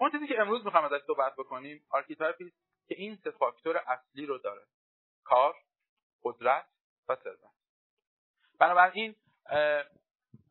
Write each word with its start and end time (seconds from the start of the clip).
اون 0.00 0.10
چیزی 0.10 0.26
که 0.26 0.40
امروز 0.40 0.64
می‌خوام 0.64 0.84
ازش 0.84 1.00
صحبت 1.06 1.36
بکنیم 1.36 1.84
archetype 1.90 2.46
ی 2.46 2.52
که 2.88 2.94
این 2.98 3.16
سه 3.16 3.30
فاکتور 3.30 3.76
اصلی 3.76 4.26
رو 4.26 4.38
داره. 4.38 4.62
کار 5.24 5.54
قدرت 6.22 6.66
و 7.08 7.16
ثروت. 7.16 7.50
بنابراین 8.60 9.16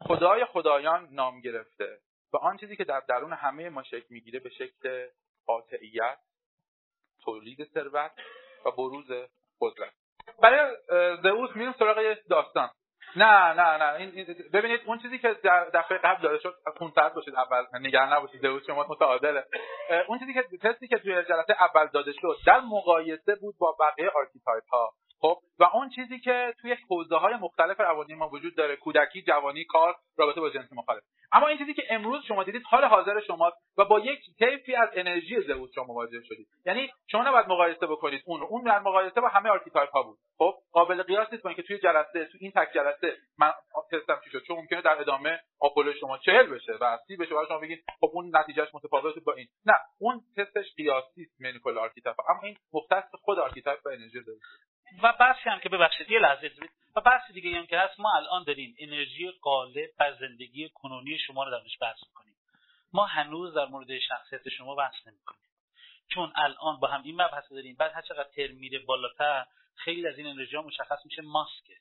خدای 0.01 0.46
خدایان 0.46 1.07
نام 1.12 1.41
گرفته 1.41 1.99
و 2.33 2.38
آن 2.38 2.57
چیزی 2.57 2.75
که 2.75 2.83
در 2.83 2.99
درون 2.99 3.33
همه 3.33 3.70
ما 3.70 3.83
شکل 3.83 4.05
می‌گیره 4.09 4.39
به 4.39 4.49
شکل 4.49 5.07
قاطعیت 5.46 6.20
تولید 7.24 7.63
ثروت 7.74 8.12
و 8.66 8.72
بروز 8.72 9.12
قدرت. 9.62 9.94
برای 10.42 10.78
زئوس 11.24 11.56
میریم 11.56 11.74
سراغ 11.79 12.18
داستان. 12.29 12.70
نه 13.15 13.53
نه 13.53 13.78
نه. 13.78 13.94
این 13.94 14.25
ببینید 14.53 14.81
اون 14.85 14.99
چیزی 14.99 15.19
که 15.19 15.35
در 15.44 15.65
دفعه 15.73 15.97
قبل 15.97 16.21
داره 16.21 16.38
شد 16.39 16.55
خونسرد 16.77 17.13
باشید 17.13 17.35
اول. 17.35 17.63
نگران 17.81 18.13
نباشید 18.13 18.41
زئوس 18.41 18.66
شما 18.67 18.85
متعادله. 18.89 19.45
اون 20.07 20.20
چیزی 20.20 20.34
که 20.34 20.43
تستی 20.63 20.88
که 20.88 20.98
توی 20.98 21.23
جلسه 21.23 21.55
اول 21.59 21.87
داده 21.93 22.11
شد 22.11 22.37
در 22.45 22.59
مقایسه 22.59 23.35
بود 23.35 23.55
با 23.57 23.77
بقیه 23.79 24.09
archetype 24.16 24.63
ها 24.71 24.93
خب 25.21 25.37
و 25.59 25.63
اون 25.73 25.89
چیزی 25.89 26.19
که 26.19 26.53
توی 26.61 26.75
حوزه 26.89 27.15
های 27.15 27.33
مختلف 27.35 27.79
روانی 27.79 28.15
ما 28.15 28.29
وجود 28.29 28.55
داره 28.55 28.75
کودکی 28.75 29.21
جوانی 29.21 29.65
کار 29.65 29.95
رابطه 30.17 30.41
با 30.41 30.49
جنس 30.49 30.73
مخالف. 30.73 31.03
اما 31.31 31.47
این 31.47 31.57
چیزی 31.57 31.73
که 31.73 31.83
امروز 31.89 32.23
شما 32.27 32.43
دیدید 32.43 32.63
حال 32.65 32.85
حاضر 32.85 33.19
شماست 33.27 33.57
و 33.77 33.85
با 33.85 33.99
یک 33.99 34.19
طیفی 34.39 34.75
از 34.75 34.89
انرژی 34.93 35.41
زئوس 35.41 35.71
شما 35.75 35.83
مواجه 35.83 36.23
شدید. 36.23 36.47
یعنی 36.65 36.89
شما 37.07 37.23
نباید 37.23 37.45
مقایسه 37.45 37.87
بکنید 37.87 38.21
اون 38.25 38.41
اون 38.41 38.63
در 38.63 38.79
مقایسه 38.79 39.21
با 39.21 39.27
همه 39.27 39.49
archetype 39.49 39.89
ها 39.89 40.03
بود. 40.03 40.17
خب 40.37 40.53
قابل 40.71 41.03
قیاس 41.03 41.27
نیست 41.31 41.43
با 41.43 41.49
اینکه 41.49 41.63
توی 41.63 41.77
جلسه 41.77 42.25
تو 42.25 42.37
این 42.41 42.51
تک 42.51 42.73
جلسه 42.73 43.17
من 43.37 43.51
تستم 43.91 44.20
چی 44.23 44.29
شد. 44.29 44.43
چون 44.47 44.57
ممکنه 44.57 44.81
در 44.81 45.01
ادامه 45.01 45.39
آپولو 45.59 45.93
شما 45.93 46.17
چهل 46.17 46.47
بشه 46.47 46.73
و 46.81 46.97
سی 47.07 47.15
بشه. 47.15 47.35
و 47.35 47.45
شما 47.47 47.59
بگید 47.59 47.83
خب 47.99 48.09
اون 48.13 48.35
نتیجهش 48.35 48.70
متفاوت 48.73 49.23
با 49.23 49.33
این. 49.33 49.47
نه 49.65 49.75
اون 49.99 50.21
تستش 50.37 50.75
قیاسی 50.77 51.21
است 51.21 51.41
بین 51.41 51.77
archetype 51.77 52.17
اما 52.29 52.41
این 52.43 52.57
مختص 52.73 53.15
خود 53.21 53.39
archetype 53.40 53.79
و 53.85 53.89
انرژی 53.89 54.23
داره 54.23 54.39
و 55.04 55.13
بحثی 55.20 55.49
هم 55.49 55.59
که 55.59 55.70
ببخشید 55.70 56.12
یه 56.12 56.20
لحظه 56.20 56.51
و 56.95 57.01
بحث 57.01 57.32
دیگه 57.32 57.57
هم 57.57 57.68
که 57.68 57.79
هست 57.79 57.99
ما 57.99 58.15
الان 58.15 58.43
داریم 58.43 58.76
انرژی 58.79 59.32
غالب 59.32 59.90
بر 59.98 60.15
زندگی 60.20 60.70
کنونی 60.70 61.18
شما 61.20 61.43
رو 61.43 61.51
درش 61.51 61.77
بحث 61.82 61.98
می‌کنیم. 62.07 62.35
ما 62.93 63.05
هنوز 63.05 63.54
در 63.54 63.65
مورد 63.65 63.99
شخصیت 63.99 64.50
شما 64.50 64.76
بحث 64.76 65.08
نمی‌کنیم. 65.08 65.50
چون 66.14 66.34
الان 66.36 66.80
با 66.80 66.88
هم 66.88 67.04
این 67.04 67.22
مبحث 67.22 67.52
داریم 67.52 67.76
بعد 67.76 67.92
هر 67.95 68.02
چقدر 68.02 68.30
ترم 68.30 68.56
میره 68.56 68.80
بالاتر 68.80 69.45
خیلی 69.76 70.08
از 70.08 70.17
این 70.17 70.28
انرژی 70.28 70.56
ها 70.56 70.62
مشخص 70.62 71.06
میشه 71.06 71.22
ماسکه. 71.22 71.78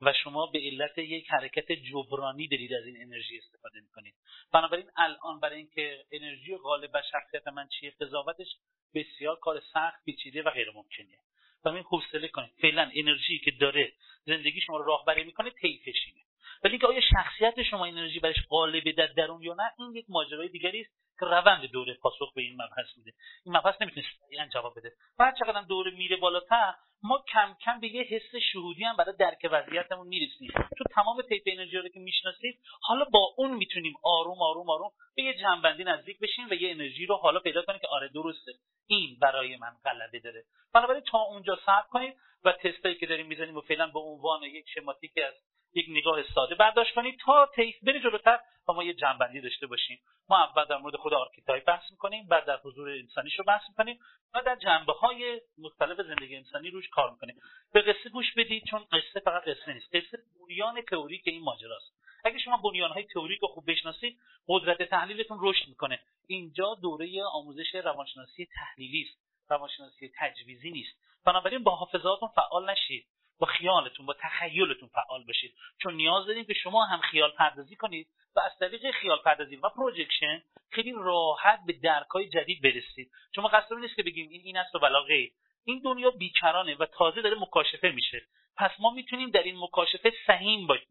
و 0.00 0.12
شما 0.12 0.46
به 0.46 0.58
علت 0.58 0.98
یک 0.98 1.30
حرکت 1.30 1.72
جبرانی 1.72 2.48
دارید 2.48 2.74
از 2.74 2.86
این 2.86 3.02
انرژی 3.02 3.38
استفاده 3.38 3.80
می‌کنید. 3.80 4.14
بنابراین 4.52 4.90
الان 4.96 5.40
برای 5.40 5.56
اینکه 5.56 6.04
انرژی 6.12 6.56
غالب 6.56 6.92
بر 6.92 7.02
شخصیت 7.12 7.48
من 7.48 7.68
چیه 7.68 7.94
قضاوتش 8.00 8.56
بسیار 8.94 9.38
کار 9.38 9.60
سخت 9.60 10.04
پیچیده 10.04 10.42
و 10.42 10.50
غیر 10.50 10.70
ممکنه 10.70 11.18
و 11.64 11.70
حوصله 11.70 12.28
کنید. 12.28 12.50
فعلا 12.62 12.90
انرژی 12.94 13.38
که 13.38 13.50
داره 13.50 13.92
زندگی 14.26 14.60
شما 14.60 14.76
رو 14.76 14.84
راهبری 14.84 15.24
می‌کنه 15.24 15.50
طیفشینه 15.50 16.20
ولی 16.64 16.72
اینکه 16.72 16.86
آیا 16.86 17.00
شخصیت 17.00 17.62
شما 17.62 17.86
انرژی 17.86 18.20
برش 18.20 18.36
غالبه 18.48 18.92
در 18.92 19.06
درون 19.06 19.42
یا 19.42 19.54
نه 19.54 19.72
این 19.78 19.94
یک 19.94 20.06
ماجرای 20.08 20.48
دیگری 20.48 20.80
است 20.80 20.90
که 21.20 21.26
روند 21.26 21.64
دوره 21.64 21.94
پاسخ 21.94 22.34
به 22.34 22.42
این 22.42 22.54
مبحث 22.54 22.96
میده 22.96 23.12
این 23.44 23.56
مبحث 23.56 23.82
نمی‌تونه 23.82 24.06
سریعا 24.26 24.48
جواب 24.54 24.78
بده. 24.78 24.92
بعد 25.18 25.36
چقدر 25.38 25.62
دوره 25.62 25.90
میره 25.90 26.16
بالاتر 26.16 26.74
ما 27.02 27.24
کم 27.32 27.56
کم 27.64 27.80
به 27.80 27.88
یه 27.88 28.02
حس 28.02 28.34
شهودی 28.52 28.84
هم 28.84 28.96
برای 28.96 29.14
درک 29.18 29.48
وضعیتمون 29.52 30.06
می‌رسیم. 30.06 30.48
چون 30.52 30.86
تمام 30.90 31.22
طیف 31.22 31.42
انرژی 31.46 31.76
رو 31.76 31.88
که 31.88 32.00
می‌شناسید 32.00 32.60
حالا 32.82 33.04
با 33.04 33.34
اون 33.36 33.56
می‌تونیم 33.56 33.94
آروم 34.02 34.42
آروم 34.42 34.70
آروم 34.70 34.90
به 35.16 35.22
یه 35.22 35.34
جنبندی 35.34 35.84
نزدیک 35.84 36.18
بشیم 36.18 36.48
و 36.50 36.54
یه 36.54 36.70
انرژی 36.70 37.06
رو 37.06 37.16
حالا 37.16 37.40
پیدا 37.40 37.62
کنیم 37.62 37.78
که 37.78 37.88
آره 37.88 38.08
درسته. 38.08 38.52
این 38.86 39.18
برای 39.20 39.56
من 39.56 39.72
غلبه 39.84 40.18
داره. 40.18 40.44
بنابراین 40.74 41.02
تا 41.02 41.18
اونجا 41.18 41.58
صبر 41.66 41.86
کنید 41.90 42.14
و 42.44 42.52
تستایی 42.52 42.94
که 42.94 43.06
داریم 43.06 43.26
می‌زنیم 43.26 43.56
و 43.56 43.60
فعلا 43.60 43.86
به 43.86 43.98
عنوان 43.98 44.42
یک 44.42 44.64
شماتیک 44.74 45.12
از 45.26 45.34
یک 45.74 45.86
نگاه 45.88 46.22
ساده 46.34 46.54
برداشت 46.54 46.94
کنید 46.94 47.20
تا 47.24 47.50
تیف 47.54 47.76
بری 47.82 48.00
جلوتر 48.00 48.38
و 48.68 48.72
ما 48.72 48.84
یه 48.84 48.94
جمع‌بندی 48.94 49.40
داشته 49.40 49.66
باشیم. 49.66 49.98
ما 50.28 50.44
اول 50.44 50.64
در 50.64 50.76
مورد 50.76 50.96
خود 50.96 51.14
archetype 51.14 51.64
بحث 51.64 51.90
می‌کنیم 51.90 52.26
بعد 52.26 52.44
در 52.44 52.60
حضور 52.64 52.90
انسانیش 52.90 53.38
رو 53.38 53.44
بحث 53.44 53.62
می‌کنیم 53.68 53.98
و 54.34 54.42
در 54.46 54.56
جنبه 54.56 54.92
های 54.92 55.40
مختلف 55.58 56.06
زندگی 56.06 56.36
انسانی 56.36 56.70
روش 56.70 56.88
کار 56.88 57.10
می‌کنیم. 57.10 57.36
به 57.72 57.82
قصه 57.82 58.10
گوش 58.10 58.34
بدید 58.36 58.64
چون 58.70 58.84
قصه 58.92 59.20
فقط 59.20 59.42
قصه 59.42 59.72
نیست. 59.72 59.94
قصه 59.94 60.18
بنیان 60.48 60.82
تئوریک 60.82 61.22
این 61.26 61.42
ماجراست. 61.42 62.00
اگه 62.24 62.38
شما 62.38 62.56
بنیان 62.56 62.90
های 62.90 63.04
تئوریک 63.04 63.40
رو 63.40 63.48
خوب 63.48 63.70
بشناسید 63.70 64.18
قدرت 64.48 64.82
تحلیلتون 64.82 65.38
رشد 65.40 65.68
می‌کنه. 65.68 66.00
اینجا 66.28 66.74
دوره 66.82 67.24
آموزش 67.32 67.74
روانشناسی 67.74 68.48
تحلیلی 68.54 69.02
است. 69.08 69.18
روانشناسی 69.50 70.12
تجویزی 70.18 70.70
نیست. 70.70 70.96
بنابراین 71.26 71.62
با 71.62 71.76
حافظه‌تون 71.76 72.28
فعال 72.28 72.70
نشید. 72.70 73.06
با 73.40 73.46
خیالتون 73.46 74.06
با 74.06 74.14
تخیلتون 74.20 74.88
فعال 74.88 75.24
باشید 75.24 75.54
چون 75.82 75.94
نیاز 75.94 76.26
داریم 76.26 76.44
که 76.44 76.54
شما 76.54 76.84
هم 76.84 77.00
خیال 77.00 77.30
پردازی 77.30 77.76
کنید 77.76 78.08
و 78.36 78.40
از 78.40 78.52
طریق 78.60 78.90
خیال 78.90 79.18
پردازی 79.24 79.56
و 79.56 79.68
projection 79.68 80.42
خیلی 80.70 80.92
راحت 80.96 81.60
به 81.66 81.72
درکای 81.72 82.28
جدید 82.28 82.62
برسید. 82.62 83.10
چون 83.34 83.44
ما 83.44 83.50
نیست 83.80 83.96
که 83.96 84.02
بگیم 84.02 84.28
این 84.28 84.40
این 84.44 84.56
است 84.56 84.74
و 84.74 84.78
بلاغه. 84.78 85.30
این 85.64 85.80
دنیا 85.84 86.10
بیکرانه 86.10 86.74
و 86.74 86.86
تازه 86.86 87.22
داره 87.22 87.36
مکاشفه 87.40 87.88
میشه. 87.88 88.22
پس 88.56 88.70
ما 88.78 88.90
می‌تونیم 88.90 89.30
در 89.30 89.42
این 89.42 89.58
مکاشفه 89.58 90.12
سهیم 90.26 90.66
باشیم. 90.66 90.86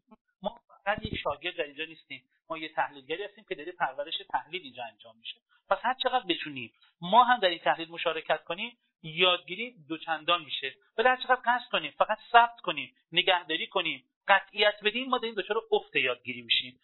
فقط 0.84 1.06
یک 1.06 1.16
شاگرد 1.16 1.56
در 1.56 1.64
اینجا 1.64 1.84
نیستیم. 1.84 2.24
ما 2.48 2.58
یه 2.58 2.68
تحلیلگری 2.68 3.24
هستیم 3.24 3.44
که 3.48 3.54
داره 3.54 3.72
پرورش 3.72 4.14
تحلیل 4.30 4.62
اینجا 4.62 4.84
انجام 4.84 5.16
میشه. 5.18 5.40
پس 5.70 5.78
هر 5.82 5.94
چقدر 6.02 6.24
بتونیم 6.28 6.72
ما 7.00 7.24
هم 7.24 7.40
در 7.40 7.48
این 7.48 7.58
تحلیل 7.58 7.88
مشارکت 7.90 8.44
کنیم 8.44 8.78
یادگیری 9.02 9.76
دوچندان 9.88 10.44
میشه. 10.44 10.74
ولی 10.98 11.08
هر 11.08 11.16
چقدر 11.16 11.40
قصد 11.44 11.70
کنیم 11.72 11.90
فقط 11.98 12.18
ثبت 12.32 12.60
کنیم 12.60 12.94
نگهداری 13.12 13.66
کنیم 13.66 14.04
قطعیت 14.28 14.74
بدیم 14.84 15.08
ما 15.08 15.18
داریم 15.18 15.34
دچار 15.34 15.56
افت 15.72 15.96
یادگیری 15.96 16.42
میشیم. 16.42 16.80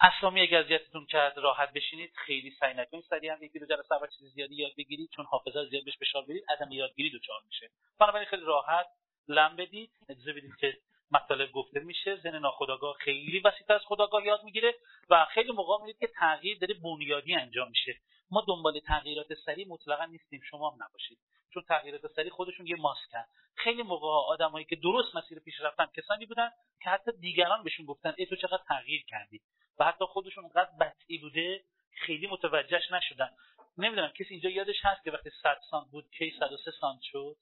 اسامی 0.00 0.40
اگر 0.40 0.58
اذیتتون 0.58 1.06
کرد 1.06 1.38
راحت 1.38 1.72
بشینید 1.72 2.12
خیلی 2.14 2.50
سعی 2.50 2.74
نکنید. 2.74 3.04
سریع 3.10 3.32
هم 3.32 3.42
یکی 3.42 3.58
دو 3.58 3.66
جلسه 3.66 3.94
اول 3.94 4.06
چیز 4.18 4.34
زیادی 4.34 4.54
یاد 4.54 4.72
بگیرید 4.78 5.10
چون 5.16 5.24
حافظه 5.24 5.64
زیاد 5.70 5.84
بهش 5.84 5.98
فشار 5.98 6.22
بدید 6.22 6.44
عدم 6.48 6.72
یادگیری 6.72 7.18
دچار 7.18 7.40
میشه. 7.46 7.70
بنابراین 8.00 8.28
خیلی 8.28 8.42
راحت 8.42 8.86
لم 9.28 9.56
بدید. 9.56 9.90
اجازه 10.08 10.32
بدید 10.32 10.56
که 10.60 10.78
مطالب 11.10 11.52
گفته 11.52 11.80
میشه 11.80 12.16
زن 12.16 12.38
ناخداگاه 12.38 12.96
خیلی 13.00 13.40
وسیع 13.40 13.66
از 13.68 13.80
خداگاه 13.84 14.26
یاد 14.26 14.44
می‌گیره 14.44 14.74
و 15.10 15.26
خیلی 15.34 15.52
موقع 15.52 15.84
می‌دید 15.84 16.00
که 16.00 16.06
تغییر 16.06 16.58
داره 16.58 16.74
بنیادی 16.74 17.34
انجام 17.34 17.68
میشه. 17.68 18.00
ما 18.30 18.44
دنبال 18.48 18.80
تغییرات 18.80 19.34
سریع 19.34 19.68
مطلقا 19.68 20.04
نیستیم 20.04 20.40
شما 20.50 20.70
هم 20.70 20.84
نباشید. 20.84 21.18
چون 21.54 21.62
تغییرات 21.68 22.06
سریع 22.06 22.30
خودشون 22.30 22.66
یه 22.66 22.76
ماسکن 22.76 23.24
خیلی 23.54 23.82
موقع 23.82 24.06
آدمایی 24.06 24.64
که 24.64 24.76
درست 24.76 25.16
مسیر 25.16 25.38
پیش 25.38 25.60
رفتن 25.60 25.86
کسانی 25.96 26.26
بودن 26.26 26.50
که 26.82 26.90
حتی 26.90 27.12
دیگران 27.20 27.62
بهشون 27.62 27.86
گفتن 27.86 28.14
ای 28.18 28.26
تو 28.26 28.36
چقدر 28.36 28.62
تغییر 28.68 29.04
کردی؟ 29.08 29.40
و 29.78 29.84
حتی 29.84 30.04
خودشون 30.04 30.44
اونقدر 30.44 30.70
بطعی 30.80 31.18
بوده 31.18 31.64
خیلی 31.90 32.26
متوجهش 32.26 32.92
نشدن. 32.92 33.30
نمی‌دونم 33.78 34.08
کسی 34.08 34.28
اینجا 34.30 34.50
یادش 34.50 34.76
هست 34.84 35.04
که 35.04 35.10
وقتی 35.10 35.30
100 35.42 35.60
سانت 35.70 35.90
بود 35.90 36.10
کی 36.18 36.32
103 36.38 36.70
سانت 36.70 37.00
شد؟ 37.02 37.36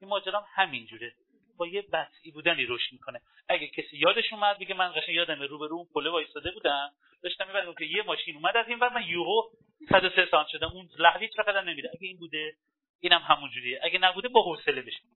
این 0.00 0.10
ماجرا 0.10 0.40
هم 0.40 0.46
همینجوره. 0.54 1.14
با 1.56 1.66
یه 1.66 1.82
بطعی 1.82 2.30
بودنی 2.30 2.66
رشد 2.66 2.92
می‌کنه. 2.92 3.20
اگه 3.48 3.68
کسی 3.68 3.96
یادش 3.96 4.32
اومد 4.32 4.58
بگه 4.58 4.74
من 4.74 4.92
قشنگ 4.92 5.14
یادم 5.14 5.42
رو 5.42 5.58
به 5.58 5.66
رو 5.66 5.76
اون 5.76 5.86
پله 5.94 6.10
وایساده 6.10 6.50
بودم 6.50 6.90
داشتم 7.22 7.46
می‌برم 7.46 7.74
که 7.74 7.84
یه 7.84 8.02
ماشین 8.02 8.36
اومد 8.36 8.56
از 8.56 8.68
این 8.68 8.78
بعد 8.78 8.92
من 8.92 9.02
یوهو 9.06 9.42
103 9.90 10.26
سانت 10.30 10.46
شدم. 10.48 10.70
اون 10.74 10.88
لحظه 10.98 11.28
چقدر 11.28 11.64
نمیده. 11.64 11.90
اگه 11.94 12.06
این 12.06 12.16
بوده 12.18 12.56
اینم 13.00 13.20
همون 13.20 13.50
جوریه. 13.50 13.80
اگه 13.82 13.98
نبوده 13.98 14.28
با 14.28 14.42
حوصله 14.42 14.82
بشین. 14.82 15.10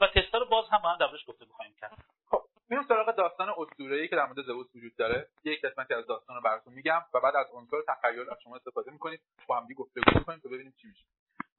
و 0.00 0.06
تستا 0.06 0.38
رو 0.38 0.46
باز 0.46 0.64
هم 0.72 0.78
با 0.78 0.88
هم 0.88 0.98
درش 0.98 1.20
گفته 1.26 1.44
بخوایم 1.44 1.74
کرد. 1.80 2.04
خب 2.30 2.42
میرم 2.68 2.84
سراغ 2.88 3.16
داستان 3.16 3.48
اسطوره‌ای 3.58 4.08
که 4.08 4.16
در 4.16 4.26
مورد 4.26 4.42
زئوس 4.42 4.66
وجود 4.74 4.96
داره. 4.96 5.28
یک 5.44 5.64
قسمتی 5.64 5.94
از 5.94 6.06
داستان 6.06 6.36
رو 6.36 6.42
براتون 6.42 6.72
میگم 6.72 7.00
و 7.14 7.20
بعد 7.20 7.36
از 7.36 7.46
عنصر 7.52 7.76
تخیل 7.88 8.30
از 8.30 8.38
شما 8.44 8.56
استفاده 8.56 8.90
می‌کنید. 8.90 9.20
با 9.46 9.56
هم 9.56 9.68
گفتگو 9.76 10.20
کنیم 10.20 10.40
تا 10.40 10.48
ببینیم 10.48 10.74
چی 10.80 10.88
میشه. 10.88 11.04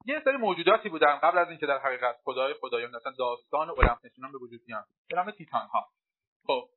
یه 0.08 0.20
سری 0.24 0.36
موجوداتی 0.36 0.88
بودن 0.88 1.16
قبل 1.16 1.38
از 1.38 1.48
اینکه 1.48 1.66
در 1.66 1.78
حقیقت 1.78 2.16
خدای 2.24 2.54
خدایان 2.54 2.96
مثلا 2.96 3.12
داستان 3.18 3.70
المپ 3.70 3.98
نشونان 4.04 4.32
به 4.32 4.38
وجود 4.38 4.64
بیان. 4.66 4.84
به 5.08 5.16
نام 5.16 5.30
تیتان 5.30 5.66
ها 5.66 5.88
خب. 6.46 6.68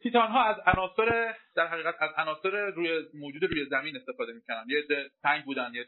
تیتان 0.00 0.30
ها 0.30 0.44
از 0.44 0.56
عناصر 0.66 1.34
در 1.54 1.66
حقیقت 1.66 1.94
از 1.98 2.10
عناصر 2.16 2.50
روی 2.50 3.08
موجود 3.14 3.44
روی 3.44 3.66
زمین 3.70 3.96
استفاده 3.96 4.32
می‌کنن 4.32 4.64
یه 4.68 4.78
عده 4.78 5.10
سنگ 5.22 5.44
بودن 5.44 5.74
یه 5.74 5.86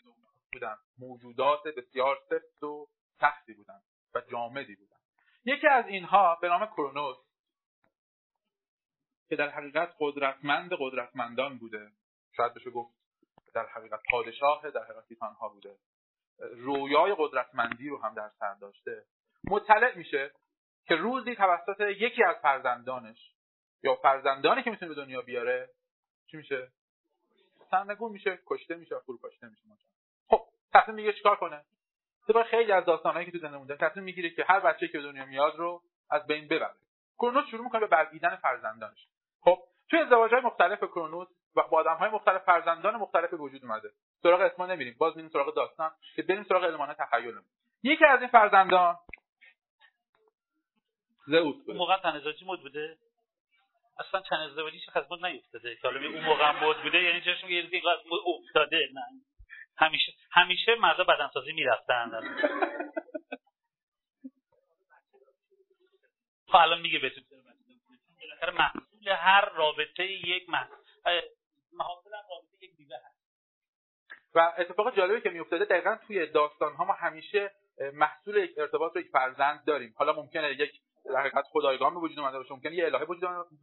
بودن. 0.52 0.76
موجودات 0.98 1.62
بسیار 1.76 2.18
سفت 2.30 2.62
و 2.62 2.88
تختی 3.20 3.54
بودن 3.54 3.80
و 4.14 4.20
جامدی 4.30 4.74
بودن. 4.74 4.96
یکی 5.44 5.66
از 5.66 5.86
اینها 5.86 6.38
به 6.40 6.48
نام 6.48 6.66
کرونوس 6.66 7.16
که 9.28 9.36
در 9.36 9.48
حقیقت 9.48 9.94
قدرتمند 10.00 10.72
قدرتمندان 10.78 11.58
بوده. 11.58 11.90
شاید 12.36 12.54
بشه 12.54 12.70
گفت 12.70 12.94
در 13.54 13.66
حقیقت 13.66 14.00
پادشاه 14.10 14.70
در 14.70 14.84
حقیقت 14.84 15.08
تیتان 15.08 15.34
ها 15.34 15.48
بوده. 15.48 15.76
رویای 16.38 17.14
قدرتمندی 17.18 17.88
رو 17.88 18.02
هم 18.02 18.14
در 18.14 18.28
سر 18.38 18.54
داشته. 18.54 19.04
مطلع 19.44 19.96
میشه 19.96 20.30
که 20.86 20.96
روزی 20.96 21.34
توسط 21.34 21.80
یکی 21.80 22.24
از 22.24 22.36
فرزندانش 22.42 23.34
یا 23.82 23.94
فرزندانی 23.94 24.62
که 24.62 24.70
می‌تونه 24.70 24.94
به 24.94 24.94
دنیا 24.94 25.22
بیاره 25.22 25.70
چی 26.26 26.36
میشه؟ 26.36 26.68
سرنگون 27.70 28.12
میشه 28.12 28.38
کشته 28.46 28.74
میشه 28.74 28.98
فروپاشته 28.98 29.48
میشه. 29.48 29.64
خب 30.28 30.40
تصمیم 30.74 30.94
می‌گیره 30.94 31.14
چیکار 31.14 31.36
کنه؟ 31.36 31.64
طبق 32.28 32.46
خیلی 32.46 32.72
از 32.72 32.84
داستانهایی 32.84 33.26
که 33.26 33.32
تو 33.32 33.38
زنده 33.38 33.56
مونده 33.56 33.76
تصمیم 33.76 34.04
می‌گیره 34.04 34.30
که 34.30 34.44
هر 34.48 34.60
بچه 34.60 34.88
که 34.88 34.98
به 34.98 35.04
دنیا 35.04 35.26
میاد 35.26 35.56
رو 35.56 35.82
از 36.10 36.26
بین 36.26 36.48
ببره. 36.48 36.74
کرونوس 37.18 37.46
شروع 37.46 37.64
می‌کنه 37.64 37.80
به 37.80 37.86
بلعیدن 37.86 38.36
فرزندانش. 38.36 39.08
خب 39.40 39.58
توی 39.90 39.98
ازدواج 39.98 40.32
های 40.32 40.40
مختلف 40.40 40.78
کرونوس 40.78 41.28
و 41.56 41.62
با 41.62 41.78
آدم 41.78 41.94
های 41.94 42.10
مختلف 42.10 42.44
فرزندان 42.44 42.96
مختلف 42.96 43.32
وجود 43.32 43.64
اومده. 43.64 43.90
سراغ 44.22 44.40
اسما 44.40 44.66
نمیریم. 44.66 44.96
باز 44.98 45.16
میریم 45.16 45.30
سراغ 45.30 45.54
داستان. 45.54 45.90
که 46.16 46.22
بریم 46.22 46.42
سراغ 46.42 46.62
المان 46.62 46.94
تخیلمون 46.94 47.44
یکی 47.82 48.04
از 48.04 48.20
این 48.20 48.28
فرزندان 48.28 48.96
زئوس 51.26 51.56
اون 51.66 51.76
موقع 51.76 52.00
تن 52.02 52.08
ازدواجی 52.08 52.44
مد 52.44 52.60
بوده؟ 52.60 52.98
اصلا 53.98 54.20
تن 54.20 54.36
ازدواجی 54.36 54.80
چه 54.80 54.92
مد 54.92 55.26
نیفتاده. 55.26 55.76
که 55.76 55.82
حالا 55.82 56.08
اون 56.08 56.24
موقع 56.24 56.50
مد 56.50 56.82
بوده 56.82 57.02
یعنی 57.02 57.20
چشم 57.20 57.48
یه 57.48 57.62
دیگه 57.62 57.88
افتاده. 58.26 58.88
نه. 58.94 59.02
همیشه 59.76 60.12
همیشه 60.30 60.74
مردا 60.74 61.04
بدنسازی 61.04 61.52
می‌رفتن 61.52 62.10
خب 66.46 66.56
الان 66.56 66.80
میگه 66.80 66.98
بهتون 66.98 67.24
بالاخره 68.20 68.52
محصول 68.52 69.08
هر 69.08 69.48
رابطه 69.48 70.04
یک 70.04 70.48
محصول 70.48 72.12
رابطه 72.30 72.64
یک 72.64 72.76
بیوه 72.76 72.96
هست. 72.96 73.17
و 74.38 74.52
اتفاق 74.58 74.96
جالبی 74.96 75.20
که 75.20 75.30
میافتاده 75.30 75.64
دقیقا 75.64 75.96
توی 76.06 76.26
داستان 76.26 76.74
ها 76.74 76.84
ما 76.84 76.92
همیشه 76.92 77.50
محصول 77.92 78.36
یک 78.36 78.58
ارتباط 78.58 78.94
رو 78.94 79.00
یک 79.00 79.10
فرزند 79.10 79.64
داریم. 79.64 79.94
حالا 79.96 80.12
ممکنه 80.12 80.50
یک 80.50 80.70
در 81.04 81.20
حقیقت 81.20 81.44
خدایگان 81.50 81.94
به 81.94 82.00
وجود 82.00 82.18
اومده 82.18 82.38
باشه 82.38 82.54
ممکنه 82.54 82.74
یه 82.74 82.84
الهه 82.86 83.04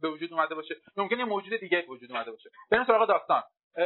به 0.02 0.08
وجود 0.08 0.32
اومده 0.32 0.54
باشه 0.54 0.74
ممکنه 0.96 1.18
یه 1.18 1.24
موجود 1.24 1.60
دیگه 1.60 1.80
به 1.80 1.92
وجود 1.92 2.12
اومده 2.12 2.30
باشه. 2.30 2.50
بریم 2.70 2.84
سراغ 2.84 3.08
داستان. 3.08 3.42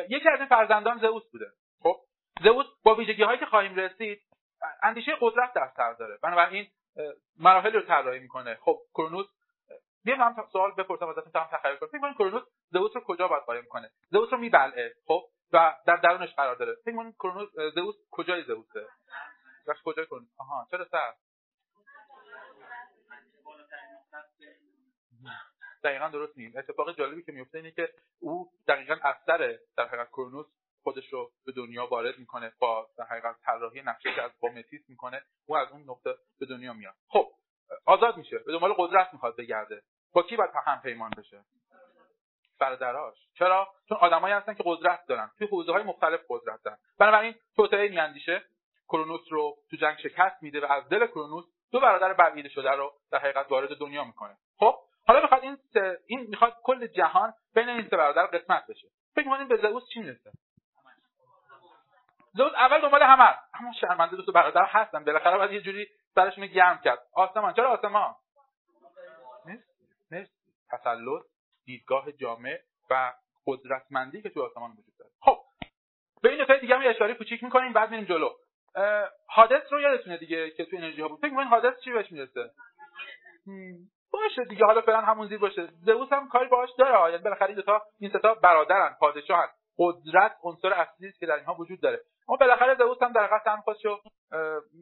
یکی 0.09 0.29
از 0.29 0.39
این 0.39 0.49
فرزندان 0.49 0.99
زئوس 0.99 1.31
بوده. 1.33 1.47
خب 1.83 1.97
زئوس 2.45 2.67
با 2.85 2.95
ویژگی 2.95 3.23
هایی 3.23 3.39
که 3.39 3.47
خواهیم 3.47 3.75
رسید 3.75 4.21
اندیشه 4.83 5.13
قدرت 5.21 5.53
در 5.53 5.71
سر 5.77 5.93
داره. 5.93 6.19
بنابراین 6.23 6.67
مراحل 7.39 7.73
رو 7.73 7.81
طراحی 7.81 8.19
می‌کنه. 8.19 8.59
خب 8.61 8.79
کرونوس 8.95 9.27
بیا 10.05 10.17
من 10.17 10.35
سوال 10.53 10.73
بپرسم 10.79 11.09
ازتون 11.09 11.33
تا 11.33 11.49
تخیل 11.53 11.77
کنید 11.77 11.91
فکر 11.91 12.13
کرونوس 12.13 12.43
زئوس 12.71 12.97
رو 12.97 13.03
کجا 13.07 13.29
باید 13.29 13.43
قایم 13.43 13.65
کنه؟ 13.69 13.91
زئوس 14.11 14.33
رو 14.33 14.39
میبلعه. 14.39 14.95
خب 15.07 15.23
و 15.53 15.77
در 15.87 15.97
درونش 15.97 16.35
قرار 16.35 16.57
داره. 16.57 16.75
فکر 16.85 16.97
کنید 16.97 17.15
کرونوس 17.15 17.49
زئوس 17.75 17.95
کجای 18.11 18.45
زئوسه؟ 18.45 18.87
راش 19.67 19.83
کجای 19.85 20.07
کرونوس 20.07 20.31
آها 20.39 20.69
چرا 20.71 20.85
سر؟ 20.85 21.15
دقیقا 25.85 26.09
درست 26.09 26.39
نیست 26.39 26.57
اتفاق 26.57 26.97
جالبی 26.97 27.23
که 27.23 27.33
میفته 27.33 27.59
اینه 27.59 27.71
که 27.71 27.95
او 28.21 28.53
دقیقا 28.69 28.97
اثر 29.03 29.59
در 29.77 29.89
حقیقت 29.89 30.09
کرونوس 30.09 30.47
خودش 30.83 31.13
رو 31.13 31.33
به 31.47 31.53
دنیا 31.53 31.87
وارد 31.87 32.19
می‌کنه 32.19 32.53
با 32.59 32.91
در 32.99 33.05
حقیقت 33.05 33.37
طراحی 33.43 33.83
نقشه 33.83 34.15
که 34.15 34.23
از 34.23 34.31
با 34.41 34.49
متیس 34.49 34.89
می‌کنه 34.89 35.23
او 35.47 35.57
از 35.57 35.69
اون 35.73 35.83
نقطه 35.83 36.15
به 36.41 36.47
دنیا 36.47 36.73
میاد. 36.73 36.95
خب 37.09 37.33
آزاد 37.85 38.17
میشه. 38.17 38.39
به 38.39 38.53
دنبال 38.53 38.73
قدرت 38.73 39.13
می‌خواد 39.13 39.37
بگرده. 39.37 39.83
با 40.13 40.23
کی 40.23 40.37
باید 40.37 40.51
هم 40.67 40.81
پیمان 40.81 41.11
بشه؟ 41.17 41.45
برادراش 42.61 43.17
چرا؟ 43.39 43.69
چون 43.89 43.99
آدمایی 44.01 44.35
هستن 44.35 44.55
که 44.55 44.63
قدرت 44.67 45.01
دارن. 45.09 45.31
توی 45.39 45.47
حوزه 45.47 45.73
های 45.73 45.83
مختلف 45.83 46.21
قدرت 46.29 46.63
دارن. 46.65 46.77
بنابراین 46.99 47.35
توطئه 47.57 47.89
میاندیشه 47.89 48.43
کرونوس 48.89 49.21
رو 49.31 49.57
تو 49.71 49.77
جنگ 49.77 49.97
شکست 49.99 50.43
میده 50.43 50.61
و 50.67 50.73
از 50.73 50.89
دل 50.89 51.07
کرونوس 51.07 51.45
دو 51.73 51.81
برادر 51.81 52.13
بلعیده 52.13 52.49
شده 52.49 52.71
رو 52.71 52.93
در 53.13 53.19
حقیقت 53.19 53.51
وارد 53.51 53.79
دنیا 53.79 54.05
می‌کنه. 54.05 54.37
خب؟ 54.59 54.75
حالا 55.07 55.21
می‌خواد 55.21 55.43
این 55.43 55.59
این 56.07 56.27
می‌خواد 56.29 56.57
کل 56.63 56.87
جهان 56.87 57.35
بین 57.55 57.69
این 57.69 57.89
سه 57.89 57.97
برادر 57.97 58.27
قسمت 58.27 58.67
بشه. 58.67 58.89
فکر 59.15 59.29
می‌کنید 59.29 59.49
به 59.49 59.57
زئوس 59.57 59.89
چی 59.95 60.01
می‌رسه؟ 60.01 60.31
زئوس 62.35 62.53
اول 62.55 62.81
دنبال 62.81 63.03
همه. 63.03 63.39
اما 63.55 63.73
شرمنده 63.81 64.17
دو 64.17 64.33
برادر 64.33 64.65
هستن. 64.65 65.05
بالاخره 65.05 65.39
باید 65.39 65.53
یه 65.53 65.61
جوری 65.61 65.87
سرشون 66.15 66.47
گرم 66.47 66.81
کرد. 66.85 66.99
آسمان. 67.13 67.55
چرا 67.55 67.71
آسمان؟ 67.71 68.15
نیست؟ 69.47 69.65
نیست. 70.13 70.33
تسلط. 70.71 71.23
دیدگاه 71.71 72.13
جامع 72.13 72.59
و 72.91 73.13
قدرتمندی 73.47 74.23
که 74.23 74.31
تو 74.31 74.43
آسمان 74.43 74.71
وجود 74.71 74.97
داره. 74.99 75.11
خب 75.21 75.39
به 76.23 76.31
این 76.31 76.41
نکته 76.41 76.59
دیگه 76.59 76.77
هم 76.77 76.91
اشاره 76.91 77.15
کوچیک 77.15 77.45
می‌کنیم 77.45 77.73
بعد 77.73 77.91
میریم 77.91 78.05
جلو. 78.05 78.31
حادث 79.29 79.73
رو 79.73 79.81
یادتونه 79.81 80.17
دیگه 80.17 80.51
که 80.51 80.65
تو 80.65 80.77
انرژی 80.77 81.03
ها 81.03 81.09
بود. 81.09 81.21
فکر 81.21 81.43
حادث 81.45 81.81
چی 81.85 81.93
بهش 81.93 82.13
می‌رسه؟ 82.13 82.51
باشه 84.13 84.45
دیگه 84.45 84.65
حالا 84.65 84.81
فعلا 84.81 85.01
همون 85.01 85.29
زیر 85.29 85.39
باشه. 85.39 85.67
زئوس 85.67 86.13
هم 86.13 86.29
کاری 86.29 86.49
باهاش 86.49 86.71
داره. 86.79 87.11
یعنی 87.11 87.23
بالاخره 87.23 87.49
این 87.49 87.63
تا 87.63 87.83
این 88.01 88.11
ستا 88.11 88.35
برادرن 88.35 88.97
پادشاهن. 89.01 89.49
قدرت 89.79 90.37
عنصر 90.43 90.73
اصلی 90.73 91.09
است 91.09 91.21
که 91.21 91.27
در 91.27 91.35
اینها 91.35 91.55
وجود 91.55 91.81
داره. 91.81 92.01
اما 92.29 92.37
بالاخره 92.37 92.75
زئوس 92.75 93.03
هم 93.03 93.13
در 93.13 93.27
حقیقت 93.27 93.47
هم 93.47 93.61
خودشو 93.61 94.01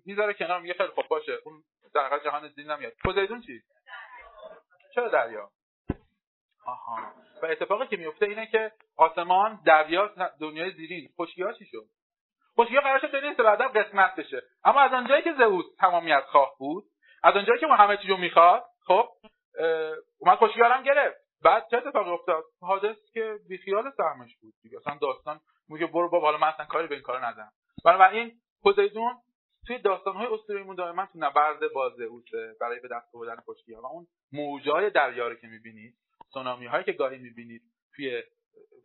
می‌ذاره 0.06 0.34
کنار 0.34 0.60
میگه 0.60 0.74
خیلی 0.74 0.88
خوب 0.88 1.04
باشه. 1.08 1.38
اون 1.44 1.62
در 1.94 2.06
حقیقت 2.06 2.24
جهان 2.24 2.48
زیر 2.48 2.74
نمیاد. 2.74 2.92
پوزیدون 3.04 3.40
چی؟ 3.40 3.62
چرا 4.94 5.08
دریا؟ 5.08 5.50
آها. 6.68 6.98
و 7.42 7.46
اتفاقی 7.46 7.86
که 7.86 7.96
میفته 7.96 8.26
اینه 8.26 8.46
که 8.46 8.72
آسمان 8.96 9.60
دریا 9.66 10.10
دنیای 10.40 10.70
زیرین. 10.70 11.08
خشکی‌ها 11.20 11.52
چی 11.52 11.64
شد؟ 11.64 11.84
خشکی‌ها 12.58 12.80
قرار 12.80 12.98
شد 12.98 13.20
بین 13.20 13.34
بعدا 13.34 13.68
قسمت 13.68 14.16
بشه. 14.16 14.42
اما 14.64 14.80
از 14.80 14.92
آنجایی 14.92 15.22
که 15.22 15.34
زئوس 15.38 15.64
تمامیت 15.78 16.24
خواه 16.26 16.54
بود 16.58 16.84
از 17.22 17.36
آنجایی 17.36 17.60
که 17.60 17.66
ما 17.66 17.76
همه 17.76 17.96
چیزو 17.96 18.16
می‌خواد 18.16 18.64
خب 18.86 19.08
اومد 20.18 20.38
خشکی‌ها 20.38 20.68
هم 20.68 20.82
گرفت. 20.82 21.16
بعد 21.44 21.66
چه 21.70 21.76
اتفاقی 21.76 22.10
افتاد؟ 22.10 22.44
حادث 22.60 22.96
که 23.12 23.38
بیخیال 23.48 23.90
سهمش 23.96 24.36
بود 24.36 24.54
دیگه. 24.62 24.78
اصلا 24.78 24.98
داستان 25.00 25.40
میگه 25.68 25.86
برو 25.86 26.08
با 26.08 26.20
حالا 26.20 26.38
من 26.38 26.48
اصلا 26.48 26.66
کاری 26.66 26.86
به 26.86 26.94
این 26.94 27.04
کار 27.04 27.26
ندارم. 27.26 27.52
بنابراین 27.84 28.32
پوزیدون 28.62 29.14
توی 29.66 29.78
داستانهای 29.78 30.26
اسطوره‌ایمون 30.26 30.76
دائما 30.76 31.06
تو 31.06 31.18
نبرد 31.18 31.72
با 31.74 31.90
زئوسه 31.90 32.54
برای 32.60 32.80
به 32.80 32.88
دست 32.88 33.14
آوردن 33.14 33.36
خشکی‌ها. 33.36 33.82
و 33.82 33.86
اون 33.86 34.06
موجای 34.32 34.90
دریا 34.90 35.34
که 35.34 35.46
می‌بینید 35.46 35.94
سونامی 36.32 36.66
هایی 36.66 36.84
که 36.84 36.92
گاهی 36.92 37.18
می‌بینید 37.18 37.62
توی 37.96 38.22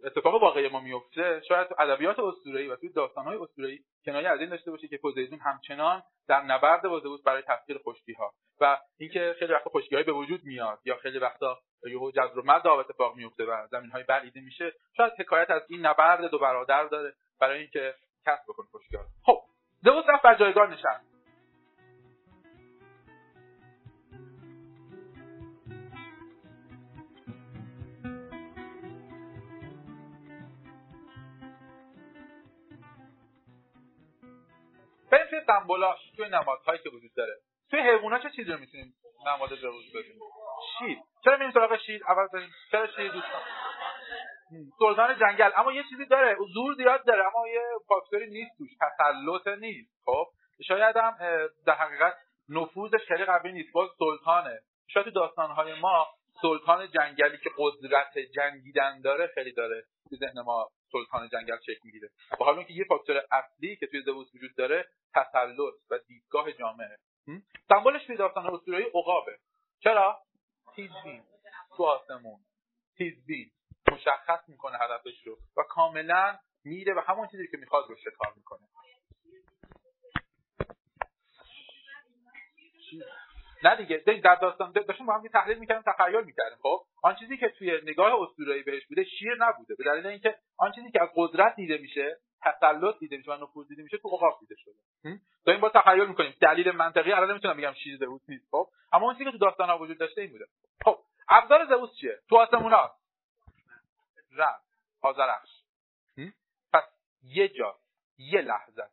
اتفاق 0.05 0.41
واقعی 0.41 0.67
ما 0.69 0.79
میفته 0.79 1.41
شاید 1.47 1.67
ادبیات 1.79 2.19
اسطوره‌ای 2.19 2.67
و 2.67 2.75
توی 2.75 2.89
داستان‌های 2.89 3.37
اسطوره‌ای 3.37 3.79
کنایه 4.05 4.29
از 4.29 4.39
این 4.39 4.49
داشته 4.49 4.71
باشه 4.71 4.87
که 4.87 4.97
پوزیدون 4.97 5.39
همچنان 5.39 6.03
در 6.27 6.41
نبرد 6.41 6.81
با 6.81 6.99
زئوس 6.99 7.23
برای 7.23 7.41
تسخیر 7.47 7.77
خشکی‌ها. 7.77 8.33
و 8.61 8.77
اینکه 8.97 9.35
خیلی 9.39 9.53
وقتا 9.53 9.69
خشکی‌های 9.69 10.03
به 10.03 10.11
وجود 10.11 10.43
میاد 10.43 10.79
یا 10.85 10.95
خیلی 10.95 11.19
وقتا 11.19 11.59
یهو 11.87 12.11
جذر 12.11 12.39
و 12.39 12.43
مد 12.45 12.67
اتفاق 12.67 13.15
میفته 13.15 13.45
و 13.45 13.67
زمین‌های 13.71 14.03
بلعیده 14.03 14.41
میشه 14.41 14.73
شاید 14.97 15.13
حکایت 15.19 15.49
از 15.49 15.61
این 15.69 15.85
نبرد 15.85 16.31
دو 16.31 16.39
برادر 16.39 16.83
داره 16.83 17.13
برای 17.39 17.59
اینکه 17.59 17.95
کسب 18.25 18.43
بکن 18.47 18.63
خشکی‌ها 18.63 19.03
خب 19.25 19.41
زئوس 19.83 20.05
رفت 20.09 20.23
بر 20.23 20.35
جایگاه 20.35 20.71
نشست. 20.71 21.12
بریم 35.13 35.25
توی 35.29 35.41
سمبولاش 35.47 35.99
توی 36.17 36.29
نمادهایی 36.29 36.79
که 36.83 36.89
وجود 36.89 37.11
داره. 37.15 37.33
توی 37.69 37.79
حیوونا 37.79 38.19
چه 38.19 38.29
چیزی 38.29 38.51
رو 38.51 38.59
می‌تونیم 38.59 38.95
نماد 39.27 39.49
زئوس 39.49 39.89
ببینیم 39.95 40.19
شیر. 40.79 40.97
چرا 41.23 41.37
میریم 41.37 41.51
سراغ 41.51 41.77
شیر؟ 41.77 42.01
اول 42.07 42.27
بریم. 42.33 42.49
چرا 42.71 42.87
شیر 42.87 43.11
دوستان 43.11 43.41
سلطان 44.79 45.19
جنگل. 45.19 45.49
اما 45.55 45.73
یه 45.73 45.83
چیزی 45.89 46.05
داره. 46.05 46.37
زور 46.53 46.75
زیاد 46.75 47.05
داره. 47.05 47.23
اما 47.27 47.47
یه 47.47 47.61
فاکتوری 47.87 48.29
نیست 48.29 48.57
توش. 48.57 48.69
تسلط 48.99 49.57
نیست. 49.57 49.91
خب؟ 50.05 50.25
شاید 50.67 50.97
هم 50.97 51.17
در 51.65 51.73
حقیقت 51.73 52.13
نفوذش 52.49 53.07
خیلی 53.07 53.25
قوی 53.25 53.51
نیست. 53.51 53.73
باز 53.73 53.89
سلطانه. 53.99 54.59
شاید 54.87 55.13
داستانهای 55.13 55.79
ما 55.79 56.07
سلطان 56.41 56.87
جنگلی 56.91 57.37
که 57.37 57.49
قدرت 57.57 58.17
جنگیدن 58.35 59.01
داره 59.01 59.27
خیلی 59.27 59.51
داره 59.51 59.83
تو 60.09 60.15
ذهن 60.15 60.41
ما. 60.41 60.67
سلطان 60.93 61.29
جنگل 61.29 61.59
شکل 61.61 61.79
می‌گیره. 61.83 62.09
با 62.39 62.45
حال 62.45 62.57
اینکه 62.57 62.73
یه 62.73 62.85
فاکتور 62.89 63.21
اصلی 63.31 63.75
که 63.75 63.87
توی 63.87 64.01
زئوس 64.01 64.35
وجود 64.35 64.55
داره 64.55 64.85
تسلط 65.15 65.73
و 65.89 65.99
دیدگاه 66.07 66.51
جامعه. 66.51 66.97
سمبلش 67.69 68.05
توی 68.05 68.17
داستان 68.17 68.47
اسطوره‌ای 68.47 68.85
عقابه. 68.85 69.37
چرا؟ 69.79 70.21
تیزبین. 70.75 71.23
تو 71.77 71.83
آسمون. 71.83 72.39
تیزبین. 72.97 73.51
مشخص 73.91 74.49
می‌کنه 74.49 74.77
هدفش 74.77 75.27
رو 75.27 75.37
و 75.57 75.63
کاملا 75.69 76.37
میره 76.63 76.93
و 76.93 76.99
همون 76.99 77.27
چیزی 77.27 77.47
که 77.47 77.57
می‌خواد 77.57 77.89
رو 77.89 77.95
شکار 77.95 78.33
می‌کنه. 78.35 78.67
نه 83.63 83.75
دیگه 83.75 83.97
در 84.23 84.35
داستان 84.35 84.71
داشتیم 84.71 85.05
با 85.05 85.13
هم 85.13 85.27
تحلیل 85.27 85.57
می‌کردیم 85.57 85.93
تخیل 85.93 86.23
می‌کردیم 86.23 86.57
خب؟ 86.61 86.81
آن 87.03 87.15
چیزی 87.15 87.37
که 87.37 87.49
توی 87.49 87.81
نگاه 87.85 88.21
اسطوره‌ای 88.21 88.63
بهش 88.63 88.85
بوده 88.85 89.03
شیر 89.03 89.35
نبوده 89.39 89.75
به 89.75 89.83
دلیل 89.83 90.07
اینکه 90.07 90.35
آن 90.57 90.71
چیزی 90.71 90.91
که 90.91 91.01
از 91.01 91.09
قدرت 91.15 91.55
دیده 91.55 91.77
میشه 91.77 92.17
تسلط 92.41 92.99
دیده 92.99 93.17
میشه 93.17 93.31
و 93.31 93.43
نفوذ 93.43 93.67
دیده 93.67 93.83
میشه 93.83 93.97
تو 93.97 94.09
عقاب 94.09 94.37
دیده 94.39 94.55
شده. 94.57 94.73
داریم 95.45 95.61
با 95.61 95.69
تخیل 95.69 96.05
می‌کنیم. 96.05 96.35
دلیل 96.41 96.71
منطقی 96.71 97.11
الان 97.11 97.31
نمی‌تونم 97.31 97.57
بگم 97.57 97.73
شیر 97.73 97.97
زئوس 97.97 98.21
نیست 98.29 98.47
خب؟ 98.51 98.67
اما 98.93 99.05
اون 99.05 99.13
چیزی 99.13 99.25
که 99.25 99.31
تو 99.31 99.37
داستان 99.37 99.69
ها 99.69 99.77
وجود 99.77 99.97
داشته 99.97 100.21
این 100.21 100.31
بوده. 100.31 100.45
خب 100.85 100.99
ابزار 101.29 101.65
زئوس 101.65 101.89
چیه؟ 101.99 102.19
تو 102.29 102.37
آسمونا 102.37 102.91
رد 104.31 104.61
آذرخش 105.01 105.49
یه 107.23 107.47
جا 107.47 107.75
یه 108.17 108.41
لحظه 108.41 108.83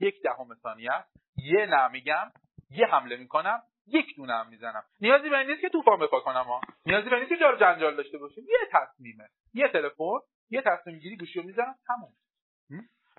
یک 0.00 0.22
دهم 0.22 0.54
ثانیه 0.62 1.04
یه 1.36 1.66
نه 1.66 1.88
میگم 1.88 2.32
یه 2.70 2.86
حمله 2.86 3.16
می‌کنم 3.16 3.62
یک 3.86 4.16
دونه 4.16 4.32
هم 4.34 4.48
می‌زنم. 4.48 4.84
نیازی 5.00 5.28
به 5.28 5.44
نیست 5.44 5.60
که 5.60 5.68
طوفان 5.68 5.98
بپا 5.98 6.20
کنم 6.20 6.44
ها. 6.44 6.60
نیازی 6.86 7.10
به 7.10 7.16
نیست 7.16 7.28
که 7.28 7.36
جار 7.36 7.56
جنجال 7.56 7.96
داشته 7.96 8.18
باشیم. 8.18 8.44
یه 8.44 8.58
تصمیمه. 8.72 9.28
یه 9.54 9.68
تلفن 9.68 10.20
یه 10.50 10.62
تصمیم 10.62 10.98
گیری 10.98 11.26
رو 11.34 11.42
می‌زنم 11.42 11.74
تموم. 11.86 12.12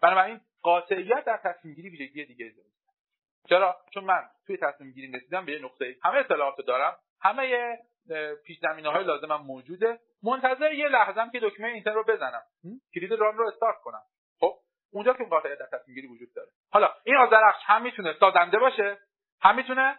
بنابراین 0.01 0.41
قاطعیت 0.62 1.25
در 1.25 1.38
تصمیم 1.38 1.74
گیری 1.74 1.89
ویژگی 1.89 2.25
دیگه 2.25 2.53
چرا؟ 3.50 3.75
چون 3.93 4.03
من 4.03 4.24
توی 4.47 4.57
تصمیم 4.57 4.91
گیری 4.91 5.12
رسیدم 5.12 5.45
به 5.45 5.51
یه 5.51 5.59
نقطه 5.59 5.95
همه 6.03 6.17
اطلاعات 6.17 6.62
دارم. 6.67 6.97
همه 7.21 7.77
پیش 8.45 8.59
زمینه 8.59 8.89
های 8.89 9.03
لازمم 9.03 9.45
موجوده. 9.45 10.00
منتظر 10.24 10.74
یه 10.74 10.88
لحظه 10.88 11.31
که 11.31 11.39
دکمه 11.39 11.67
اینتر 11.67 11.91
رو 11.91 12.03
بزنم. 12.03 12.41
کلید 12.95 13.13
ران 13.13 13.38
رو 13.38 13.47
استارت 13.47 13.77
کنم. 13.83 14.01
خب؟ 14.39 14.53
اونجا 14.91 15.13
که 15.13 15.24
قاطعیت 15.24 15.59
در 15.59 15.65
تصمیم 15.65 15.95
گیری 15.95 16.07
وجود 16.07 16.33
داره. 16.36 16.50
حالا 16.71 16.93
این 17.03 17.15
آذرخش 17.15 17.62
هم 17.65 17.81
می‌تونه 17.81 18.15
سازنده 18.19 18.59
باشه؟ 18.59 18.97
هم 19.41 19.55
می‌تونه 19.55 19.97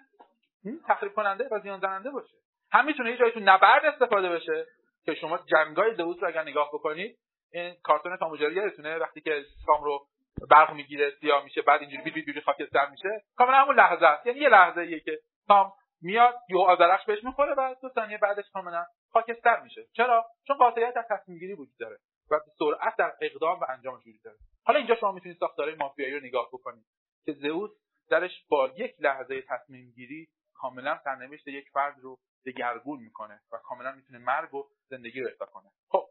تخریب 0.88 1.12
کننده 1.12 1.48
و 1.52 1.60
زیان 1.60 1.80
زننده 1.80 2.10
باشه. 2.10 2.36
هم 2.72 2.86
می‌تونه 2.86 3.10
یه 3.10 3.16
جایی 3.16 3.32
تو 3.32 3.40
نبرد 3.40 3.84
استفاده 3.84 4.28
بشه 4.28 4.66
که 5.04 5.14
شما 5.14 5.38
جنگای 5.38 5.94
زئوس 5.94 6.16
رو 6.22 6.28
اگر 6.28 6.42
نگاه 6.42 6.70
بکنید 6.72 7.18
این 7.52 7.74
کارتون 7.82 8.16
تام 8.16 8.34
یادتونه 8.34 8.98
وقتی 8.98 9.20
که 9.20 9.44
سام 9.66 9.84
رو 9.84 10.06
برق 10.50 10.72
می‌گیره 10.72 11.12
سیاه 11.20 11.44
میشه 11.44 11.62
بعد 11.62 11.80
اینجوری 11.80 12.10
بیت 12.10 12.24
بیت 12.24 12.44
خاکستر 12.44 12.90
میشه. 12.90 13.22
کاملا 13.36 13.56
همون 13.56 13.76
لحظه 13.76 14.06
است. 14.06 14.26
یعنی 14.26 14.38
یه 14.38 14.48
لحظه 14.48 14.80
ایه 14.80 15.00
که 15.00 15.18
سام 15.46 15.72
میاد 16.02 16.34
یه 16.48 16.58
آذرخش 16.58 17.04
بهش 17.06 17.24
می‌خوره 17.24 17.54
و 17.54 17.74
دو 17.82 17.88
ثانیه 17.88 18.18
بعدش 18.18 18.44
کاملا 18.52 18.84
خاکستر 19.12 19.60
میشه. 19.60 19.86
چرا؟ 19.96 20.26
چون 20.46 20.56
قاطعیت 20.56 20.94
در 20.94 21.04
تصمیم 21.10 21.38
گیری 21.38 21.52
وجود 21.52 21.78
داره 21.80 21.96
و 22.30 22.40
سرعت 22.58 22.96
در 22.98 23.12
اقدام 23.20 23.60
و 23.60 23.64
انجامش 23.68 24.06
وجود 24.06 24.22
داره. 24.24 24.36
حالا 24.64 24.78
اینجا 24.78 24.94
شما 24.94 25.12
می‌تونید 25.12 25.38
ساختارهای 25.38 25.76
مافیایی 25.76 26.14
رو 26.14 26.26
نگاه 26.26 26.48
بکنید 26.52 26.84
که 27.24 27.32
زئوس 27.32 27.70
درش 28.10 28.44
با 28.48 28.70
یک 28.76 28.94
لحظه 29.00 29.42
تصمیم 29.48 29.92
گیری 29.96 30.28
کاملا 30.58 30.98
سرنوشت 31.04 31.48
یک 31.48 31.68
فرد 31.72 31.94
رو 32.00 32.18
دگرگون 32.46 33.00
می‌کنه 33.00 33.40
و 33.52 33.56
کاملا 33.64 33.92
می‌تونه 33.92 34.18
مرگ 34.18 34.54
و 34.54 34.64
زندگی 34.90 35.20
رو 35.20 35.30
کنه. 35.52 35.70
خب. 35.88 36.04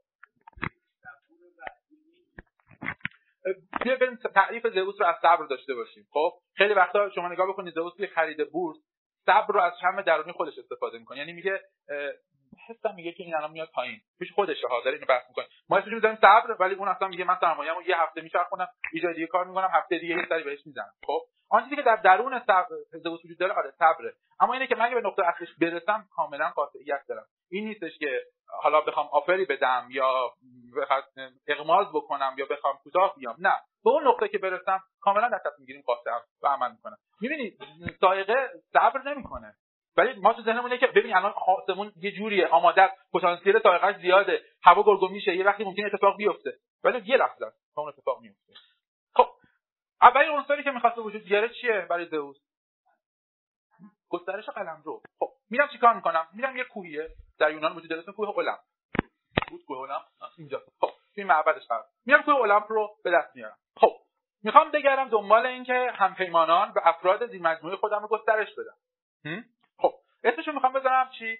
بیا 3.83 3.95
بریم 3.95 4.15
تعریف 4.15 4.67
زئوس 4.67 4.95
رو 5.01 5.07
از 5.07 5.15
صبر 5.21 5.45
داشته 5.45 5.73
باشیم. 5.73 6.07
خب. 6.11 6.31
خیلی 6.55 6.73
وقتا 6.73 7.09
شما 7.09 7.27
نگاه 7.27 7.47
بکنید 7.47 7.73
زئوس 7.73 7.93
توی 7.95 8.07
خرید 8.07 8.51
بورس 8.51 8.77
صبر 9.25 9.53
رو 9.53 9.61
از 9.61 9.73
شم 9.81 10.01
درونی 10.01 10.31
خودش 10.31 10.57
استفاده 10.57 10.97
می‌کنه. 10.97 11.17
یعنی 11.17 11.33
میگه 11.33 11.61
حسم 12.67 12.95
میگه 12.95 13.11
که 13.11 13.23
این 13.23 13.35
الان 13.35 13.51
میاد 13.51 13.69
پایین. 13.73 14.01
پیش 14.19 14.31
خودشه 14.31 14.67
حاضر 14.67 14.89
اینو 14.89 15.05
بحث 15.05 15.23
می‌کنه. 15.29 15.45
ما 15.69 15.77
اسمش 15.77 15.93
می‌ذاریم 15.93 16.17
صبر 16.21 16.55
ولی 16.59 16.75
اون 16.75 16.87
اصلا 16.87 17.07
میگه 17.07 17.23
من 17.23 17.37
سرمایه‌مو 17.41 17.81
یه 17.81 18.01
هفته 18.01 18.21
میچرخونم 18.21 18.67
یه 18.93 19.01
جای 19.01 19.13
دیگه 19.13 19.27
کار 19.27 19.45
می‌کنم 19.45 19.69
هفته 19.73 19.97
دیگه 19.97 20.15
یه 20.15 20.25
سری 20.29 20.43
بهش 20.43 20.65
می‌زنم. 20.65 20.93
خب. 21.05 21.21
آن 21.49 21.63
چیزی 21.63 21.75
که 21.75 21.81
در 21.81 21.95
درون 21.95 22.39
صبر 22.39 22.67
وجود 22.93 23.39
داره 23.39 23.53
آره 23.53 23.71
صبره. 23.71 24.13
اما 24.39 24.53
اینه 24.53 24.67
که 24.67 24.75
من 24.75 24.93
به 24.93 25.01
نقطه 25.01 25.25
اصلش 25.25 25.49
برسم 25.61 26.05
کاملا 26.15 26.49
قاطعیت 26.49 27.01
دارم. 27.07 27.25
این 27.51 27.65
نیستش 27.65 27.97
که 27.97 28.21
حالا 28.61 28.81
بخوام 28.81 29.07
آفری 29.11 29.45
بدم 29.45 29.87
یا 29.91 30.31
اغماز 31.47 31.87
بکنم 31.93 32.35
یا 32.37 32.45
بخوام 32.45 32.77
کوتاه 32.83 33.15
بیام. 33.15 33.35
نه. 33.39 33.53
به 33.83 33.89
اون 33.89 34.07
نقطه 34.07 34.27
که 34.27 34.37
برسم 34.37 34.79
کاملا 35.01 35.29
در 35.29 35.39
تصمیم 35.45 35.65
گیریم 35.65 35.83
قاطعم 35.85 36.21
و 36.43 36.47
عمل 36.47 36.71
می‌کنم. 36.71 36.97
می‌بینید 37.21 37.59
سایقه 38.01 38.49
صبر 38.73 39.01
نمی‌کنه. 39.01 39.55
ولی 39.97 40.19
ما 40.19 40.33
تو 40.33 40.41
ذهنمون 40.41 40.77
که 40.77 40.87
ببین 40.87 41.15
الان 41.15 41.33
آسمون 41.47 41.91
یه 41.95 42.11
جوریه. 42.11 42.47
آماده 42.47 42.91
پتانسیل 43.13 43.59
سایقش 43.59 43.95
زیاده. 43.95 44.41
هوا 44.63 44.83
گرگو 44.83 45.07
میشه. 45.07 45.35
یه 45.35 45.45
وقتی 45.45 45.63
ممکن 45.63 45.85
اتفاق 45.85 46.17
بیفته. 46.17 46.53
ولی 46.83 47.01
یه 47.05 47.17
لحظه 47.17 47.45
اون 47.77 47.89
اتفاق 47.89 48.21
میفته 48.21 48.53
اولین 50.01 50.29
عنصری 50.29 50.63
که 50.63 50.71
می‌خواسته 50.71 51.01
وجود 51.01 51.23
بیاره 51.23 51.49
چیه 51.49 51.87
برای 51.89 52.05
زئوس 52.05 52.37
گسترش 54.09 54.49
قلم 54.49 54.81
رو. 54.85 55.01
خب 55.19 55.29
میرم 55.49 55.67
چیکار 55.67 55.93
می‌کنم؟ 55.93 56.27
میرم 56.33 56.57
یه 56.57 56.63
کوهیه. 56.63 57.09
در 57.39 57.51
یونان 57.51 57.75
وجود 57.75 57.89
داره 57.89 58.03
کوه 58.03 58.37
المپ 58.37 58.59
بود 59.49 59.65
کوه 59.65 59.79
المپ 59.79 60.01
اینجا. 60.37 60.61
خب 60.79 60.89
توی 61.15 61.23
معبدش 61.23 61.67
قرار. 61.67 61.85
میرم 62.05 62.21
کوه 62.21 62.35
المپ 62.35 62.65
رو 62.69 62.97
به 63.03 63.11
دست 63.11 63.35
میارم. 63.35 63.57
خب 63.77 63.91
می‌خوام 64.43 64.71
بگردم 64.71 65.09
دنبال 65.09 65.45
اینکه 65.45 65.91
همپیمانان 65.95 66.71
و 66.71 66.79
افراد 66.83 67.27
زیر 67.31 67.41
مجموعه 67.41 67.75
خودم 67.75 68.01
رو 68.01 68.07
گسترش 68.07 68.47
بدم. 68.57 69.45
خب 69.77 69.93
اسمشو 70.23 70.51
می‌خوام 70.51 70.73
بذارم 70.73 71.09
چی؟ 71.09 71.37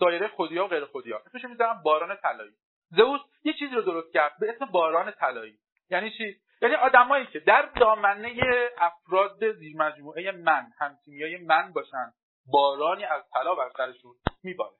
دایره 0.00 0.28
خودیا 0.28 0.64
و 0.64 0.68
غیر 0.68 0.84
خودیا 0.84 1.22
اسمشو 1.26 1.48
می‌ذارم 1.48 1.82
باران 1.82 2.16
طلایی. 2.16 2.54
زئوس 2.90 3.20
یه 3.44 3.52
چیزی 3.52 3.74
رو 3.74 3.82
درست 3.82 4.12
کرد. 4.12 4.32
به 4.40 4.50
اسم 4.50 4.64
باران 4.64 5.10
طلایی. 5.10 5.58
یعنی 5.90 6.10
چی؟ 6.10 6.40
یعنی 6.62 6.74
آدمایی 6.74 7.26
که 7.26 7.40
در 7.40 7.62
دامنه 7.62 8.34
افراد 8.78 9.52
زیر 9.52 9.76
مجموعه 9.76 10.32
من 10.32 10.66
همتیمیای 10.78 11.36
من 11.36 11.72
باشن 11.72 12.12
بارانی 12.46 13.04
از 13.04 13.22
طلا 13.32 13.54
بر 13.54 13.70
سرشون 13.76 14.14
میباره. 14.42 14.76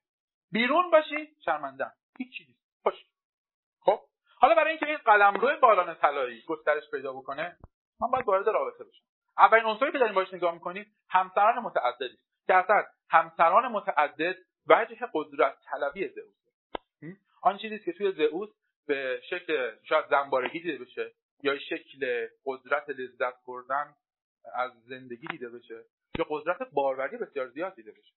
بیرون 0.53 0.91
باشی 0.91 1.37
شرمندم 1.45 1.93
هیچ 2.19 2.39
چیزی 2.39 2.55
خوش 2.83 2.95
خب؟ 3.81 4.01
حالا 4.41 4.55
برای 4.55 4.71
اینکه 4.71 4.87
این 4.87 4.97
قلمرو 4.97 5.61
باران 5.61 5.95
طلایی 5.95 6.43
گسترش 6.47 6.91
پیدا 6.91 7.13
بکنه 7.13 7.57
من 8.01 8.11
باید 8.11 8.29
وارد 8.29 8.49
رابطه 8.49 8.85
بشم. 8.85 9.05
اولین 9.39 9.65
عنصری 9.65 9.93
که 9.93 9.99
داریم 9.99 10.15
باش 10.15 10.35
نگاه 10.35 10.55
می‌کنید 10.55 10.87
همسران 11.11 11.59
متعددی. 11.59 12.19
که 12.47 12.55
اصلا 12.55 12.85
همسران 13.11 13.69
متعدد 13.73 14.37
وجه 14.67 14.97
قدرت 15.15 15.57
طلبی 15.71 16.09
زئوس. 16.09 16.39
آن 17.43 17.59
چیزی 17.59 17.79
که 17.79 17.93
توی 17.93 18.13
زئوس 18.13 18.49
به 18.87 19.21
شکل 19.31 19.77
شاید 19.85 20.07
زنبارگی 20.11 20.61
دیده 20.61 20.85
بشه. 20.85 21.13
یا 21.43 21.59
شکل 21.59 22.29
قدرت 22.47 22.91
لذت 22.91 23.45
بردن 23.47 23.95
از 24.55 24.73
زندگی 24.85 25.27
دیده 25.27 25.49
بشه 25.49 25.85
یا 26.19 26.27
قدرت 26.29 26.63
باروری 26.73 27.17
بسیار 27.17 27.49
زیاد 27.49 27.75
دیده 27.75 27.93
بشه. 27.93 28.15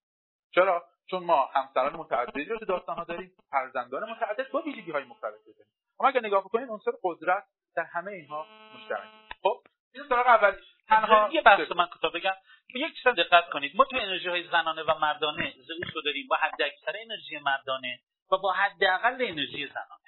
چرا؟ 0.54 0.84
چون 1.10 1.24
ما 1.24 1.46
همسران 1.46 1.96
متعددی 1.96 2.44
رو 2.44 2.58
تو 2.58 2.64
داستان 2.64 2.96
ها 2.96 3.04
داریم 3.04 3.32
فرزندان 3.50 4.10
متعدد 4.10 4.50
با 4.50 4.62
ویژگی 4.62 4.90
های 4.90 5.04
مختلفی 5.04 5.52
داریم. 5.52 5.72
اما 6.00 6.08
اگر 6.08 6.20
نگاه 6.20 6.44
بکنید 6.44 6.68
عنصر 6.68 6.90
قدرت 7.02 7.44
در 7.76 7.82
همه 7.82 8.12
اینها 8.12 8.46
مشترک 8.74 9.08
خب 9.42 9.62
این 9.94 10.04
سراغ 10.08 10.26
اولیش. 10.26 10.64
تنها 10.88 11.28
یه 11.32 11.42
بحث 11.42 11.72
من 11.76 11.86
کوتاه 11.86 12.12
بگم. 12.12 12.34
به 12.74 12.80
یک 12.80 12.94
چیز 12.94 13.06
دقت 13.06 13.50
کنید. 13.52 13.76
ما 13.76 13.84
تو 13.84 13.96
انرژی 13.96 14.28
های 14.28 14.48
زنانه 14.48 14.82
و 14.82 14.98
مردانه 14.98 15.54
زئوس 15.56 15.94
رو 15.94 16.02
داریم. 16.02 16.26
با 16.28 16.36
حد 16.36 16.62
اکثر 16.62 16.92
انرژی 17.00 17.38
مردانه 17.38 18.00
و 18.32 18.36
با 18.36 18.52
حداقل 18.52 19.14
انرژی 19.14 19.66
زنانه. 19.66 20.01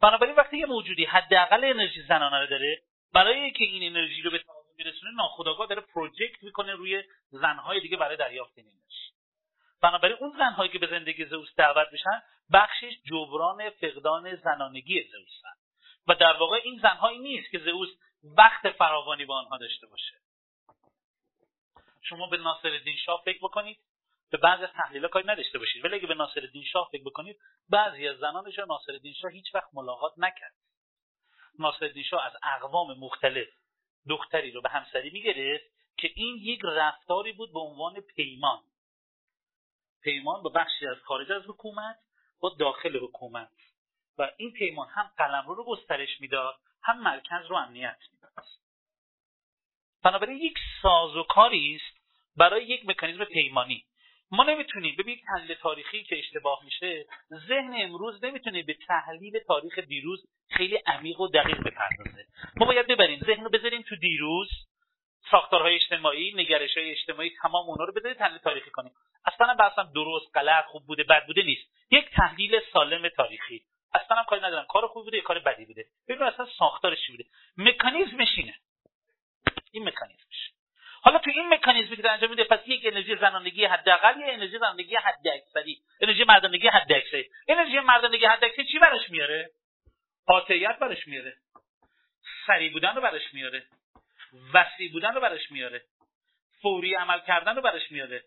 بنابراین 0.00 0.34
وقتی 0.34 0.58
یه 0.58 0.66
موجودی 0.66 1.04
حداقل 1.04 1.64
انرژی 1.64 2.02
زنانه 2.02 2.40
رو 2.40 2.46
داره 2.46 2.82
برای 3.12 3.40
اینکه 3.40 3.64
این 3.64 3.96
انرژی 3.96 4.22
رو 4.22 4.30
به 4.30 4.38
تعادل 4.38 4.84
برسونه 4.84 5.12
ناخودآگاه 5.16 5.66
داره 5.66 5.80
پروژکت 5.80 6.42
می‌کنه 6.42 6.72
روی 6.72 7.04
زنهای 7.30 7.80
دیگه 7.80 7.96
برای 7.96 8.16
دریافت 8.16 8.52
این 8.56 8.66
انرژی. 8.66 9.12
بنابراین 9.82 10.16
اون 10.20 10.32
زنهایی 10.38 10.70
که 10.70 10.78
به 10.78 10.86
زندگی 10.86 11.24
زئوس 11.24 11.48
دعوت 11.56 11.88
میشن 11.92 12.22
بخشش 12.52 12.92
جبران 13.04 13.70
فقدان 13.70 14.36
زنانگی 14.36 15.02
زئوسن 15.02 15.54
و 16.08 16.14
در 16.14 16.36
واقع 16.36 16.60
این 16.64 16.78
زنهایی 16.82 17.18
نیست 17.18 17.50
که 17.50 17.58
زئوس 17.58 17.88
وقت 18.24 18.70
فراوانی 18.70 19.24
با 19.24 19.38
آنها 19.38 19.58
داشته 19.58 19.86
باشه. 19.86 20.14
شما 22.02 22.26
به 22.26 22.36
ناصرالدین 22.36 22.96
شاه 22.96 23.22
فکر 23.24 23.38
بکنید 23.38 23.78
به 24.30 24.38
بعضی 24.38 24.62
از 24.62 24.70
تحلیل 24.72 25.08
کاری 25.08 25.28
نداشته 25.28 25.58
باشید. 25.58 25.84
ولی 25.84 25.94
اگه 25.94 26.06
به 26.06 26.14
ناصرالدین 26.14 26.64
شاه 26.64 26.88
فکر 26.92 27.04
بکنید 27.04 27.36
بعضی 27.68 28.08
از 28.08 28.18
زنانش 28.18 28.58
ناصرالدین 28.58 29.12
شاه 29.12 29.30
هیچ 29.30 29.54
وقت 29.54 29.68
ملاقات 29.72 30.12
نکرد. 30.16 30.54
ناصرالدین 31.58 32.02
شاه 32.02 32.26
از 32.26 32.32
اقوام 32.42 32.98
مختلف 32.98 33.48
دختری 34.08 34.50
رو 34.50 34.62
به 34.62 34.68
همسری 34.68 35.10
می‌گرفت 35.10 35.64
که 35.96 36.10
این 36.14 36.36
یک 36.36 36.60
رفتاری 36.64 37.32
بود 37.32 37.52
به 37.52 37.60
عنوان 37.60 38.00
پیمان. 38.00 38.60
پیمان 40.02 40.42
با 40.42 40.50
بخشی 40.50 40.86
از 40.86 40.96
خارج 41.04 41.32
از 41.32 41.42
حکومت 41.48 41.98
با 42.40 42.56
داخل 42.58 43.04
حکومت. 43.04 43.52
و 44.18 44.30
این 44.36 44.52
پیمان 44.52 44.88
هم 44.88 45.10
قلمرو 45.18 45.54
رو 45.54 45.64
گسترش 45.64 46.20
می‌داد 46.20 46.54
هم 46.82 47.02
مرکز 47.02 47.46
رو 47.48 47.56
امنیت 47.56 47.98
می‌داد. 48.12 48.44
بنابراین 50.02 50.38
یک 50.38 50.58
سازوکاری 50.82 51.76
است 51.76 51.98
برای 52.36 52.64
یک 52.64 52.86
مکانیزم 52.86 53.24
پیمانی. 53.24 53.84
ما 54.30 54.44
نمی‌تونیم. 54.44 54.94
به 54.96 55.12
یک 55.12 55.24
تحلیل 55.24 55.54
تاریخی 55.54 56.04
که 56.04 56.18
اشتباه 56.18 56.64
میشه 56.64 57.06
ذهن 57.48 57.74
امروز 57.74 58.24
نمی‌تونه 58.24 58.62
به 58.62 58.76
تحلیل 58.88 59.38
تاریخ 59.38 59.78
دیروز 59.78 60.26
خیلی 60.50 60.76
عمیق 60.76 61.20
و 61.20 61.28
دقیق 61.28 61.58
بپردازه. 61.58 62.26
ما 62.56 62.66
باید 62.66 62.86
ببریم. 62.86 63.20
ذهن 63.26 63.44
رو 63.44 63.50
بذاریم 63.50 63.82
تو 63.82 63.96
دیروز. 63.96 64.48
ساختارهای 65.30 65.74
اجتماعی 65.74 66.32
نگرش 66.34 66.76
های 66.76 66.90
اجتماعی 66.90 67.30
تمام 67.42 67.70
اونا 67.70 67.84
رو 67.84 67.92
بذاریم 67.92 68.16
تحلیل 68.16 68.38
تاریخی 68.38 68.70
کنیم. 68.70 68.92
اصلا 69.26 69.54
بحثم 69.54 69.92
درست 69.94 70.36
غلط 70.36 70.64
خوب 70.64 70.86
بوده 70.86 71.02
بد 71.02 71.26
بوده 71.26 71.42
نیست. 71.42 71.68
یک 71.90 72.10
تحلیل 72.10 72.60
سالم 72.72 73.08
تاریخی. 73.08 73.64
اصلا 73.94 74.16
هم 74.16 74.24
کاری 74.24 74.42
ندارم. 74.42 74.66
کار 74.68 74.86
خوب 74.86 75.04
بوده 75.04 75.16
یا 75.16 75.22
کار 75.22 75.38
بدی 75.38 75.64
بوده؟ 75.64 75.84
ببینیم 76.08 76.26
اصلا 76.26 76.46
ساختارش 76.58 77.06
چی 77.06 77.12
بوده؟ 77.12 77.24
مکانیزمش 77.56 78.34
اینه. 78.36 78.54
این 79.72 79.88
مکانیزمش. 79.88 80.52
حالا 81.02 81.18
تو 81.18 81.30
این 81.30 81.48
مکانیزمی 81.48 81.96
که 81.96 82.10
انجام 82.10 82.30
میده 82.30 82.44
پس 82.44 82.60
یک 82.66 82.82
انرژی 82.84 83.16
زنانگی 83.16 83.64
حداقل 83.64 84.20
یا 84.20 84.32
انرژی 84.32 84.58
زنانگی 84.58 84.96
حداکثری. 84.96 85.82
انرژی 86.00 86.24
مردانگی 86.24 86.68
حداکثری. 86.68 87.30
انرژی 87.48 87.80
مردانگی 87.80 88.24
حداکثری 88.26 88.64
چی 88.64 88.78
براش 88.78 89.10
میاره؟ 89.10 89.50
قاطعیت 90.26 90.78
براش 90.78 91.06
میاره. 91.06 91.36
سریع 92.46 92.72
بودن 92.72 92.94
رو 92.94 93.02
برش 93.02 93.34
میاره. 93.34 93.66
وسیع 94.54 94.92
بودن 94.92 95.14
رو 95.14 95.20
برش 95.20 95.50
میاره. 95.50 95.84
فوری 96.62 96.94
عمل 96.94 97.20
کردن 97.26 97.56
رو 97.56 97.62
برش 97.62 97.92
میاره. 97.92 98.24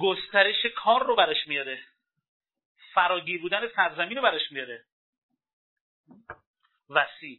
گسترش 0.00 0.66
کار 0.76 1.06
رو 1.06 1.16
برش 1.16 1.46
میاره. 1.46 1.78
فراگیر 2.94 3.40
بودن 3.40 3.68
سرزمین 3.68 4.16
رو 4.16 4.22
برش 4.22 4.52
میاره. 4.52 4.84
وسیع. 6.90 7.38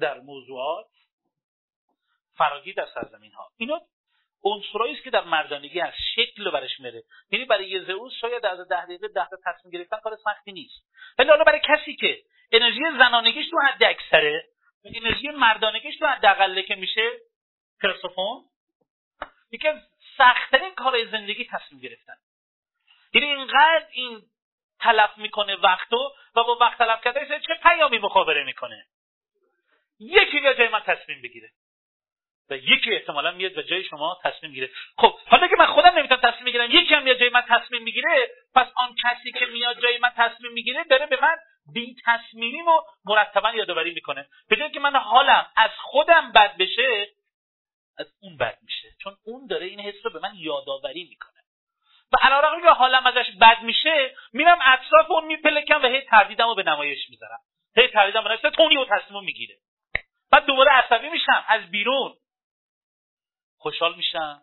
در 0.00 0.20
موضوعات 0.20 0.86
فراگیر 2.36 2.74
در 2.74 2.86
سرزمین 2.94 3.32
ها 3.32 3.50
اینا 3.56 3.80
عنصرایی 4.44 4.94
است 4.94 5.04
که 5.04 5.10
در 5.10 5.24
مردانگی 5.24 5.80
از 5.80 5.92
شکل 6.14 6.50
برش 6.50 6.80
میره. 6.80 7.02
یعنی 7.30 7.44
برای 7.44 7.68
یه 7.68 7.84
زئوس 7.84 8.12
شاید 8.20 8.46
از 8.46 8.68
ده 8.68 8.84
دقیقه 8.84 9.08
ده 9.08 9.28
تا 9.28 9.36
تصمیم 9.44 9.72
گرفتن 9.72 9.96
کار 9.96 10.16
سختی 10.16 10.52
نیست. 10.52 10.84
ولی 11.18 11.28
حالا 11.28 11.44
برای 11.44 11.60
کسی 11.64 11.96
که 11.96 12.22
انرژی 12.52 12.80
زنانگیش 12.98 13.50
تو 13.50 13.58
حد 13.58 13.82
اکثره 13.82 14.44
انرژی 14.84 15.28
مردانگیش 15.28 15.98
تو 15.98 16.06
حد 16.06 16.26
اقله 16.26 16.62
که 16.62 16.74
میشه 16.74 17.10
پرسوفون 17.82 18.44
یکی 19.50 19.68
از 19.68 19.76
سختترین 20.18 20.74
کار 20.74 21.04
زندگی 21.10 21.44
تصمیم 21.44 21.80
گرفتن. 21.80 22.16
یعنی 23.14 23.26
اینقدر 23.26 23.86
این 23.90 24.22
تلف 24.80 25.18
می‌کنه 25.18 25.56
وقتو 25.56 26.14
و 26.34 26.44
با 26.44 26.58
وقت 26.60 26.78
تلف 26.78 27.04
کرده 27.04 27.40
چه 27.40 27.54
پیامی 27.62 27.98
مخابره 27.98 28.44
می‌کنه. 28.44 28.86
یکی 30.00 30.40
بیا 30.40 30.54
جای 30.54 30.68
من 30.68 30.80
تصمیم 30.80 31.22
بگیره. 31.22 31.50
و 32.50 32.56
یکی 32.56 32.94
احتمالا 32.94 33.30
میاد 33.30 33.58
و 33.58 33.62
جای 33.62 33.84
شما 33.84 34.18
تصمیم 34.24 34.50
می‌گیره. 34.50 34.70
خب 34.96 35.18
حالا 35.26 35.48
که 35.48 35.56
من 35.58 35.66
خودم 35.66 35.98
نمی‌تونم 35.98 36.20
تصمیم 36.20 36.44
بگیرم 36.44 36.70
یکی 36.70 36.94
هم 36.94 37.02
میاد 37.02 37.18
جای 37.18 37.28
من 37.28 37.44
تصمیم 37.48 37.82
می‌گیره 37.82 38.30
پس 38.54 38.66
آن 38.76 38.94
کسی 39.04 39.32
که 39.32 39.46
میاد 39.46 39.82
جای 39.82 39.98
من 39.98 40.10
تصمیم 40.16 40.52
می‌گیره 40.52 40.84
داره 40.84 41.06
به 41.06 41.18
من 41.22 41.36
بی 41.74 41.96
تصمیمیم 42.06 42.64
مرتبا 43.04 43.50
یادآوری 43.50 43.94
می‌کنه. 43.94 44.28
به 44.48 44.70
که 44.70 44.80
من 44.80 44.96
حالم 44.96 45.46
از 45.56 45.70
خودم 45.78 46.32
بد 46.32 46.56
بشه 46.56 47.08
از 47.98 48.06
اون 48.22 48.36
بد 48.36 48.58
میشه. 48.62 48.88
چون 49.02 49.16
اون 49.24 49.46
داره 49.46 49.66
این 49.66 49.80
حس 49.80 49.94
رو 50.04 50.10
به 50.10 50.18
من 50.18 50.32
یادآوری 50.34 51.04
می‌کنه. 51.04 51.34
و 52.12 52.16
علیرغم 52.22 52.62
که 52.62 52.68
حالم 52.68 53.06
ازش 53.06 53.30
بد 53.40 53.62
میشه 53.62 54.14
میرم 54.32 54.58
اطراف 54.64 55.10
اون 55.10 55.24
میپلکم 55.24 55.82
و 55.82 55.86
هی 55.86 56.00
تردیدم 56.00 56.46
رو 56.46 56.54
به 56.54 56.62
نمایش 56.62 57.10
می‌ذارم. 57.10 57.38
هی 57.76 57.88
تردیدم 57.88 58.24
به 58.24 58.50
تونی 58.50 58.76
و 58.76 58.84
تصمیم 58.84 59.24
می‌گیره. 59.24 59.54
بعد 60.32 60.46
دوباره 60.46 60.72
عصبی 60.72 61.08
میشم. 61.08 61.44
از 61.48 61.70
بیرون. 61.70 62.14
خوشحال 63.64 63.96
میشم 63.96 64.42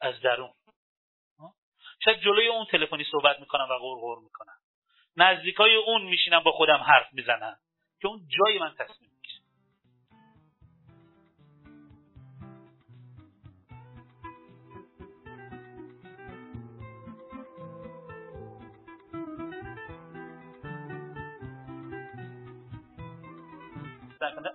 از 0.00 0.20
درون. 0.20 0.52
شاید 2.04 2.20
جلوی 2.20 2.48
اون 2.48 2.66
تلفنی 2.70 3.04
صحبت 3.10 3.40
می‌کنم 3.40 3.68
و 3.70 3.78
غور 3.78 4.18
می‌کنم. 4.18 4.56
نزدیکای 5.16 5.76
اون 5.76 6.02
میشینم 6.02 6.42
با 6.42 6.52
خودم 6.52 6.76
حرف 6.76 7.06
می‌زنم 7.12 7.58
که 8.00 8.08
اون 8.08 8.28
جای 8.28 8.58
من 8.58 8.74
تصمیم 8.74 9.10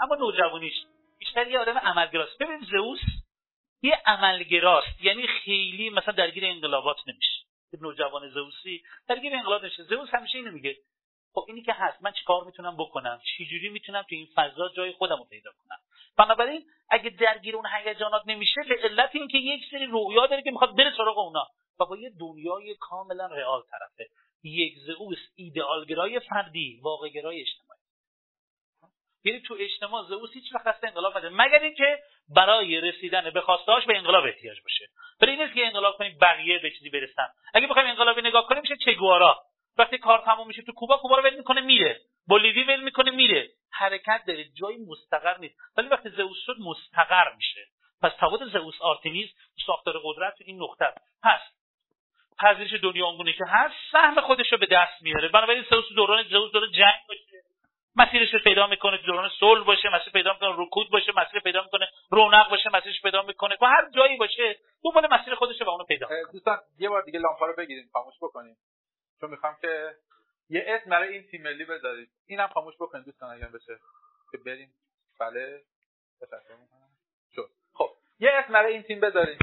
اما 0.01 0.15
نوجوانیش 0.15 0.74
بیشتر 1.19 1.48
یه 1.48 1.60
آدم 1.60 1.77
عملگراست 1.77 2.38
ببین 2.38 2.60
زئوس 2.60 3.18
یه 3.81 4.01
عملگراست. 4.05 5.01
یعنی 5.01 5.27
خیلی 5.27 5.89
مثلا 5.89 6.13
درگیر 6.13 6.45
انقلابات 6.45 6.98
نمیشه. 7.07 7.39
نوجوان 7.81 8.29
زئوسی 8.29 8.83
درگیر 9.07 9.36
انقلاب 9.36 9.65
نشه 9.65 9.83
زئوس 9.83 10.09
همیشه 10.09 10.38
اینو 10.38 10.51
میگه. 10.51 10.77
خب 11.33 11.45
اینی 11.48 11.62
که 11.62 11.74
هست. 11.74 12.03
من 12.03 12.12
چیکار 12.12 12.43
می‌تونم 12.43 12.77
بکنم؟ 12.77 13.21
چجوری 13.38 13.69
می‌تونم 13.69 14.01
تو 14.01 14.15
این 14.15 14.27
فضا 14.36 14.69
جای 14.77 14.91
خودم 14.91 15.17
رو 15.17 15.24
پیدا 15.24 15.51
کنم؟ 15.51 15.77
بنابراین 16.17 16.65
اگه 16.89 17.09
درگیر 17.09 17.55
اون 17.55 17.65
هیجانات 17.75 18.24
نمیشه 18.25 18.62
به 18.69 18.75
علت 18.83 19.09
اینکه 19.13 19.38
یک 19.38 19.62
سری 19.71 19.86
رویا 19.86 20.27
داره 20.27 20.41
که 20.41 20.51
می‌خواد 20.51 20.77
بره 20.77 20.93
سراغ 20.97 21.17
اونا. 21.17 21.47
و 21.80 21.86
با 21.86 21.97
یه 21.97 22.12
دنیای 22.19 22.75
کاملا 22.80 23.25
رئال 23.25 23.62
طرفه. 23.71 24.10
یک 24.43 24.73
زئوس 24.77 25.17
ایدئالگرای 25.36 26.19
فردی 26.19 26.80
واقعگرای 26.84 27.41
یعنی 29.23 29.41
تو 29.41 29.58
اجتماع 29.60 30.03
زئوس 30.03 30.34
هیچ 30.34 30.55
وقت 30.55 30.67
قصد 30.67 30.86
انقلاب 30.86 31.17
نده. 31.17 31.29
مگر 31.29 31.60
اینکه 31.60 31.99
برای 32.36 32.82
رسیدن 32.82 33.29
به 33.29 33.41
خواستهاش 33.41 33.86
به 33.86 33.97
انقلاب 33.97 34.25
احتیاج 34.25 34.62
باشه. 34.62 34.86
ولی 35.21 35.36
نیست 35.36 35.53
که 35.53 35.65
انقلاب 35.65 35.97
کنیم 35.97 36.17
بقیه 36.21 36.60
به 36.60 36.71
چیزی 36.71 36.89
برسن. 36.89 37.27
اگه 37.53 37.67
بخوایم 37.67 37.88
انقلابی 37.88 38.21
نگاه 38.21 38.47
کنیم 38.47 38.62
میشه 38.62 38.75
چگوارا. 38.86 39.41
وقتی 39.77 39.97
کار 39.97 40.21
تموم 40.25 40.47
میشه 40.47 40.62
تو 40.62 40.71
کوبا 40.71 40.97
کوبا 40.97 41.17
رو 41.17 41.23
ول 41.23 41.38
می‌کنه 41.38 41.62
میره. 41.62 42.01
بولیوی 42.27 42.63
ول 42.63 42.84
می‌کنه 42.84 43.12
میره. 43.12 43.49
حرکت 43.71 44.23
داره 44.27 44.45
جایی 44.62 44.77
مستقر 44.77 45.38
نیست. 45.38 45.55
ولی 45.77 45.88
وقتی 45.88 46.10
زئوس 46.10 46.38
شد 46.45 46.55
مستقر 46.60 47.36
میشه. 47.36 47.65
پس 48.01 48.12
تفاوت 48.17 48.45
زئوس 48.45 48.82
آرتمیز 48.82 49.29
ساختار 49.65 50.01
قدرت 50.03 50.38
تو 50.38 50.43
این 50.47 50.63
نقطه 50.63 50.93
پس 51.23 51.39
پذیرش 52.39 52.73
دنیا 52.84 53.05
اونگونه 53.05 53.34
که 53.34 53.43
هست 53.47 53.75
سهم 53.91 54.21
خودش 54.21 54.51
رو 54.51 54.58
به 54.58 54.65
دست 54.65 55.01
میاره. 55.01 55.27
بنابراین 55.27 55.65
زئوس 55.69 55.86
دوران 55.95 56.23
زئوس 56.23 56.51
داره 56.51 56.67
جنگ 56.71 56.99
باشه. 57.08 57.48
مسیرش 57.99 58.33
رو 58.33 58.39
پیدا 58.43 58.67
می‌کنه 58.67 58.97
دوران 59.05 59.29
صلح 59.39 59.65
باشه 59.65 59.89
مسیر 59.89 60.13
پیدا 60.13 60.33
می‌کنه 60.33 60.55
رکود 60.57 60.89
باشه 60.89 61.12
مسیر 61.15 61.39
پیدا 61.39 61.63
می‌کنه 61.63 61.88
رونق 62.12 62.49
باشه 62.49 62.69
مسیرش 62.73 63.01
پیدا 63.01 63.21
می‌کنه. 63.21 63.57
تو 63.57 63.65
هر 63.65 63.89
جایی 63.89 64.17
باشه 64.17 64.59
دنبال 64.83 65.07
مسیر 65.12 65.35
خودش 65.35 65.62
و 65.62 65.69
اونو 65.69 65.83
پیدا 65.83 66.07
دوستان 66.31 66.59
یه 66.79 66.89
بار 66.89 67.01
دیگه 67.01 67.19
لامپا 67.19 67.45
رو 67.45 67.53
بگیرید 67.53 67.89
خاموش 67.93 68.15
بکنید 68.21 68.57
چون 69.19 69.29
می‌خوام 69.29 69.57
که 69.62 69.95
یه 70.49 70.63
اسم 70.67 70.89
برای 70.89 71.13
این 71.13 71.27
تیم 71.27 71.43
ملی 71.43 71.65
بذارید 71.65 72.09
اینم 72.27 72.47
خاموش 72.47 72.75
بکنید 72.75 73.05
دوستان 73.05 73.35
اگر 73.35 73.47
بشه 73.47 73.79
که 74.31 74.38
بریم. 74.38 74.73
بله. 75.19 75.62
شد. 77.35 77.49
خب 77.73 77.89
یه 78.19 78.29
اسم 78.31 78.53
برای 78.53 78.73
این 78.73 78.83
تیم 78.83 78.99
بذارید 78.99 79.39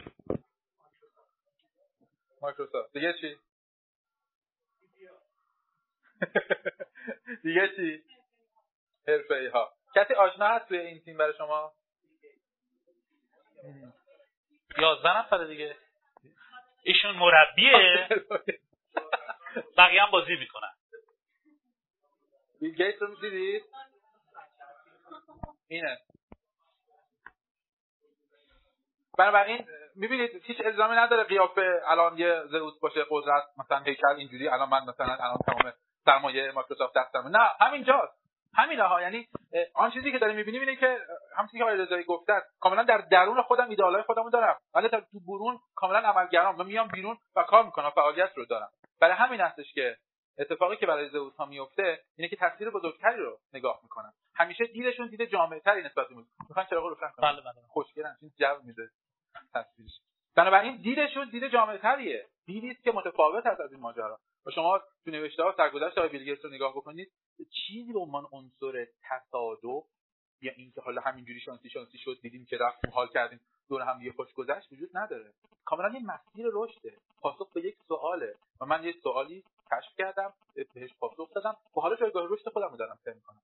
مایکروسافت. 2.42 2.92
دیگه 2.92 3.14
چی؟ 3.20 3.36
دیگه 7.42 7.68
چی؟ 7.76 8.15
حرفه 9.08 9.50
ها 9.54 9.72
کسی 9.94 10.14
آشنا 10.14 10.46
هست 10.46 10.68
توی 10.68 10.78
این 10.78 11.00
تیم 11.00 11.16
برای 11.16 11.34
شما؟ 11.38 11.72
یازده 14.78 15.18
نفر 15.18 15.44
دیگه. 15.44 15.76
ایشون 16.82 17.16
مربیه. 17.16 18.08
بقیه 19.78 20.02
هم 20.02 20.10
بازی 20.10 20.36
می‌کنن. 20.36 20.72
بیل 22.60 22.74
گیتس 22.74 23.02
رو 23.02 23.14
دیدید 23.20 23.64
اینه. 25.68 25.98
بنابراین 29.18 29.68
می‌بینید 29.94 30.42
هیچ 30.44 30.60
الزامی 30.64 30.96
نداره 30.96 31.24
قیافه 31.24 31.80
الان 31.86 32.18
یه 32.18 32.42
زئوس 32.46 32.80
باشه 32.80 33.06
قدرت 33.10 33.44
مثلا 33.58 33.78
هیکل 33.78 34.06
اینجوری. 34.06 34.48
الان 34.48 34.68
من 34.68 34.84
مثلا 34.84 35.14
الان 35.14 35.38
تمام 35.46 35.72
سرمایه 36.04 36.52
مایکروسافت 36.52 36.96
دستم 36.96 37.36
نه 37.36 37.50
همینجاست. 37.60 38.25
همین 38.56 38.80
ها 38.80 39.02
یعنی 39.02 39.28
آن 39.74 39.90
چیزی 39.90 40.12
که 40.12 40.18
داریم 40.18 40.36
می‌بینیم 40.36 40.60
اینه 40.60 40.76
که 40.76 40.98
همونطوری 41.36 41.58
که 41.58 41.64
آقای 41.64 41.76
رضایی 41.76 42.04
گفتن 42.04 42.40
کاملا 42.60 42.82
در 42.82 42.98
درون 42.98 43.42
خودم 43.42 43.68
ایدئالای 43.68 44.02
خودمو 44.02 44.30
دارم. 44.30 44.58
ولی 44.74 44.88
در 44.88 45.00
تو 45.00 45.20
برون 45.26 45.58
کاملا 45.74 45.98
عملگرام. 45.98 46.58
و 46.58 46.64
میام 46.64 46.88
بیرون 46.88 47.18
و 47.36 47.42
کار 47.42 47.64
می‌کنم 47.64 47.90
فعالیت 47.90 48.30
رو 48.36 48.44
دارم. 48.44 48.68
برای 49.00 49.14
همین 49.14 49.40
هستش 49.40 49.72
که 49.72 49.96
اتفاقی 50.38 50.76
که 50.76 50.86
برای 50.86 51.08
زئوس 51.08 51.36
ها 51.36 51.46
میفته 51.46 51.98
اینه 52.16 52.28
که 52.28 52.36
تصویر 52.36 52.70
بزرگتری 52.70 53.16
رو 53.16 53.38
نگاه 53.52 53.80
می‌کنن 53.82 54.12
همیشه 54.34 54.64
دیدشون 54.64 55.06
دید 55.06 55.24
جامعه 55.24 55.60
تری 55.60 55.82
نسبت 55.82 56.08
به 56.08 56.14
می‌خوان 56.48 56.66
چراغ 56.66 56.86
روشن 56.86 57.10
کنن 57.16 57.32
بله 57.32 57.40
بله 57.40 57.62
خوشگلن 57.68 58.16
این 58.22 58.32
جو 58.38 58.62
میده 58.64 58.88
تصویرش 59.54 60.00
بنابراین 60.36 60.76
دیدشون 60.76 61.28
دید 61.28 61.48
جامعه 61.48 61.78
تریه 61.78 62.26
دیدی 62.46 62.74
که 62.74 62.92
متفاوت 62.92 63.46
هست 63.46 63.60
از 63.60 63.72
این 63.72 63.80
ماجرا. 63.80 64.18
و 64.46 64.50
شما 64.50 64.78
تو 65.04 65.10
نوشته 65.10 65.42
ها 65.42 65.54
سرگذشت 65.56 65.98
آقای 65.98 66.08
بیل 66.08 66.36
رو 66.42 66.50
نگاه 66.50 66.72
بکنید. 66.72 67.12
چیزی 67.44 67.92
به 67.92 67.98
عنوان 67.98 68.26
عنصر 68.32 68.86
تصادف 69.02 69.84
یا 70.40 70.52
اینکه 70.56 70.80
حالا 70.80 71.00
همینجوری 71.00 71.40
شانسی 71.40 71.70
شانسی 71.70 71.98
شد 71.98 72.18
دیدیم 72.22 72.44
که 72.44 72.58
رفتیم 72.58 72.90
حال 72.90 73.08
کردیم 73.08 73.40
دور 73.68 73.82
هم 73.82 74.02
یه 74.02 74.12
خوش 74.12 74.32
گذشت 74.32 74.72
وجود 74.72 74.90
نداره. 74.94 75.32
کاملا 75.64 75.98
یه 75.98 76.04
مسیر 76.06 76.46
رشده. 76.52 76.96
پاسخ 77.20 77.52
به 77.52 77.60
یک 77.60 77.76
سواله. 77.88 78.34
و 78.60 78.66
من 78.66 78.84
یه 78.84 78.94
سوالی 79.02 79.44
کشف 79.72 79.96
کردم 79.98 80.32
بهش 80.74 80.90
پاسخ 81.00 81.34
دادم. 81.34 81.56
و 81.76 81.80
حالا 81.80 81.96
جایگاه 81.96 82.26
رشد 82.30 82.48
خودم 82.48 82.68
رو 82.68 82.76
دارم 82.76 82.98
طی 83.04 83.10
می‌کنم. 83.14 83.40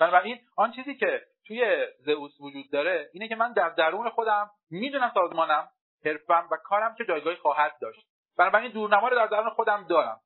بنابراین 0.00 0.38
آن 0.56 0.72
چیزی 0.72 0.94
که 0.94 1.26
توی 1.46 1.86
زئوس 1.98 2.40
وجود 2.40 2.70
داره 2.70 3.10
اینه 3.12 3.28
که 3.28 3.36
من 3.36 3.52
در 3.52 3.68
درون 3.68 4.10
خودم 4.10 4.50
می‌دونم 4.70 5.12
سازمانم 5.14 5.68
حرفم 6.04 6.48
و 6.50 6.56
کارم 6.64 6.94
که 6.94 7.04
جایگاهی 7.04 7.36
خواهد 7.36 7.78
داشت. 7.80 8.06
بنابراین 8.38 8.72
دورنما 8.72 9.08
رو 9.08 9.16
در 9.16 9.26
درون 9.26 9.50
خودم 9.50 9.86
دارم. 9.88 10.20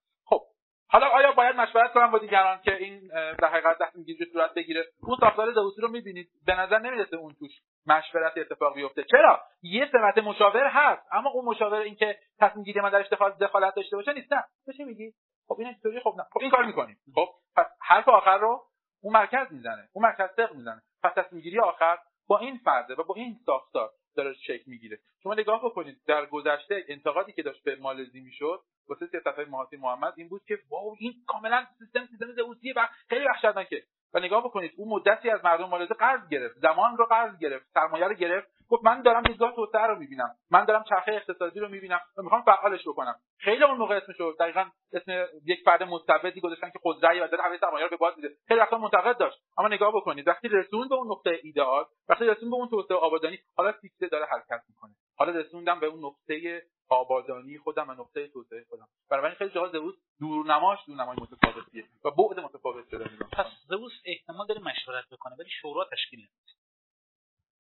حالا 0.93 1.07
آیا 1.07 1.33
باید 1.33 1.57
مشورت 1.57 1.93
کنم 1.93 2.11
با 2.11 2.19
دیگران 2.19 2.61
که 2.63 2.77
این 2.77 3.09
در 3.39 3.49
حقیقت 3.49 3.79
تصمیم 3.83 4.05
گیری 4.05 4.25
صورت 4.33 4.55
بگیره؟ 4.55 4.85
اون 5.03 5.17
ساختار 5.21 5.53
زئوسی 5.53 5.81
رو 5.81 5.89
می‌بینید. 5.89 6.29
به 6.47 6.55
نظر 6.55 6.79
نمی‌رسه 6.79 7.17
اون 7.17 7.35
توش 7.39 7.51
مشورت 7.87 8.39
اتفاق 8.39 8.75
بیفته. 8.75 9.05
چرا؟ 9.05 9.41
یه 9.63 9.89
سمت 9.93 10.19
مشاور 10.19 10.67
هست 10.67 11.03
اما 11.13 11.31
اون 11.31 11.45
مشاور 11.45 11.79
اینکه 11.79 12.19
تصمیم 12.41 12.65
گیری 12.65 12.81
من 12.81 12.91
درش 12.91 13.09
دخالت 13.41 13.75
داشته 13.75 13.97
باشه 13.97 14.13
نیست. 14.13 14.33
نه. 14.33 14.45
چه 14.77 14.85
میگی؟ 14.85 15.13
خب 15.49 15.57
این 15.59 15.69
اینطوری 15.69 16.01
خب 16.01 16.15
نه. 16.17 16.25
خب 16.33 16.41
این 16.41 16.51
کار 16.51 16.65
می‌کنیم. 16.65 16.97
خب 17.15 17.29
پس 17.57 17.67
حرف 17.81 18.09
آخر 18.09 18.39
رو 18.39 18.63
اون 19.03 19.15
مرکز 19.15 19.53
می‌زنه. 19.53 19.89
اون 19.93 20.05
مرکز 20.05 20.31
سق 20.37 20.55
می‌زنه. 20.55 20.83
پس 21.03 21.13
تصمیم 21.15 21.43
گیری 21.43 21.61
آخر 21.61 21.99
با 22.29 22.39
این 22.39 22.59
فرده 22.65 22.95
و 22.95 23.03
با 23.03 23.15
این 23.15 23.37
ساختار 23.47 23.91
داره 24.17 24.35
شکل 24.35 24.65
می‌گیره. 24.67 24.99
شما 25.23 25.35
نگاه 25.35 25.65
بکنید 25.65 25.97
در 26.07 26.27
گذشته 26.27 26.85
انتقادی 26.89 27.33
که 27.33 27.43
داشت 27.43 27.65
به 27.65 27.77
مالزی 27.77 28.21
می‌شد 28.21 28.61
واسه 28.91 29.07
سیاست 29.07 29.27
های 29.27 29.47
محمد 29.79 30.15
این 30.17 30.29
بود 30.29 30.43
که 30.47 30.59
واو 30.71 30.97
این 30.99 31.13
کاملا 31.27 31.67
سیستم 31.79 32.07
سیستم 32.07 32.33
زئوسیه 32.33 32.73
و 32.77 32.89
خیلی 33.09 33.25
وحشتناکه. 33.25 33.83
و 34.15 34.19
نگاه 34.19 34.45
بکنید 34.45 34.73
اون 34.77 34.89
مدتی 34.89 35.31
از 35.31 35.45
مردم 35.45 35.69
مالزه 35.69 35.95
قرض 35.95 36.29
گرفت 36.29 36.59
زمان 36.59 36.97
رو 36.97 37.07
قرض 37.07 37.39
گرفت 37.39 37.67
سرمایه 37.75 38.05
رو 38.05 38.15
گرفت 38.15 38.49
گفت 38.69 38.85
من 38.85 39.03
دارم 39.03 39.23
دیدگاه 39.23 39.55
توسعه 39.55 39.87
رو 39.87 39.99
می‌بینم 39.99 40.35
من 40.51 40.65
دارم 40.65 40.85
چرخه 40.89 41.13
اقتصادی 41.13 41.61
رو 41.61 41.69
می‌بینم 41.69 42.01
و 42.17 42.23
می‌خوام 42.23 42.43
فعالش 42.43 42.89
بکنم. 42.89 43.15
خیلی 43.39 43.65
اون 43.65 43.77
موقع 43.77 43.97
اسمشو 43.97 44.37
دقیقا 44.41 44.65
اسم 44.93 45.27
یک 45.47 45.61
فرد 45.65 45.83
مستبدی 45.83 46.41
گذاشتن 46.41 46.71
که 46.71 46.79
خودرأی 46.79 47.21
و 47.21 47.27
داره 47.27 47.43
همه 47.43 47.59
سرمایه 47.59 47.85
رو 47.85 47.91
به 47.91 47.97
باد 47.97 48.17
میده. 48.17 48.29
خیلی 48.49 48.61
وقتا 48.61 48.79
منتقد 48.79 49.19
داشت. 49.19 49.39
اما 49.59 49.69
نگاه 49.69 49.93
بکنید 49.97 50.29
وقتی 50.29 50.49
رسون 50.49 50.89
به 50.89 50.95
اون 50.95 51.11
نقطه 51.11 51.41
ایدئال 51.43 51.85
وقتی 52.09 52.25
رسون 52.25 52.51
به 52.51 52.57
اون 52.57 52.69
توسعه 52.69 52.97
آبادانی 52.97 53.39
حالا 53.57 53.73
فیکسه 53.73 54.09
داره 54.09 54.27
حرکت 54.27 54.63
می‌کنه. 54.69 54.91
حالا 55.19 55.33
رسوندم 55.33 55.81
به 55.81 55.87
اون 55.87 56.05
نقطه 56.05 56.63
آبادانی 56.91 57.59
خودم 57.59 57.89
و 57.89 57.93
نقطه 57.93 58.29
توسعه 58.29 58.65
خودم. 58.69 58.89
بنابراین 59.11 59.37
خیلی 59.37 59.51
جاها 59.51 59.69
زئوس 59.69 59.95
دورنماش 60.21 60.79
دورنمای 60.87 61.17
متفاوتیه 61.21 61.85
و 62.05 62.11
بعد 62.11 62.41
متفاوت 62.41 62.91
شده 62.91 63.05
پس 63.33 63.47
زئوس 63.69 63.93
احتمال 64.05 64.47
داره 64.47 64.61
مشورت 64.61 65.09
بکنه 65.09 65.37
ولی 65.37 65.51
شورا 65.51 65.89
تشکیل 65.93 66.19
نمیده. 66.19 66.53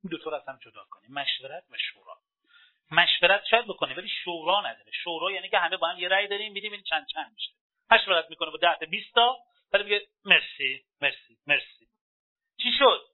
این 0.02 0.10
دو 0.10 0.18
تا 0.18 0.36
از 0.36 0.48
هم 0.48 0.58
جدا 0.62 0.84
کنیم. 0.90 1.12
مشورت 1.12 1.64
و 1.70 1.76
شورا. 1.78 2.18
مشورت 2.90 3.44
شاید 3.50 3.66
بکنه 3.66 3.94
ولی 3.94 4.08
شورا 4.24 4.60
نداره. 4.60 4.92
شورا 5.04 5.30
یعنی 5.30 5.48
که 5.48 5.58
همه 5.58 5.76
با 5.76 5.88
هم 5.88 5.98
یه 5.98 6.08
رأی 6.08 6.28
داریم 6.28 6.52
میدیم 6.52 6.72
این 6.72 6.82
چند 6.82 7.06
چند 7.06 7.32
میشه. 7.34 7.50
مشورت 7.90 8.30
می‌کنه 8.30 8.50
با 8.50 8.56
10 8.56 8.78
تا 8.80 8.86
20 8.86 9.14
تا 9.14 9.38
ولی 9.72 9.84
میگه 9.84 10.06
مرسی 10.24 10.84
مرسی 11.00 11.38
مرسی. 11.46 11.88
چی 12.62 12.72
شد؟ 12.78 13.06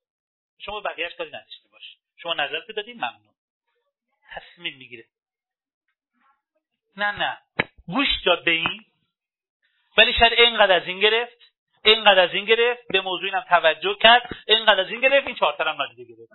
شما 0.58 0.80
بقیه‌اش 0.80 1.14
کاری 1.14 1.30
نداشته 1.30 1.68
باش. 1.68 1.96
شما 2.16 2.34
نظرت 2.34 2.70
دادین 2.76 2.96
ممنون. 2.96 3.34
تصمیم 4.34 4.76
می‌گیره. 4.76 5.04
نه 6.96 7.18
نه. 7.18 7.38
گوش 7.86 8.08
داد 8.26 8.44
به 8.44 8.50
این. 8.50 8.84
ولی 9.98 10.12
شاید 10.12 10.32
اینقدر 10.32 10.72
از 10.72 10.86
این 10.86 11.00
گرفت 11.00 11.56
اینقدر 11.84 12.20
از 12.20 12.30
این 12.34 12.44
گرفت 12.44 12.82
به 12.88 13.00
موضوع 13.00 13.24
اینم 13.24 13.44
توجه 13.48 13.96
کرد 14.00 14.22
اینقدر 14.46 14.80
از 14.80 14.90
این 14.90 15.00
گرفت 15.00 15.26
این 15.26 15.36
چهار 15.36 15.54
هم 15.58 15.82
ندیده 15.82 16.14
گرفت. 16.14 16.32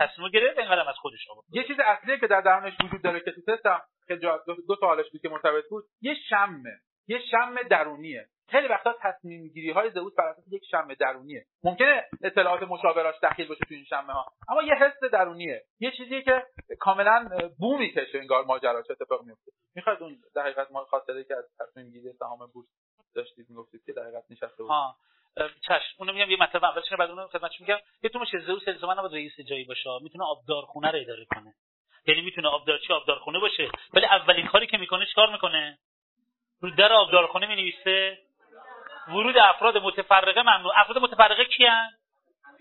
تصمیم 0.00 0.28
گرفت 0.28 0.58
اینقدر 0.58 0.88
از 0.88 0.96
خودش 0.96 1.28
آورد. 1.30 1.46
یه 1.52 1.64
چیز 1.64 1.76
اصلی 1.80 2.18
که 2.18 2.26
در 2.26 2.40
درونش 2.40 2.72
وجود 2.84 3.02
داره 3.02 3.20
که 3.20 3.30
تو 3.30 3.40
تستم 3.40 3.80
خیلی 4.06 4.20
دو, 4.20 4.38
دو 4.68 4.76
تا 4.76 4.86
حالش 4.86 5.10
بود 5.12 5.20
که 5.22 5.28
مرتبط 5.28 5.64
بود. 5.70 5.84
یه 6.00 6.14
شمه. 6.28 6.80
یه 7.08 7.20
شم 7.30 7.54
درونیه. 7.70 8.26
خیلی 8.52 8.68
وقتا 8.68 8.94
تصمیم 9.00 9.48
گیری 9.48 9.70
های 9.70 9.90
زئوس 9.90 10.14
بر 10.18 10.24
اساس 10.24 10.44
یک 10.50 10.62
شم 10.70 10.94
درونیه. 10.94 11.44
ممکنه 11.64 12.04
اطلاعات 12.22 12.62
مشاوراش 12.62 13.14
دخیل 13.22 13.48
باشه 13.48 13.60
تو 13.68 13.74
این 13.74 13.84
شمه 13.84 14.12
ها 14.12 14.26
اما 14.48 14.62
یه 14.62 14.74
حس 14.74 15.10
درونیه. 15.12 15.62
یه 15.80 15.90
چیزیه 15.90 16.22
که 16.22 16.42
کاملا 16.80 17.28
بو 17.58 17.78
می‌کشه 17.78 18.18
انگار 18.18 18.44
ماجراش 18.44 18.90
اتفاق 18.90 19.22
میفته 19.22 19.52
می‌خواد 19.74 20.02
اون 20.02 20.18
دقیقاً 20.36 20.64
ما 20.70 20.84
خاطره 20.84 21.24
که 21.24 21.34
از 21.36 21.44
تصمیم 21.60 21.90
گیری 21.90 22.12
سهام 22.12 22.38
بورس 22.54 22.68
داشتید 23.14 23.46
می‌گفتید 23.48 23.84
که 23.86 23.92
دقیقاً 23.92 24.18
نشسته 24.30 24.62
بود. 24.62 24.70
ها 24.70 24.96
چش 25.68 25.82
اونو 25.98 26.12
میگم 26.12 26.30
یه 26.30 26.36
مطلب 26.42 26.64
اولش 26.64 26.92
بعد 26.92 27.10
اونو 27.10 27.26
خدمتتون 27.26 27.58
میگم. 27.60 27.78
تو 28.12 28.18
باشه 28.18 28.38
زئوس 28.38 28.68
الزاما 28.68 28.94
نباید 28.94 29.14
رئیس 29.14 29.40
جایی 29.48 29.64
باشه. 29.64 29.90
می‌تونه 30.02 30.24
آبدارخونه 30.24 30.90
رو 30.90 30.98
اداره 30.98 31.24
کنه. 31.34 31.54
یعنی 32.06 32.20
می‌تونه 32.20 32.48
آبدارچی 32.48 32.92
آبدارخونه 32.92 33.38
باشه. 33.38 33.68
ولی 33.94 34.06
اولین 34.06 34.46
کاری 34.46 34.66
که 34.66 34.78
می‌کنه 34.78 35.06
چیکار 35.06 35.32
می‌کنه؟ 35.32 35.78
رو 36.60 36.70
در 36.70 36.92
آبدارخونه 36.92 37.46
می‌نویسه. 37.46 38.18
ورود 39.08 39.38
افراد 39.38 39.78
متفرقه 39.78 40.42
ممنوع. 40.42 40.72
افراد 40.80 40.98
متفرقه 40.98 41.44
کیان؟ 41.44 41.90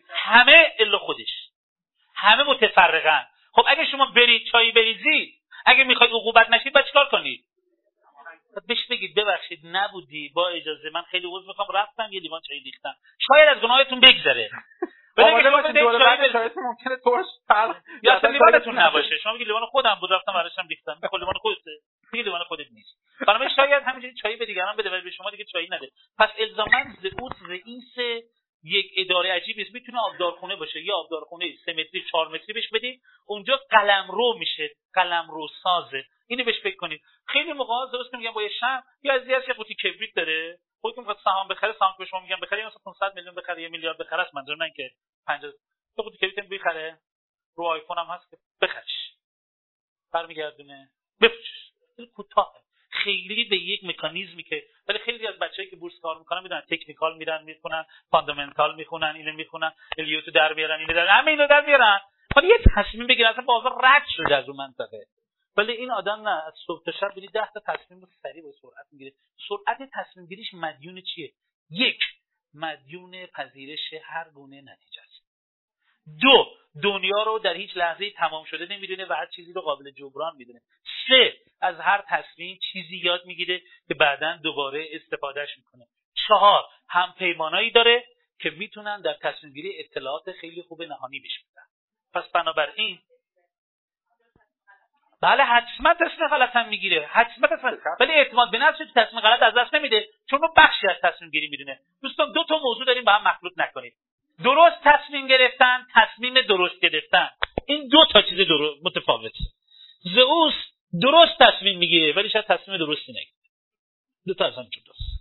همه 0.10 0.74
الا 0.80 0.98
خودش. 0.98 1.50
همه 2.16 2.44
متفرقن. 2.44 3.28
خب 3.52 3.64
اگه 3.68 3.86
شما 3.92 4.06
برید 4.06 4.48
چای 4.52 4.72
بریزید 4.72 5.34
اگه 5.66 5.84
می‌خواید 5.84 6.14
عقوبت 6.14 6.50
نشید 6.50 6.74
باید 6.74 6.86
چیکار 6.86 7.10
کنید؟ 7.10 7.46
بهش 8.68 8.88
بگید 8.90 9.16
ببخشید 9.16 9.60
نبودی 9.64 10.30
با 10.30 10.50
اجازه 10.50 10.90
من 10.94 11.02
خیلی 11.02 11.28
عذر 11.32 11.48
می‌خوام 11.48 11.68
رفتم 11.74 12.10
یه 12.12 12.20
لیوان 12.20 12.42
چای 12.48 12.60
ریختم. 12.60 12.96
شاید 13.28 13.50
از 13.50 13.58
گناهتون 13.58 14.00
بگذره. 14.00 14.50
ممکنه 15.18 16.96
ترش 17.04 17.26
یا 18.04 18.14
اصلا 18.14 18.30
لیوانتون 18.30 18.80
نباشه. 18.80 19.18
شما 19.18 19.34
میگید 19.34 19.48
لیوان 19.48 19.66
خودم 19.66 19.98
بود 20.02 20.14
رفتم 20.14 20.34
براشم 20.34 20.68
ریختم. 20.70 21.00
خب 21.12 21.18
لیوان 21.18 21.34
خودته 21.34 21.72
میگه 22.14 22.26
لیوان 22.26 22.44
خودت 22.44 22.66
نیست. 22.72 22.98
بنابراین 23.28 23.56
شاید 23.56 23.84
همینجوری 23.84 24.14
چای 24.14 24.36
به 24.36 24.46
دیگران 24.46 24.76
بده 24.76 24.90
ولی 24.90 25.02
به 25.02 25.12
شما 25.12 25.30
دیگه 25.30 25.44
چای 25.44 25.68
نده. 25.72 25.90
پس 26.20 26.30
الزاما 26.40 26.84
زئوس 27.02 27.32
رئیس 27.48 28.24
یک 28.64 28.92
اداره 28.96 29.32
عجیب 29.32 29.58
نیست. 29.58 29.74
می‌تونه 29.74 30.00
آبدارخونه 30.00 30.56
باشه. 30.56 30.82
یا 30.82 30.96
آبدارخونه 30.96 31.56
سه 31.66 31.74
متری 31.74 32.06
چهار 32.12 32.28
متری 32.28 32.54
بهش 32.54 32.70
بدید 32.70 33.02
اونجا 33.26 33.60
قلم 33.70 34.12
رو 34.12 34.38
میشه. 34.40 34.70
قلم 34.94 35.32
رو 35.32 35.48
سازه. 35.64 36.06
اینو 36.28 36.44
بهش 36.44 36.60
فکر 36.64 36.76
کنید 36.76 37.02
خیلی 37.28 37.54
موقع 37.54 37.92
درست 37.92 38.14
میگم 38.14 38.32
با 38.32 38.44
یه 38.44 38.50
شم 38.60 38.84
یا 39.04 39.14
از 39.14 39.28
یه 39.28 39.54
قوطی 39.54 39.76
کبریت 39.76 40.16
داره. 40.16 40.60
خودت 40.82 40.98
می‌خواد 40.98 41.18
سهام 41.24 41.48
بخره 41.48 41.76
سهام 41.80 41.96
به 42.00 42.06
شما 42.06 42.20
میگم 42.20 42.40
بخره 42.42 42.68
مثلا 42.68 42.80
500 42.86 43.16
میلیون 43.16 43.36
بخره 43.36 43.62
یه 43.62 43.70
میلیارد 43.70 43.98
بخره 43.98 44.22
است. 44.22 44.36
منظور 44.36 44.56
من 44.56 44.72
که 44.76 44.92
50 45.28 45.52
تو 45.96 46.02
قوطی 46.02 46.18
کبریت 46.18 46.50
بخره. 46.50 47.00
رو 47.56 47.66
آیفون 47.66 47.98
هم 47.98 48.06
هست 48.06 48.30
که 48.30 48.38
بخرش. 48.62 49.14
برمیگردونه. 50.14 50.90
بفروشش. 51.22 51.72
کوتاه 52.16 52.54
خیلی 52.92 53.44
به 53.44 53.56
یک 53.56 53.84
مکانیزمی 53.84 54.44
که 54.44 54.64
ولی 54.88 55.00
خیلی 55.00 55.28
از 55.28 55.40
بچه‌ای 55.40 55.70
که 55.70 55.76
بورس 55.76 55.94
کار 56.02 56.20
می‌کنن 56.20 56.44
می‌دونن 56.44 56.62
technical 56.62 57.18
میرن 57.18 57.44
می‌خونن 57.44 57.86
fundamental 58.12 58.76
می‌خونن 58.76 59.14
اینو 59.16 59.34
می‌خونن 59.34 59.72
Elliott 59.98 60.27
و 60.27 60.32
در 60.32 60.54
بیارن 60.54 60.80
اینو 60.80 60.94
در 60.94 61.08
همه 61.08 61.32
اینو 61.32 61.48
در 61.48 61.62
بیارن. 61.62 62.00
ولی 62.36 62.48
یه 62.48 62.58
تصمیم 62.76 63.08
بگیرن 63.08 63.30
اصلا 63.30 63.44
بازار 63.44 63.80
رد 63.84 64.04
شده 64.16 64.36
از 64.36 64.50
اون 64.50 64.58
منطقه. 64.58 65.06
ولی 65.58 65.72
این 65.72 65.92
آدم 65.92 66.28
نه 66.28 66.48
از 66.48 66.54
صبح 66.68 66.86
تا 66.86 66.92
شب 66.92 67.14
ده 67.34 67.50
تا 67.54 67.60
تصمیم 67.68 68.02
رو 68.02 68.08
سریع 68.24 68.44
با 68.44 68.52
سرعت 68.62 68.88
می‌گیره 68.92 69.12
سرعت 69.50 69.90
تصمیم 69.94 70.26
گیریش 70.26 70.54
مدیون 70.54 71.02
چیه؟ 71.02 71.32
یک 71.70 72.00
مدیون 72.54 73.26
پذیرش 73.26 73.94
هر 74.04 74.30
گونه 74.30 74.62
نتیجه 74.62 75.02
است 75.02 75.24
دو 76.22 76.61
دنیا 76.84 77.24
رو 77.24 77.40
در 77.40 77.54
هیچ 77.54 77.78
لحظه 77.78 78.10
تمام 78.10 78.46
شده 78.46 78.66
نمی‌دونه 78.66 79.06
و 79.06 79.14
هر 79.14 79.26
چیزی 79.26 79.54
رو 79.54 79.62
قابل 79.62 79.92
جبران 79.92 80.36
می‌دونه. 80.38 80.62
سه 81.08 81.34
از 81.62 81.80
هر 81.80 82.04
تصمیم 82.10 82.60
چیزی 82.72 82.98
یاد 82.98 83.26
می‌گیره 83.26 83.62
که 83.88 83.94
بعدا 83.94 84.38
دوباره 84.44 84.88
استفادهش 84.92 85.58
می‌کنه. 85.58 85.88
چهار 86.28 86.64
هم 86.90 87.14
پیمانایی 87.18 87.72
داره 87.72 88.04
که 88.40 88.50
می‌تونن 88.50 89.02
در 89.02 89.14
تصمیم 89.14 89.54
گیری 89.54 89.80
اطلاعات 89.80 90.32
خیلی 90.32 90.62
خوب 90.62 90.84
نهانی 90.84 91.20
بهش 91.20 91.40
بدن 91.40 91.66
پس 92.14 92.32
بنابراین 92.32 93.00
بله 95.22 95.44
حتما 95.44 95.94
تصمیم 95.94 96.28
غلط 96.30 96.56
هم 96.56 96.70
می‌گیره. 96.70 97.06
حتما 97.06 97.48
تصمیم 97.48 97.78
ولی 98.00 98.14
اعتماد 98.14 98.52
به 98.52 98.58
نفس 98.58 98.78
تصمیم 98.96 99.22
غلط 99.22 99.42
از 99.42 99.54
دست 99.58 99.74
نمیده. 99.74 100.08
چون 100.30 100.40
اون 100.44 100.54
بخشی 100.58 100.88
از 100.88 100.96
تصمیم 101.04 101.30
گیری 101.30 101.48
می‌دونه. 101.48 101.80
دوستان 102.02 102.32
دو 102.32 102.44
تا 102.44 102.58
موضوع 102.58 102.86
داریم 102.86 103.04
با 103.04 103.12
هم 103.12 103.28
مخلوط 103.28 103.54
نکنید. 103.58 103.94
درست 104.44 104.78
تصمیم 104.84 105.28
گرفتن 105.28 105.88
تصمیم 105.94 106.42
درست 106.42 106.80
گرفتن. 106.82 107.30
این 107.68 107.88
دو 107.88 108.06
تا 108.12 108.22
چیز 108.22 108.48
درست 108.48 108.86
متفاوت 108.86 109.32
زئوس 110.04 110.54
درست 111.02 111.38
تصمیم 111.40 111.78
می‌گیره 111.78 112.14
ولی 112.14 112.30
شاید 112.30 112.46
تصمیم 112.46 112.78
درستی 112.78 113.12
نگیره. 113.12 113.42
دو 114.28 114.34
تا 114.34 114.46
از 114.46 114.56
هم 114.56 114.64
جداست 114.64 115.12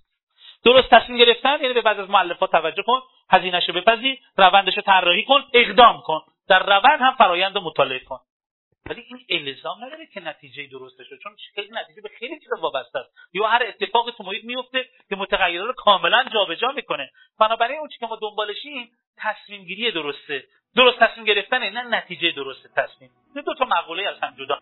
درست 0.65 0.89
تصمیم 0.89 1.19
گرفتن 1.19 1.61
یعنی 1.61 1.75
به 1.75 1.81
بعض 1.81 1.99
از 1.99 2.11
مؤلفات 2.11 2.51
توجه 2.51 2.83
کن 2.83 3.01
هزینهش 3.31 3.69
رو 3.69 3.75
بپذیر 3.75 4.19
روندش 4.37 4.77
رو 4.77 4.83
طراحی 4.83 5.25
کن 5.25 5.45
اقدام 5.55 6.01
کن. 6.01 6.21
در 6.49 6.63
روند 6.67 7.01
هم 7.01 7.15
فرایند 7.19 7.55
رو 7.55 7.61
مطالعه 7.61 7.99
کن. 7.99 8.19
ولی 8.87 9.05
این 9.29 9.49
الزام 9.49 9.85
نداره 9.85 10.07
که 10.07 10.21
نتیجه 10.21 10.67
درست 10.67 11.03
شد 11.03 11.19
چون 11.23 11.37
خیلی 11.55 11.71
نتیجه 11.73 12.01
به 12.03 12.09
خیلی 12.19 12.41
چیزا 12.41 12.57
وابسته 12.61 12.99
است. 12.99 13.11
یا 13.33 13.47
هر 13.47 13.63
اتفاقی 13.63 14.13
تو 14.13 14.25
محیط 14.25 14.45
میفته 14.45 14.89
که 15.09 15.17
متغیرات 15.17 15.67
رو 15.67 15.73
کاملا 15.73 16.25
جابجا 16.33 16.69
می‌کنه. 16.69 17.11
بنابراین 17.41 17.79
اون 17.79 17.89
که 18.01 18.07
ما 18.07 18.19
دنبالشیم 18.23 18.91
تصمیم 19.21 19.65
گیری 19.65 19.93
درسته. 19.93 20.45
درست 20.77 20.99
تصمیم 20.99 21.27
گرفتنه 21.27 21.71
نه 21.71 21.83
نتیجه 21.83 22.33
درست 22.37 22.75
تصمیم. 22.77 23.11
دو 23.35 23.55
تا 23.55 23.65
مقوله 23.65 24.09
از 24.09 24.17
هم 24.23 24.35
جدا. 24.39 24.61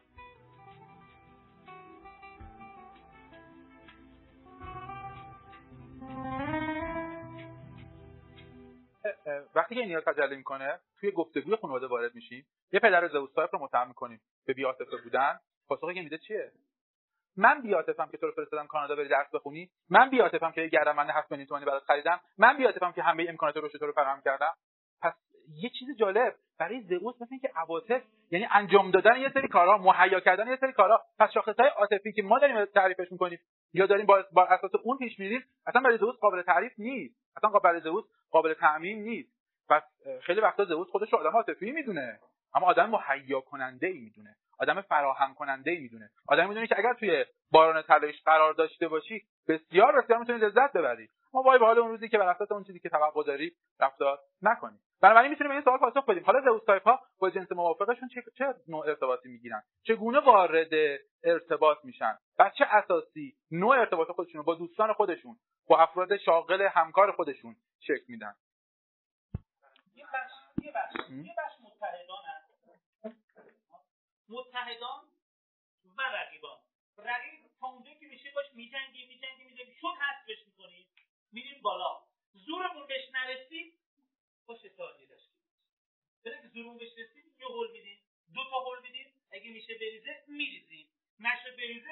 وقتی 9.55 9.75
که 9.75 9.85
نیاز 9.85 10.05
تجلی 10.05 10.37
می‌کنه 10.37 10.81
توی 11.01 11.11
گفتگوی 11.11 11.57
خانواده 11.57 11.87
وارد 11.87 12.14
میشیم. 12.14 12.47
یه 12.73 12.81
پدر 12.81 13.09
زئوس 13.09 13.31
رو 13.53 13.59
متهم 13.59 13.88
می‌کنیم. 13.88 14.21
به 14.47 14.53
بیاتفه 14.53 14.97
بودن. 14.97 15.40
پاسخی 15.68 15.94
که 15.94 16.03
میده 16.03 16.18
چیه؟ 16.18 16.53
من 17.38 17.62
بیاتفم 17.62 18.09
که 18.11 18.16
تو 18.16 18.27
رو 18.27 18.33
فرستادم 18.33 18.66
کانادا 18.66 18.96
بری 18.96 19.09
درس 19.09 19.35
بخونی. 19.35 19.70
من 19.90 20.11
بیاتفم 20.11 20.53
که 20.53 20.61
یه 20.61 20.68
گردنبند 20.68 21.11
7 21.11 21.31
میلیون 21.31 21.46
تومانی 21.46 21.66
برات 21.66 21.83
خریدم. 21.83 22.20
من 22.38 22.57
بیاتفم 22.57 22.92
که 22.92 23.03
همه 23.03 23.27
امکانات 23.29 23.57
رو 23.57 23.68
رو 23.81 23.92
فراهم 23.92 24.20
کردم. 24.20 24.55
پس 25.03 25.12
یه 25.55 25.70
چیز 25.70 25.96
جالب. 25.98 26.35
برای 26.59 26.81
زئوس 26.81 27.14
مثل 27.14 27.29
اینکه 27.31 27.51
عواطف 27.57 28.03
یعنی 28.31 28.48
انجام 28.53 28.90
دادن 28.90 29.16
یه 29.16 29.29
سری 29.29 29.48
کارها 29.48 29.79
مهیا 29.79 30.20
کردن 30.20 30.48
یه 30.48 30.57
سری 30.57 30.72
کارها 30.72 31.01
پس 31.18 31.31
شاخصهای 31.31 31.68
عاطفی 31.68 32.12
که 32.12 32.22
ما 32.22 32.38
داریم 32.38 32.64
تعریفش 32.64 33.12
می‌کنیم 33.12 33.38
یا 33.72 33.87
داریم 33.87 34.07
با, 34.07 34.24
با 34.33 34.46
اساس 34.46 34.70
اون 34.85 34.98
پیش 34.98 35.18
میریم 35.18 35.44
اصلا 35.66 35.83
برای 35.83 35.98
زئوس 35.98 36.16
قابل 36.16 36.42
تعریف 36.42 36.72
نیست. 36.79 37.14
اصلا 37.37 37.51
برای 37.51 37.81
زئوس 37.81 38.05
قابل 38.31 38.55
تعمیم 38.55 38.98
نیست. 38.98 39.33
پس 39.68 39.83
خیلی 40.22 40.40
وقتا 40.40 40.64
زئوس 40.64 40.88
خودش 40.88 41.12
رو 41.12 41.18
آدم 41.18 41.31
عاطفی 41.31 41.72
می‌دونه 41.72 42.18
اما 42.55 42.66
آدم 42.66 42.90
مهیا 42.90 43.40
کننده 43.40 43.87
ای 43.87 43.98
می‌دونه. 44.01 44.37
آدم 44.59 44.81
فراهم 44.81 45.35
کننده 45.35 45.71
ای 45.71 45.81
می‌دونه. 45.81 46.11
آدم 46.29 46.49
می‌دونه 46.49 46.66
که 46.66 46.79
اگر 46.79 46.94
توی 46.94 47.25
باران 47.51 47.83
طلایش 47.83 48.23
قرار 48.23 48.53
داشته 48.53 48.88
باشی 48.88 49.23
بسیار 49.49 50.03
بسیار 50.03 50.18
می‌تونی 50.18 50.38
لذت 50.38 50.73
ببری. 50.73 51.09
ما 51.35 51.42
وای 51.42 51.59
به 51.59 51.66
حال 51.66 51.79
اون 51.79 51.90
روزی 51.90 52.09
که 52.09 52.18
بر 52.18 52.29
اساس 52.29 52.53
اون 52.53 52.64
چیزی 52.64 52.81
که 52.81 52.88
توقع 52.88 53.23
داری 53.23 53.53
رفتار 53.81 54.18
نکنی. 54.42 54.79
بنابراین 55.03 55.31
می‌تونیم 55.31 55.53
این 55.53 55.62
سوال 55.62 55.79
پاسخ 55.79 56.05
بدیم. 56.05 56.25
حالا 56.25 56.40
زئوس 56.40 56.64
تایپ 56.64 56.83
ها 56.83 57.01
با 57.18 57.31
جنس 57.31 57.53
موافقشون 57.53 58.09
چه 58.09 58.23
چه 58.38 58.55
نوع 58.68 58.87
ارتباطی 58.88 59.29
می‌گیرن؟ 59.29 59.62
چگونه 59.83 60.21
وارد 60.21 60.99
ارتباط 61.25 61.79
میشن؟ 61.85 62.18
بر 62.38 62.51
چه 62.51 62.64
اساسی 62.71 63.37
نوع 63.51 63.79
ارتباط 63.79 64.09
خودشون 64.11 64.42
با 64.42 64.55
دوستان 64.55 64.92
خودشون 64.92 65.37
با 65.68 65.79
افراد 65.79 66.16
شاغل 66.16 66.68
همکار 66.73 67.12
خودشون 67.12 67.57
شکل 67.81 68.05
میدن؟ 68.09 68.35
یه 69.94 70.05
بخش 70.14 70.33
یه 70.64 70.73
بخش 70.73 71.11
یه 71.11 71.35
بخش. 71.38 71.48
متحدان 74.29 75.12
و 75.97 76.03
رقیبان. 76.03 76.59
رقیب 76.99 77.51
تا 77.61 77.67
اونجایی 77.67 77.99
که 77.99 78.07
میشه 78.07 78.31
باش 78.31 78.47
میجنگی 78.53 79.07
میجنگی 79.07 79.45
میجنگی. 79.45 79.75
شد 79.81 79.95
حذفش 80.01 80.47
می‌کنید 80.47 80.88
میریم 81.33 81.62
بالا. 81.62 82.03
زورمون 82.33 82.87
بهش 82.87 83.09
نرسید 83.12 83.75
باش 84.47 84.64
اتحادیه 84.64 85.07
داشتیم. 85.07 85.38
بده 86.25 86.43
که 86.43 86.49
زورمون 86.49 86.79
بهش 86.79 86.93
رسید 86.99 87.41
یه 87.41 87.47
هول 87.47 87.71
میدیم. 87.71 87.99
دو 88.35 88.45
تا 88.51 88.61
هول 88.61 88.83
میدیم. 88.83 89.12
اگه 89.31 89.51
میشه 89.51 89.75
بریزه 89.75 90.25
میریزیم. 90.29 90.88
بریزه 91.59 91.90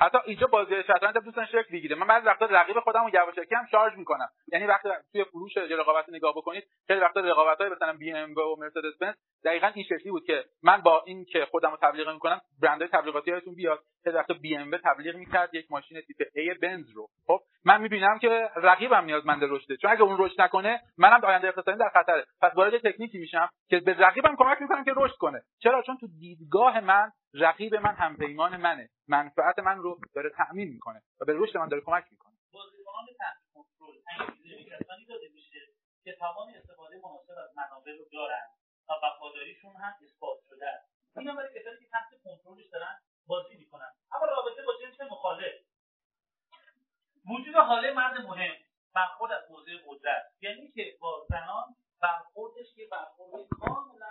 حتی 0.00 0.18
اینجا 0.24 0.46
بازی 0.46 0.82
شطرنج 0.82 1.14
دوستان 1.14 1.46
شکل 1.46 1.72
بگیره 1.72 1.96
من 1.96 2.06
بعضی 2.06 2.26
وقتا 2.26 2.46
رقیب 2.46 2.80
خودم 2.80 3.04
رو 3.04 3.10
یواشکی 3.14 3.54
هم 3.54 3.66
شارژ 3.70 3.94
می‌کنم. 3.96 4.28
یعنی 4.52 4.66
وقتی 4.66 4.88
توی 5.12 5.24
فروش 5.24 5.56
رقابت 5.56 6.04
نگاه 6.08 6.32
بکنید 6.36 6.64
خیلی 6.86 7.00
وقتا 7.00 7.20
رقابت 7.20 7.60
های 7.60 7.70
مثلا 7.70 7.92
بی 7.92 8.12
ام 8.12 8.34
و 8.36 8.56
مرسدس 8.58 8.98
بنز 9.00 9.14
دقیقا 9.44 9.70
این 9.74 9.84
شکلی 9.84 10.10
بود 10.10 10.24
که 10.26 10.44
من 10.62 10.80
با 10.80 11.02
این 11.06 11.24
که 11.24 11.44
خودم 11.50 11.70
رو 11.70 11.76
تبلیغ 11.82 12.08
می‌کنم 12.08 12.40
برندهای 12.62 12.88
تبلیغاتی 12.88 13.30
هایتون 13.30 13.54
بیاد. 13.54 13.78
خیلی 14.04 14.16
وقتا 14.16 14.34
بی 14.34 14.56
ام 14.56 14.76
تبلیغ 14.76 15.16
می‌کرد 15.16 15.54
یک 15.54 15.66
ماشین 15.70 16.00
تیپ 16.00 16.26
ای 16.34 16.54
بنز 16.54 16.90
رو. 16.94 17.08
خب 17.26 17.40
من 17.64 17.80
می‌بینم 17.80 18.18
که 18.18 18.50
رقیبم 18.56 19.04
نیازمند 19.04 19.42
رشده. 19.42 19.76
چون 19.76 19.90
اگه 19.90 20.02
اون 20.02 20.16
رشد 20.18 20.40
نکنه 20.40 20.80
منم 20.98 21.24
آینده 21.24 21.48
اقتصادی 21.48 21.78
در 21.78 21.90
خطره. 21.94 22.24
پس 22.42 22.52
وارد 22.54 22.78
تکنیکی 22.78 23.18
میشم 23.18 23.48
که 23.68 23.80
به 23.80 23.96
رقیبم 23.98 24.36
کمک 24.36 24.62
می‌کنم 24.62 24.84
که 24.84 24.92
رشد 24.96 25.16
کنه. 25.16 25.42
چرا؟ 25.62 25.82
چون 25.82 25.96
تو 25.96 26.06
دیدگاه 26.20 26.80
من 26.80 27.10
رقیب 27.34 27.74
من 27.74 27.94
همپیمان 27.94 28.56
منه. 28.56 28.88
منفعت 29.08 29.58
من 29.58 29.78
رو 29.78 30.00
داره 30.14 30.30
تأمین 30.30 30.68
می‌کنه 30.68 31.02
و 31.20 31.24
به 31.24 31.32
رشد 31.36 31.56
من 31.58 31.68
داره 31.68 31.82
کمک 31.82 32.04
می‌کنه. 32.10 32.34
بازیکنان 32.52 33.06
کنترل 33.54 34.64
کسانی 34.70 35.06
داده 35.06 35.28
میشه 35.34 35.58
که 36.04 36.12
توان 36.12 36.48
استفاده 36.54 36.96
مناسب 36.96 37.30
از 37.30 37.56
منابع 37.56 37.92
رو 37.92 38.04
دارن 38.12 38.46
و 38.88 38.92
وفاداریشون 39.02 39.76
هم 39.76 39.94
اثبات 40.02 40.38
شده 40.48 40.68
است. 40.68 40.90
اینا 41.16 41.34
برای 41.34 41.60
کسانی 41.60 41.76
که 41.80 41.88
تحت 41.88 42.22
کنترلش 42.24 42.66
دارن 42.72 42.98
بازی 43.26 43.56
می‌کنن. 43.56 43.92
اما 44.12 44.26
رابطه 44.26 44.62
با 44.62 44.72
جنس 44.82 45.00
مخالف. 45.00 45.54
وجود 47.30 47.54
حاله 47.54 47.92
مرد 47.92 48.20
مهم 48.20 48.54
برخورد 48.94 49.32
از 49.32 49.42
حوزه 49.48 49.72
قدرت. 49.86 50.32
یعنی 50.40 50.70
که 50.70 50.96
با 51.00 51.26
زنان 51.28 51.76
برخوردش 52.02 52.76
یه 52.76 52.88
برخورد 52.88 53.48
کاملا 53.48 54.10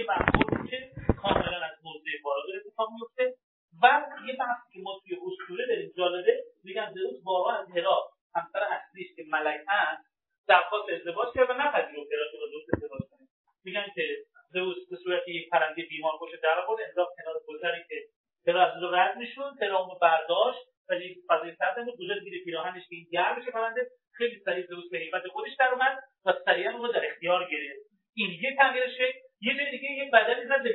یه 0.00 0.06
برخورد 0.06 0.70
که 0.70 0.90
کاملا 1.22 1.60
از 1.70 1.76
حوزه 1.84 2.10
بالا 2.24 2.42
داره 2.46 2.60
اتفاق 2.66 2.88
میفته 2.92 3.34
و 3.82 3.86
یه 4.26 4.36
بحثی 4.36 4.72
که 4.72 4.80
ما 4.82 5.00
توی 5.02 5.16
اسطوره 5.26 5.66
داریم 5.66 5.92
جالبه 5.96 6.44
میگن 6.64 6.92
زئوس 6.94 7.22
بارها 7.24 7.58
از 7.58 7.66
هرا 7.76 8.08
همسر 8.34 8.62
اصلیش 8.62 9.16
که 9.16 9.24
ملک 9.28 9.60
هست 9.68 10.04
درخواست 10.48 10.88
ازدواج 10.92 11.28
کرد 11.34 11.50
و 11.50 11.52
نپذیرفت 11.52 12.12
هرا 12.12 12.26
که 12.32 12.38
با 12.40 12.46
زئوس 12.52 12.64
ازدواج 12.74 13.00
کنه. 13.10 13.28
میگن 13.64 13.86
که 13.94 14.16
زئوس 14.52 14.76
به 14.90 14.96
صورت 14.96 15.28
یک 15.28 15.48
پرنده 15.50 15.82
بیمار 15.82 16.12
خوش 16.12 16.30
در 16.42 16.58
آورد 16.58 16.80
انداخت 16.88 17.12
کنار 17.16 17.34
گذری 17.48 17.84
که 17.88 17.96
هرا 18.46 18.66
از 18.66 18.72
اونجا 18.72 18.90
رد 18.90 19.16
می‌شد 19.16 19.52
هرا 19.62 19.78
اونو 19.78 19.98
برداشت 19.98 20.60
و 20.88 20.94
یک 20.94 21.18
فضای 21.28 21.54
سرد 21.58 21.78
انداخت 21.78 21.98
گذاشت 21.98 22.20
زیر 22.20 22.44
پیراهنش 22.44 22.82
که 22.88 22.94
این 22.94 23.06
گرم 23.12 23.40
بشه 23.40 23.50
پرنده. 23.50 23.90
خیلی 24.12 24.40
سریع 24.44 24.66
زئوس 24.66 24.90
به 24.90 24.98
هیبت 24.98 25.26
خودش 25.26 25.54
در 25.58 25.68
اومد 25.72 25.98
و 26.24 26.32
سریعا 26.44 26.72
اون 26.72 26.82
رو 26.82 26.92
در 26.92 27.06
اختیار 27.06 27.48
گرفت. 27.50 27.80
این 28.14 28.30
یه 28.42 28.56
تغییر 28.56 28.88
شکل. 28.88 29.29
یه 29.40 29.70
دیگه 29.70 29.90
یه 29.90 30.10
بدنی 30.12 30.46
زد 30.46 30.62
به 30.62 30.72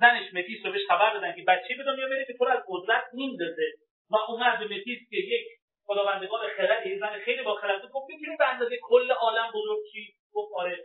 زنش 0.00 0.34
متیس 0.34 0.66
رو 0.66 0.72
بهش 0.72 0.86
خبر 0.88 1.14
دادن 1.14 1.32
که 1.36 1.42
بچه 1.42 1.74
به 1.78 1.84
دنیا 1.84 2.08
بره 2.08 2.24
که 2.24 2.32
تو 2.32 2.44
از 2.44 2.62
قدرت 2.68 3.04
میندازه. 3.12 3.72
و 4.10 4.16
اومد 4.28 4.58
به 4.58 4.64
متیس 4.64 4.98
که 5.10 5.16
یک 5.16 5.46
خداوندگان 5.86 6.48
خرد 6.56 6.86
یه 6.86 6.98
زن 6.98 7.18
خیلی 7.18 7.42
با 7.42 7.54
خرد 7.54 7.82
گفت 7.92 8.06
می‌تونی 8.10 8.36
به 8.36 8.48
اندازه 8.48 8.76
کل 8.82 9.10
عالم 9.10 9.50
بزرگ 9.54 9.78
چی؟ 9.92 10.14
گفت 10.32 10.52
آره. 10.56 10.84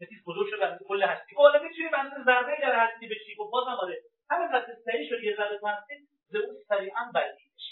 متیس 0.00 0.18
بزرگ 0.26 0.46
شد 0.50 0.78
به 0.78 0.84
کل 0.88 1.02
هستی. 1.02 1.36
عالم 1.36 1.64
می‌تونی 1.64 1.88
به 1.88 1.98
اندازه 1.98 2.24
ضربه 2.24 2.56
در 2.62 2.86
هستی 2.86 3.06
بشی؟ 3.06 3.34
گفت 3.34 3.52
بازم 3.52 3.76
آره. 3.82 4.02
همین 4.30 4.48
وقت 4.52 4.66
سریع 4.84 5.08
شد 5.08 5.24
یه 5.24 5.36
ذره 5.36 5.60
هستی 5.64 5.94
زئوس 6.28 6.66
سریعا 6.68 7.10
بلعیدش 7.14 7.66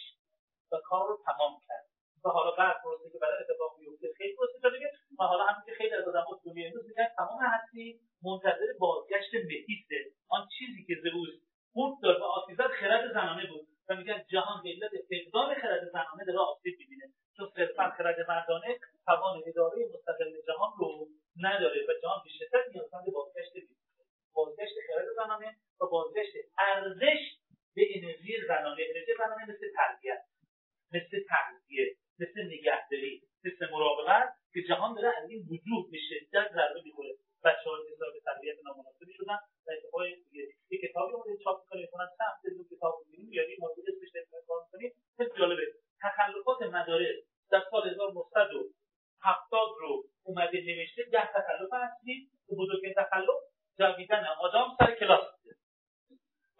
و 0.72 0.76
کار 0.84 1.08
رو 1.08 1.18
تمام 1.24 1.60
کرد. 1.68 1.84
و 2.24 2.28
حالا 2.28 2.50
بعد 2.50 2.76
پروسه 2.82 3.10
که 3.12 3.18
برای 3.18 3.38
اتفاق 3.44 3.76
میفته 3.78 4.08
خیلی 4.18 4.36
پروسه 4.36 4.58
جالبیه 4.62 4.90
و 5.20 5.24
حالا 5.24 5.44
همین 5.44 5.62
که 5.66 5.72
خیلی 5.72 5.94
از 5.94 6.09
آدم‌ها 6.09 6.40
دنیا 6.44 6.66
امروز 6.68 6.87
میگن 6.88 7.09
تمام 7.16 7.40
هستی 7.42 8.00
منتظر 8.22 8.72
بازگشت 8.78 9.35
متیسه 9.35 9.98
آن 10.28 10.48
چیزی 10.59 10.85
که 10.88 10.94
زئوس 11.02 11.35
بود 11.74 12.02
داد 12.02 12.20
و 12.20 12.24
آسیزد 12.24 12.70
خرد 12.80 13.12
زنانه 13.12 13.46
بود. 13.46 13.68
و 13.88 13.96
میگن 13.96 14.24
جهان 14.33 14.62
به 14.62 14.68
علت 14.68 14.90
فقدان 15.11 15.54
خرد 15.54 15.88
زنانه 15.92 16.24
داره 16.26 16.38
آسیب 16.38 16.74
می‌بینه. 16.78 17.06
چون 17.37 17.48
صرفا 17.56 17.90
خرد 17.90 18.16
مردانه 18.28 18.78
توان 19.06 19.42
اداره 19.46 19.87
مستقل 19.94 20.33
جهان 20.46 20.72
رو 20.78 21.09
نداره 21.37 21.80
و 21.88 21.92
جهان 22.02 22.20
به 22.24 22.30
شدت 22.38 22.64
نیازمند 22.74 23.04
بازگشت 23.14 23.52
بازگشت 24.35 24.74
خرد 24.87 25.06
زنانه 25.16 25.56
و 25.80 25.87
بازگشت 25.87 26.33
ارزش 26.59 27.22
به 27.74 27.83
انرژی 27.94 28.37
زنانه. 28.48 28.83
انرژی 28.90 29.12
زنانه 29.18 29.42
مثل 29.42 29.66
تربیت 29.76 30.22
مثل 30.92 31.24
تغذیه 31.28 31.96
مثل 32.18 32.42
نگهداری. 32.46 33.30
مثل 33.44 33.72
مراقبت 33.72 34.29
که 34.55 34.62
جهان 34.68 34.94
داره 34.94 35.09
از 35.18 35.31
این 35.31 35.40
وجود 35.50 35.90
به 35.92 35.98
شدت 36.09 36.53
ضربه 36.53 36.81
می‌خوره. 36.85 37.14
بچه‌ها 37.44 37.76
حساب 37.92 38.12
تربیت 38.24 38.57
نامناسبی 38.64 39.12
شدن. 39.12 39.38
و 39.66 39.70
اتفاق 39.72 40.03
یه 40.70 40.79
کتابی 40.83 41.12
اومده 41.14 41.37
چاپ 41.44 41.59
کنه 41.68 41.87
کنن 41.92 42.09
سه 42.18 42.24
هفته 42.31 42.48
دو 42.50 42.76
کتاب 42.76 42.94
می‌بینیم. 43.07 43.33
یا 43.33 43.50
یه 43.50 43.57
موضوع 43.61 43.85
اسمش 43.88 44.11
کار 44.48 44.61
کنیم 44.72 44.92
خیلی 45.16 45.31
جالبه. 45.38 45.66
تخلفات 46.03 46.62
مدارس 46.62 47.16
در 47.50 47.62
سال 47.70 47.88
1970 47.88 49.68
رو 49.81 50.05
اومده 50.22 50.61
نوشته. 50.61 51.03
ده 51.12 51.26
تخلف 51.35 51.72
اصلی. 51.72 52.31
که 52.48 52.55
بزرگترین 52.59 52.94
تخلف 52.96 53.38
جویدن 53.79 54.24
آدم 54.40 54.76
سر 54.79 54.94
کلاس 54.94 55.24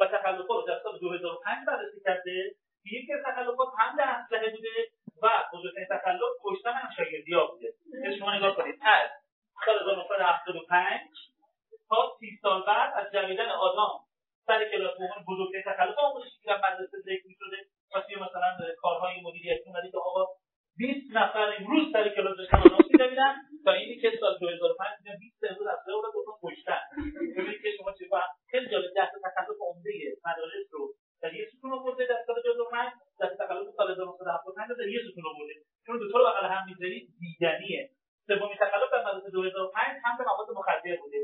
و 0.01 0.07
تخلفات 0.07 0.51
رو 0.51 0.65
در 0.67 0.81
سال 0.83 0.99
2005 0.99 1.67
بررسی 1.67 2.01
کرده. 2.05 2.55
که 2.83 2.97
یکی 2.97 3.13
از 3.13 3.21
تخلفات 3.27 3.69
حمل 3.79 4.01
اسلحه 4.01 4.51
بوده. 4.51 4.69
و 5.23 5.29
بزرگترین 5.53 5.87
تخلف 5.91 6.33
کشتن 6.45 6.73
هم 6.73 6.91
شاگردی‌ها 6.97 7.47
بوده. 7.47 7.75
شما 8.19 8.35
نگاه 8.35 8.57
کنید 8.57 8.79
از 8.83 9.11
سال 9.67 9.79
1975 9.81 11.01
تا 11.89 12.17
30 12.21 12.39
سال 12.43 12.63
بعد 12.67 12.93
از 12.95 13.13
جویدن 13.13 13.49
آدم 13.49 14.05
سر 14.47 14.71
کلاس 14.71 14.95
عنوان 15.01 15.25
بزرگترین 15.29 15.63
تخلف 15.67 15.99
آموزشی 15.99 16.39
که 16.43 16.47
در 16.47 16.57
مدرسه 16.57 16.99
ذکر 16.99 17.27
می‌شده. 17.27 17.57
و 17.95 18.01
توی 18.01 18.17
مثلا 18.17 18.75
کارهای 18.79 19.21
مدیریتی 19.21 19.69
اومده 19.71 19.91
که 19.91 19.99
آقا 19.99 20.27
20 20.77 21.17
نفر 21.17 21.55
امروز 21.59 21.93
سر 21.93 22.09
کلاس 22.09 22.37
داشتن 22.37 22.59
آدم 22.59 22.85
می‌دویدن 22.91 23.35
تا 23.65 23.73
اینی 23.73 24.01
که 24.01 24.13
سال 24.21 24.39
2005 24.39 24.89
دیدن 24.99 25.17
20 25.21 25.45
امروز 25.51 25.67
از 25.67 25.79
اون 25.89 26.03
رو 26.05 26.13
گفتن 26.13 26.49
کشتن. 26.49 26.81
ببینید 27.37 27.63
که 27.63 27.69
شما 27.79 27.93
چه 27.93 28.05
خیلی 28.51 28.71
جالب 28.71 28.95
ده 28.95 29.11
تخلف 29.25 29.57
عمده 29.61 29.93
مدارس 30.27 30.67
رو 30.71 30.95
در 31.23 31.35
یه 31.35 31.49
ستون 31.57 31.73
آورده 31.73 32.07
در 32.07 32.23
سال 32.27 32.43
2005 32.43 32.93
در 33.21 33.29
تخلف 33.29 33.69
سال 33.77 33.91
1975 33.91 34.69
در 34.79 34.89
یه 34.89 35.01
ستون 35.11 35.25
آورده 35.27 35.55
چون 35.87 35.99
دو 35.99 36.13
تا 36.13 36.19
رو 36.19 36.25
بغل 36.25 36.47
هم 36.47 36.67
می‌ذارید 36.67 37.09
دیدنیه. 37.21 37.91
سومین 38.27 38.57
تخلف 38.61 38.91
در 38.93 39.03
مدرسه 39.07 39.31
2005 39.31 39.85
هم 40.05 40.19
به 40.19 40.25
مواد 40.25 40.51
مخدر 40.51 40.97
بوده. 40.97 41.19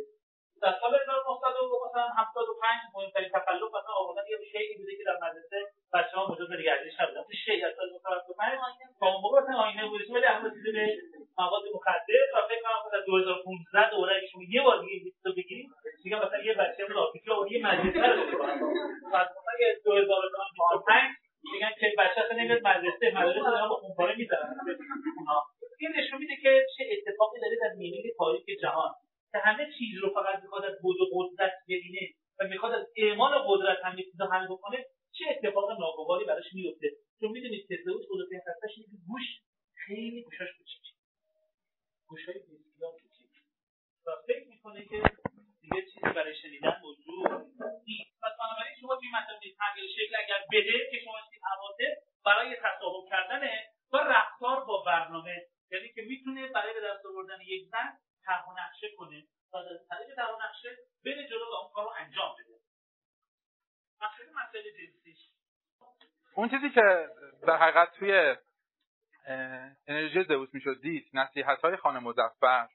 در 0.62 0.74
سال 0.80 0.94
1975 0.94 2.80
مهمترین 2.94 3.28
تخلف 3.28 3.70
مثلا 3.78 3.94
آوردن 4.02 4.22
یه 4.30 4.38
شیعی 4.52 4.74
بوده 4.78 4.96
که 4.98 5.04
در 5.06 5.16
مدرسه 5.24 5.58
بچه‌ها 5.94 6.22
مجاز 6.32 6.50
نگهداری 6.50 6.90
نبودن 7.00 7.18
اون 7.18 7.34
شیعی 7.44 7.64
از 7.64 7.74
سال 7.76 7.88
1975 7.88 8.58
تا 9.00 9.06
اون 9.06 9.20
موقع 9.22 9.40
مثلا 9.40 9.56
آینه 9.66 9.88
بوده 9.88 10.04
ولی 10.14 10.24
اما 10.24 10.48
چیزی 10.50 10.72
به 10.72 10.84
مواد 11.38 11.62
مخدر 11.74 12.20
و 12.34 12.38
فکر 12.48 12.62
کنم 12.62 12.90
در 12.92 13.02
2015 13.06 13.90
دوره 13.90 14.26
شما 14.32 14.42
یه 14.48 14.62
بار 14.62 14.76
دیگه 14.80 15.12
تو 15.22 15.32
بگیرید 15.32 15.66
میگم 16.04 16.18
مثلا 16.18 16.42
یه 16.48 16.54
بچه 16.54 16.94
آفریقا 16.94 17.42
و 17.42 17.48
یه 17.52 17.58
مدرسه 17.66 18.06
رو 18.06 18.22
بعد 19.12 19.28
مثلا 19.36 19.54
2025 19.84 21.10
میگن 21.52 21.70
که 21.80 21.86
بچه 21.98 22.20
اصلا 22.24 22.36
نمیاد 22.38 22.66
مدرسه 22.66 23.04
مدرسه 23.14 23.40
دارن 23.40 23.68
با 23.68 23.76
خونپاره 23.76 24.16
می‌زنن 24.16 24.56
این 25.78 25.92
نشون 25.96 26.18
میده 26.18 26.36
که 26.42 26.66
چه 26.76 26.84
اتفاقی 26.92 27.40
داره 27.40 27.56
در 27.62 27.74
نیمه 27.76 28.10
تاریخ 28.18 28.44
جهان 28.62 28.92
که 29.32 29.38
همه 29.38 29.66
چیز 29.78 29.98
رو 30.02 30.14
فقط 30.14 30.42
می‌خواد 30.42 30.64
از 30.64 30.82
بود 30.82 31.00
و 31.00 31.06
قدرت 31.12 31.52
ببینه 31.68 32.14
و 32.40 32.44
می‌خواد 32.44 32.72
از 32.72 32.86
اعمال 32.96 33.32
قدرت 33.48 33.78
همه 33.84 34.02
چیزا 34.02 34.26
همه 34.26 34.48
بکنه 34.48 34.84
چه 35.12 35.24
اتفاق 35.30 35.80
ناگواری 35.80 36.24
براش 36.24 36.52
میفته 36.52 36.90
چون 37.20 37.30
می‌دونید 37.30 37.66
تزئوس 37.68 38.04
بزرگترین 38.10 38.40
خستش 38.40 38.76
اینه 38.76 38.88
که 38.90 38.96
گوش 39.08 39.22
خیلی 39.86 40.22
گوشاش 40.22 40.48
کوچیک 40.58 40.86
گوشای 42.08 42.34
بسیار 42.34 42.92
کوچیک 42.92 43.30
و 44.06 44.10
فکر 44.26 44.48
می‌کنه 44.48 44.84
که 44.84 45.02
دیگه 45.60 45.82
چیزی 45.82 46.12
برای 46.16 46.34
شنیدن 46.42 46.80
موجود 46.82 47.30
نیست 47.86 48.16
پس 48.22 48.32
بنابراین 48.40 48.76
شما 48.80 48.96
توی 48.96 49.08
مطلب 49.08 49.40
تغییر 49.58 49.90
شکل 49.96 50.16
اگر 50.24 50.40
بده 50.52 50.90
که 50.90 50.98
شما 51.04 51.14
چیز 51.30 51.40
حواته 51.52 51.96
برای 52.24 52.56
تصاحب 52.56 53.08
کردن 53.10 53.48
و 53.92 53.96
رفتار 53.96 54.64
با 54.64 54.82
برنامه 54.86 55.46
یعنی 55.70 55.88
که 55.94 56.02
می‌تونه 56.02 56.48
برای 56.48 56.74
به 56.74 56.80
دست 56.80 57.06
آوردن 57.06 57.40
یک 57.40 57.68
زن 57.68 57.98
طرح 58.26 58.44
نقشه 58.58 58.88
کنه 58.96 59.26
و 59.52 59.56
از 59.56 59.88
طریق 59.88 60.16
طرح 60.16 60.30
نقشه 60.48 60.68
بره 61.04 61.28
جلو 61.28 61.44
و 61.50 61.54
اون 61.54 61.72
کار 61.74 61.84
رو 61.84 61.92
انجام 61.98 62.34
بده 62.38 62.56
مسئله 64.00 64.28
مسئله 64.46 64.72
جنسیش 64.72 65.18
اون 66.34 66.48
چیزی 66.48 66.70
که 66.70 67.08
در 67.46 67.56
حقیقت 67.56 67.98
توی 67.98 68.36
انرژی 69.86 70.24
زئوس 70.24 70.54
می‌شد 70.54 70.80
دید 70.82 71.10
نصیحت 71.46 71.64
های 71.64 71.76
خانه 71.76 71.98
مزفر 71.98 72.68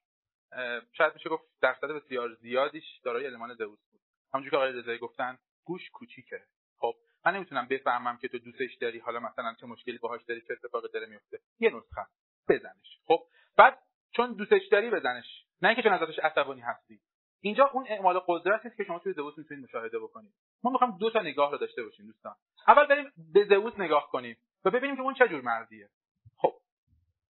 شاید 0.94 1.14
میشه 1.14 1.30
گفت 1.30 1.44
درصد 1.62 1.88
بسیار 1.88 2.34
زیادیش 2.34 3.00
دارای 3.04 3.26
المان 3.26 3.56
زئوس 3.56 3.80
بود. 3.92 4.02
همونجور 4.34 4.52
که 4.52 4.58
آقای 4.58 4.72
رضایی 4.72 4.98
گفتن 4.98 5.38
گوش 5.66 5.90
کوچیکه. 5.90 6.44
خب 6.78 6.94
من 7.26 7.36
نمی‌تونم 7.36 7.68
بفهمم 7.68 8.18
که 8.18 8.28
تو 8.28 8.40
دوستش 8.40 8.76
داری 8.82 9.00
حالا 9.00 9.20
مثلا 9.20 9.56
چه 9.60 9.68
مشکلی 9.68 9.98
باهاش 9.98 10.24
داری 10.24 10.42
چه 10.42 10.54
اتفاقی 10.54 10.88
داره 10.94 11.06
میفته. 11.06 11.40
یه 11.60 11.76
نسخه 11.76 12.06
بزنش. 12.50 13.00
خب 13.06 13.24
بعد 13.58 13.80
چون 14.12 14.34
دوستش 14.34 14.62
داری 14.72 14.90
بزنش. 14.90 15.46
نه 15.62 15.70
اینکه 15.70 15.84
چون 15.84 15.94
ازش 15.94 16.20
عصبانی 16.20 16.62
هستی. 16.62 17.02
اینجا 17.42 17.70
اون 17.74 17.86
اعمال 17.90 18.22
قدرتی 18.28 18.68
است 18.68 18.78
که 18.78 18.84
شما 18.84 19.00
توی 19.00 19.14
زئوس 19.14 19.38
می‌تونید 19.38 19.64
مشاهده 19.64 20.00
بکنید. 20.00 20.34
ما 20.64 20.72
می‌خوام 20.72 20.98
دو 20.98 21.10
تا 21.10 21.22
نگاه 21.22 21.52
رو 21.52 21.58
داشته 21.58 21.84
باشیم 21.84 22.06
دوستان. 22.06 22.36
اول 22.68 22.88
بریم 22.88 23.12
به 23.34 23.46
زئوس 23.46 23.74
نگاه 23.80 24.10
کنیم 24.12 24.38
و 24.66 24.72
ببینیم 24.72 24.96
که 24.96 25.02
اون 25.02 25.14
چه 25.14 25.28
جور 25.28 25.42
مردیه 25.42 25.90
خب 26.38 26.54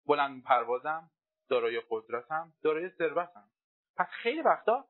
بلند 0.06 0.42
پروازم. 0.44 1.10
دارای 1.50 1.82
قدرتم 1.90 2.52
دارای 2.62 2.88
ثروتم 2.88 3.44
پس 3.96 4.06
خیلی 4.10 4.42
وقتا 4.42 4.84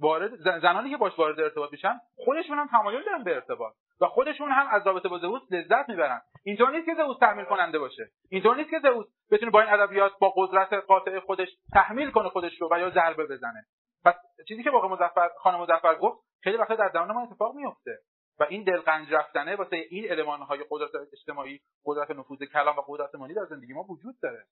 وارد 0.00 0.60
زنانی 0.60 0.90
که 0.90 0.96
باش 0.96 1.18
وارد 1.18 1.40
ارتباط 1.40 1.72
میشن 1.72 2.00
خودشون 2.16 2.58
هم 2.58 2.66
تمایل 2.66 3.04
دارن 3.04 3.24
به 3.24 3.34
ارتباط 3.34 3.74
و 4.00 4.06
خودشون 4.06 4.50
هم 4.50 4.66
از 4.70 4.86
رابطه 4.86 5.08
با 5.08 5.18
زئوس 5.18 5.42
لذت 5.50 5.88
می‌برن. 5.88 6.20
اینطور 6.44 6.70
نیست 6.70 6.86
که 6.86 6.94
زئوس 6.94 7.18
تحمیل 7.18 7.44
کننده 7.44 7.78
باشه. 7.78 8.10
اینطور 8.30 8.56
نیست 8.56 8.70
که 8.70 8.80
زئوس 8.82 9.06
بتونه 9.30 9.50
با 9.50 9.60
این 9.60 9.70
ادبیات 9.72 10.12
با 10.20 10.32
قدرت 10.36 10.72
قاطع 10.72 11.18
خودش 11.20 11.48
تحمیل 11.72 12.10
کنه 12.10 12.28
خودش 12.28 12.60
رو 12.60 12.68
و 12.72 12.78
یا 12.78 12.90
ضربه 12.90 13.26
بزنه. 13.26 13.66
پس 14.04 14.14
چیزی 14.48 14.62
که 14.62 14.70
واقع 14.70 14.88
مظفر 14.88 15.28
خانم 15.38 15.60
مظفر 15.60 15.94
گفت 15.94 16.24
خیلی 16.42 16.56
وقتا 16.56 16.74
در 16.74 16.90
زمان 16.92 17.12
ما 17.12 17.22
اتفاق 17.22 17.54
میفته 17.54 17.98
و 18.40 18.46
این 18.48 18.64
دلقنج 18.64 19.12
رفتنه 19.12 19.56
واسه 19.56 19.76
این 19.76 20.12
المانهای 20.12 20.64
قدرت 20.70 20.90
اجتماعی 21.12 21.60
قدرت 21.84 22.10
نفوذ 22.10 22.38
کلام 22.52 22.78
و 22.78 22.82
قدرت 22.88 23.14
مالی 23.14 23.34
در 23.34 23.44
زندگی 23.44 23.72
ما 23.72 23.82
وجود 23.82 24.14
داره. 24.22 24.44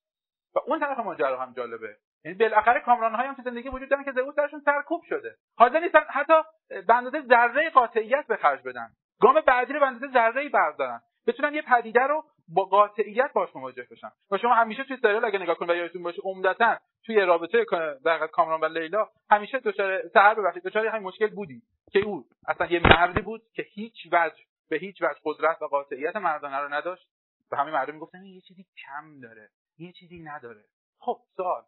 و 0.56 0.58
اون 0.66 0.80
طرف 0.80 0.98
ماجرا 0.98 1.40
هم 1.40 1.52
جالبه. 1.52 1.96
یعنی 2.24 2.38
بالاخره 2.38 2.80
کامرانهایی 2.80 3.28
هم 3.28 3.34
تو 3.34 3.42
زندگی 3.42 3.68
وجود 3.68 3.88
دارن 3.88 4.04
که 4.04 4.12
زئوس 4.12 4.34
درشون 4.34 4.60
سرکوب 4.60 5.02
شده. 5.08 5.36
حاضر 5.58 5.80
نیستن 5.80 6.00
حتی 6.08 6.42
به 6.68 6.94
اندازه 6.94 7.20
ذره 7.20 7.70
قاطعیت 7.70 8.26
به 8.26 8.36
خرج 8.36 8.62
بدن. 8.62 8.88
گام 9.20 9.40
بعدی 9.40 9.72
رو 9.72 9.80
به 9.80 9.86
اندازه 9.86 10.12
ذره 10.12 10.48
بردارن. 10.48 11.00
بتونن 11.26 11.54
یه 11.54 11.62
پدیده 11.62 12.00
رو 12.00 12.24
با 12.48 12.64
قاطعیت 12.64 13.32
باش 13.32 13.56
مواجه 13.56 13.86
بشن. 13.90 14.10
و 14.30 14.38
شما 14.38 14.54
همیشه 14.54 14.84
توی 14.84 14.96
سریال 14.96 15.24
اگه 15.24 15.38
نگاه 15.38 15.56
کنید 15.56 15.70
و 15.70 15.74
یادتون 15.74 16.02
باشه 16.02 16.22
عمدتا 16.24 16.76
توی 17.04 17.20
رابطه 17.20 17.64
در 18.04 18.26
کامران 18.26 18.60
و 18.60 18.64
لیلا 18.64 19.08
همیشه 19.30 19.58
دچار 19.58 20.08
سحر 20.08 20.34
ببخشید 20.34 20.62
دچار 20.62 20.86
همین 20.86 21.02
مشکل 21.02 21.26
بودی 21.26 21.62
که 21.92 21.98
او 21.98 22.24
اصلا 22.48 22.66
یه 22.66 22.80
مردی 22.80 23.20
بود 23.20 23.42
که 23.54 23.62
هیچ 23.62 24.06
وجه 24.12 24.44
به 24.70 24.76
هیچ 24.76 25.02
وجه 25.02 25.18
قدرت 25.24 25.62
و 25.62 25.66
قاطعیت 25.66 26.16
مردانه 26.16 26.58
رو 26.58 26.74
نداشت. 26.74 27.08
و 27.52 27.56
همین 27.56 27.74
مردم 27.74 27.94
می‌گفتن 27.94 28.24
یه 28.24 28.40
چیزی 28.40 28.66
کم 28.86 29.20
داره. 29.20 29.48
یه 29.78 29.92
چیزی 29.92 30.18
نداره. 30.18 30.64
خب 30.98 31.20
سوال. 31.36 31.62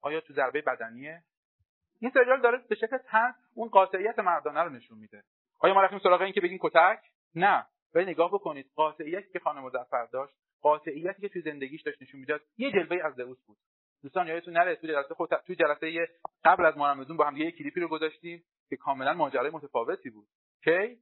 آیا 0.00 0.20
تو 0.20 0.32
ضربه 0.32 0.62
بدنیه؟ 0.62 1.22
این 2.00 2.10
سریال 2.10 2.40
داره 2.40 2.58
به 2.68 2.74
شکل 2.74 2.98
تن 2.98 3.34
اون 3.54 3.68
قاطعیت 3.68 4.18
مردانه 4.18 4.60
رو 4.60 4.68
نشون 4.68 4.98
میده. 4.98 5.22
آیا 5.60 5.74
ما 5.74 5.82
رفتیم 5.82 5.98
سراغ 5.98 6.20
این 6.20 6.32
که 6.32 6.40
بگیم 6.40 6.58
کتک؟ 6.62 7.00
نه. 7.34 7.66
ولی 7.94 8.10
نگاه 8.10 8.30
بکنید 8.30 8.70
قاطعیتی 8.74 9.32
که 9.32 9.38
خانم 9.38 9.64
مظفر 9.64 10.06
داشت 10.06 10.34
قاطعیتی 10.60 11.20
که 11.20 11.28
توی 11.28 11.42
زندگیش 11.42 11.82
داشت 11.82 12.02
نشون 12.02 12.20
می‌داد 12.20 12.40
یه 12.56 12.70
جلوه 12.70 13.04
از 13.04 13.14
زئوس 13.14 13.44
بود. 13.46 13.58
دوستان 14.02 14.26
یادتون 14.26 14.54
نره 14.54 14.76
توی 14.76 14.90
جلسه 14.90 15.14
خود 15.14 15.30
توی 15.46 15.56
جلسه 15.56 16.08
قبل 16.44 16.64
از 16.64 16.76
محرم 16.76 17.16
با 17.16 17.26
هم 17.26 17.36
یه 17.36 17.50
کلیپی 17.50 17.80
رو 17.80 17.88
گذاشتیم 17.88 18.44
که 18.68 18.76
کاملا 18.76 19.12
ماجرای 19.12 19.50
متفاوتی 19.50 20.10
بود. 20.10 20.28
کی؟ 20.64 20.98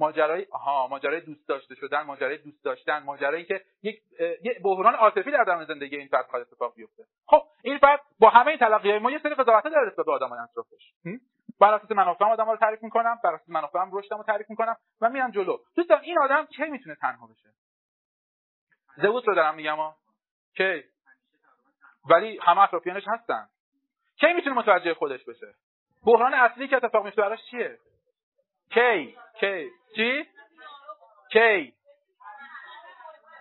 ماجرای 0.00 0.46
آها 0.50 0.86
ماجرای 0.86 1.20
دوست 1.20 1.48
داشته 1.48 1.74
شدن 1.74 2.02
ماجرای 2.02 2.38
دوست 2.38 2.64
داشتن 2.64 3.02
ماجرایی 3.02 3.44
که 3.44 3.60
یک 3.82 4.02
یک 4.42 4.62
بحران 4.62 4.94
عاطفی 4.94 5.30
در 5.30 5.44
درون 5.44 5.64
زندگی 5.64 5.96
این 5.96 6.08
فرد 6.08 6.26
خواهد 6.26 6.46
اتفاق 6.46 6.74
بیفته. 6.74 7.04
خب 7.26 7.42
این 7.62 7.78
فرد 7.78 8.00
با 8.18 8.30
همه 8.30 8.46
این 8.46 8.58
تلقیهای 8.58 8.98
ما 8.98 9.10
یه 9.10 9.18
سری 9.18 9.34
قضاوت 9.34 9.64
داره 9.64 9.86
نسبت 9.86 10.06
به 10.06 10.12
آدمای 10.12 10.38
اطرافش. 10.40 10.92
بر 11.60 11.74
اساس 11.74 11.90
منافع 11.90 12.24
آدم 12.24 12.50
رو 12.50 12.56
تعریف 12.56 12.82
می‌کنم 12.82 13.18
بر 13.24 13.34
اساس 13.34 13.48
منافعم 13.48 13.90
رشدم 13.92 14.16
رو 14.16 14.22
تعریف 14.22 14.50
می‌کنم 14.50 14.76
و 15.00 15.10
میرم 15.10 15.30
جلو. 15.30 15.58
دوستان 15.76 16.00
این 16.00 16.18
آدم 16.18 16.46
کی 16.46 16.64
می‌تونه 16.64 16.94
تنها 17.00 17.26
بشه؟ 17.26 17.48
زئوس 18.96 19.28
رو 19.28 19.34
دارم 19.34 19.54
میگم 19.54 19.76
ها 19.76 19.96
ولی 22.10 22.38
همه 22.42 22.60
اطرافیانش 22.60 23.04
هستن. 23.08 23.48
کی 24.20 24.32
می‌تونه 24.32 24.56
متوجه 24.56 24.94
خودش 24.94 25.24
بشه؟ 25.24 25.54
بحران 26.06 26.34
اصلی 26.34 26.68
که 26.68 26.76
اتفاق 26.76 27.04
میفته 27.04 27.22
براش 27.22 27.38
چیه؟ 27.50 27.78
کی 28.74 29.16
کی 29.40 29.70
چی? 29.96 30.24
کی 31.32 31.74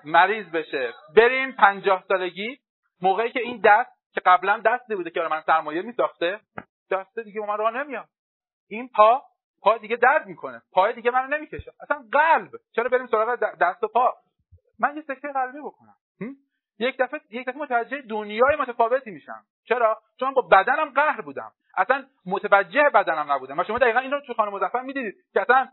مریض 0.03 0.51
بشه. 0.51 0.93
بریم 1.15 1.51
پنجاه 1.51 2.03
سالگی. 2.07 2.59
موقعی 3.01 3.31
که 3.31 3.39
این 3.39 3.61
دست 3.63 4.13
که 4.13 4.21
قبلا 4.25 4.61
دستی 4.65 4.95
بوده 4.95 5.09
که 5.09 5.21
من 5.21 5.41
سرمایه 5.41 5.81
میساخته 5.81 6.39
دست 6.91 7.19
دیگه 7.19 7.41
من 7.41 7.57
راه 7.57 7.71
نمیام 7.71 8.05
این 8.67 8.89
پا 8.95 9.23
پا 9.61 9.77
دیگه 9.77 9.95
درد 9.95 10.25
می‌کنه. 10.25 10.61
پای 10.71 10.93
دیگه 10.93 11.11
منو 11.11 11.37
نمی‌کشه. 11.37 11.71
اصلا 11.81 12.05
قلب. 12.11 12.49
چرا 12.75 12.89
بریم 12.89 13.07
سراغ 13.07 13.35
دست 13.35 13.83
و 13.83 13.87
پا؟ 13.87 14.15
من 14.79 14.95
یه 14.95 15.01
سکته 15.01 15.31
قلبی 15.33 15.59
بکنم. 15.59 15.95
یک 16.79 16.97
دفعه 16.99 17.21
یک 17.29 17.47
دفعه 17.47 17.61
متوجه 17.61 18.01
دنیای 18.01 18.55
متفاوتی 18.55 19.11
میشم. 19.11 19.45
چرا؟ 19.63 20.01
چون 20.19 20.33
با 20.33 20.41
بدنم 20.41 20.89
قهر 20.89 21.21
بودم. 21.21 21.51
اصلا 21.77 22.05
متوجه 22.25 22.89
بدنم 22.93 23.31
نبودم 23.31 23.59
و 23.59 23.63
شما 23.63 23.77
دقیقا 23.77 23.99
این 23.99 24.11
رو 24.11 24.21
تو 24.27 24.33
خانم 24.33 24.53
مظفر 24.53 24.81
می‌دیدید 24.81 25.15
که 25.33 25.41
اصلا 25.41 25.67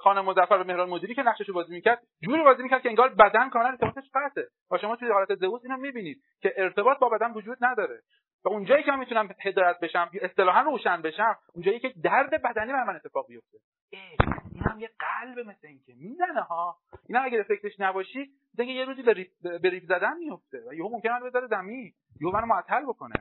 خانم 0.00 0.24
مظفر 0.24 0.54
و 0.54 0.64
مهران 0.64 0.88
مدیری 0.88 1.14
که 1.14 1.22
نقشش 1.22 1.50
بازی 1.50 1.74
می‌کرد 1.74 2.02
جوری 2.22 2.42
بازی 2.42 2.62
می‌کرد 2.62 2.82
که 2.82 2.88
انگار 2.88 3.08
بدن 3.08 3.50
کاملا 3.50 3.68
ارتباطش 3.68 4.10
قطعه 4.14 4.48
و 4.70 4.78
شما 4.78 4.96
توی 4.96 5.08
حالت 5.08 5.34
زئوس 5.34 5.60
اینو 5.64 5.76
می‌بینید 5.76 6.22
که 6.40 6.54
ارتباط 6.56 6.98
با 6.98 7.08
بدن 7.08 7.32
وجود 7.32 7.58
نداره. 7.60 8.00
و 8.44 8.48
اونجایی 8.48 8.82
که 8.82 8.90
من 8.90 8.98
می‌تونم 8.98 9.28
هدایت 9.42 9.80
بشم 9.80 10.10
اصطلاحا 10.22 10.60
روشن 10.60 11.02
بشم 11.02 11.36
اونجایی 11.54 11.80
که 11.80 11.92
درد 12.02 12.42
بدنی 12.42 12.72
بر 12.72 12.84
من 12.84 12.96
اتفاق 12.96 13.26
بیفته. 13.28 13.58
این 13.90 14.62
هم 14.70 14.80
یه 14.80 14.90
قلب 14.98 15.38
مثل 15.38 15.66
اینکه 15.66 15.92
می‌زنه 15.96 16.40
ها. 16.40 16.76
اینا 17.08 17.20
اگه 17.20 17.42
فکرش 17.42 17.80
نباشی 17.80 18.30
دیگه 18.56 18.72
یه 18.72 18.84
روزی 18.84 19.02
به 19.42 19.70
ریف 19.70 19.84
زدن 19.84 20.16
میفته 20.18 20.58
و 20.68 20.74
یهو 20.74 20.88
ممکنه 20.88 21.20
بذاره 21.20 21.46
زمین. 21.46 21.92
یهو 22.20 22.32
منو 22.32 22.46
معطل 22.46 22.82
بکنه. 22.82 23.14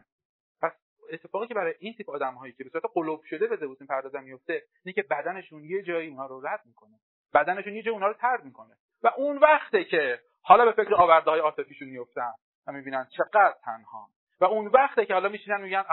اتفاقی 1.11 1.47
که 1.47 1.53
برای 1.53 1.73
این 1.79 1.93
تیپ 1.93 2.09
آدم 2.09 2.33
هایی 2.33 2.53
که 2.53 2.63
به 2.63 2.69
صورت 2.69 2.83
قلوب 2.93 3.23
شده 3.23 3.47
به 3.47 3.55
زبوس 3.55 3.81
پردازن 3.81 4.23
میفته 4.23 4.63
اینه 4.85 4.93
که 4.93 5.03
بدنشون 5.03 5.63
یه 5.63 5.83
جایی 5.83 6.09
اونها 6.09 6.25
رو 6.25 6.47
رد 6.47 6.61
می‌کنه. 6.65 6.99
بدنشون 7.33 7.75
یه 7.75 7.81
جایی 7.81 7.93
اونها 7.93 8.07
رو 8.07 8.13
ترد 8.13 8.45
می‌کنه. 8.45 8.75
و 9.03 9.07
اون 9.17 9.37
وقته 9.37 9.83
که 9.83 10.19
حالا 10.41 10.65
به 10.65 10.71
فکر 10.71 10.95
آورده 10.95 11.31
های 11.31 11.39
عاطفیشون 11.39 11.87
میفتن 11.87 12.31
و 12.67 12.71
می‌بینن 12.71 13.07
چقدر 13.17 13.55
تنها. 13.63 14.09
و 14.39 14.45
اون 14.45 14.67
وقته 14.67 15.05
که 15.05 15.13
حالا 15.13 15.29
میشینن 15.29 15.61
میگن 15.61 15.83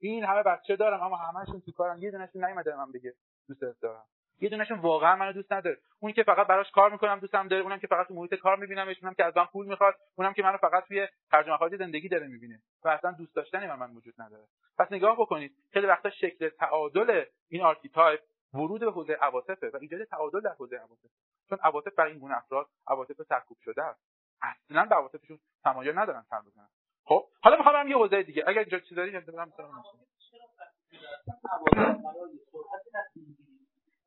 این 0.00 0.24
همه 0.24 0.42
بچه 0.42 0.76
دارم 0.76 1.02
اما 1.02 1.16
همشون 1.16 1.60
تو 1.60 1.72
کارن 1.72 1.98
یه 1.98 2.10
دونشون 2.10 2.44
نیومده 2.44 2.76
من 2.76 2.92
بگه 2.92 3.14
دوست 3.48 3.82
دارم. 3.82 4.04
یه 4.42 4.48
دونشون 4.48 4.78
واقعا 4.78 5.16
منو 5.16 5.32
دوست 5.32 5.52
نداره. 5.52 5.78
اونی 6.00 6.12
که 6.12 6.22
فقط 6.22 6.46
براش 6.46 6.70
کار 6.70 6.90
می‌کنم 6.92 7.18
دوستم 7.18 7.48
داره 7.48 7.62
اونم 7.62 7.78
که 7.78 7.86
فقط 7.86 8.08
تو 8.08 8.14
محیط 8.14 8.34
کار 8.34 8.56
میبینمش 8.56 8.96
اونم 9.02 9.14
که 9.14 9.24
از 9.24 9.36
من 9.36 9.44
پول 9.44 9.66
می‌خواد 9.66 9.94
اونم 10.14 10.32
که 10.32 10.42
منو 10.42 10.56
فقط 10.56 10.84
توی 10.84 11.08
خرج 11.30 11.48
و 11.48 11.52
مخارج 11.52 11.76
زندگی 11.76 12.08
داره 12.08 12.26
می‌بینه 12.26 12.62
و 12.84 12.88
اصلا 12.88 13.12
دوست 13.12 13.34
داشتنی 13.36 13.66
من, 13.66 13.74
من 13.74 13.90
وجود 13.90 14.14
نداره. 14.18 14.44
پس 14.78 14.92
نگاه 14.92 15.16
بکنید 15.16 15.52
خیلی 15.72 15.86
وقتا 15.86 16.10
شکل 16.10 16.48
تعادل 16.48 17.24
این 17.48 17.62
archetype 17.62 18.20
ورود 18.54 18.80
به 18.80 18.90
حوزه 18.90 19.12
عواطفه 19.12 19.70
و 19.70 19.78
ایجاد 19.80 20.04
تعادل 20.04 20.40
در 20.40 20.54
حوزه 20.58 20.76
عواطف 20.76 21.10
چون 21.48 21.58
عواطف 21.62 21.94
برای 21.94 22.10
این 22.10 22.20
گونه 22.20 22.36
افراد 22.36 22.66
عواطف 22.86 23.22
سرکوب 23.22 23.58
شده 23.60 23.82
است. 23.82 24.00
اصلا 24.42 24.84
به 24.84 24.94
عواطفشون 24.94 25.38
تمایل 25.64 25.98
ندارن 25.98 26.22
سر 26.30 26.40
بزنن. 26.40 26.68
خب 27.04 27.28
حالا 27.42 27.56
می‌خوام 27.56 27.88
یه 27.88 27.96
حوزه 27.96 28.22
دیگه. 28.22 28.44
اگر 28.46 28.60
اینجا 28.60 28.78
چیزی 28.78 28.94
داری 28.94 29.20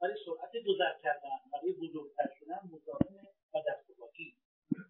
برای 0.01 0.15
سرعت 0.25 0.53
گذر 0.67 0.93
کردن 1.03 1.37
برای 1.53 1.73
بزرگتر 1.73 2.29
شدن 2.39 2.59
مزاحم 2.71 3.27
و 3.53 3.57
دست 3.67 3.85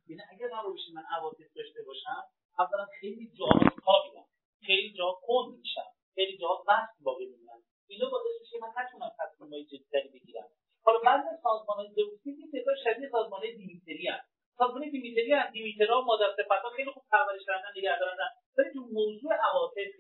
یعنی 0.08 0.22
اگر 0.32 0.48
قرار 0.48 0.74
بشه 0.74 0.92
من 0.94 1.04
عواطف 1.18 1.54
داشته 1.56 1.82
باشم 1.88 2.24
اولا 2.60 2.86
خیلی 3.00 3.32
جا 3.40 3.46
کاویدم 3.86 4.26
خیلی 4.66 4.94
جا 4.98 5.20
کند 5.28 5.58
میشم. 5.58 5.90
خیلی 6.16 6.38
جا 6.38 6.64
وقت 6.68 6.96
باقی 7.04 7.26
میمونم 7.26 7.64
اینا 7.88 8.10
باعث 8.10 8.42
میشه 8.42 8.58
من 8.62 8.72
نتونم 8.78 9.12
تصمیمهای 9.20 9.66
جدیتری 9.66 10.10
بگیرم. 10.10 10.50
حالا 10.84 11.00
بعضی 11.00 11.28
از 11.30 11.40
سازمان 11.44 11.78
های 11.78 11.90
زئوسی 11.96 12.50
تعداد 12.52 12.76
شبیه 12.84 13.10
سازمان 13.10 13.42
های 13.42 13.56
دیمیتری 13.56 14.08
هم 14.08 14.20
سازمان 14.58 14.90
دیمیتری 14.90 15.32
هم 15.34 15.52
دیمیترا 15.52 16.02
مادر 16.02 16.36
صفتها 16.38 16.70
خیلی 16.76 16.92
خوب 16.92 17.04
پرورش 17.12 17.46
کردن 17.46 17.72
نگه 17.78 18.00
دارن 18.00 18.18
ولی 18.58 18.70
تو 18.74 18.80
موضوع 18.80 19.34
عواطف 19.34 19.95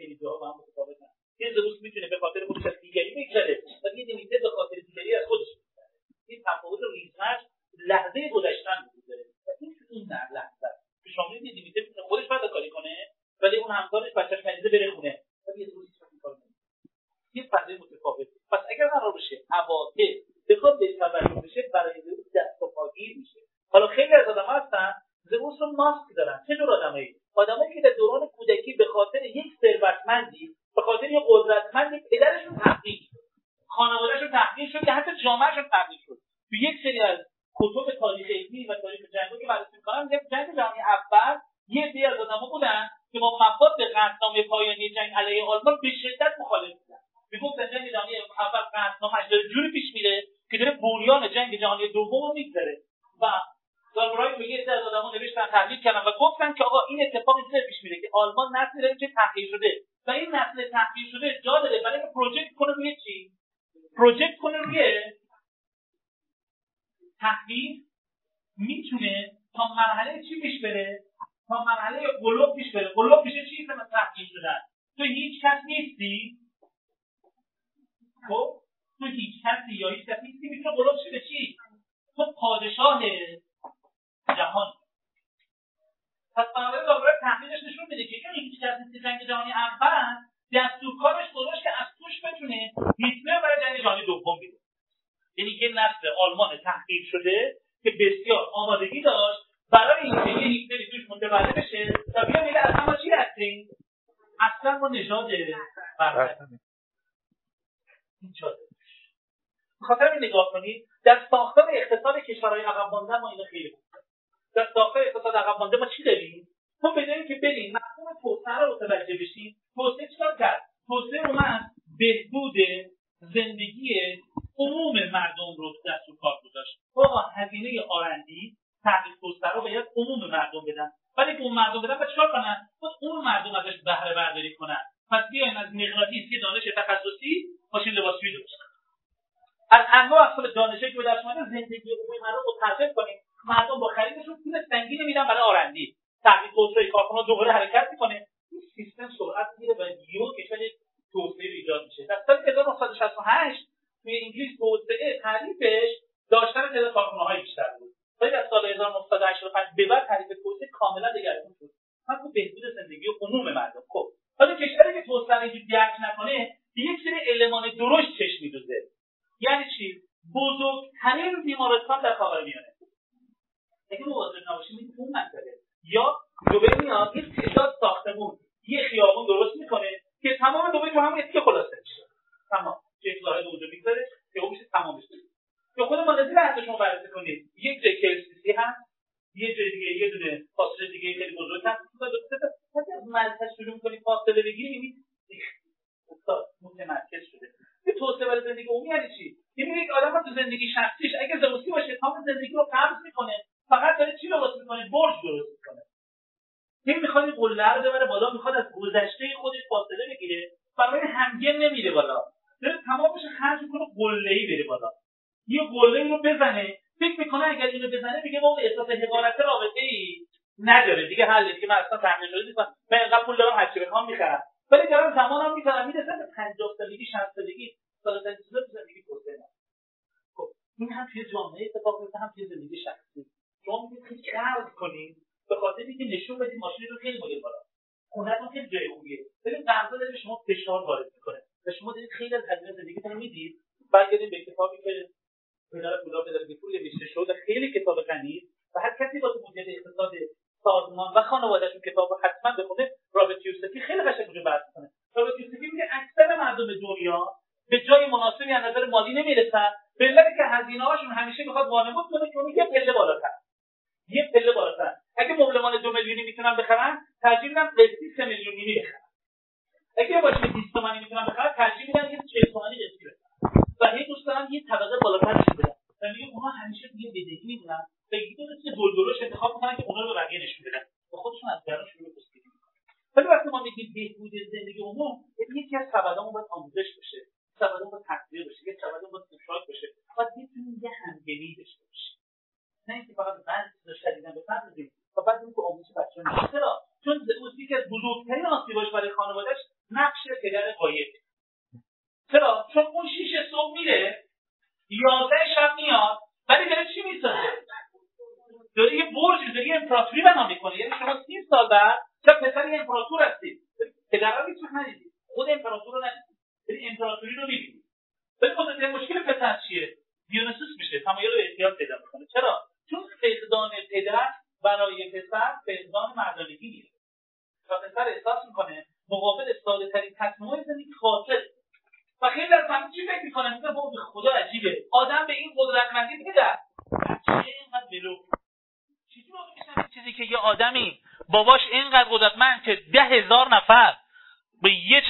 کارخونه 156.95 157.23
های 157.23 157.41
بیشتر 157.41 157.69
بود. 157.79 157.91
ولی 158.21 158.35
از 158.35 158.45
سال 158.49 158.65
1985 158.65 159.67
به 159.77 159.85
بعد 159.91 160.07
تعریف 160.07 160.27
توسعه 160.43 160.69
کاملا 160.79 161.09
دگرگون 161.17 161.53
شد. 161.59 161.69
فقط 162.07 162.17
تو 162.23 162.29
بهبود 162.35 162.63
زندگی 162.75 163.07
عموم 163.21 163.53
مردم 163.53 163.83
خب. 163.93 164.05
حالا 164.39 164.55
کشوری 164.55 164.93
که 164.93 165.03
توسعه 165.07 165.51
درک 165.71 165.93
نکنه 166.05 166.57
یک 166.75 166.99
سری 167.03 167.19
المان 167.31 167.63
درشت 167.79 168.14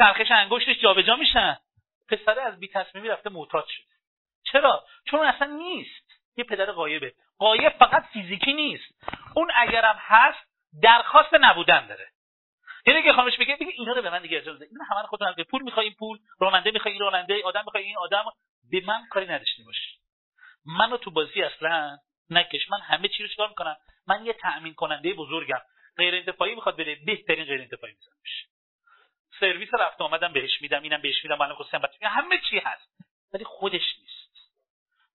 چرخش 0.06 0.32
انگشتش 0.32 0.80
جابجا 0.82 1.16
میشن. 1.16 1.58
پسره 2.10 2.41
از 2.41 2.60
بی 2.60 2.68
تصمیمی 2.68 3.08
رفته 3.08 3.30
معتاد 3.30 3.66
شد 3.68 3.84
چرا؟ 4.51 4.86
چون 5.06 5.20
اصلا 5.20 5.47
نیست. 5.47 6.22
یه 6.38 6.43
پدر 6.43 6.72
قایبه 6.72 7.14
قایب 7.38 7.70
فقط 7.70 8.03
فیزیکی 8.14 8.53
نیست. 8.53 9.03
اون 9.36 9.51
اگرم 9.56 9.95
هست 9.99 10.47
درخواست 10.82 11.34
نبودن 11.34 11.88
داره. 11.88 12.08
یعنی 12.88 13.03
که 13.03 13.14
خانمش 13.14 13.38
بگه 13.38 13.56
بگه 13.56 13.72
اینا 13.78 13.93
رو 13.93 14.01
به 14.01 14.10
من 14.10 14.22
دیگه 14.22 14.38
اجازه 14.38 14.58
بده. 14.58 14.68
اینا 14.72 14.86
همه 14.91 15.01
رو 15.01 15.08
خودتون 15.08 15.43
پول 15.43 15.64
می‌خوای 15.64 15.86
این 15.86 15.95
پول 15.99 16.20
راننده 16.39 16.72
می‌خوای 16.72 16.91
این 16.93 17.01
راننده 17.01 17.41
آدم 17.43 17.64
می‌خوای 17.66 17.84
این 17.84 17.97
آدم. 17.97 18.24
به 18.72 18.82
من 18.86 19.08
کاری 19.10 19.26
نداشته 19.26 19.64
باش 19.64 19.76
منو 20.66 20.97
تو 20.97 21.12
بازی 21.12 21.43
اصلا 21.43 21.97
نکش. 22.30 22.70
من 22.70 22.80
همه 22.80 23.08
چی 23.08 23.24
رو 23.24 23.30
چیکار 23.30 23.49
می‌کنم؟ 23.49 23.78
من 24.08 24.26
یه 24.26 24.34
تأمین 24.34 24.74
کننده 24.74 25.14
بزرگم. 25.14 25.62
غیر 25.97 26.16
انتفاعی 26.16 26.56
می‌خواد 26.56 26.78
بره. 26.78 26.95
بهترین 27.06 27.45
غیر 27.45 27.62
سرویس 29.76 29.88
رفت 29.88 30.01
آمدم 30.01 30.34
بهش 30.34 30.61
میدم 30.61 30.82
اینم 30.82 31.01
بهش 31.01 31.23
میدم 31.23 31.41
الان 31.41 31.55
خصوصا 31.55 31.80
همه 32.01 32.41
چی 32.49 32.59
هست 32.59 32.89
ولی 33.34 33.43
خودش 33.43 33.99
نیست. 33.99 34.51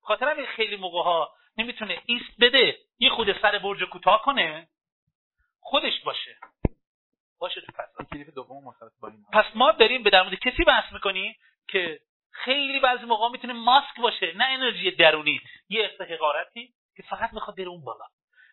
خاطر 0.03 0.29
همین 0.29 0.47
خیلی 0.47 0.77
موقع 0.77 1.03
ها 1.03 1.35
نمی‌تونه 1.59 2.03
ایست 2.07 2.41
بده 2.41 2.79
یه 2.99 3.11
خود 3.11 3.43
سر 3.43 3.59
برج 3.59 3.85
کوتاه 3.85 4.23
کنه 4.23 4.69
خودش 5.61 6.01
باشه. 6.01 6.37
باشه 7.39 7.61
تو 7.61 7.73
پس 7.73 8.35
دوم 8.35 8.75
پس 9.33 9.45
ما 9.55 9.73
داریم 9.73 10.03
به 10.03 10.11
در 10.11 10.23
مورد 10.23 10.35
کسی 10.35 10.65
بحث 10.65 10.93
می‌کنیم 10.93 11.37
که 11.69 12.01
خیلی 12.31 12.81
بعضی 12.81 13.05
موقع 13.05 13.29
می‌تونه 13.29 13.53
ماسک 13.53 14.01
باشه 14.01 14.33
نه 14.37 14.45
انرژی 14.45 14.91
درونی. 14.91 15.41
یه 15.69 15.83
احساس 15.83 16.09
حقارتی 16.11 16.75
که 16.97 17.03
فقط 17.03 17.33
می‌خواد 17.33 17.57
بره 17.57 17.69
اون 17.69 17.85
بالا. 17.85 18.05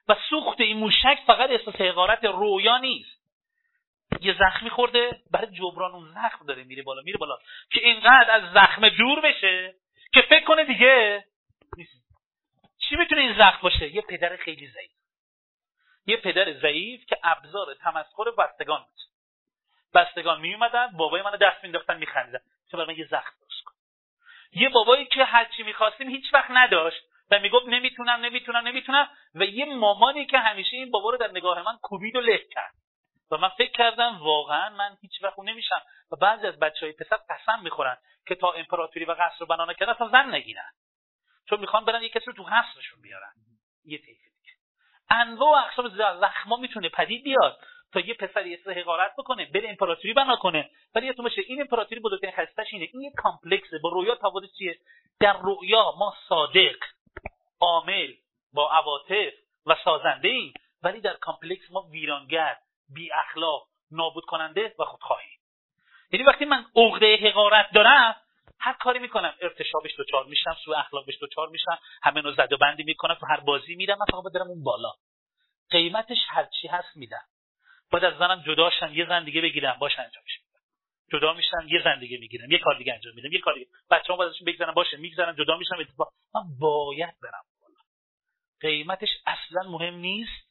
و 0.08 0.16
سوخت 0.30 0.62
این 0.62 0.78
موشک 0.78 1.20
فقط 1.28 1.50
احساس 1.50 1.76
حقارت 1.76 2.26
رویا 2.26 2.78
نیست. 2.78 3.27
یه 4.22 4.36
زخمی 4.40 4.70
خورده 4.70 5.22
برای 5.32 5.48
جبران 5.48 5.92
اون 5.92 6.08
زخم 6.10 6.46
داره 6.46 6.64
میره 6.64 6.84
بالا 6.84 7.02
میره 7.02 7.18
بالا. 7.18 7.38
که 7.72 7.80
اینقدر 7.80 8.32
از 8.32 8.54
زخم 8.54 8.90
دور 8.90 9.22
بشه 9.22 9.76
که 10.14 10.22
فکر 10.22 10.46
کنه 10.46 10.66
دیگه 10.66 11.26
چی 12.90 12.96
می‌تونه 12.96 13.22
این 13.22 13.38
زخم 13.38 13.60
باشه؟ 13.62 13.96
یه 13.96 14.02
پدر 14.02 14.36
خیلی 14.36 14.68
ضعیف. 14.68 14.92
یه 16.06 16.18
پدر 16.18 16.54
ضعیف 16.54 17.06
که 17.06 17.18
ابزار 17.24 17.74
تمسخر 17.74 18.32
بستگان 18.38 18.80
بود. 18.80 18.98
بستگان 19.94 20.42
می 20.42 20.54
اومدن 20.54 20.88
بابای 20.98 21.22
منو 21.22 21.38
دست 21.38 21.64
مینداختن 21.64 21.98
میخندیدن. 21.98 22.40
چه 22.72 22.78
برای 22.78 22.88
من 22.88 23.00
یه 23.00 23.06
زخم 23.06 23.34
کن. 23.66 23.74
یه 24.52 24.70
بابایی 24.70 25.06
که 25.06 25.24
هر 25.24 25.46
چی 25.46 25.64
می‌خواستیم 25.64 26.10
هیچ 26.10 26.34
وقت 26.34 26.52
نداشت 26.52 27.04
و 27.32 27.40
می‌گفت 27.40 27.66
نمی‌تونم 27.68 28.20
نمی‌تونم 28.20 28.68
نمی‌تونم. 28.68 29.10
و 29.36 29.44
یه 29.44 29.66
مامانی 29.66 30.26
که 30.26 30.40
همیشه 30.40 30.78
این 30.78 30.92
بابا 30.92 31.10
رو 31.10 31.18
در 31.18 31.32
نگاه 31.32 31.62
من 31.62 31.78
کوبید 31.82 32.16
و 32.16 32.20
له 32.20 32.38
کرد. 32.38 32.74
و 33.32 33.38
من 33.38 33.50
فکر 33.50 33.72
کردم 33.72 34.20
واقعا 34.20 34.70
من 34.70 34.98
هیچ 35.02 35.24
وقت 35.24 35.40
نمیشم. 35.40 35.82
و 36.12 36.16
بعضی 36.16 36.48
از 36.48 36.60
بچه 36.60 36.86
های 36.86 36.92
پسر 36.92 37.18
قسم 37.30 37.60
می‌خورن 37.64 37.98
که 38.28 38.36
تا 38.36 38.52
امپراتوری 38.52 39.06
و 39.06 39.12
قصر 39.12 39.36
رو 39.40 39.46
بنا 39.46 39.66
نکردن 39.66 39.92
اصلا 39.92 40.10
زن 40.10 40.36
نگیرن. 40.36 40.72
چون 41.50 41.60
می‌خوان 41.60 41.86
برن 41.86 42.04
یه 42.04 42.10
کسی 42.10 42.26
رو 42.26 42.34
تو 42.34 42.44
قصرشون 42.44 43.02
بیارن. 43.02 43.34
یه 43.86 43.98
دیگه. 43.98 44.20
انواع 45.10 45.62
و 45.62 45.66
اقسام 45.66 45.88
زخما 46.22 46.56
می‌تونه 46.56 46.90
پدید 46.90 47.24
بیاد 47.24 47.60
تا 47.94 48.00
یه 48.00 48.14
پسر 48.14 48.46
یه 48.46 48.60
حقارت 48.68 49.14
بکنه 49.18 49.46
بره 49.46 49.70
امپراتوری 49.70 50.14
بنا 50.14 50.36
کنه. 50.36 50.70
ولی 50.96 51.06
یادتون 51.06 51.26
باشه 51.26 51.42
این 51.48 51.62
امپراتوری 51.62 52.02
بزرگترین 52.02 52.34
خستش 52.36 52.68
اینه. 52.74 52.88
این 52.94 53.02
یه 53.02 53.12
کامپلکسه 53.18 53.78
با 53.84 53.90
رویا 53.90 54.16
تفاوتش 54.16 54.50
چیه؟ 54.58 54.80
در 55.20 55.38
رویا 55.38 55.94
ما 55.98 56.14
صادق 56.30 56.76
عامل 57.62 58.14
با 58.54 58.72
عواطف 58.72 59.34
و 59.66 59.76
سازنده 59.84 60.28
ایم 60.28 60.54
ولی 60.84 61.02
در 61.02 61.14
complex 61.14 61.72
ما 61.72 61.82
ویرانگر. 61.82 62.58
بی 62.90 63.12
اخلاق 63.12 63.68
نابود 63.92 64.26
کننده 64.26 64.76
و 64.80 64.86
خودخواهی. 64.86 65.30
یعنی 66.12 66.26
وقتی 66.26 66.46
من 66.46 66.66
عقده 66.76 67.16
حقارت 67.16 67.72
دارم 67.74 68.16
هر 68.60 68.74
کاری 68.74 69.00
می‌کنم. 69.00 69.34
ارتشا 69.42 69.69
باشه 69.69 69.96
دوچار 69.98 70.26
میشم 70.26 70.58
سو 70.66 70.72
اخلاق 70.72 70.95
باشه 70.95 71.18
دوچار 71.20 71.50
میشم 71.50 71.80
همه 72.04 72.22
نو 72.22 72.32
زد 72.32 72.54
و 72.54 72.58
بندی 72.58 72.84
می‌کنم 72.84 73.14
تو 73.14 73.26
هر 73.26 73.40
بازی 73.40 73.76
میرم 73.76 73.98
من 74.00 74.06
فقط 74.12 74.34
برم 74.34 74.48
اون 74.48 74.64
بالا. 74.64 74.94
قیمتش 75.70 76.18
هرچی 76.30 76.68
هست 76.68 76.96
میدم. 76.98 77.24
باید 77.92 78.06
از 78.06 78.18
زنم 78.18 78.44
جدا 78.46 78.70
شم 78.70 78.94
یه 78.94 79.06
زن 79.10 79.24
دیگه 79.24 79.42
بگیرم 79.42 79.78
باش 79.80 80.00
انجامش 80.00 80.40
جدا 81.12 81.34
میشم 81.34 81.68
یه 81.68 81.82
زن 81.84 82.00
دیگه 82.00 82.18
می‌گیرم 82.18 82.52
یه 82.52 82.58
کار 82.58 82.78
دیگه 82.78 82.94
انجام 82.94 83.14
میدم 83.16 83.32
یه 83.32 83.40
کار 83.40 83.54
دیگه. 83.54 83.68
بچه‌ها 83.92 84.18
باید 84.18 84.34
بگذارن 84.48 84.74
باشه 84.74 84.98
می‌گذارن 84.98 85.36
جدا 85.36 85.58
میشم 85.58 85.76
اتفاق. 85.80 86.14
من 86.36 86.42
باید 86.60 87.16
برم 87.22 87.44
بالا. 87.62 87.80
قیمتش 88.62 89.10
اصلا 89.26 89.70
مهم 89.70 89.96
نیست 89.96 90.47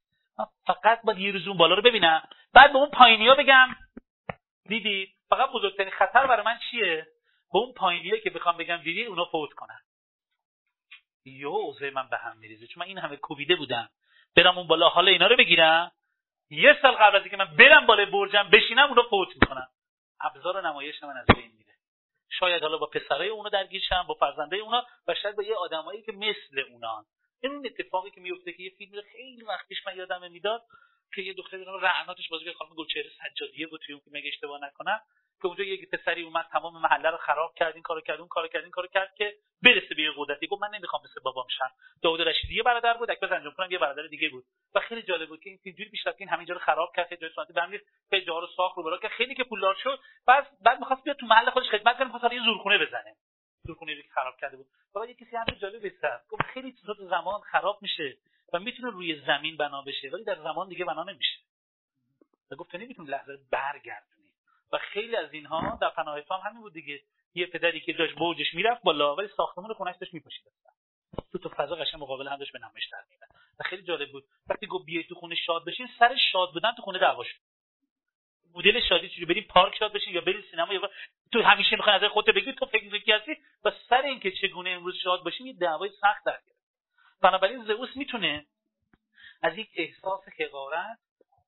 فقط 0.67 1.03
باید 1.05 1.19
یه 1.19 1.33
روز 1.33 1.49
اون 1.49 1.57
بالا 1.57 1.75
رو 1.75 1.83
ببینم. 1.83 2.29
بعد 2.53 2.73
به 2.73 2.79
اون 2.79 2.91
پایینیا 2.91 3.35
بگم 3.35 3.69
دیدید؟ 4.69 5.09
فقط 5.31 5.51
بزرگترین 5.51 5.91
خطر 5.91 6.27
برای 6.27 6.45
من 6.45 6.59
چیه؟ 6.71 7.07
به 7.53 7.59
اون 7.59 7.73
پایینیه 7.73 8.21
که 8.21 8.31
بخوام 8.31 8.57
بگم 8.57 8.77
دیدید 8.77 9.09
اونا 9.09 9.25
فوت 9.25 9.53
کنن. 9.53 9.81
یو 11.25 11.49
اوضاع 11.49 11.91
من 11.91 12.09
به 12.09 12.17
هم 12.17 12.37
میریزه. 12.39 12.67
چون 12.67 12.81
من 12.81 12.87
این 12.87 12.99
همه 12.99 13.17
کوبیده 13.17 13.57
بودم. 13.57 13.89
برم 14.37 14.59
اون 14.59 14.67
بالا 14.67 14.89
حالا 14.89 15.11
اینا 15.11 15.27
رو 15.27 15.37
بگیرم. 15.37 15.93
یه 16.51 16.79
سال 16.83 16.93
قبل 16.93 17.17
از 17.17 17.23
اینکه 17.23 17.37
من 17.37 17.57
برم 17.57 17.87
بالا 17.87 18.05
برجم 18.05 18.51
بشینم 18.53 18.89
اونا 18.89 19.03
فوت 19.03 19.29
می‌کنن. 19.43 19.67
ابزار 20.21 20.67
نمایش 20.67 21.03
من 21.03 21.17
از 21.17 21.27
بین 21.27 21.53
میره. 21.59 21.75
شاید 22.31 22.63
حالا 22.63 22.79
با 22.79 22.87
پسرای 22.87 23.29
اونا 23.29 23.49
درگیر 23.49 23.83
شم 23.89 24.05
با 24.09 24.15
فرزنده 24.15 24.57
اونا 24.57 24.87
و 25.07 25.15
شاید 25.15 25.37
با 25.37 25.43
یه 25.43 25.55
آدمایی 25.55 26.03
که 26.03 26.13
مثل 26.13 26.61
اونان. 26.71 27.05
این 27.43 27.67
اتفاقی 27.67 28.11
که 28.11 28.21
میفته 28.21 28.53
که 28.53 28.63
یه 28.63 28.71
فیلم 28.79 29.03
خیلی 29.13 29.43
وقت 29.43 29.69
پیش 29.69 29.87
من 29.87 29.97
یادم 29.97 30.31
می‌داد 30.31 30.63
که 31.15 31.23
یه 31.23 31.33
دختری 31.33 31.65
رو 31.65 31.79
رعناتش 31.79 32.29
بازیگر 32.29 32.53
خانم 32.53 32.75
گلچهره 32.75 33.11
سجادیه 33.11 33.67
بود 33.67 33.81
توی 33.87 33.97
که 33.97 34.11
مگه 34.13 34.29
اشتباه 34.29 34.61
نکنم 34.65 35.01
که 35.41 35.47
اونجا 35.47 35.65
یه 35.65 35.87
پسری 35.87 36.23
اومد 36.23 36.47
تمام 36.53 36.83
محله 36.83 37.11
رو 37.11 37.17
خراب 37.17 37.55
کرد 37.55 37.75
این 37.75 37.83
کارو 37.83 38.01
کرد 38.01 38.19
اون 38.19 38.29
کارو 38.29 38.49
کرد 38.49 38.63
این 38.63 38.71
کارو 38.71 38.89
کرد 38.89 39.15
که 39.19 39.35
برسه 39.63 39.95
به 39.95 40.03
یه 40.03 40.11
قدرتی. 40.17 40.47
گفت 40.47 40.63
من 40.63 40.71
نمی‌خوام 40.75 41.03
مثل 41.05 41.21
بابام 41.21 41.47
شم. 41.59 41.71
داوود 42.03 42.21
رشیدی 42.21 42.55
یه 42.55 42.63
برادر 42.63 42.97
بود 42.97 43.11
اکبر 43.11 43.51
کنم 43.51 43.71
یه 43.71 43.79
برادر 43.79 44.07
دیگه 44.07 44.29
بود. 44.29 44.45
و 44.75 44.81
خیلی 44.81 45.03
جالب 45.03 45.29
بود 45.29 45.41
که 45.41 45.51
این 45.51 45.59
اینجوری 45.65 45.91
پیش 45.91 46.07
رفت 46.07 46.17
این 46.21 46.29
همینجا 46.29 46.55
رو 46.55 46.61
خراب 46.61 46.93
کرد 46.97 47.21
جای 47.21 47.31
سنتی 47.37 47.81
به 48.11 48.21
جا 48.21 48.39
رو 48.39 48.47
ساخت 48.57 48.77
رو 48.77 48.83
برا 48.83 48.99
که 48.99 49.09
خیلی 49.09 49.35
که 49.35 49.45
پولدار 49.45 49.75
شد. 49.83 50.01
بعد 50.27 50.51
بعد 50.65 50.79
می‌خواست 50.79 51.05
بیاد 51.05 51.17
تو 51.17 51.27
محل 51.27 51.51
خودش 51.51 51.69
خدمت 51.69 51.99
کنه 51.99 52.05
می‌خواست 52.05 52.35
یه 52.35 52.43
زورخونه 52.45 52.79
بزنه. 52.79 53.17
زورخونه 53.67 54.03
که 54.03 54.09
خراب 54.15 54.37
کرده 54.37 54.57
بود. 54.57 54.67
بعد 54.95 55.09
یه 55.09 55.15
کسی 55.15 55.37
همین 55.37 55.59
جالب 55.61 55.85
است 55.85 56.29
گفت 56.29 56.43
خیلی 56.43 56.73
چیزا 56.73 56.95
زمان 57.01 57.41
خراب 57.41 57.79
میشه 57.83 58.17
و 58.53 58.59
می‌تونه 58.59 58.91
روی 58.91 59.21
زمین 59.27 59.57
بنا 59.57 59.83
بشه 59.83 60.11
ولی 60.13 60.25
در 60.25 60.43
زمان 60.43 60.69
دیگه 60.69 60.85
بنا 60.85 61.05
نمیشه. 61.05 61.39
و 62.51 62.57
گفت 62.57 62.71
تو 62.71 62.79
نمی‌تونی 62.79 63.11
لحظه 63.11 63.39
برگردونی. 63.51 64.31
و 64.73 64.79
خیلی 64.79 65.17
از 65.17 65.33
اینها 65.33 65.79
در 65.81 65.91
پناه 65.91 66.19
هم 66.31 66.41
همین 66.51 66.63
بود 66.63 66.73
دیگه. 66.73 67.01
یه 67.35 67.47
پدری 67.47 67.81
که 67.81 67.93
داشت 67.93 68.15
بوجش 68.15 68.55
می‌رفت 68.55 68.83
بالا 68.83 69.17
ولی 69.17 69.29
ساختمان 69.37 69.73
خونش 69.73 69.97
داشت 69.97 70.15
میپاشید. 70.15 70.45
تو 71.33 71.39
تو 71.39 71.49
فضا 71.49 71.75
قشنگ 71.75 72.03
مقابل 72.03 72.29
هم 72.29 72.37
داشت 72.37 72.53
به 72.53 72.59
نمایش 72.59 72.89
در 72.93 73.05
و 73.59 73.65
خیلی 73.65 73.83
جالب 73.83 74.13
بود. 74.13 74.25
وقتی 74.49 74.67
گفت 74.67 74.87
بیای 74.87 75.05
تو 75.05 75.15
خونه 75.15 75.35
شاد 75.35 75.65
بشین 75.65 75.89
سر 75.99 76.17
شاد 76.33 76.53
بودن 76.53 76.73
تو 76.73 76.83
خونه 76.83 76.99
دعوا 76.99 77.25
شد. 77.25 77.37
مدل 78.57 78.81
شادی 78.81 79.09
چجوری 79.09 79.25
بریم 79.25 79.47
پارک 79.51 79.77
شاد 79.79 79.93
بشین 79.93 80.15
یا 80.15 80.21
بریم 80.21 80.45
سینما 80.51 80.75
یا 80.75 80.91
تو 81.33 81.43
همیشه 81.43 81.77
می‌خوای 81.77 81.97
از 81.97 82.11
خودت 82.11 82.35
بگی 82.35 82.53
تو 82.53 82.67
فکر 82.67 82.85
می‌کنی 82.85 83.15
هستی؟ 83.15 83.37
و 83.65 83.71
سر 83.89 84.03
اینکه 84.03 84.31
چگونه 84.31 84.71
امروز 84.71 84.97
شاد 84.97 85.25
باشیم 85.25 85.47
یه 85.47 85.53
دعوای 85.53 85.91
سخت 85.91 86.25
در 86.27 86.39
بنابراین 87.23 87.65
زئوس 87.65 87.97
می‌تونه 87.97 88.47
از 89.43 89.59
یک 89.59 89.69
احساس 89.75 90.21
حقارت 90.41 90.99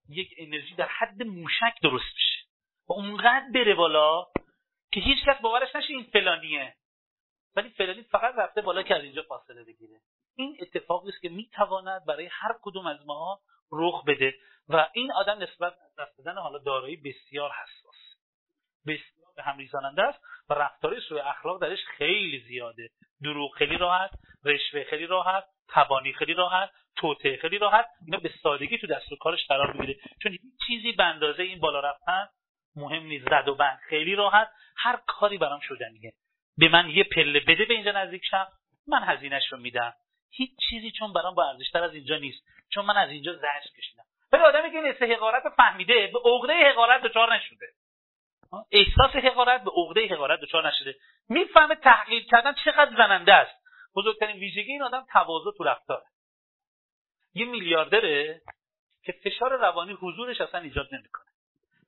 یک 0.09 0.35
انرژی 0.39 0.75
در 0.75 0.89
حد 0.89 1.23
موشک 1.23 1.75
درست 1.83 2.15
بشه. 2.17 2.45
و 2.89 2.93
اونقدر 2.93 3.47
بره 3.55 3.75
بالا 3.75 4.27
که 4.93 5.01
هیچ 5.01 5.19
کس 5.27 5.41
باورش 5.41 5.77
نشه 5.77 5.93
این 5.93 6.05
فلانیه. 6.05 6.75
ولی 7.57 7.69
فلانی 7.69 8.03
فقط 8.03 8.35
رفته 8.39 8.61
بالا 8.61 8.83
که 8.83 8.97
از 8.97 9.03
اینجا 9.03 9.23
فاصله 9.23 9.65
بگیره. 9.65 10.01
این 10.37 10.57
اتفاقی 10.61 11.09
است 11.09 11.23
که 11.23 11.29
می‌تواند 11.29 12.05
برای 12.05 12.29
هر 12.33 12.55
کدوم 12.63 12.87
از 12.87 13.07
ما 13.07 13.41
رخ 13.73 14.05
بده. 14.05 14.35
و 14.69 14.89
این 14.93 15.13
آدم 15.13 15.43
نسبت 15.43 15.75
دست 15.99 16.19
دادن 16.19 16.39
حالا 16.39 16.59
دارایی 16.59 16.97
بسیار 16.97 17.51
حساس. 17.51 18.17
بسیار 18.87 19.33
به 19.37 19.43
هم 19.43 19.59
ریزاننده 19.59 20.03
است 20.03 20.19
و 20.49 20.55
رفتار 20.55 21.01
سوء 21.01 21.23
اخلاق 21.23 21.61
درش 21.61 21.79
خیلی 21.97 22.41
زیاده. 22.49 22.89
دروغ 23.23 23.55
خیلی 23.55 23.77
راحت 23.77 24.11
رشوه 24.45 24.85
خیلی 24.85 25.07
راحت 25.07 25.45
تبانی 25.69 26.13
خیلی 26.13 26.35
راحت 26.35 26.71
توته 26.97 27.37
خیلی 27.37 27.59
راحت. 27.59 27.87
اینا 28.07 28.19
به 28.19 28.31
سادگی 28.43 28.79
تو 28.79 28.87
دست 28.87 29.13
و 29.13 29.17
کارش 29.17 29.47
قرار 29.47 29.73
می‌گیره. 29.73 29.99
چون 30.23 30.33
هیچ 30.33 30.41
چیزی 30.67 30.93
به 30.93 31.05
اندازه 31.05 31.43
این 31.43 31.61
بالا 31.61 31.81
رفتن 31.81 32.29
مهم 32.77 33.03
نیست. 33.03 33.25
زد 33.25 33.49
و 33.49 33.55
بند 33.55 33.79
خیلی 33.89 34.15
راحت. 34.15 34.51
هر 34.77 34.99
کاری 35.07 35.39
برام 35.39 35.61
شدنیه. 35.61 36.13
به 36.59 36.69
من 36.69 36.91
یه 36.91 37.05
پله 37.05 37.41
بده 37.41 37.65
به 37.65 37.75
اینجا 37.75 37.93
نزدیک 37.93 38.25
شم 38.31 38.47
من 38.87 39.03
هزینهش 39.03 39.53
رو 39.53 39.59
میدم. 39.59 39.95
هیچ 40.31 40.51
چیزی 40.69 40.91
چون 40.91 41.13
برام 41.13 41.35
با 41.35 41.49
ارزشتر 41.49 41.85
از 41.85 41.95
اینجا 41.95 42.17
نیست. 42.17 42.45
چون 42.71 42.85
من 42.85 42.97
از 42.97 43.11
اینجا 43.11 43.33
زجر 43.33 43.71
کشیدم. 43.79 44.05
ولی 44.33 44.43
آدمی 44.43 44.71
که 44.71 45.05
این 45.05 45.13
حقارت 45.13 45.43
فهمیده 45.57 46.07
به 46.13 46.19
عقده 46.25 46.71
حقارت 46.71 47.03
دچار 47.03 47.35
نشده. 47.35 47.67
احساس 48.71 49.17
حقارت 49.17 49.65
به 49.65 49.71
عقده 49.71 50.07
حقارت 50.07 50.41
دچار 50.41 50.69
نشده. 50.69 50.95
می‌فهمه 51.29 51.75
تحقیر 51.75 52.25
کردن 52.25 52.55
چقدر 52.65 52.97
زننده 52.97 53.35
است. 53.35 53.59
بزرگترین 53.95 54.37
ویژگی 54.37 54.73
این 54.73 54.83
آدم 54.83 55.07
تواضع 55.13 55.51
تو 55.57 55.65
رفتاره. 55.65 56.05
یه 57.35 57.45
میلیاردره 57.45 58.41
که 59.03 59.13
فشار 59.13 59.57
روانی 59.57 59.93
حضورش 59.93 60.41
اصلا 60.41 60.61
ایجاد 60.61 60.89
نمی‌کنه. 60.93 61.25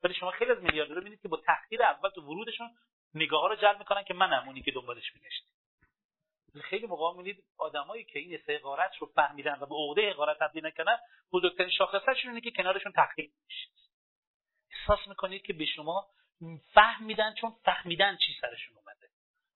ولی 0.03 0.13
شما 0.13 0.31
خیلی 0.31 0.51
از 0.51 0.63
میلیاردرها 0.63 0.99
می‌بینید 0.99 1.21
که 1.21 1.27
با 1.27 1.37
تحقیر 1.37 1.83
اول 1.83 2.09
تو 2.09 2.21
ورودشون 2.21 2.69
نگاه 3.13 3.41
ها 3.41 3.47
رو 3.47 3.55
جلب 3.55 3.79
می‌کنن 3.79 4.03
که 4.03 4.13
منم 4.13 4.47
اونی 4.47 4.61
که 4.61 4.71
دنبالش 4.71 5.15
میگشت 5.15 5.43
خیلی 6.59 6.87
موقع 6.87 7.17
می‌بینید 7.17 7.43
آدمایی 7.57 8.03
که 8.03 8.19
این 8.19 8.35
استحقارت 8.35 8.91
رو 8.99 9.07
فهمیدن 9.15 9.57
و 9.61 9.65
به 9.65 9.75
عقده 9.75 10.09
حقارت 10.09 10.39
تبدیل 10.39 10.65
نکنن 10.65 10.97
بزرگترین 11.33 11.69
شاخصهشون 11.69 12.29
اینه 12.31 12.41
که 12.41 12.51
کنارشون 12.51 12.91
تحقیر 12.91 13.31
میشه 13.47 13.67
احساس 14.71 15.07
می‌کنید 15.07 15.41
که 15.41 15.53
به 15.53 15.65
شما 15.65 16.07
فهمیدن 16.73 17.33
چون 17.33 17.51
فهمیدن 17.65 18.17
چی 18.17 18.33
سرشون 18.41 18.75
اومده. 18.75 19.07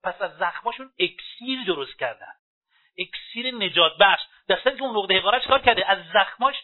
پس 0.04 0.22
از 0.22 0.38
زخماشون 0.38 0.94
اکسیر 1.00 1.64
درست 1.68 2.00
کردن. 2.00 2.34
اکسیر 2.98 3.56
نجات 3.56 3.92
بخش. 4.00 4.22
دسته 4.50 4.72
که 4.72 4.84
اون 4.84 4.98
نقطه 4.98 5.14
حقارت 5.14 5.48
کار 5.48 5.62
کرده؟ 5.62 5.90
از 5.90 6.06
زخماش 6.14 6.56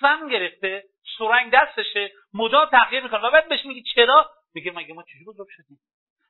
سم 0.00 0.28
گرفته 0.28 0.84
سرنگ 1.18 1.52
دستشه 1.52 2.12
مدام 2.34 2.70
تغییر 2.70 3.02
می‌کنه 3.02 3.20
و 3.20 3.30
بعد 3.30 3.48
بهش 3.48 3.64
میگی 3.64 3.82
چرا؟ 3.94 4.30
میگه 4.54 4.70
مگه 4.70 4.94
ما 4.94 5.02
چجوری 5.02 5.24
بزرگ 5.24 5.48
شدیم؟ 5.50 5.80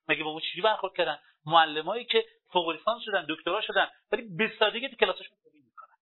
مگه 0.09 0.25
با 0.25 0.33
ما 0.33 0.41
چجوری 0.41 0.63
برخورد 0.63 0.95
کردن؟ 0.97 1.19
معلمایی 1.47 2.05
که 2.05 2.25
فوق 2.53 2.71
لیسانس 2.71 3.03
شدن 3.05 3.27
دکترا 3.29 3.61
شدن 3.61 3.89
ولی 4.13 4.23
به 4.37 4.53
سادگی 4.59 4.89
تو 4.89 4.97
کلاسشون 4.97 5.39
توهین 5.45 5.63
می‌کنن. 5.65 5.97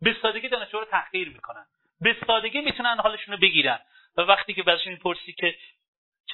به 0.00 0.16
سادگی 0.22 0.48
دانشجو 0.48 0.78
رو 0.78 0.84
تحقیر 0.84 1.28
می‌کنن. 1.28 1.66
به 2.00 2.16
سادگی 2.26 2.60
می‌تونن 2.60 3.00
حالشون 3.00 3.34
رو 3.34 3.40
بگیرن. 3.40 3.78
و 4.16 4.20
وقتی 4.22 4.54
که 4.54 4.70
ازشون 4.70 4.92
می‌پرسی 4.92 5.32
که 5.32 5.56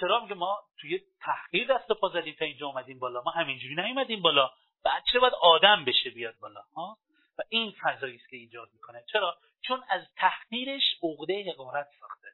چرا 0.00 0.20
میگه 0.20 0.34
ما 0.34 0.58
توی 0.80 1.00
تحقیر 1.20 1.74
دست 1.74 1.90
و 1.90 1.94
پا 1.94 2.08
زدیم 2.08 2.34
تا 2.38 2.44
اینجا 2.44 2.66
اومدیم 2.66 2.98
بالا؟ 2.98 3.22
ما 3.22 3.30
همینجوری 3.30 3.74
نیومدیم 3.74 4.22
بالا. 4.22 4.50
بعد 4.84 5.02
چه 5.12 5.18
باید 5.18 5.34
آدم 5.34 5.84
بشه 5.84 6.10
بیاد 6.10 6.34
بالا؟ 6.40 6.60
ها؟ 6.60 6.98
و 7.38 7.42
این 7.48 7.74
فضایی 7.82 8.16
است 8.16 8.28
که 8.28 8.36
ایجاد 8.36 8.68
می‌کنه. 8.74 9.04
چرا؟ 9.12 9.36
چون 9.62 9.84
از 9.88 10.02
تحقیرش 10.16 10.82
عقده 11.02 11.52
حقارت 11.52 11.88
ساخته. 12.00 12.28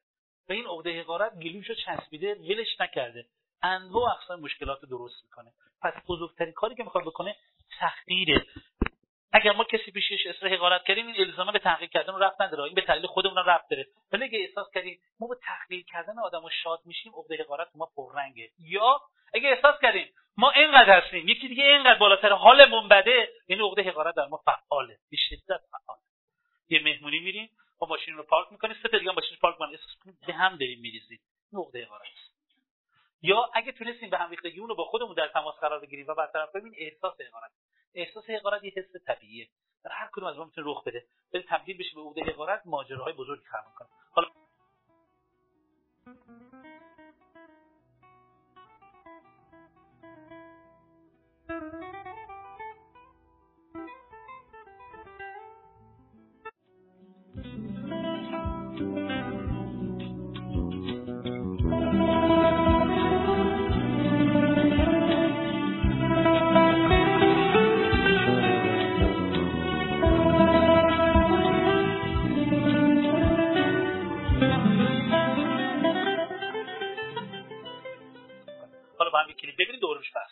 و 0.48 0.52
این 0.52 0.66
عقده 0.66 1.00
حقارت 1.00 1.34
گلوشو 1.34 1.74
چسبیده 1.74 2.34
ولش 2.34 2.80
نکرده. 2.80 3.26
انواع 3.62 4.12
اقسام 4.12 4.40
مشکلات 4.40 4.84
درست 4.84 5.24
می‌کنه. 5.24 5.52
پس 5.82 5.92
بزرگترین 6.08 6.52
کاری 6.52 6.74
که 6.74 6.82
می‌خواد 6.82 7.04
بکنه 7.04 7.36
تحقیره 7.78 8.46
اگر 9.32 9.52
ما 9.52 9.64
کسی 9.64 9.90
پیشش 9.90 10.26
اصلاح 10.26 10.52
حقارت 10.52 10.84
کردیم 10.84 11.06
این 11.06 11.16
الزاما 11.26 11.52
به 11.52 11.58
تحقیق 11.58 11.90
کردن 11.90 12.18
رفت 12.18 12.40
نداره. 12.40 12.62
این 12.62 12.74
به 12.74 12.80
دلیل 12.80 13.06
خودمون 13.06 13.36
رفت 13.36 13.70
داره. 13.70 13.86
ولی 14.12 14.24
اگه 14.24 14.38
احساس 14.38 14.66
کردیم 14.74 15.00
ما 15.20 15.26
به 15.26 15.36
تحقیق 15.42 15.86
کردن 15.86 16.18
آدمو 16.18 16.48
شاد 16.62 16.80
میشیم 16.84 17.12
عقده 17.16 17.36
حقارت 17.42 17.68
ما 17.74 17.90
پررنگه. 17.96 18.50
یا 18.58 19.00
اگه 19.34 19.48
احساس 19.48 19.80
کردیم 19.82 20.12
ما 20.36 20.50
اینقدر 20.50 21.00
هستیم 21.00 21.28
یکی 21.28 21.48
دیگه 21.48 21.64
اینقدر 21.64 21.98
بالاتر 21.98 22.32
حالمون 22.32 22.88
بده 22.88 23.28
این 23.46 23.60
عقده 23.60 23.82
حقارت 23.82 24.14
در 24.14 24.26
ما 24.26 24.36
فعاله. 24.36 24.98
به 25.10 25.16
شدت 25.16 25.60
فعاله. 25.70 26.02
یه 26.68 26.82
مهمونی 26.82 27.18
میریم 27.18 27.50
با 27.78 27.86
ماشین 27.86 28.14
رو 28.14 28.22
پارک 28.22 28.52
می‌کنیم 28.52 28.76
سه 28.82 28.88
تا 28.88 28.98
دیگه 28.98 29.12
ماشین 29.12 29.36
پارک 29.40 29.56
کنیم 29.58 29.70
احساس 29.70 30.16
به 30.26 30.32
هم 30.32 30.56
داریم 30.56 30.80
میریزیم. 30.80 31.20
این 31.52 31.62
عقده 31.62 31.88
یا 33.22 33.50
اگه 33.54 33.72
تونستیم 33.72 34.10
به 34.10 34.18
هم 34.18 34.30
ریختگی 34.30 34.56
رو 34.56 34.74
با 34.74 34.84
خودمون 34.84 35.14
در 35.14 35.28
تماس 35.28 35.54
قرار 35.60 35.80
بگیریم. 35.80 36.06
و 36.08 36.14
برطرف 36.14 36.52
کنیم 36.52 36.72
احساس 36.76 37.20
حقارت. 37.20 37.50
احساس 37.94 38.30
حقارت 38.30 38.64
یه 38.64 38.72
حس 38.76 39.02
طبیعیه. 39.06 39.48
در 39.84 39.90
هر 39.90 40.08
کدوم 40.12 40.28
از 40.28 40.36
ما 40.36 40.44
می‌تونه 40.44 40.66
رخ 40.70 40.84
بده. 40.84 41.06
ولی 41.34 41.44
تبدیل 41.48 41.78
بشه 41.78 41.94
به 41.94 42.00
عقده 42.00 42.22
حقارت. 42.32 42.62
ماجراهای 42.64 43.12
بزرگی 43.12 43.44
خلق 44.14 44.32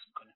می‌کنه. 0.07 0.33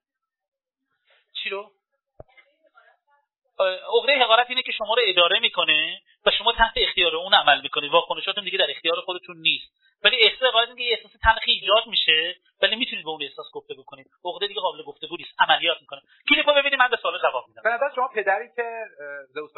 حالا 4.26 4.44
شما 4.78 4.94
رو 4.94 5.02
اداره 5.06 5.40
می‌کنه 5.40 6.00
و 6.26 6.30
شما 6.30 6.52
تحت 6.52 6.72
اختیار 6.76 7.16
اون 7.16 7.34
عمل 7.34 7.60
می‌کنید 7.60 7.92
واکنشاتون 7.92 8.44
دیگه 8.44 8.58
در 8.58 8.70
اختیار 8.70 9.00
خودتون 9.00 9.36
نیست. 9.36 9.72
ولی 10.04 10.16
احساس 10.16 10.52
قاعد 10.52 10.68
اینکه 10.68 10.82
یه 10.82 10.96
احساس 10.96 11.12
تلخی 11.22 11.50
ایجاد 11.50 11.86
میشه 11.86 12.36
ولی 12.62 12.76
می‌تونید 12.76 13.04
به 13.04 13.10
اون 13.10 13.22
احساس 13.22 13.46
گفته 13.52 13.74
بکنید. 13.74 14.06
عقده 14.24 14.46
دیگه 14.46 14.60
قابل 14.60 14.82
گفتگو 14.82 15.16
نیست. 15.16 15.34
عملیات 15.38 15.80
می‌کنه. 15.80 16.00
کلیپو 16.30 16.52
ببینید 16.52 16.78
من 16.78 16.88
به 16.88 16.96
سوال 17.02 17.18
جواب 17.22 17.44
میدم. 17.48 17.62
به 17.62 17.94
شما 17.94 18.08
پدری 18.08 18.48
که 18.56 18.84
زئوس 19.28 19.50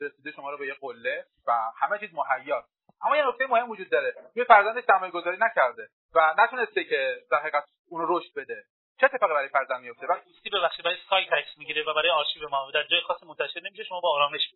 رسیده 0.00 0.32
شما 0.32 0.50
رو 0.50 0.58
به 0.58 0.66
یه 0.66 0.74
قله 0.80 1.24
و 1.46 1.52
همه 1.80 1.98
چیز 1.98 2.10
مهیا. 2.14 2.64
اما 3.04 3.16
یه 3.16 3.28
نکته 3.28 3.46
مهم 3.46 3.70
وجود 3.70 3.90
داره. 3.90 4.14
یه 4.34 4.44
فرزندش 4.44 4.84
سرمایه 4.84 5.12
گذاری 5.12 5.36
نکرده 5.40 5.88
و 6.14 6.34
نتونسته 6.38 6.84
که 6.84 7.22
در 7.30 7.38
حقیقت 7.38 7.64
اون 7.88 8.00
رو 8.00 8.18
رشد 8.18 8.34
بده. 8.36 8.64
چه 9.00 9.06
اتفاقی 9.06 9.34
برای 9.34 9.48
فرزند 9.48 9.80
میفته 9.80 10.06
وقتی 10.06 10.24
دوستی 10.24 10.50
ببخشید 10.50 10.84
برای 10.84 10.96
سایت 11.10 11.32
عکس 11.32 11.58
می‌گیره 11.58 11.82
و 11.82 11.94
برای 11.94 12.10
آرشیو 12.10 12.48
ما 12.48 12.70
در 12.74 12.82
جای 12.82 13.00
خاص 13.00 13.22
منتشر 13.22 13.60
نمیشه 13.60 13.84
شما 13.84 14.00
با 14.00 14.14
آرامش 14.14 14.40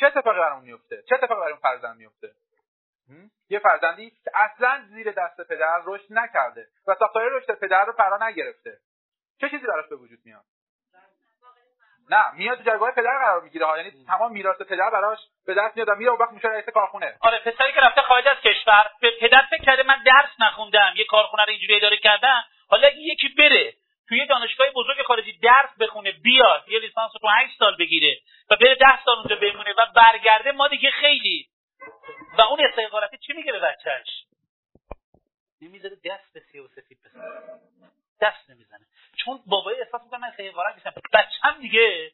چه 0.00 0.06
اتفاقی 0.06 0.38
برای 0.38 0.54
اون 0.54 0.64
میفته 0.64 1.02
چه 1.08 1.14
اتفاقی 1.14 1.40
برای 1.40 1.52
اون 1.52 1.60
فرزند 1.60 1.96
میفته 1.96 2.34
یه 3.48 3.58
فرزندی 3.58 4.10
که 4.10 4.30
اصلا 4.34 4.86
زیر 4.88 5.12
دست 5.12 5.40
پدر 5.40 5.82
رشد 5.84 6.06
نکرده 6.10 6.68
و 6.86 6.94
ساختار 6.98 7.28
رشد 7.32 7.54
پدر 7.58 7.84
رو 7.84 7.92
فرا 7.92 8.28
نگرفته. 8.28 8.78
چه 9.40 9.50
چیزی 9.50 9.66
براش 9.66 9.88
به 9.88 9.96
وجود 9.96 10.18
میاد؟ 10.24 10.44
نه 12.10 12.22
میاد 12.34 12.58
تو 12.58 12.64
جایگاه 12.64 12.90
پدر 12.90 13.18
قرار 13.18 13.42
می‌گیره 13.42 13.66
ها. 13.66 13.78
یعنی 13.78 13.90
تمام 14.06 14.32
میراث 14.32 14.62
پدر 14.62 14.90
براش 14.90 15.18
به 15.46 15.54
دست 15.54 15.76
میاد 15.76 15.88
و 15.88 15.94
میره 15.94 16.10
وقت 16.10 16.32
میشه 16.32 16.48
رئیس 16.48 16.68
کارخونه. 16.68 17.16
آره 17.20 17.38
پسری 17.38 17.72
که 17.72 17.80
رفته 17.80 18.02
خارج 18.02 18.28
از 18.28 18.36
کشور 18.36 18.90
پدر 19.20 19.46
فکر 19.50 19.64
کرده 19.64 19.82
من 19.82 20.02
درس 20.06 20.30
نخوندم 20.38 20.92
یه 20.96 21.04
کارخونه 21.04 21.44
رو 21.44 21.50
اینجوری 21.50 21.76
اداره 21.76 21.96
کردم. 21.96 22.44
حالا 22.68 22.86
اگه 22.86 22.98
یکی 22.98 23.28
بره 23.28 23.74
توی 24.08 24.26
دانشگاه 24.26 24.70
بزرگ 24.70 25.02
خارجی 25.02 25.38
درس 25.38 25.70
بخونه 25.80 26.12
بیاد 26.12 26.64
یه 26.68 26.78
لیسانس 26.78 27.10
رو 27.22 27.28
8 27.42 27.58
سال 27.58 27.76
بگیره 27.76 28.20
و 28.50 28.56
بره 28.56 28.74
10 28.74 29.04
سال 29.04 29.16
اونجا 29.16 29.36
بمونه 29.36 29.72
و 29.78 29.86
برگرده 29.94 30.52
ما 30.52 30.68
دیگه 30.68 30.90
خیلی. 30.90 31.48
و 32.38 32.42
اون 32.42 32.60
استقامتی 32.60 33.18
چی 33.18 33.32
میگه 33.32 33.52
به 33.52 33.58
بچهش؟ 33.58 34.24
نمی‌ذاره 35.62 35.96
دست 36.04 36.32
به 36.34 36.40
سیاه 36.40 36.64
و 36.64 36.68
سفید 36.68 36.98
بزنه. 37.04 37.24
دست 38.20 38.50
نمی‌زنه. 38.50 38.86
چون 39.24 39.40
بابای 39.46 39.80
احساس 39.80 40.02
می‌کنه 40.02 40.20
من 40.20 40.30
خیلی 40.30 40.50
غارت 40.50 40.74
نیستم. 40.74 40.92
بچم 41.12 41.60
دیگه 41.60 42.12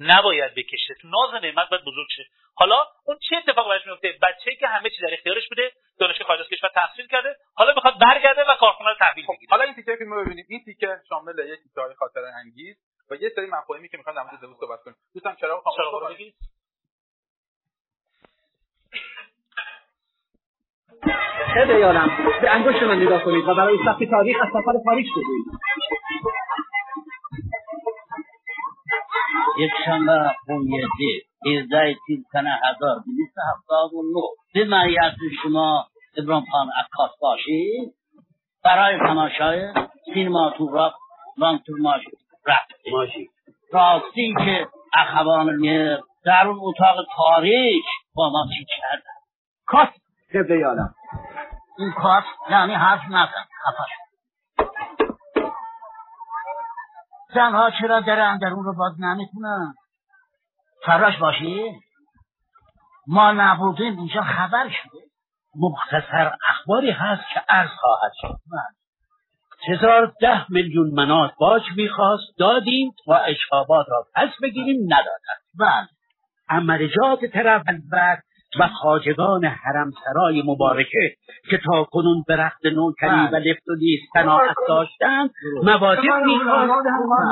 نباید 0.00 0.54
بکشه. 0.54 0.94
تو 1.00 1.08
ناز 1.08 1.42
نعمت 1.42 1.68
باید 1.68 1.82
بزرگ 1.84 2.06
شه. 2.16 2.24
حالا 2.54 2.86
اون 3.04 3.18
چه 3.28 3.36
اتفاقی 3.36 3.68
براش 3.68 3.86
میفته 3.86 4.18
بچه‌ای 4.22 4.56
که 4.56 4.66
همه 4.66 4.90
چی 4.90 5.02
در 5.02 5.14
اختیارش 5.14 5.48
بوده 5.48 5.72
دانشگاه 5.98 6.26
خارج 6.26 6.40
از 6.40 6.48
کشور 6.48 6.68
تحصیل 6.68 7.06
کرده 7.06 7.36
حالا 7.54 7.74
می‌خواد 7.74 7.98
برگرده 7.98 8.42
و 8.42 8.54
کارخونه 8.60 8.90
رو 8.90 8.96
تحویل 8.98 9.26
خب، 9.26 9.32
بگیره. 9.32 9.50
حالا 9.50 9.64
این 9.64 9.74
تیکه 9.74 9.96
رو 10.00 10.24
ببینیم 10.24 10.46
این 10.48 10.64
تیکه 10.64 11.00
شامل 11.08 11.38
یک 11.38 11.60
تیکه 11.62 11.94
خاطر 11.98 12.20
انگیز 12.20 12.76
و 13.10 13.14
یه 13.14 13.28
سری 13.28 13.46
مفاهیمی 13.46 13.88
که 13.88 13.96
می‌خوام 13.96 14.16
در 14.16 14.22
مورد 14.22 14.40
زئوس 14.40 14.56
صحبت 14.60 14.80
کنیم. 14.84 14.96
دوستان 15.14 15.36
چرا؟ 15.36 15.60
خاموش 15.60 16.32
خیلی 21.54 21.80
یارم 21.80 22.10
به 22.42 22.50
انگشت 22.50 22.82
من 22.82 23.02
نگاه 23.02 23.24
کنید 23.24 23.48
و 23.48 23.54
برای 23.54 23.78
ثبت 23.84 24.10
تاریخ 24.10 24.36
از 24.42 24.48
سفر 24.48 24.72
پاریس 24.84 25.06
بگویید. 25.10 25.46
یک 29.58 29.70
شنبه 29.84 30.30
قویتی 30.46 31.22
17 31.60 31.96
تیر 32.06 32.18
سنه 32.32 32.60
1279 32.74 34.20
به 34.54 34.64
معیت 34.64 35.14
شما 35.42 35.86
ابرام 36.16 36.44
خان 36.52 36.66
عکاس 36.84 37.10
باشید 37.20 37.94
برای 38.64 38.98
تماشای 38.98 39.72
سینما 40.14 40.50
تو 40.58 40.70
رانگ 41.38 41.60
ماش 41.80 42.02
رفت. 42.46 42.70
ماشی 42.92 43.28
راستی 43.72 44.34
که 44.44 44.68
اخوان 44.94 45.56
میر 45.56 45.98
در 46.24 46.46
اون 46.46 46.58
اتاق 46.62 46.96
تاریک 47.16 47.84
با 48.14 48.30
ما 48.30 48.46
چی 48.58 48.64
کردن؟ 48.64 49.12
کاس 49.66 50.01
قبله 50.34 50.58
یادم. 50.58 50.94
این 51.78 51.92
کاس 51.92 52.24
یعنی 52.50 52.74
حرف 52.74 53.00
نزن 53.06 53.44
خفش. 53.64 53.90
زنها 57.34 57.70
چرا 57.80 58.00
در 58.00 58.20
اندرون 58.20 58.64
رو 58.64 58.74
باز 58.76 58.92
نمی‌کنن 59.00 59.74
فراش 60.86 61.16
باشی؟ 61.18 61.80
ما 63.06 63.32
نبودیم 63.32 63.98
اینجا 63.98 64.22
خبر 64.22 64.68
شده. 64.68 64.98
مختصر 65.56 66.36
اخباری 66.48 66.90
هست 66.90 67.22
که 67.34 67.40
عرض 67.48 67.70
خواهد 67.80 68.12
شد. 68.20 68.38
هزار 69.68 70.12
ده 70.20 70.52
میلیون 70.52 70.90
منات 70.94 71.32
باج 71.38 71.62
می‌خواست 71.76 72.38
دادیم 72.38 72.94
تا 73.04 73.16
اشهابات 73.16 73.86
را 73.88 74.06
پس 74.14 74.28
بگیریم 74.42 74.84
ندادند 74.84 75.42
بله. 75.58 75.88
عملجات 76.48 77.24
طرف 77.24 77.62
بعد 77.92 78.22
و 78.60 78.68
خاجگان 78.68 79.44
حرمسرای 79.44 80.42
مبارکه 80.46 81.16
که 81.50 81.58
تا 81.64 81.84
کنون 81.84 82.24
به 82.26 82.36
رخت 82.36 82.66
نوکری 82.66 83.28
و 83.32 83.36
لفت 83.36 83.68
و 83.68 83.74
لیست 83.74 84.02
صناعت 84.12 84.54
داشتند 84.68 85.30
مواجب 85.62 86.14
می‌خواست 86.26 86.86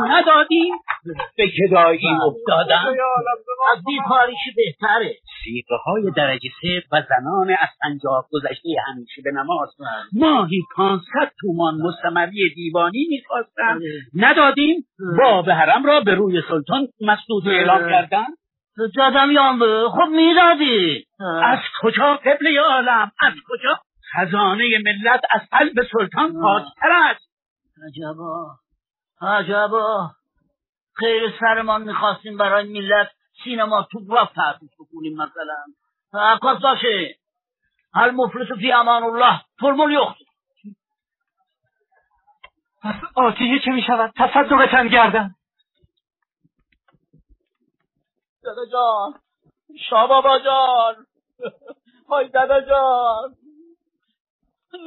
ندادیم. 0.08 0.74
به 1.36 1.44
کدایی 1.58 2.08
افتادن. 2.26 2.84
از 3.76 3.84
بیکاریش 3.86 4.38
بهتره. 4.56 5.14
سیقه 5.44 5.76
های 5.86 6.10
درجه 6.16 6.48
سه 6.62 6.82
و 6.92 7.02
زنان 7.08 7.50
از 7.50 7.68
پنجاه 7.82 8.28
گذشته 8.32 8.68
همیشه 8.86 9.22
به 9.24 9.30
نماز. 9.30 9.68
ماهی 10.12 10.62
پانصد 10.76 11.32
تومان 11.40 11.74
مستمری 11.74 12.54
دیوانی 12.54 13.06
می‌خواستند 13.10 13.80
ندادیم. 14.14 14.84
باب 15.18 15.50
حرم 15.50 15.86
را 15.86 16.00
به 16.00 16.14
روی 16.14 16.42
سلطان 16.48 16.88
مسعود 17.00 17.48
اعلام 17.48 17.90
کردند 17.90 18.36
یامبه 19.32 19.88
خب 19.90 20.08
می‌دادی 20.10 21.06
از 21.44 21.58
کجا 21.82 22.16
قبل 22.16 22.58
عالم؟ 22.58 23.12
از 23.20 23.32
کجا؟ 23.48 23.80
خزانه 24.14 24.64
ملت 24.78 25.20
از 25.30 25.40
قلب 25.50 25.86
سلطان 25.92 26.40
پاکتر 26.42 26.92
است. 26.92 27.30
عجبا. 27.86 28.56
عجبا. 29.22 30.10
خیر 30.94 31.34
سرمان 31.40 31.82
می‌خواستیم 31.82 32.36
برای 32.36 32.80
ملت 32.80 33.10
سینما 33.44 33.88
توبراف 33.92 34.32
تحصیل 34.32 34.68
بکنیم 34.78 35.12
مثلا 35.12 35.64
عکاس 36.32 36.62
باشه. 36.62 37.14
هل 37.94 38.10
مفلس 38.10 38.58
فی 38.58 38.72
امان 38.72 39.02
الله. 39.02 39.40
فرمول 39.60 39.92
یخت 39.92 40.16
پس 42.82 42.94
آتیه 43.14 43.58
چه 43.58 43.70
می‌شود؟ 43.70 44.12
تصدقتن 44.16 44.88
گردن. 44.88 45.34
دادا 48.42 48.66
جان 48.66 49.14
شاه 49.90 50.08
بابا 50.08 50.38
جان 50.38 51.06
های 52.08 52.28
دادا 52.28 52.60
جان. 52.60 53.34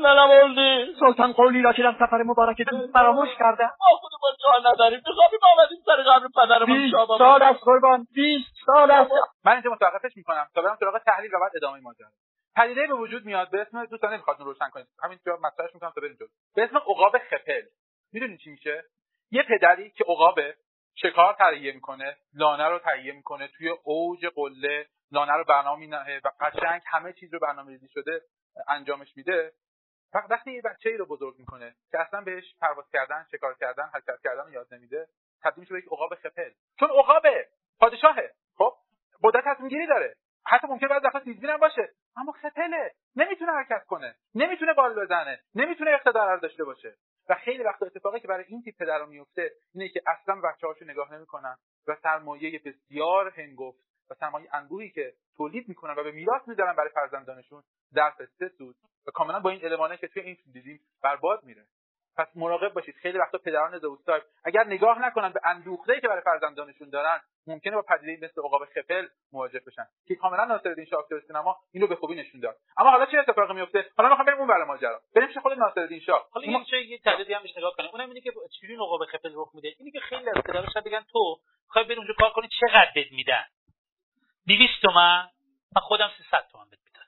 ننموردی 0.03 0.95
سلطان 0.99 1.33
قولی 1.33 1.61
را 1.61 1.73
که 1.73 1.83
در 1.83 1.95
سفر 1.99 2.23
مبارکتون 2.23 2.91
فراموش 2.91 3.29
کرده. 3.39 3.63
ما 3.63 3.99
خودمون 4.01 4.35
جان 4.43 4.71
نداریم. 4.73 5.01
میخوابیم 5.07 5.39
آمدیم 5.57 5.77
سر 5.85 6.03
قبر 6.03 6.27
پدرمون 6.35 6.91
شاه 6.91 7.07
بابا. 7.07 7.17
سال 7.17 7.43
از 7.43 7.55
قربان. 7.55 8.07
بیست 8.13 8.53
سال 8.65 8.91
از 8.91 9.07
من 9.45 9.51
اینجا 9.51 9.71
متوقفش 9.71 10.17
می‌کنم. 10.17 10.47
تا 10.55 10.61
برم 10.61 10.77
سراغ 10.79 10.97
تحلیل 10.97 11.35
و 11.35 11.39
بعد 11.39 11.51
ادامه 11.55 11.79
ماجرا. 11.79 12.07
پدیده 12.55 12.87
به 12.87 12.93
وجود 12.93 13.25
میاد 13.25 13.51
به 13.51 13.61
اسم 13.61 13.85
دوستان 13.85 14.13
نمی‌خواد 14.13 14.39
روشن 14.39 14.69
کنید 14.69 14.87
همین 15.03 15.19
جا 15.25 15.37
مطرحش 15.43 15.73
می‌کنم 15.73 15.91
تا 15.95 16.01
بریم 16.01 16.15
جلو. 16.19 16.27
به 16.55 16.63
اسم 16.63 16.77
عقاب 16.77 17.17
خپل. 17.17 17.61
می‌دونید 18.13 18.39
چی 18.39 18.49
میشه؟ 18.49 18.83
یه 19.31 19.43
پدری 19.43 19.91
که 19.91 20.03
عقابه 20.03 20.55
شکار 20.95 21.33
تهیه 21.33 21.71
می‌کنه؟ 21.71 22.17
لانه 22.33 22.67
رو 22.67 22.79
تهیه 22.79 23.13
می‌کنه 23.13 23.47
توی 23.47 23.69
اوج 23.83 24.25
قله 24.25 24.87
لانه 25.11 25.33
رو 25.33 25.43
برنامه 25.43 25.79
مینهه 25.79 26.21
و 26.23 26.31
قشنگ 26.39 26.81
همه 26.85 27.13
چیز 27.13 27.33
رو 27.33 27.39
برنامه 27.39 27.71
ریزی 27.71 27.87
شده 27.87 28.21
انجامش 28.67 29.17
میده. 29.17 29.51
فقط 30.11 30.31
وقتی 30.31 30.51
یه 30.51 30.61
بچه 30.61 30.89
ای 30.89 30.97
رو 30.97 31.05
بزرگ 31.05 31.39
می‌کنه 31.39 31.75
که 31.91 31.99
اصلا 31.99 32.21
بهش 32.21 32.55
پرواز 32.61 32.89
کردن 32.93 33.25
شکار 33.31 33.55
کردن 33.59 33.89
حرکت 33.93 34.21
کردن 34.23 34.51
یاد 34.51 34.73
نمیده 34.73 35.07
تبدیل 35.43 35.59
میشه 35.59 35.73
به 35.73 35.79
یک 35.79 35.85
عقاب 35.91 36.15
خپل. 36.15 36.51
چون 36.79 36.89
عقابه 36.89 37.47
پادشاهه 37.79 38.33
خب؟ 38.57 38.73
قدرت 39.23 39.43
تصمیم 39.47 39.69
گیری 39.69 39.87
داره. 39.87 40.15
حتی 40.45 40.67
ممکن 40.67 40.87
بعد 40.87 41.05
وقتا 41.05 41.19
تیزبین 41.19 41.49
هم 41.49 41.57
باشه. 41.57 41.89
اما 42.17 42.31
خپله. 42.31 42.91
نمی‌تونه 43.15 43.51
حرکت 43.51 43.85
کنه. 43.85 44.15
نمی‌تونه 44.35 44.73
بال 44.73 45.05
بزنه. 45.05 45.39
نمی‌تونه 45.55 45.91
اقتدار 45.91 46.37
داشته 46.37 46.63
باشه. 46.63 46.95
و 47.29 47.35
خیلی 47.35 47.63
وقتا 47.63 47.85
اتفاقی 47.85 48.19
که 48.19 48.27
برای 48.27 48.45
این 48.47 48.61
تیپ 48.61 48.77
پدرها 48.77 49.05
میفته 49.05 49.51
اینه 49.73 49.89
که 49.89 50.01
اصلا 50.07 50.41
بچه 50.41 50.67
هاشو 50.67 50.85
نگاه 50.85 51.13
نمی‌کنن 51.13 51.57
و 51.87 51.95
سرمایه 52.03 52.59
بسیار 52.65 53.29
هنگفت 53.29 53.79
و 54.09 54.13
سرمایه 54.13 54.55
انبوهی 54.55 54.89
که 54.89 55.13
تولید 55.37 55.69
می‌کنن 55.69 55.93
و 55.97 56.03
به 56.03 56.11
میراث 56.11 56.47
می‌ذارن 56.47 56.75
برای 56.75 56.89
فرزندانشون 56.89 57.63
در 57.93 58.13
سه 58.39 58.49
سود 58.57 58.75
و 59.07 59.11
کاملا 59.11 59.39
با 59.39 59.49
این 59.49 59.65
المانه 59.65 59.97
که 59.97 60.07
توی 60.07 60.21
این 60.21 60.37
دیدیم 60.53 60.79
برباد 61.03 61.43
میره. 61.43 61.65
پس 62.17 62.27
مراقب 62.35 62.73
باشید. 62.73 62.95
خیلی 62.95 63.17
وقتا 63.17 63.37
پدران 63.37 63.79
زوستایپ 63.79 64.23
اگر 64.45 64.63
نگاه 64.63 65.05
نکنن 65.05 65.29
به 65.29 65.41
اندوخته‌ای 65.45 66.01
که 66.01 66.07
برای 66.07 66.21
فرزندانشون 66.21 66.89
دارن 66.89 67.19
ممکنه 67.47 67.75
با 67.75 67.81
پدیده 67.81 68.25
مثل 68.25 68.41
عقاب 68.41 68.65
خپل 68.65 69.07
مواجه 69.31 69.61
بشن. 69.67 69.85
که 70.07 70.15
کاملا 70.15 70.45
ناصرالدین 70.45 70.85
شاه 70.85 70.99
اکتور 70.99 71.21
سینما 71.27 71.57
اینو 71.71 71.87
به 71.87 71.95
خوبی 71.95 72.15
نشون 72.15 72.41
داد. 72.41 72.55
اما 72.77 72.89
حالا 72.89 73.05
چه 73.05 73.17
اتفاقی 73.17 73.53
میفته 73.53 73.91
حالا 73.97 74.09
می‌خوام 74.09 74.25
بریم 74.25 74.39
اون 74.39 74.47
برای 74.47 74.67
ماجرا. 74.67 75.01
بریم 75.15 75.27
پیش 75.27 75.37
خود 75.37 75.53
ناصرالدین 75.53 75.99
شاه. 75.99 76.27
حالا 76.31 76.47
این 76.47 76.63
چه 76.63 76.77
یه 76.77 76.97
تعدادی 76.97 77.33
هم 77.33 77.41
نگاه 77.57 77.73
کنیم. 77.77 77.89
اونم 77.93 78.07
اینه 78.09 78.21
که 78.21 78.31
چجوری 78.51 78.75
عقاب 78.75 79.05
خپل 79.05 79.31
رخ 79.35 79.49
میده؟ 79.53 79.75
اینی 79.79 79.91
که 79.91 79.99
خیلی 79.99 80.29
از 80.29 80.43
پدرها 80.45 80.81
بگن 80.81 81.05
تو 81.11 81.39
می‌خوای 81.67 81.85
بری 81.85 81.95
اونجا 81.95 82.13
کار 82.19 82.29
کنی 82.29 82.47
چقدر 82.61 82.91
بد 82.95 83.11
میدن؟ 83.11 83.43
200 84.47 84.81
تومن؟ 84.81 85.29
من 85.75 85.81
خودم 85.81 86.11
300 86.17 86.47
تومن 86.51 86.65
بد 86.65 86.77
میدم. 86.85 87.05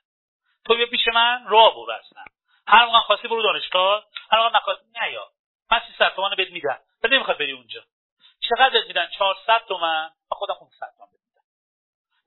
تو 0.64 0.76
بیا 0.76 0.86
پیش 0.86 1.08
من 1.14 1.46
راه 1.48 1.74
برو 1.74 1.92
اصلا 1.92 2.24
هر 2.68 2.86
موقع 2.86 2.98
خواستی 2.98 3.28
برو 3.28 3.42
دانشگاه. 3.42 4.04
موقع 4.32 4.56
نخواستی 4.56 4.86
نیا 5.02 5.30
من 5.70 5.80
300 5.86 6.14
تومن 6.14 6.30
بد 6.30 6.50
میدم. 6.50 6.78
ولی 7.02 7.16
نمی‌خواد 7.16 7.38
بری 7.38 7.52
اونجا. 7.52 7.84
چقدر 8.40 8.84
میدن؟ 8.86 9.08
400 9.18 9.62
تومن 9.68 10.02
من 10.02 10.38
خودم 10.38 10.54
500 10.54 10.86
تومن 10.98 11.08
میدم. 11.12 11.44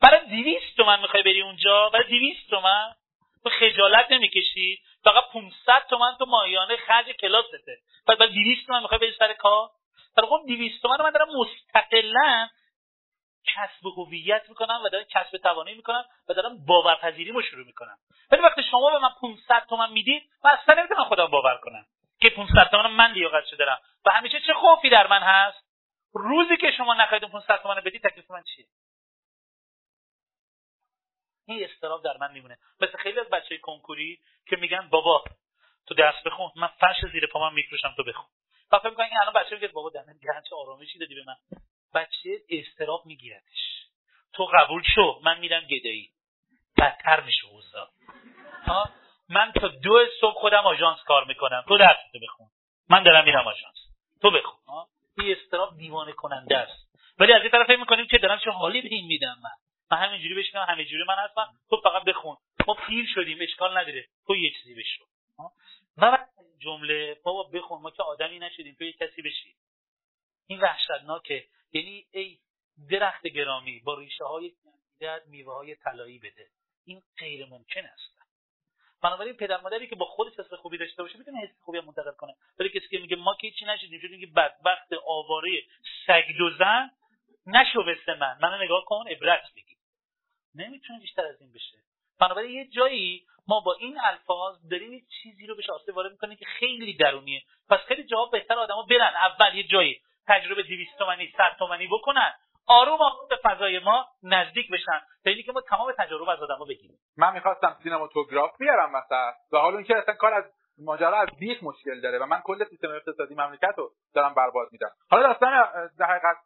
برای 0.02 0.43
200 0.43 0.78
تومن 0.78 1.02
می‌خوای 1.02 1.24
بری 1.24 1.41
اونجا؟ 1.41 1.89
برای 1.89 2.08
200 2.10 2.50
تومن 2.50 2.95
تو 3.43 3.50
خجالت 3.50 4.12
نمی‌کشی؟ 4.12 4.82
فقط 5.04 5.24
500 5.34 5.88
تومن 5.89 6.16
تو 6.20 6.26
ماهیانه 6.26 6.78
خرج 6.78 7.06
کلاسته 7.06 7.78
بعد 8.08 8.18
بعد 8.18 8.30
200 8.30 8.68
تومن 8.68 8.82
می‌خوای 8.82 9.00
بری 9.00 9.16
سر 9.20 9.34
کار؟ 9.34 9.70
در 10.18 10.26
خب 10.26 10.41
200 10.47 10.82
تومن 10.82 11.02
من 11.02 11.12
دارم 11.12 11.28
مستقلا 11.36 12.50
کسب 13.56 13.86
هویت 13.97 14.50
می‌کنم 14.50 14.82
و 14.86 14.89
دارم 14.89 15.04
کسب 15.04 15.38
توانایی 15.38 15.78
می‌کنم 15.78 16.06
و 16.30 16.34
دارم 16.34 16.66
باورپذیریمو 16.66 17.41
شروع 17.41 17.66
می‌کنم. 17.66 17.97
ولی 18.32 18.41
وقتی 18.41 18.64
شما 18.64 18.91
به 18.91 19.00
من 19.00 19.10
500 19.22 19.66
تومن 19.70 19.91
می‌دید 19.91 20.24
من 20.43 20.52
اصلا 20.52 20.76
نمی‌تونم 20.76 21.04
خودم 21.04 21.26
باور 21.26 21.58
کنم. 21.64 21.86
500 22.47 22.69
تومن 22.71 22.91
من 22.91 23.11
لیاقتشو 23.11 23.55
دارم. 23.55 23.79
و 24.05 24.11
همیشه 24.11 24.39
چه 24.39 24.53
خوفی 24.53 24.89
در 24.89 25.07
من 25.07 25.23
هست؟ 25.23 25.65
روزی 26.13 26.57
که 26.57 26.71
شما 26.71 26.93
نخواهید 26.93 27.31
500 27.31 27.61
تومن 27.61 27.75
بدید 27.75 28.09
تکلیف 28.09 28.31
من 28.31 28.43
چیه؟ 28.43 28.65
این 31.47 31.63
استراب 31.63 32.03
در 32.03 32.17
من 32.17 32.31
میمونه. 32.31 32.57
مثل 32.81 32.97
خیلی 32.97 33.19
از 33.19 33.29
بچه 33.29 33.57
کنکوری 33.57 34.19
که 34.47 34.55
میگن 34.55 34.89
بابا 34.89 35.23
تو 35.87 35.93
درس 35.93 36.23
بخون 36.25 36.51
من 36.55 36.67
فرش 36.67 37.11
زیر 37.11 37.27
پا 37.27 37.49
من 37.49 37.53
میفروشم 37.53 37.93
تو 37.97 38.03
بخون. 38.03 38.25
و 38.71 38.79
فکر 38.79 38.89
می‌کنن 38.89 39.05
این 39.05 39.17
الان 39.21 39.33
بچه 39.33 39.55
میگه 39.55 39.67
بابا 39.67 39.89
دهن 39.89 40.19
چه 40.49 40.55
آرامشی 40.55 40.99
دادی 40.99 41.15
به 41.15 41.23
من. 41.27 41.35
بچه 41.93 42.41
استراب 42.49 43.05
میگیرتش. 43.05 43.85
تو 44.33 44.45
قبول 44.45 44.83
شو 44.95 45.19
من 45.23 45.39
میرم 45.39 45.61
گدایی. 45.61 46.11
بدتر 46.77 47.21
میشه 47.21 47.45
اوضاع. 47.45 47.89
من 49.30 49.51
تا 49.51 49.67
دو 49.67 50.05
صبح 50.21 50.34
خودم 50.34 50.63
آژانس 50.65 50.99
کار 51.03 51.25
می‌کنم. 51.25 51.63
تو 51.67 51.77
درس 51.77 51.97
بخون. 52.23 52.47
من 52.89 53.03
دارم 53.03 53.25
میرم 53.25 53.47
آژانس. 53.47 53.75
تو 54.21 54.32
بخون. 54.32 54.86
این 55.17 55.38
استراب 55.38 55.77
دیوانه 55.77 56.11
کننده 56.11 56.57
است. 56.57 56.89
ولی 57.19 57.34
از 57.34 57.41
این 57.41 57.51
طرف 57.51 57.67
فکر 57.67 57.80
می‌کنیم 57.80 58.07
که 58.07 58.17
دارم 58.17 58.39
چه 58.39 58.51
حالی 58.51 58.82
به 58.82 58.89
این 58.91 59.07
میدم 59.07 59.36
من. 59.43 59.51
من 59.91 59.97
همینجوری 59.97 60.36
بشینم 60.36 60.65
همینجوری 60.69 61.03
من 61.07 61.15
هستم. 61.17 61.47
تو 61.69 61.77
فقط 61.84 62.03
بخون. 62.03 62.38
ما 62.67 62.73
پیر 62.73 63.05
شدیم 63.13 63.38
اشکال 63.41 63.77
نداره. 63.77 64.05
تو 64.27 64.36
یه 64.36 64.51
چیزی 64.51 64.75
بشو 64.75 65.03
و 65.97 66.17
جمله 66.59 67.17
بابا 67.23 67.43
بخون 67.43 67.82
ما 67.82 67.91
که 67.91 68.03
آدمی 68.03 68.39
نشدیم 68.39 68.75
تو 68.75 68.84
یه 68.84 68.93
کسی 68.93 69.21
بشی. 69.21 69.55
این 70.47 70.59
وحشتناکه. 70.59 71.45
یعنی 71.71 72.05
ای 72.11 72.38
درخت 72.89 73.27
گرامی 73.27 73.80
با 73.80 73.99
ریشه 73.99 74.23
های 74.23 74.51
میوه 75.27 75.53
های 75.53 75.75
طلایی 75.75 76.19
بده. 76.19 76.47
این 76.86 77.01
غیر 77.17 77.45
ممکن 77.45 77.86
است. 77.86 78.18
بنابراین 79.04 79.34
پدر 79.34 79.62
مادری 79.62 79.88
که 79.88 79.95
با 79.95 80.06
خودش 80.06 80.39
حس 80.39 80.54
خوبی 80.54 80.78
داشته 80.78 81.04
باشه 81.04 81.18
می‌تونه 81.18 81.39
حس 81.39 81.62
خوبی 81.62 81.80
منتقل 81.80 82.12
کنه. 82.12 82.36
ولی 82.60 82.70
کسی 82.70 82.88
که 82.88 82.97
میگه 82.97 83.16
ما 83.16 83.36
که 83.41 83.52
چی 83.52 83.66
نشدیم 83.66 84.02
چون 84.02 84.20
که 84.20 84.28
بدبخت 84.28 84.93
آواره 85.08 85.64
سگ 86.08 86.41
و 86.41 86.50
زن 86.60 86.89
نشو 87.47 87.84
من. 88.20 88.38
منو 88.41 88.64
نگاه 88.64 88.86
کن 88.86 89.08
عبرت 89.08 89.43
بگیر 89.56 89.78
نمی‌تونه 90.56 91.00
بیشتر 91.00 91.26
از 91.26 91.41
این 91.41 91.54
بشه. 91.54 91.78
بنابراین 92.20 92.52
یه 92.52 92.68
جایی 92.68 93.26
ما 93.47 93.60
با 93.60 93.74
این 93.74 94.00
الفاظ 94.00 94.70
داریم 94.72 94.93
یه 94.93 95.02
چیزی 95.22 95.47
رو 95.47 95.56
بهش 95.56 95.70
آسیب 95.70 95.95
وارد 95.95 96.12
می‌کنیم 96.12 96.38
که 96.38 96.45
خیلی 96.45 96.93
درونیه. 96.93 97.43
پس 97.70 97.80
خیلی 97.80 98.04
جواب 98.04 98.32
بهتر 98.32 98.60
آدما 98.60 98.84
برن. 98.89 99.14
اول 99.16 99.56
یه 99.56 99.64
جایی 99.64 100.02
تجربه 100.28 100.64
200 100.64 100.97
تومانی 100.97 101.34
100 101.38 101.56
تومانی 101.60 101.88
بکنن. 101.88 102.34
آروم 102.70 103.01
آروم 103.01 103.28
به 103.30 103.36
فضای 103.43 103.80
ما 103.80 104.05
نزدیک 104.24 104.72
بشن. 104.72 104.99
تا 105.24 105.30
اینکه 105.32 105.51
ما 105.51 105.61
تمام 105.61 105.91
تجربه 105.97 106.32
از 106.32 106.39
آدما 106.43 106.65
بگیریم. 106.65 106.97
من 107.17 107.34
می‌خواستم 107.34 107.78
سینماتوگراف 107.84 108.51
بیارم 108.59 108.91
مثلا. 108.91 109.34
و 109.53 109.57
حالا 109.57 109.78
اینکه 109.78 109.97
اصلا 109.97 110.15
کار 110.15 110.34
از 110.34 110.43
ماجرا 110.86 111.17
از 111.17 111.28
بیخ 111.39 111.63
مشکل 111.63 112.01
داره 112.01 112.20
و 112.20 112.26
من 112.26 112.41
کل 112.43 112.65
سیستم 112.65 112.88
اقتصادی 112.89 113.36
مملکت 113.36 113.74
رو 113.78 113.91
دارم 114.15 114.34
برباد 114.34 114.67
میدم. 114.72 114.89
حالا 115.11 115.28
داستان 115.28 115.51
در 115.99 116.05
حقیقت 116.05 116.38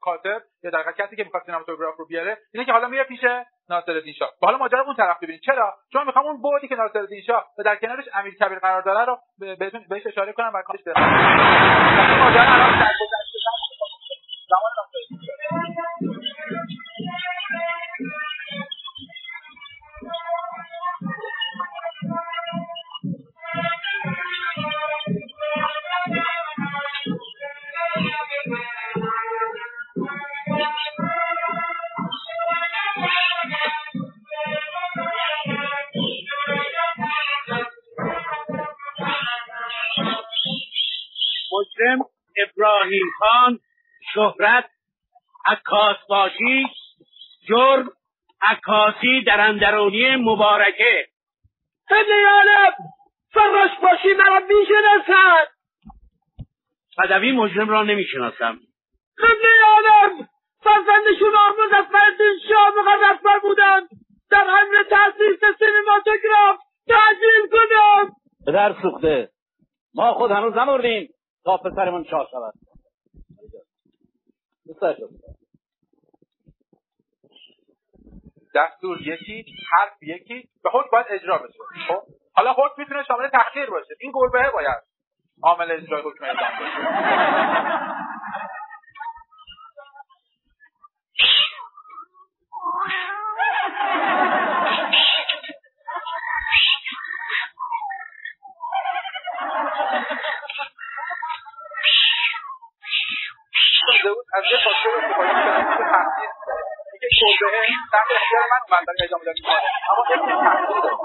کاتب 0.00 0.42
یا 0.62 0.70
در 0.70 0.78
حقیقت 0.78 0.96
کسی 0.96 1.16
که 1.16 1.24
می‌خواد 1.24 1.42
سینماتوگراف 1.46 1.96
رو 1.96 2.06
بیاره 2.06 2.38
اینه 2.54 2.66
که 2.66 2.72
حالا 2.72 2.88
میره 2.88 3.04
پیش 3.04 3.20
ناصرالدین 3.68 4.12
شاه. 4.12 4.30
حالا 4.42 4.58
ماجرا 4.58 4.82
اون 4.82 4.96
طرف 4.96 5.16
ببینید. 5.22 5.40
چرا؟ 5.40 5.74
چون 5.92 6.06
می‌خوام 6.06 6.26
اون 6.26 6.42
بودی 6.42 6.68
که 6.68 6.74
ناصرالدین 6.74 7.22
شاه 7.26 7.46
و 7.58 7.62
در 7.62 7.76
کنارش 7.76 8.04
امیر 8.14 8.34
کبیر 8.34 8.58
قرار 8.58 8.82
داره 8.82 9.04
رو 9.04 9.18
بهش 9.88 10.06
اشاره 10.06 10.32
کنم 10.32 10.50
و 10.54 10.62
کارش 10.62 10.80
ماجرا 12.18 12.54
الان 12.54 12.78
ابراهیم 42.36 43.06
خان 43.18 43.60
شهرت 44.14 44.71
عکاس 45.52 45.96
باشی 46.08 46.66
جرم 47.48 47.90
عکاسی 48.42 49.22
در 49.26 49.40
اندرونی 49.40 50.16
مبارکه. 50.16 51.06
عالم 51.90 52.72
فراش 53.32 53.70
باشی 53.82 54.14
مرا 54.14 54.40
می‌شناسد. 54.40 55.48
بدوی 56.98 57.32
مجرم 57.32 57.68
را 57.68 57.82
نمی‌شناسم. 57.82 58.60
قبله 59.18 59.50
عالم 59.66 60.28
فرزند 60.60 61.04
شما 61.18 61.54
مظفرالدین 61.64 62.38
شاه 62.48 62.72
مقرر 62.78 63.38
بودند 63.42 63.88
در 64.30 64.46
امر 64.48 64.82
تاسیس 64.90 65.40
سینماتوگراف 65.58 66.56
تعجیل 66.88 67.48
کنم 67.52 68.16
پدر 68.46 68.74
سوخته. 68.82 69.28
ما 69.94 70.14
خود 70.14 70.30
هنوز 70.30 70.54
نمردیم 70.54 71.14
تا 71.44 71.56
پسرمون 71.56 72.04
چاق 72.04 72.28
شود. 72.30 72.54
دستور 78.54 79.00
یکی 79.00 79.44
حرف 79.72 80.02
یکی 80.02 80.48
به 80.64 80.70
خود 80.70 80.84
باید 80.92 81.06
اجرا 81.10 81.38
بشه. 81.38 81.58
خب؟ 81.88 82.02
حالا 82.34 82.52
خود 82.52 82.70
می‌تونه 82.78 83.04
شامل 83.04 83.28
تحقیر 83.28 83.70
باشه. 83.70 83.94
این 84.00 84.12
گربه 84.14 84.50
باید 84.50 84.82
عامل 85.42 85.70
اجرای 85.70 86.02
حکم 86.02 86.24
اعدام 86.24 86.50
باشه 86.58 86.92
از 104.34 104.44
یه 104.50 104.58
فاکتور 104.64 105.04
استفاده 105.04 105.28
که 105.28 105.84
تحصیل 105.92 106.41
میگه 107.02 107.38
کلبه 107.40 107.66
تحت 107.92 108.08
اختیار 108.16 108.42
من 108.50 108.60
اومد 108.68 108.86
برای 108.86 109.04
ادامه 109.04 109.24
اما 109.90 110.02
اسم 110.10 110.26
تحصیل 110.44 110.80
داره 110.82 110.96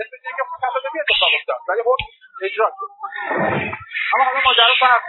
اسم 0.00 0.16
دیگه 0.22 0.32
که 0.36 0.44
تصادفی 0.66 0.98
افتاد. 1.40 1.60
ولی 1.68 1.82
خب 1.84 1.96
اجرا 2.44 2.66
شد. 2.78 2.90
اما 4.14 4.24
حالا 4.24 4.40
ماجرا 4.44 4.74
فرق 4.80 5.02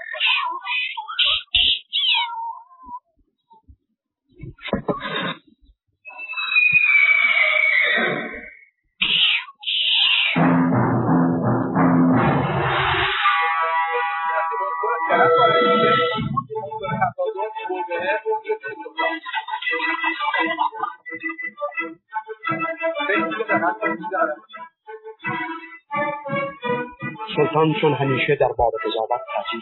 سلطان 27.35 27.73
چون 27.81 27.93
همیشه 27.93 28.35
در 28.35 28.47
باب 28.57 28.73
قضاوت 28.85 29.21
تاثیر 29.35 29.61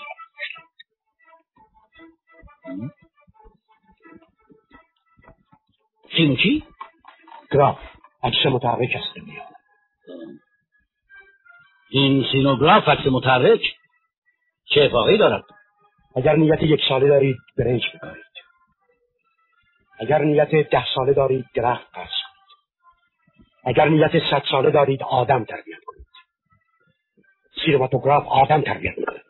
فیلم 6.12 6.64
گراف 7.51 7.78
عکس 8.24 8.45
متحرک 8.45 8.89
است. 8.95 9.28
این 11.89 12.26
سینوگراف 12.32 12.88
عکس 12.88 13.07
متحرک؟ 13.12 13.62
چه 14.66 14.82
افاقی 14.82 15.18
دارد؟ 15.18 15.43
اگر 16.16 16.36
نیت 16.36 16.64
یک 16.64 16.82
ساله 16.89 17.07
دارید 17.07 17.38
برنج 17.57 17.82
بکارید. 17.95 18.28
اگر 20.00 20.18
نیت 20.18 20.70
ده 20.70 20.86
ساله 20.95 21.14
دارید 21.14 21.45
درخت 21.56 21.88
قرض 21.93 22.10
اگر 23.64 23.88
نیت 23.89 24.12
صد 24.32 24.43
ساله 24.52 24.72
دارید 24.72 25.04
آدم 25.04 25.43
تربیت 25.43 25.84
کنید. 25.86 26.08
سینماتوگراف 27.66 28.28
آدم 28.28 28.62
تربیت 28.62 28.97
می‌کنه 28.97 29.22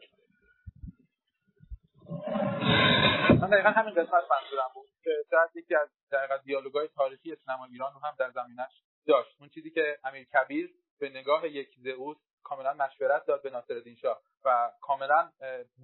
من 3.41 3.49
دقیقا 3.49 3.69
همین 3.69 3.93
قسمت 3.93 4.23
منظورم 4.31 4.69
بود 4.73 4.89
که 5.03 5.11
شاید 5.29 5.49
یکی 5.55 5.75
از 5.75 5.89
دقیقا 6.11 6.37
دیالوگای 6.37 6.87
تاریخی 6.95 7.35
سینما 7.35 7.65
ایران 7.65 7.93
رو 7.93 7.99
هم 7.99 8.15
در 8.19 8.31
زمینش 8.31 8.71
داشت. 9.07 9.35
اون 9.39 9.49
چیزی 9.49 9.69
که 9.69 9.97
امیر 10.03 10.27
کبیر 10.33 10.69
به 10.99 11.09
نگاه 11.09 11.47
یک 11.47 11.69
زئوس 11.77 12.17
کاملا 12.49 12.73
مشورت 12.73 13.25
داد 13.25 13.43
به 13.43 13.49
ناصرالدین 13.49 13.95
شاه 13.95 14.21
و 14.45 14.71
کاملا 14.81 15.31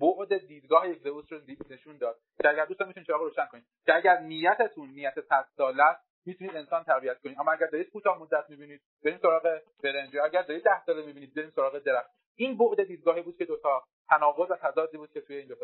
بعد 0.02 0.48
دیدگاه 0.48 0.90
یک 0.90 1.00
زئوس 1.00 1.32
رو 1.32 1.42
نشون 1.70 1.98
داد. 1.98 2.20
که 2.42 2.50
اگر 2.50 2.66
دوستان 2.66 2.88
می‌تونید 2.88 3.08
چراغ 3.08 3.22
روشن 3.22 3.46
کنید. 3.46 3.66
که 3.86 3.96
اگر 3.96 4.20
نیتتون 4.20 4.90
نیت 4.90 5.22
صد 5.22 5.46
ساله 5.58 5.84
است 5.84 6.06
می‌تونید 6.26 6.56
انسان 6.56 6.84
تربیت 6.84 7.22
کنید. 7.22 7.40
اما 7.40 7.52
اگر 7.52 7.68
دارید 7.68 7.90
کوتاه 7.90 8.20
مدت 8.20 8.50
می‌بینید 8.50 8.82
بریم 9.04 9.18
سراغ 9.18 9.60
برنج 9.84 10.18
اگر 10.18 10.42
دارید 10.42 10.64
ده 10.64 10.86
ساله 10.86 11.06
می‌بینید 11.06 11.34
بریم 11.34 11.50
سراغ 11.50 11.80
درخت. 11.80 12.10
این 12.36 12.58
بعد 12.58 12.84
دیدگاهی 12.84 13.22
بود 13.22 13.38
که 13.38 13.46
دوتا 13.46 13.84
تناقض 14.10 14.52
و 14.52 14.56
تضادی 14.56 14.98
بود 14.98 15.12
که 15.12 15.22
توی 15.22 15.36
این 15.36 15.48
دو 15.48 15.56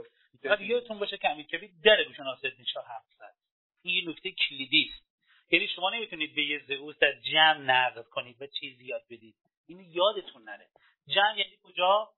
تا 0.43 0.63
یادتون 0.63 0.99
باشه 0.99 1.17
که 1.17 1.29
امیر 1.29 1.47
در 1.85 2.03
گوش 2.07 2.19
ناصرالدین 2.19 2.65
شاه 2.65 2.85
حرف 2.87 3.05
زد. 3.19 3.35
این 3.83 4.09
نکته 4.09 4.31
کلیدی 4.31 4.91
است. 4.93 5.11
یعنی 5.53 5.67
شما 5.67 5.89
نمی‌تونید 5.89 6.35
به 6.35 6.41
یه 6.41 6.61
زئوس 6.67 6.95
در 6.99 7.13
جمع 7.33 7.57
نقد 7.57 8.05
کنید 8.07 8.41
و 8.41 8.47
چیزی 8.47 8.85
یاد 8.85 9.03
بدید. 9.09 9.35
این 9.67 9.79
یادتون 9.79 10.43
نره. 10.43 10.67
جمع 11.11 11.37
یعنی 11.37 11.57
کجا؟ 11.63 12.09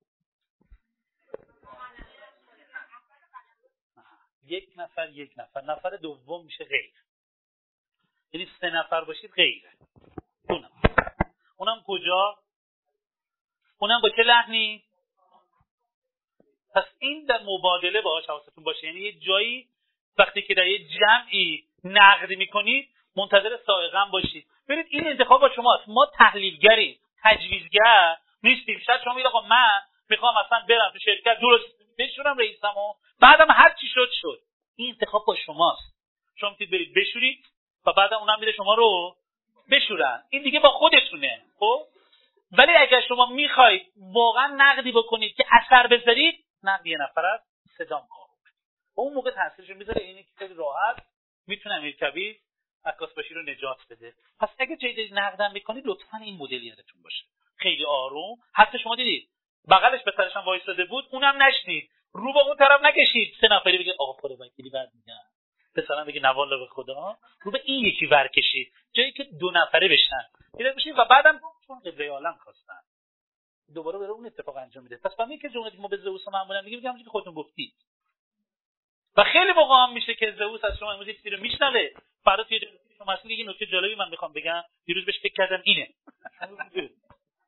یک 4.45 4.69
نفر 4.75 5.09
یک 5.09 5.31
نفر. 5.37 5.61
نفر 5.61 5.89
دوم 5.89 6.45
میشه 6.45 6.65
غیر. 6.65 6.93
یعنی 8.33 8.51
سه 8.61 8.69
نفر 8.69 9.03
باشید 9.03 9.31
غیره 9.31 9.71
اونم. 10.49 10.71
اونم 11.57 11.83
کجا؟ 11.87 12.37
اونم 13.77 14.01
با 14.01 14.09
چه 14.09 14.23
لحنی؟ 14.23 14.83
پس 16.75 16.85
این 16.99 17.25
در 17.25 17.39
مبادله 17.43 18.01
باهاش 18.01 18.25
حواستون 18.25 18.63
باشه. 18.63 18.87
یعنی 18.87 18.99
یه 18.99 19.19
جایی 19.19 19.67
وقتی 20.17 20.41
که 20.41 20.53
در 20.53 20.67
یه 20.67 20.87
جمعی 20.99 21.67
نقد 21.83 22.29
می‌کنید 22.29 22.89
منتظر 23.15 23.57
سائقا 23.65 24.05
باشید. 24.05 24.47
ببینید 24.67 24.87
این 24.89 25.07
انتخاب 25.07 25.41
با 25.41 25.49
شماست. 25.55 25.89
ما 25.89 26.05
تحلیلگری 26.05 26.99
تجویزگر. 27.23 28.17
نیستیم. 28.43 28.79
شاید 28.85 29.01
شما 29.03 29.13
میگید 29.13 29.27
آقا 29.27 29.41
من 29.41 29.81
می‌خوام 30.09 30.37
اصلا 30.37 30.65
برم 30.69 30.91
تو 30.93 30.99
شرکت 30.99 31.39
درست 31.39 31.65
بشورم 31.97 32.37
رئیسمو. 32.37 32.93
بعدم 33.19 33.51
هر 33.51 33.75
چی 33.81 33.87
شد 33.87 34.09
شد. 34.21 34.39
این 34.75 34.89
انتخاب 34.93 35.25
با 35.27 35.35
شماست. 35.35 35.93
شما 36.35 36.49
می‌تونید 36.49 36.71
برید 36.71 36.93
بشورید 36.95 37.45
و 37.85 37.93
بعد 37.93 38.13
اونم 38.13 38.39
میره 38.39 38.51
شما 38.51 38.73
رو 38.73 39.15
بشورن. 39.71 40.23
این 40.29 40.43
دیگه 40.43 40.59
با 40.59 40.69
خودتونه. 40.69 41.41
خب؟ 41.59 41.87
ولی 42.51 42.71
اگر 42.71 43.01
شما 43.07 43.25
می‌خواید 43.25 43.93
واقعا 43.97 44.47
نقدی 44.57 44.91
بکنید 44.91 45.35
که 45.35 45.45
اثر 45.51 45.87
بذارید 45.87 46.45
نقد 46.63 46.87
یه 46.87 46.97
نفر 46.97 47.25
است 47.25 47.47
صدام 47.77 48.07
آروم 48.21 48.37
اون 48.95 49.13
موقع 49.13 49.31
تاثیرش 49.31 49.69
می‌ذاره. 49.69 50.03
اینه 50.03 50.23
که 50.23 50.29
خیلی 50.37 50.53
راحت 50.53 51.05
می‌تونه 51.47 51.75
امیر 51.75 51.95
کبیر 51.95 52.39
عکاس 52.85 53.13
باشی 53.13 53.33
رو 53.33 53.41
نجات 53.41 53.77
بده. 53.89 54.13
پس 54.39 54.49
اگه 54.59 54.77
جای 54.77 55.09
نقدم 55.11 55.51
می‌کنید 55.51 55.87
لطفا 55.87 56.17
این 56.17 56.37
مدل 56.37 56.63
یادتون 56.63 57.01
باشه. 57.03 57.23
خیلی 57.57 57.85
آروم. 57.85 58.37
حتی 58.53 58.79
شما 58.79 58.95
دیدید 58.95 59.29
بغلش 59.71 60.03
به 60.03 60.13
سرش 60.17 60.35
هم 60.35 60.45
وایساده 60.45 60.85
بود 60.85 61.05
اونم 61.11 61.43
نشنید. 61.43 61.89
رو 62.13 62.33
به 62.33 62.39
اون 62.39 62.57
طرف 62.57 62.81
نکشید. 62.83 63.35
سه 63.41 63.47
نفری 63.47 63.77
بگه 63.77 63.93
آقا 63.99 64.13
خدا 64.13 64.35
وکیلی 64.39 64.69
بعد 64.69 64.89
میگن 64.93 65.23
پسرم 65.75 66.05
بگه 66.05 66.21
نوالا 66.21 66.57
به 66.57 66.67
خدا. 66.67 67.17
رو 67.41 67.51
به 67.51 67.61
این 67.65 67.85
یکی 67.85 68.05
ور 68.05 68.27
کشید. 68.27 68.73
جایی 68.93 69.11
که 69.11 69.23
دو 69.23 69.51
نفره 69.51 69.87
بشن. 69.87 70.25
بشید 70.75 70.99
و 70.99 71.05
بعدم 71.05 71.41
چون 71.67 71.79
قبله 71.79 72.09
عالم 72.09 72.37
خواستن. 72.43 72.79
دوباره 73.73 73.99
بره 73.99 74.09
اون 74.09 74.25
اتفاق 74.25 74.57
انجام 74.57 74.83
میده. 74.83 74.97
پس 74.97 75.19
من 75.19 75.37
که 75.37 75.49
جمله 75.49 75.71
ما 75.77 75.87
به 75.87 75.97
زئوس 75.97 76.27
معمولا 76.27 76.61
میگیم 76.61 76.79
میگم 76.79 77.03
که 77.03 77.09
خودتون 77.09 77.33
گفتید. 77.33 77.73
و 79.17 79.23
خیلی 79.23 79.51
موقع 79.51 79.75
هم 79.75 79.93
میشه 79.93 80.15
که 80.15 80.35
زئوس 80.37 80.63
از 80.63 80.77
شما 80.79 80.91
امروز 80.91 81.07
چیزی 81.07 81.29
رو 81.29 81.41
میشنوه. 81.41 81.89
فردا 82.23 82.43
توی 82.43 82.59
شما 82.97 83.13
اصلا 83.13 83.31
یه 83.31 83.49
نکته 83.49 83.65
جالبی 83.65 83.95
من 83.95 84.09
می‌خوام 84.09 84.33
بگم. 84.33 84.63
دیروز 84.85 85.05
بهش 85.05 85.19
فکر 85.19 85.33
کردم 85.33 85.61
اینه. 85.63 85.89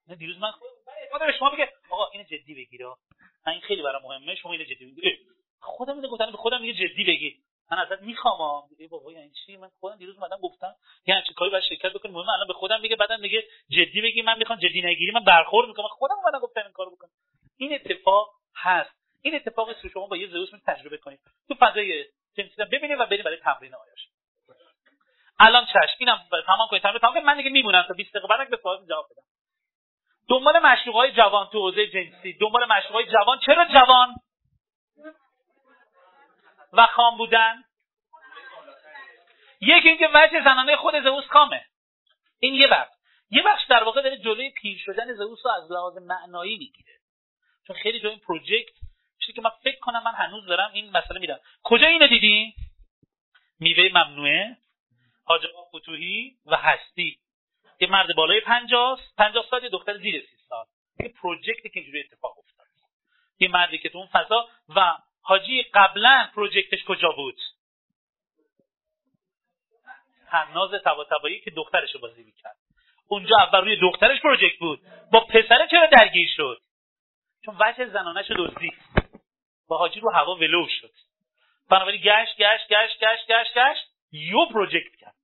نه 0.08 0.16
دیروز 0.16 0.38
من 0.40 0.52
خودم 1.12 1.32
شما 1.40 1.50
میگه 1.50 1.74
آقا 1.90 2.10
اینو 2.14 2.24
جدی 2.24 2.54
بگیر 2.54 2.88
این 3.48 3.62
خیلی 3.62 3.82
برام 3.82 4.02
مهمه 4.02 4.36
شما 4.36 4.52
اینو 4.52 4.64
جدی 4.64 4.86
بگیر. 4.86 5.20
خودم 5.60 5.96
میگه 5.96 6.08
گفتم 6.08 6.32
به 6.32 6.38
خودم 6.38 6.62
میگه 6.62 6.74
جدی 6.74 7.04
بگیر. 7.04 7.38
من 7.72 7.80
ازت 7.80 8.02
می‌خوام 8.02 8.64
ای 8.80 8.88
بابا 8.88 9.12
یعنی 9.12 9.32
چی؟ 9.46 9.58
من 9.58 9.70
خودم 9.80 9.96
دیروز 9.98 10.16
اومدم 10.16 10.38
گفتم 10.38 10.76
یعنی 11.06 11.22
چه 11.28 11.34
کاری 11.34 11.52
باید 11.52 11.64
شرکت 11.64 11.94
بکنم 11.94 12.12
مهم 12.12 12.30
الان 12.30 12.48
به 12.48 12.54
خودم 12.54 12.82
میگه 12.82 12.96
بعدم 12.96 13.20
میگه 13.20 13.44
جدی 13.70 14.02
بگی 14.02 14.22
من 14.22 14.38
می‌خوام 14.38 14.60
جدی 14.60 14.82
نگیری 14.82 15.12
من 15.12 15.24
برخورد 15.24 15.68
می‌کنم. 15.68 15.88
خودم 15.88 16.16
اومدم 16.16 16.40
گفتم 16.40 16.62
این 16.62 16.72
کارو 16.72 16.92
بکن 16.92 17.08
این 17.58 17.74
اتفاق 17.74 18.30
هست. 18.56 18.96
این 19.22 19.36
اتفاق 19.36 19.70
رو 19.70 19.90
شما 19.90 20.08
با 20.08 20.18
یه 20.18 20.28
زئوس 20.28 20.50
تجربه 20.68 20.98
کنید 20.98 21.20
تو 21.48 21.56
فضای 21.60 22.06
جنسی 22.38 22.64
ببینید 22.72 23.00
و 23.00 23.06
برید 23.06 23.26
برای 23.26 23.38
تمرین 23.38 23.76
آیاش. 23.76 24.10
الان 25.40 25.66
چش 25.66 25.96
اینم 26.00 26.28
تمام 26.48 26.68
کنید. 26.70 26.82
تمام 26.82 26.98
تمام 26.98 27.24
من 27.24 27.38
دیگه 27.38 27.50
میمونم 27.50 27.86
تا 27.88 27.94
20 27.94 28.10
دقیقه 28.14 28.28
بعد 28.28 28.50
به 28.50 28.58
سوال 28.58 28.86
جواب 28.86 29.06
بدم. 29.12 29.24
دنبال 30.30 30.60
مشروق 30.60 30.96
های 30.96 31.12
جوان 31.12 31.50
تو 31.52 31.60
حوزه 31.60 31.88
جنسی. 31.88 32.34
دنبال 32.34 32.66
مشروق 32.66 32.94
های 32.94 33.06
جوان. 33.06 33.40
چرا 33.40 33.66
جوان؟ 33.66 34.16
و 36.74 36.86
خام 36.86 37.18
بودن. 37.18 37.64
یکی 39.62 39.90
اینکه 39.90 40.10
وجه 40.14 40.44
زنانه 40.44 40.76
خود 40.76 41.04
زئوس 41.04 41.28
کامه 41.28 41.66
این 42.40 42.54
یه 42.54 42.68
بخش. 42.68 42.96
یه 43.30 43.44
بخش 43.44 43.66
در 43.70 43.84
واقع 43.84 44.02
داره 44.02 44.18
جلوی 44.18 44.50
پیر 44.50 44.78
شدن 44.86 45.14
زئوس 45.14 45.46
رو 45.46 45.52
از 45.52 45.72
لحاظ 45.72 45.98
معنایی 45.98 46.58
می‌گیره. 46.58 46.94
چون 47.68 47.76
خیلی 47.76 48.00
جای 48.00 48.12
این 48.12 48.20
پروژکت 48.20 48.76
چیزی 49.20 49.34
که 49.34 49.42
من 49.42 49.50
فکر 49.64 49.80
کنم 49.80 50.04
من 50.04 50.14
هنوز 50.16 50.46
دارم 50.46 50.72
این 50.74 50.90
مسئله 50.92 51.20
میدم 51.20 51.40
کجا 51.64 51.88
اینو 51.88 52.08
دیدی 52.08 52.56
میوه 53.60 53.90
ممنوعه 53.94 54.58
حاج 55.26 55.42
فتوحی 55.76 56.36
و 56.46 56.56
هستی. 56.56 57.20
یه 57.80 57.90
مرد 57.90 58.16
بالای 58.16 58.42
50 58.42 59.00
50 59.18 59.46
سال 59.50 59.64
یه 59.64 59.70
دختر 59.70 59.98
زیر 59.98 60.22
30 60.22 60.38
سال. 60.50 60.66
یه 61.00 61.14
پروژکتی 61.22 61.70
که 61.70 61.80
اینجوری 61.80 62.00
اتفاق 62.00 62.38
افتاد. 62.38 62.66
یه 63.40 63.48
مردی 63.48 63.78
که 63.78 63.90
تو 63.90 63.98
اون 63.98 64.08
فضا 64.08 64.48
و 64.76 64.98
حاجی 65.22 65.64
قبلا 65.74 66.30
پروژکتش 66.36 66.84
کجا 66.84 67.10
بود؟ 67.10 67.38
تناز 70.28 70.72
تبایی 71.10 71.40
که 71.40 71.52
دخترش 71.52 71.96
رو 71.96 72.00
بازی 72.00 72.24
می‌کرد. 72.24 72.56
اونجا 73.08 73.36
اول 73.38 73.60
روی 73.60 73.76
دخترش 73.82 74.22
پروژکت 74.22 74.60
بود. 74.60 74.82
با 75.12 75.20
پسر 75.20 75.68
چرا 75.72 75.86
درگیر 75.86 76.30
شد؟ 76.36 76.62
چون 77.46 77.56
وجه 77.60 77.86
زنانش 77.86 78.32
رو 78.32 78.48
دزدید 78.48 78.74
با 79.68 79.78
حاجی 79.78 80.00
رو 80.00 80.12
هوا 80.12 80.36
ولو 80.36 80.68
شد. 80.82 80.92
بنابراین 81.70 82.02
گشت 82.02 82.38
گشت 82.38 82.68
گشت 82.68 83.00
گشت 83.00 83.28
گشت 83.28 83.58
گشت 83.58 83.88
یو 84.12 84.46
پروژکت 84.46 84.96
کرد. 85.00 85.16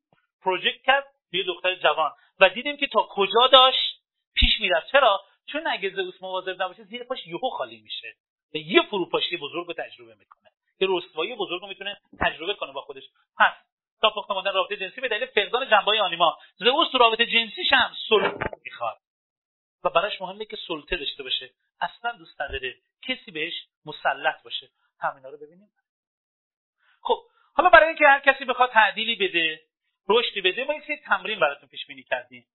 پروژکت 0.41 0.81
کرد 0.83 1.05
یه 1.31 1.43
دختر 1.43 1.75
جوان. 1.75 2.11
و 2.41 2.49
دیدیم 2.49 2.77
که 2.77 2.87
تا 2.87 3.07
کجا 3.09 3.47
داشت؟ 3.51 4.01
پیش 4.35 4.59
می‌رفت. 4.59 4.91
چرا؟ 4.91 5.21
چون 5.45 5.67
اگه 5.67 5.89
زئوس 5.89 6.21
مواظب 6.21 6.61
نباشه 6.61 6.83
زیر 6.83 7.03
پاش 7.03 7.27
یهو 7.27 7.49
خالی 7.49 7.81
میشه. 7.81 8.15
و 8.53 8.57
یه 8.57 8.81
فروپاشی 8.81 9.37
بزرگ 9.37 9.67
رو 9.67 9.73
تجربه 9.73 10.15
می‌کنه. 10.15 10.49
یه 10.79 10.87
رسوایی 10.91 11.35
بزرگ 11.35 11.61
رو 11.61 11.67
می‌تونه 11.67 11.97
تجربه 12.19 12.53
کنه 12.53 12.71
با 12.71 12.81
خودش. 12.81 13.03
پس 13.39 13.53
تا 14.01 14.09
پخته 14.09 14.33
ماندن 14.33 14.53
رابطه 14.53 14.77
جنسی 14.77 15.01
به 15.01 15.07
دلیل 15.07 15.25
فقدان 15.25 15.69
جنبه 15.69 16.01
آنیما. 16.01 16.37
زئوس 16.55 16.91
تو 16.91 16.97
رابطه 16.97 17.25
جنسیش 17.25 17.73
هم 17.73 17.91
سلطه 18.09 18.49
می‌خواد. 18.63 18.97
و 19.83 19.89
براش 19.89 20.21
مهمه 20.21 20.45
که 20.45 20.57
سلطه 20.67 20.97
داشته 20.97 21.23
باشه. 21.23 21.49
اصلا 21.81 22.11
دوست 22.11 22.41
نداره 22.41 22.75
کسی 23.07 23.31
بهش 23.31 23.53
مسلط 23.85 24.43
باشه. 24.43 24.69
همینا 24.99 25.29
رو 25.29 25.37
ببینیم. 25.37 25.69
خب 27.01 27.23
حالا 27.53 27.69
برای 27.69 27.87
اینکه 27.87 28.07
هر 28.07 28.19
کسی 28.19 28.45
بخواد 28.45 28.71
تعدیلی 28.71 29.15
بده 29.15 29.61
رشدی 30.09 30.41
بده 30.41 30.63
ما 30.63 30.73
یه 30.73 30.97
تمرین 31.05 31.39
براتون 31.39 31.69
پیش 31.69 31.85
بینی 31.85 32.03
کردیم 32.03 32.47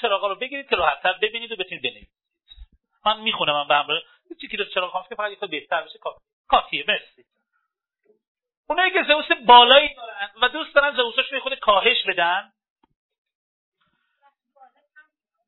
چراغا 0.00 0.28
رو 0.28 0.34
بگیرید 0.34 0.68
که 0.68 0.76
راحتتر 0.76 1.12
ببینید 1.12 1.52
و 1.52 1.56
بتونید 1.56 1.82
بنویسید. 1.82 2.10
من 3.06 3.20
می‌خونم 3.20 3.52
من 3.52 3.68
به 3.68 3.74
همراه 3.74 4.02
چیزی 4.40 4.56
که 4.56 4.64
چراغ 4.74 4.90
خواهم 4.90 5.08
که 5.08 5.14
فقط 5.14 5.30
یه 5.30 5.48
بهتر 5.48 5.82
بشه 5.82 5.98
کافیه. 6.48 6.84
مرسی. 6.88 7.24
اونایی 8.68 8.90
که 8.90 9.02
زئوس 9.08 9.26
بالایی 9.46 9.94
دارن 9.94 10.30
و 10.42 10.48
دوست 10.48 10.74
دارن 10.74 10.96
زئوساشون 10.96 11.40
خود 11.40 11.54
کاهش 11.54 12.06
بدن. 12.06 12.52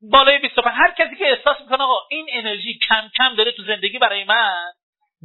بالای 0.01 0.39
25 0.39 0.75
هر 0.77 0.91
کسی 0.91 1.15
که 1.15 1.27
احساس 1.27 1.61
می‌کنه 1.61 1.83
آقا 1.83 2.07
این 2.09 2.27
انرژی 2.31 2.79
کم 2.89 3.09
کم 3.17 3.35
داره 3.35 3.51
تو 3.51 3.63
زندگی 3.63 3.99
برای 3.99 4.23
من 4.23 4.73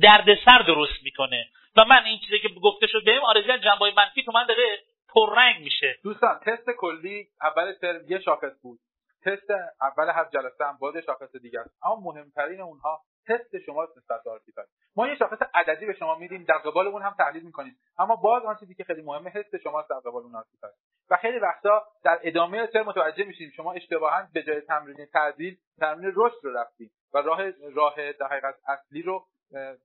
دردسر 0.03 0.59
درست 0.59 1.03
می‌کنه. 1.03 1.51
و 1.77 1.85
من 1.85 2.05
این 2.05 2.19
چیزی 2.19 2.39
که 2.39 2.49
گفته 2.63 2.87
شد 2.87 3.05
بهم 3.05 3.25
آرزوی 3.25 3.59
جنبای 3.59 3.93
منفی 3.97 4.23
تو 4.23 4.33
من 4.33 4.47
داره 4.47 4.79
پررنگ 5.09 5.65
میشه. 5.65 5.99
دوستان 6.03 6.39
تست 6.39 6.71
کلی 6.71 7.29
اول 7.43 7.73
ترم 7.73 8.05
یه 8.09 8.19
شاخص 8.21 8.61
بود. 8.63 8.79
تست 9.25 9.51
اول 9.81 10.09
هر 10.09 10.25
جلسه 10.33 10.65
هم 10.65 10.79
باز 10.81 10.97
شاخص 10.97 11.37
دیگه 11.37 11.61
است. 11.61 11.71
اما 11.83 12.01
مهمترین 12.01 12.61
اونها 12.61 13.01
تست 13.29 13.59
شما 13.67 13.89
نسبت 13.97 14.21
به 14.25 14.63
ما 14.97 15.09
یه 15.09 15.17
شاخص 15.17 15.39
عددی 15.55 15.87
به 15.87 15.93
شما 15.93 16.15
میدیم 16.15 16.45
در 16.45 16.59
قبال 16.59 16.87
اون 16.87 17.03
هم 17.03 17.15
تحلیل 17.19 17.43
می‌کنیم. 17.43 17.79
اما 17.99 18.17
باز 18.17 18.45
آن 18.45 18.57
چیزی 18.61 18.75
که 18.75 18.85
خیلی 18.85 19.03
مهمه 19.03 19.31
حس 19.31 19.55
شما 19.63 19.83
در 19.91 19.99
قبال 19.99 20.23
اون 20.23 20.37
archetype 20.37 20.71
و 21.11 21.17
خیلی 21.17 21.39
وقتا 21.39 21.83
در 22.05 22.19
ادامه 22.23 22.67
ترم 22.67 22.87
متوجه 22.87 23.25
میشیم. 23.25 23.51
شما 23.57 23.73
اشتباها 23.73 24.29
به 24.33 24.43
جای 24.43 24.61
تمرین 24.61 25.07
تعدیل 25.13 25.57
تمرین 25.79 26.13
رشد 26.17 26.39
رو 26.43 26.53
رفتید 26.53 26.91
و 27.15 27.19
راه 27.19 27.51
راه 27.75 28.13
در 28.13 28.27
حقیقت 28.27 28.55
اصلی 28.69 29.03
رو 29.03 29.27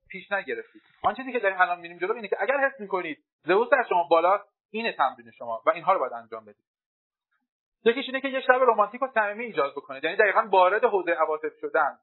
پیش 0.08 0.32
نگرفتید. 0.32 0.82
آن 1.02 1.14
چیزی 1.14 1.32
که 1.32 1.38
داریم 1.38 1.60
الان 1.60 1.76
می‌بینیم 1.76 1.98
جلو 1.98 2.14
اینه 2.14 2.28
که 2.28 2.36
اگر 2.40 2.56
حس 2.58 2.80
می‌کنید 2.80 3.24
زئوس 3.44 3.68
از 3.72 3.86
شما 3.88 4.08
بالاست 4.10 4.44
اینه 4.70 4.92
تمرین 4.92 5.30
شما 5.30 5.62
و 5.66 5.70
اینها 5.70 5.92
رو 5.92 5.98
باید 5.98 6.12
انجام 6.12 6.44
بدید. 6.44 6.64
یکیش 7.84 8.06
اینه 8.06 8.20
که 8.20 8.28
یک 8.28 8.44
شب 8.44 8.60
رمانتیک 8.60 9.02
و 9.02 9.08
صمیمی 9.14 9.44
ایجاد 9.44 9.72
بکنید. 9.72 10.04
یعنی 10.04 10.16
دقیقا 10.16 10.48
وارد 10.50 10.84
حوزه 10.84 11.12
عواطف 11.12 11.52
شدن 11.60 11.98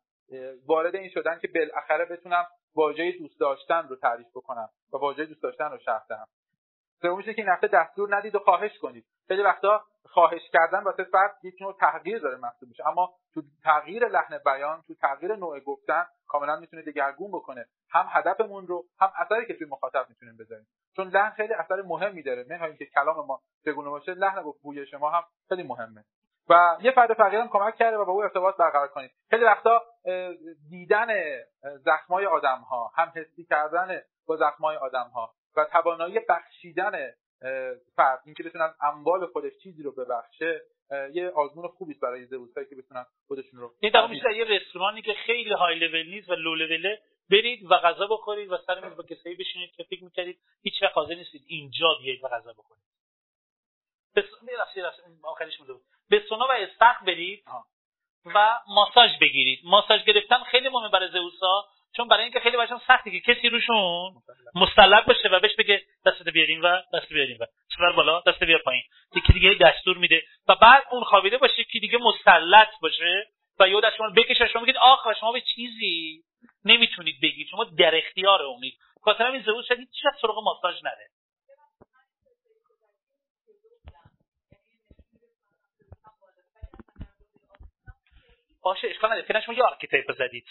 وارد 0.68 0.96
این 0.96 1.10
شدن 1.10 1.40
که 1.40 1.48
بالاخره 1.48 2.06
بتونم 2.06 2.46
واژه 2.76 3.12
دوست 3.12 3.40
داشتن 3.40 3.88
رو 3.88 3.96
تعریف 3.96 4.28
بکنم 4.36 4.70
و 4.94 4.98
واژه 4.98 5.26
دوست 5.26 5.44
داشتن 5.44 5.72
رو 5.72 5.78
شرح 5.78 6.04
دهم 6.10 6.28
سومیش 7.02 7.26
که 7.26 7.42
این 7.42 7.70
دستور 7.74 8.16
ندید 8.16 8.36
و 8.36 8.40
خواهش 8.40 8.78
کنید. 8.78 9.06
خیلی 9.28 9.42
وقتا 9.42 9.86
خواهش 10.06 10.50
کردن 10.54 10.84
واسه 10.84 11.04
فرد 11.04 11.36
یک 11.44 11.62
نوع 11.62 11.78
تغییر 11.80 12.20
داره 12.20 12.38
محسوب 12.38 12.70
میشه. 12.70 12.88
اما 12.88 13.14
تو 13.34 13.42
تغییر 13.64 14.08
لحن 14.08 14.38
بیان 14.46 14.84
تو 14.88 14.96
تغییر 14.96 15.36
نوع 15.36 15.60
گفتن 15.60 16.06
کاملا 16.28 16.56
می‌تونه 16.56 16.82
دگرگون 16.82 17.32
بکنه. 17.32 17.66
هم 17.92 18.06
هدفمون 18.10 18.68
رو 18.68 18.86
هم 19.00 19.12
اثری 19.18 19.46
که 19.46 19.54
توی 19.54 19.68
مخاطب 19.68 20.06
می‌تونیم 20.10 20.38
بذاریم. 20.38 20.68
چون 20.96 21.08
لحن 21.08 21.30
خیلی 21.30 21.54
اثر 21.54 21.82
مهمی 21.82 22.24
داره. 22.24 22.46
نه 22.50 22.64
اینکه 22.64 22.86
کلام 22.86 23.26
ما 23.26 23.42
چگونه 23.66 23.90
باشه 23.90 24.14
لحن 24.14 24.38
و 24.38 24.54
بوی 24.64 24.88
شما 24.88 25.10
هم 25.10 25.24
خیلی 25.50 25.64
مهمه. 25.64 26.04
و 26.50 26.78
یه 26.82 26.92
فرد 26.92 27.14
فقیر 27.14 27.40
هم 27.40 27.48
کمک 27.48 27.76
کرده 27.76 27.98
و 27.98 28.06
با 28.06 28.12
او 28.12 28.24
ارتباط 28.24 28.58
برقرار 28.58 28.88
کنید 28.88 29.12
خیلی 29.30 29.46
وقتا 29.46 29.82
دیدن 30.70 31.08
زخمای 31.86 32.26
آدم 32.26 32.58
ها 32.58 32.92
هم 32.96 33.12
حسی 33.16 33.46
کردن 33.46 34.02
با 34.28 34.38
زخمای 34.38 34.78
آدم 34.78 35.10
ها 35.14 35.34
و 35.58 35.66
توانایی 35.66 36.20
بخشیدن 36.30 36.92
فرد 37.96 38.20
اینکه 38.26 38.44
بتونه 38.44 38.64
از 38.64 38.76
اموال 38.82 39.26
خودش 39.26 39.52
چیزی 39.64 39.84
رو 39.84 39.92
ببخشه 39.92 40.62
یه 41.14 41.30
آزمون 41.30 41.68
خوبی 41.68 41.92
است 41.92 42.02
برای 42.02 42.26
زئوسایی 42.26 42.68
که 42.68 42.76
بتونن 42.76 43.06
خودشون 43.28 43.60
رو 43.60 43.74
این 43.80 43.92
در 43.92 44.08
میشه 44.08 44.34
یه 44.36 44.44
رستورانی 44.44 45.02
که 45.02 45.14
خیلی 45.14 45.54
های 45.54 45.80
لول 45.80 46.10
نیست 46.10 46.30
و 46.30 46.34
لو 46.34 46.56
لوله 46.56 47.02
برید 47.32 47.72
و 47.72 47.76
غذا 47.76 48.08
بخورید 48.08 48.52
و 48.52 48.58
سر 48.68 48.88
میز 48.88 48.98
با 48.98 49.04
کسایی 49.04 49.36
بشینید 49.36 49.72
که 49.72 49.84
فکر 49.84 50.04
می‌کردید 50.04 50.40
هیچ 50.64 50.84
وقت 50.84 50.94
حاضر 50.94 51.16
نیستید 51.16 51.44
اینجا 51.48 51.88
بیاید 52.02 52.24
و 52.24 52.28
غذا 52.28 52.54
بخورید. 52.54 52.84
به 54.14 54.24
آخرش 55.24 55.58
به 56.10 56.24
سونا 56.30 56.48
و 56.48 56.52
استخ 56.52 57.04
برید 57.08 57.44
و 58.26 58.60
ماساژ 58.68 59.12
بگیرید. 59.22 59.60
ماساژ 59.64 60.04
گرفتن 60.04 60.44
خیلی 60.44 60.70
مهمه 60.70 60.90
برای 60.90 61.12
زئوسا. 61.12 61.66
چون 61.98 62.08
برای 62.08 62.24
اینکه 62.24 62.40
خیلی 62.40 62.58
باشم 62.58 62.82
سخته 62.88 63.12
که 63.12 63.34
کسی 63.34 63.50
روشون 63.50 64.14
مسلط 64.56 65.06
باشه 65.06 65.30
و 65.32 65.40
بهش 65.40 65.56
بگه 65.56 65.82
دستت 66.06 66.30
بیارین 66.30 66.62
و 66.62 66.82
دست 66.94 67.10
بیارین 67.14 67.38
و 67.40 67.46
سر 67.78 67.92
بالا 67.92 68.24
دست 68.28 68.44
بیار 68.44 68.62
پایین. 68.66 68.84
یکی 69.16 69.34
دیگه 69.34 69.54
دستور 69.54 69.98
میده. 69.98 70.22
و 70.48 70.56
بعد 70.56 70.84
اون 70.92 71.04
خوابیده 71.04 71.38
باشه 71.38 71.64
که 71.64 71.80
دیگه 71.80 71.98
مسلط 71.98 72.70
باشه 72.82 73.28
و 73.60 73.70
یه 73.70 73.86
از 73.86 73.94
شما 73.98 74.10
بکشه 74.10 74.48
شما 74.48 74.62
میگید 74.62 74.78
آخ 74.78 75.08
شما 75.20 75.32
به 75.32 75.42
چیزی 75.42 76.24
نمی‌تونید 76.66 77.22
بگید. 77.22 77.48
شما 77.48 77.64
در 77.64 77.98
اختیار 77.98 78.42
اونید 78.42 78.74
خاطر 79.02 79.26
این 79.26 79.42
زئوس 79.42 79.66
شدید 79.68 79.90
هیچ 79.90 80.22
سراغ 80.22 80.44
ماساژ 80.44 80.84
نره. 80.84 81.08
باشه 88.64 88.88
اشکال 88.88 89.10
نداره. 89.10 89.28
فعلا 89.28 89.42
شما 89.42 89.56
یه 89.56 89.64
archetype 89.64 90.12
زدید. 90.12 90.46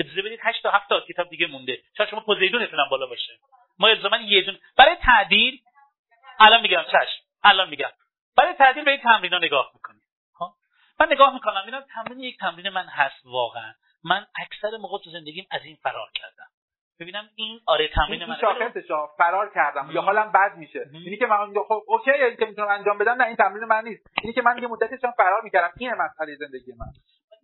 اجازه 0.00 0.22
بدید 0.22 0.40
8 0.42 0.62
تا 0.62 0.70
7 0.70 0.88
تا 0.88 1.00
archetype 1.00 1.28
دیگه 1.28 1.46
مونده. 1.46 1.78
شاید 1.96 2.10
شما 2.10 2.20
پوزیدونتون 2.20 2.78
بالا 2.90 3.06
باشه. 3.06 3.32
ما 3.78 3.88
الزاما 3.88 4.16
یه 4.16 4.42
دونه 4.42 4.58
برای 4.76 4.96
تعدیل 4.96 5.60
الان 6.38 6.60
میگم 6.60 6.82
چشم. 6.82 7.22
الان 7.44 7.68
میگم. 7.68 7.90
برای 8.36 8.54
تعدیل 8.54 8.84
به 8.84 8.90
این 8.90 9.00
تمرین 9.00 9.32
ها 9.32 9.38
نگاه 9.38 9.70
می‌کنیم 9.74 10.02
ها؟ 10.40 10.54
من 11.00 11.06
نگاه 11.12 11.34
می‌کنم. 11.34 11.62
اینا 11.64 11.80
تمرین 11.80 12.20
یک 12.20 12.38
تمرین 12.38 12.68
من 12.68 12.86
هست 12.86 13.20
واقعا. 13.24 13.74
من 14.04 14.26
اکثر 14.36 14.76
موقع 14.76 14.98
تو 15.04 15.10
زندگیم 15.10 15.46
از 15.50 15.64
این 15.64 15.76
فرار 15.82 16.08
کردم. 16.14 16.46
ببینم 17.00 17.30
این 17.34 17.60
آره 17.66 17.88
تمرین 17.88 18.24
من 18.24 18.36
فرار 19.18 19.52
کردم. 19.54 19.90
یا 19.90 20.02
حالم 20.02 20.32
بد 20.32 20.56
میشه. 20.56 20.86
اینی 20.92 21.16
که 21.16 21.26
من 21.26 21.54
خب 21.68 21.82
okay 21.86 22.10
این 22.10 22.36
که 22.36 22.46
می‌تونم 22.46 22.68
انجام 22.68 22.98
بدم 22.98 23.22
نه 23.22 23.26
این 23.26 23.36
تمرین 23.36 23.64
من 23.64 23.84
نیست. 23.84 24.06
اینی 24.22 24.34
که 24.34 24.42
من 24.42 24.58
یه 24.58 24.68
مدتی 24.68 24.98
چون 24.98 25.10
فرار 25.10 25.40
می‌کردم. 25.42 25.72
این 25.78 25.94
مسئله 25.94 26.34
زندگی 26.34 26.72
من. 26.72 26.86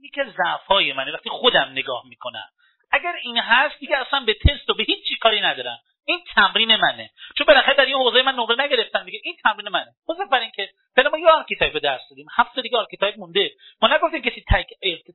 یکی 0.01 0.21
از 0.21 0.33
ضعف‌های 0.33 0.93
منه 0.93 1.13
وقتی 1.13 1.31
خودم 1.31 1.69
نگاه 1.73 2.03
می‌کنم. 2.09 2.49
اگر 2.93 3.15
این 3.23 3.39
هست 3.39 3.79
دیگه 3.79 3.99
اصلا 3.99 4.21
به 4.21 4.35
تست 4.35 4.71
و 4.71 4.75
به 4.75 4.83
هیچ 4.83 5.19
کاری 5.21 5.41
ندارم. 5.41 5.79
این 6.09 6.25
تمرین 6.35 6.77
منه. 6.77 7.11
چون 7.39 7.47
بالاخره 7.47 7.75
در 7.75 7.85
این 7.85 7.97
حوزه 7.97 8.23
من 8.23 8.35
نمره 8.35 8.65
نگرفتم 8.65 9.05
دیگه. 9.05 9.21
این 9.25 9.37
تمرین 9.43 9.69
منه. 9.69 9.87
خصوصا 10.09 10.25
برای 10.25 10.43
اینکه 10.43 10.69
فعلا 10.97 11.11
ما 11.11 11.19
یه 11.19 11.29
archetype 11.29 11.79
درس 11.79 12.01
دادیم. 12.11 12.27
هفت 12.37 12.61
دیگه 12.61 12.79
archetype 12.79 13.19
مونده. 13.19 13.51
ما 13.83 13.89
نگفتیم 13.89 14.23
کسی 14.23 14.45
تک 14.51 14.67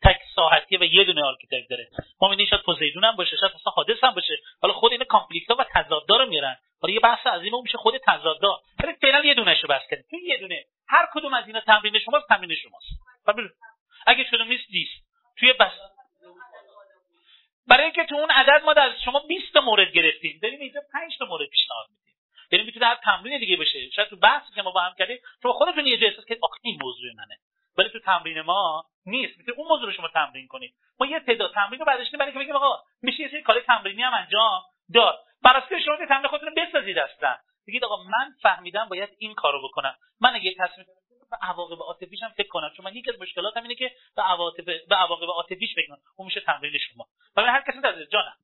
تک 0.04 0.20
ساحتیه 0.36 0.80
و 0.80 0.84
یه 0.84 1.04
دونه 1.04 1.24
archetype 1.24 1.66
داره. 1.70 1.90
ما 2.22 2.28
میدین 2.28 2.46
شاید 2.46 2.62
پوزیدون 2.62 3.04
هم 3.04 3.16
باشه 3.16 3.38
شاید 3.38 3.52
مثلا 3.56 3.72
هادس 3.72 4.04
هم 4.04 4.12
باشه. 4.12 4.38
حالا 4.62 4.74
خود 4.74 4.92
این 4.92 5.04
conflict 5.04 5.50
ا 5.50 5.56
و 5.56 5.66
تضاددا 5.74 6.18
رو 6.18 6.26
میارن. 6.26 6.56
حالا 6.82 6.94
یه 6.94 7.00
بحث 7.00 7.28
عظیم 7.28 7.54
میشه 7.64 7.78
خود 7.78 7.94
تضاددا 8.08 8.60
ولی 8.84 8.94
فعلا 9.02 9.26
یه 9.26 9.34
دونهشو 9.34 9.68
بس 9.68 9.82
یه 10.24 10.38
دونه. 10.38 10.64
هر 10.90 11.08
کدوم 11.14 11.34
از 11.34 11.48
اینا 11.48 11.60
تمرین 11.60 12.00
شماست 12.00 12.28
تمرین 12.28 12.56
شماست. 12.56 12.88
اگه 14.06 14.24
شده 14.24 14.44
نیست 14.44 14.68
نیست. 14.70 15.04
توی 15.40 15.54
بس 15.54 15.72
برای 17.68 17.84
اینکه 17.84 18.06
تو 18.06 18.16
اون 18.16 18.32
عدد 18.32 18.64
ما 18.66 18.74
در 18.74 18.94
شما 19.06 19.20
20 19.20 19.54
تا 19.54 19.62
مورد 19.62 19.92
گرفتیم. 19.92 20.40
داریم 20.42 20.60
اینجا 20.60 20.82
5 20.94 21.18
تا 21.20 21.26
مورد 21.26 21.50
پیشنهاد 21.50 21.86
میدیم. 21.90 22.16
یعنی 22.52 22.66
می‌تونه 22.66 22.86
هر 22.86 22.96
تمرین 22.96 23.40
دیگه 23.40 23.58
بشه. 23.58 23.90
شاید 23.90 24.08
تو 24.08 24.16
بحثی 24.16 24.54
که 24.56 24.62
ما 24.62 24.72
با 24.72 24.82
هم 24.82 24.96
کردیم 25.00 25.18
شما 25.44 25.54
خودتون 25.54 25.88
یه 25.88 25.98
جا 25.98 26.08
احساس 26.08 26.26
کنید 26.26 26.40
آخه 26.42 26.58
این 26.62 26.80
موضوع 26.82 27.12
منه. 27.18 27.38
ولی 27.78 27.90
تو 27.90 28.00
تمرین 28.00 28.42
ما 28.42 28.86
نیست. 29.06 29.38
می‌تونه 29.38 29.58
اون 29.58 29.68
موضوع 29.68 29.86
رو 29.86 29.94
شما 29.94 30.08
تمرین 30.08 30.48
کنید. 30.48 30.74
ما 31.00 31.06
یه 31.06 31.20
تعداد 31.20 31.54
تمرین 31.54 31.80
رو 31.80 31.86
برداشتیم 31.86 32.20
برای 32.20 32.32
اینکه 32.32 32.44
بگیم 32.44 32.56
آقا 32.56 32.84
میشه 33.02 33.22
یه 33.22 33.30
سری 33.30 33.42
کار 33.42 33.60
تمرینی 33.60 34.04
هم 34.04 34.14
انجام 34.14 34.62
داد. 34.94 35.20
بر 35.44 35.64
شما 35.86 36.06
تمرین 36.10 36.28
خودتون 36.28 36.50
رو 36.50 36.56
بسازید 36.56 36.98
اصلا. 36.98 37.38
بگید 37.68 37.86
آقا 37.86 38.04
من 38.04 38.36
فهمیدم 38.42 38.90
باید 38.90 39.10
این 39.18 39.34
کارو 39.34 39.68
بکنم. 39.68 39.96
من 40.22 40.36
اگه 40.36 40.56
تصمیم 40.60 40.88
به 41.32 41.38
عواقب 41.42 41.82
عاطفیش 41.82 42.24
هم 42.24 42.30
فکر 42.30 42.48
کنم. 42.48 42.70
چون 42.78 42.86
من 42.86 42.96
یکی 42.96 43.12
از 43.12 43.22
مشکلاتم 43.22 43.62
اینه 43.64 43.76
که 43.76 43.92
به 44.16 44.22
عواقب 44.22 44.66
به 44.66 44.96
عواقب 44.96 45.30
عاطفیش 45.30 45.76
فکر 45.76 45.88
کنم. 45.88 46.02
اون 46.16 46.26
میشه 46.26 46.40
تمرین 46.40 46.78
شما. 46.78 47.08
و 47.36 47.42
هر 47.42 47.64
کسی 47.68 47.82
در 47.82 48.06
جانم. 48.06 48.38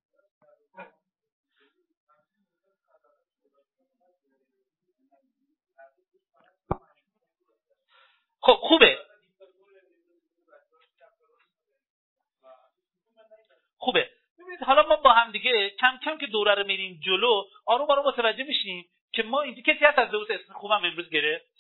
خب 8.42 8.54
خوبه. 8.54 8.98
خوبه. 13.78 14.10
ببینید 14.40 14.64
حالا 14.64 14.88
ما 14.88 14.96
با 14.96 15.14
هم 15.14 15.32
دیگه 15.32 15.70
کم 15.70 16.00
کم 16.06 16.18
که 16.18 16.28
دوره 16.28 16.56
رو 16.56 16.64
میریم 16.64 17.00
جلو 17.04 17.44
آروم 17.66 17.92
آروم 17.92 18.08
متوجه 18.08 18.44
میشیم 18.44 18.86
که 19.12 19.24
ما 19.24 19.42
اینجا 19.42 19.62
کسی 19.62 19.86
هست 19.86 20.00
از 20.00 20.12
دوست 20.12 20.32
اسم 20.32 20.54
خوبم 20.54 20.86
امروز 20.86 21.10
گرفت. 21.10 21.57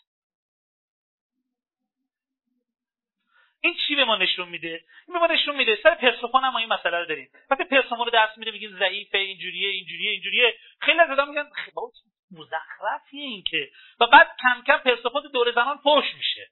این 3.61 3.75
چی 3.87 3.95
به 3.95 4.05
ما 4.05 4.15
نشون 4.15 4.49
میده؟ 4.49 4.81
این 5.07 5.13
به 5.13 5.19
ما 5.19 5.27
نشون 5.27 5.55
میده. 5.55 5.79
سر 5.83 5.95
پرسوفون 5.95 6.43
هم 6.43 6.53
ما 6.53 6.59
این 6.59 6.73
مسئله 6.73 6.97
رو 6.97 7.05
داریم. 7.05 7.29
وقتی 7.49 7.63
پرسوفون 7.63 8.05
رو 8.05 8.11
درس 8.11 8.37
میده 8.37 8.51
میگیم 8.51 8.79
ضعیفه 8.79 9.17
اینجوریه 9.17 9.69
اینجوریه 9.69 10.11
اینجوریه. 10.11 10.53
خیلی 10.81 10.99
از 10.99 11.09
آدم 11.09 11.29
میگن 11.29 11.49
بابا 11.73 11.91
مزخرفیه 12.31 13.23
این 13.23 13.43
که. 13.43 13.69
و 13.99 14.07
بعد 14.07 14.27
کم 14.41 14.63
کم 14.67 14.77
پرسوفون 14.77 15.21
دور 15.33 15.51
زنان 15.51 15.77
فوش 15.77 16.05
میشه. 16.17 16.47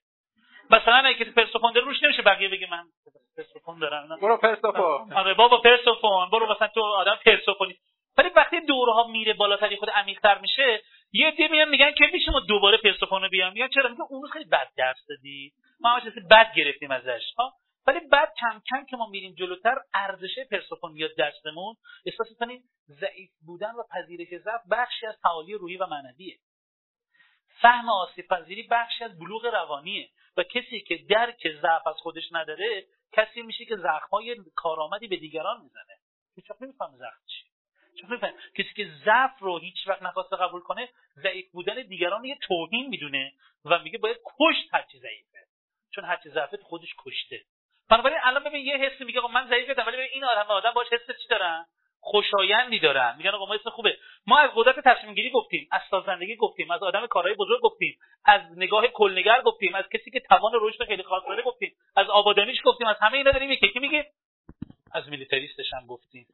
مثلا 0.70 0.96
اگه 0.96 1.20
کسی 1.20 1.32
پرسوفون 1.32 1.74
داره 1.74 1.86
روش 1.86 2.04
نمیشه 2.04 2.22
بقیه 2.22 2.50
بگه 2.50 2.68
من 2.72 2.84
پرسوفون 3.38 3.80
دارم. 3.80 4.18
برو 4.22 4.38
پرسوفون 4.38 5.14
آره 5.14 5.34
بابا 5.34 5.58
پرسوفون 5.58 6.30
برو 6.30 6.52
مثلا 6.56 6.68
تو 6.68 6.82
آدم 6.82 7.20
پرسوفونی 7.26 7.76
ولی 8.18 8.30
وقتی 8.36 8.62
دورها 8.62 9.08
میره 9.08 9.34
بالاتر 9.34 9.76
خود 9.76 9.90
عمیق‌تر 9.90 10.38
میشه 10.38 10.82
یه 11.12 11.28
عده 11.28 11.48
میان 11.48 11.70
میگن 11.70 11.92
که 11.92 12.10
میشه 12.14 12.32
ما 12.32 12.40
دوباره 12.40 12.78
پرسوفون 12.78 13.22
رو 13.22 13.30
بیام 13.30 13.54
میگن 13.54 13.68
چرا؟ 13.68 13.90
میگه 13.90 14.02
اون 14.10 14.30
خیلی 14.34 14.46
بد 14.46 14.68
درس 14.78 15.06
دادی. 15.10 15.52
ما 15.80 15.90
همش 15.90 16.14
بد 16.32 16.54
گرفتیم 16.56 16.92
ازش 16.92 17.24
ها؟ 17.38 17.54
ولی 17.88 18.00
بعد 18.00 18.34
کم 18.40 18.62
کم 18.70 18.86
که 18.86 18.98
ما 18.98 19.08
میریم 19.08 19.34
جلوتر 19.34 19.76
ارزش 19.94 20.40
پرسوفون 20.52 20.92
میاد 20.92 21.16
درسمون 21.18 21.76
احساس 22.06 22.30
می‌کنیم 22.30 22.64
ضعیف 22.88 23.32
بودن 23.46 23.72
و 23.72 23.84
پذیرش 23.92 24.42
ضعف 24.42 24.62
بخشی 24.72 25.06
از 25.06 25.16
تعالی 25.24 25.54
روحی 25.54 25.78
و 25.78 25.86
معنویه. 25.86 26.38
فهم 27.62 27.90
آسیب 27.90 28.28
پذیری 28.28 28.68
بخشی 28.72 29.04
از 29.04 29.20
بلوغ 29.20 29.46
روانیه 29.46 30.10
و 30.38 30.44
کسی 30.44 30.82
که 30.82 30.98
درک 31.10 31.48
ضعف 31.62 31.88
از 31.88 31.96
خودش 31.96 32.24
نداره 32.32 32.86
کسی 33.12 33.42
میشه 33.42 33.66
که 33.66 33.78
زخمای 33.78 34.36
کارآمدی 34.56 35.08
به 35.08 35.18
دیگران 35.18 35.62
می‌زنه. 35.62 35.98
هیچ 36.36 36.52
وقت 36.52 36.62
نمی‌فهمه 36.62 36.98
زخم 36.98 37.22
چی؟ 37.26 37.46
کسی 38.56 38.74
که 38.76 38.92
ضعف 39.06 39.40
رو 39.40 39.60
هیچ 39.60 39.88
وقت 39.88 40.02
نخواسته 40.02 40.36
قبول 40.36 40.62
کنه 40.62 40.90
ضعیف 41.16 41.52
بودن 41.52 41.84
دیگران 41.88 42.26
یه 42.26 42.38
توهین 42.42 42.88
می‌دونه 42.90 43.34
و 43.66 43.80
میگه 43.80 43.98
باید 43.98 44.18
کشت 44.40 44.74
هرچی 44.74 45.00
ضعیفه. 45.00 45.35
چون 45.96 46.06
هرچی 46.06 46.30
ضعفه 46.30 46.58
خودش 46.58 46.96
کشته. 47.06 47.42
بنابراین 47.90 48.18
الان 48.24 48.44
ببین 48.44 48.66
یه 48.66 48.78
حسی 48.78 49.04
میگه 49.04 49.20
آقا 49.20 49.28
من 49.28 49.48
ضعیفم 49.48 49.84
ولی 49.88 49.98
ببین 49.98 50.10
این 50.14 50.24
آدم 50.24 50.52
آدم 50.52 50.72
باش 50.72 50.88
حس 50.92 51.18
چی 51.22 51.28
دارن؟ 51.30 51.66
خوشایندی 52.00 52.80
دارن. 52.80 53.16
میگن 53.18 53.30
آقا 53.30 53.46
ما 53.46 53.54
اسم 53.54 53.70
خوبه. 53.70 53.98
ما 54.28 54.40
از 54.40 54.50
قدرت 54.56 54.80
تصمیم 54.80 55.14
گیری 55.16 55.30
گفتیم 55.30 55.68
از 55.72 55.82
سازندگی 55.92 56.36
گفتیم 56.36 56.72
از 56.72 56.84
آدم 56.84 57.08
کارهای 57.08 57.36
بزرگ 57.36 57.62
گفتیم 57.62 57.98
از 58.26 58.42
نگاه 58.56 58.88
کلنگر 58.88 59.42
گفتیم 59.42 59.76
از 59.76 59.86
کسی 59.94 60.12
که 60.12 60.20
توان 60.20 60.52
رشد 60.56 60.84
خیلی 60.84 61.04
خاص 61.04 61.24
داره 61.28 61.44
گفتیم 61.44 61.76
از 61.96 62.10
آبادانیش 62.10 62.62
گفتیم 62.64 62.88
از 62.88 62.96
همه 63.02 63.18
اینا 63.18 63.32
داریم. 63.32 63.52
یکی 63.52 63.80
میگه 63.80 64.06
از 64.92 65.10
میلیتریستش 65.10 65.74
هم 65.74 65.88
گفتیم 65.88 66.28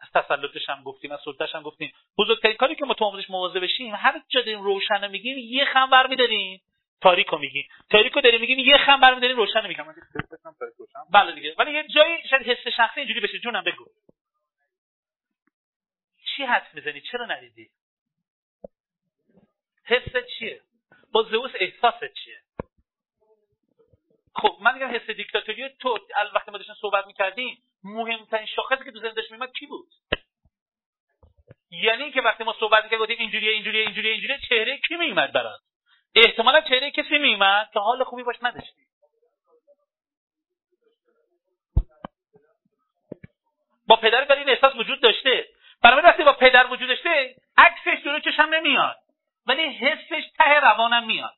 از 0.00 0.22
تسلطش 0.22 0.68
هم 0.68 0.82
گفتیم 0.82 1.12
از 1.12 1.20
سلطه‌ش 1.24 1.54
هم 1.54 1.62
گفتیم. 1.62 1.92
بزرگترین 2.18 2.56
کاری 2.56 2.74
که 2.74 2.84
ما 2.84 2.94
تو 2.94 3.04
آموزش 3.04 3.30
مواظب 3.30 3.60
بشیم 3.60 3.94
هر 3.94 4.22
جا 4.28 4.40
داریم 4.40 4.62
روشن 4.62 5.10
میگیم 5.10 5.38
یه 5.38 5.64
خم 5.64 5.90
برمیداریم 5.90 6.62
تاریکو 7.02 7.38
میگیم 7.38 7.68
تاریکو 7.90 8.20
داریم 8.20 8.40
میگیم 8.40 8.58
یه 8.58 8.78
خم 8.78 9.00
برمیداریم 9.00 9.36
روشن 9.36 9.66
میگیم 9.68 9.84
بله 11.12 11.32
دیگه. 11.32 11.54
ولی 11.58 11.72
یه 11.72 11.88
جایی 11.88 12.28
شاید 12.30 12.42
حس 12.42 12.68
شخصی 12.76 13.00
اینجوری 13.00 13.20
بشه. 13.20 13.38
جونم 13.38 13.64
بگو. 13.64 13.84
چی 16.36 16.44
حد 16.44 16.66
می‌زنی؟ 16.74 17.00
چرا 17.00 17.26
ندیدی؟ 17.26 17.70
حس 19.84 20.16
چیه؟ 20.38 20.60
با 21.12 21.22
زئوس 21.22 21.50
احساست 21.54 22.14
چیه؟ 22.24 22.40
خب 24.34 24.58
من 24.60 24.74
میگم 24.74 24.94
حس 24.94 25.10
دیکتاتوری. 25.10 25.68
تو 25.68 25.98
وقتی 26.34 26.50
ما 26.50 26.58
داشتیم 26.58 26.76
صحبت 26.80 27.06
می‌کردیم 27.06 27.62
مهمترین 27.84 28.46
شاخصی 28.46 28.84
که 28.84 28.92
تو 28.92 28.98
ذهن 29.00 29.14
داشت 29.14 29.30
میومد 29.30 29.52
کی 29.52 29.66
بود؟ 29.66 29.88
یعنی 31.70 32.12
که 32.12 32.20
وقتی 32.20 32.44
ما 32.44 32.56
صحبت 32.60 32.84
می‌کردیم 32.84 32.98
گفتیم 32.98 33.18
اینجوریه 33.18 33.52
اینجوریه 33.52 33.82
اینجوریه 33.82 34.12
اینجوریه 34.12 34.38
چهره 34.48 34.78
کی 34.88 34.96
میومد 34.96 35.32
برات؟ 35.32 35.60
احتمالا 36.14 36.60
چهره 36.60 36.90
کسی 36.90 37.18
میومد 37.18 37.70
که 37.72 37.80
حال 37.80 38.04
خوبی 38.04 38.22
باش 38.22 38.36
نداشتی. 38.42 38.82
با 43.86 43.96
پدر 43.96 44.26
ولی 44.30 44.40
این 44.40 44.48
احساس 44.48 44.76
وجود 44.76 45.00
داشته. 45.00 45.48
برای 45.82 46.02
وقتی 46.02 46.24
با 46.24 46.32
پدر 46.32 46.66
وجود 46.66 46.88
داشته 46.88 47.36
عکسش 47.56 48.04
جلو 48.04 48.20
چشم 48.20 48.42
نمیاد. 48.42 48.96
ولی 49.46 49.62
حسش 49.62 50.24
ته 50.38 50.60
روانم 50.60 51.06
میاد. 51.06 51.34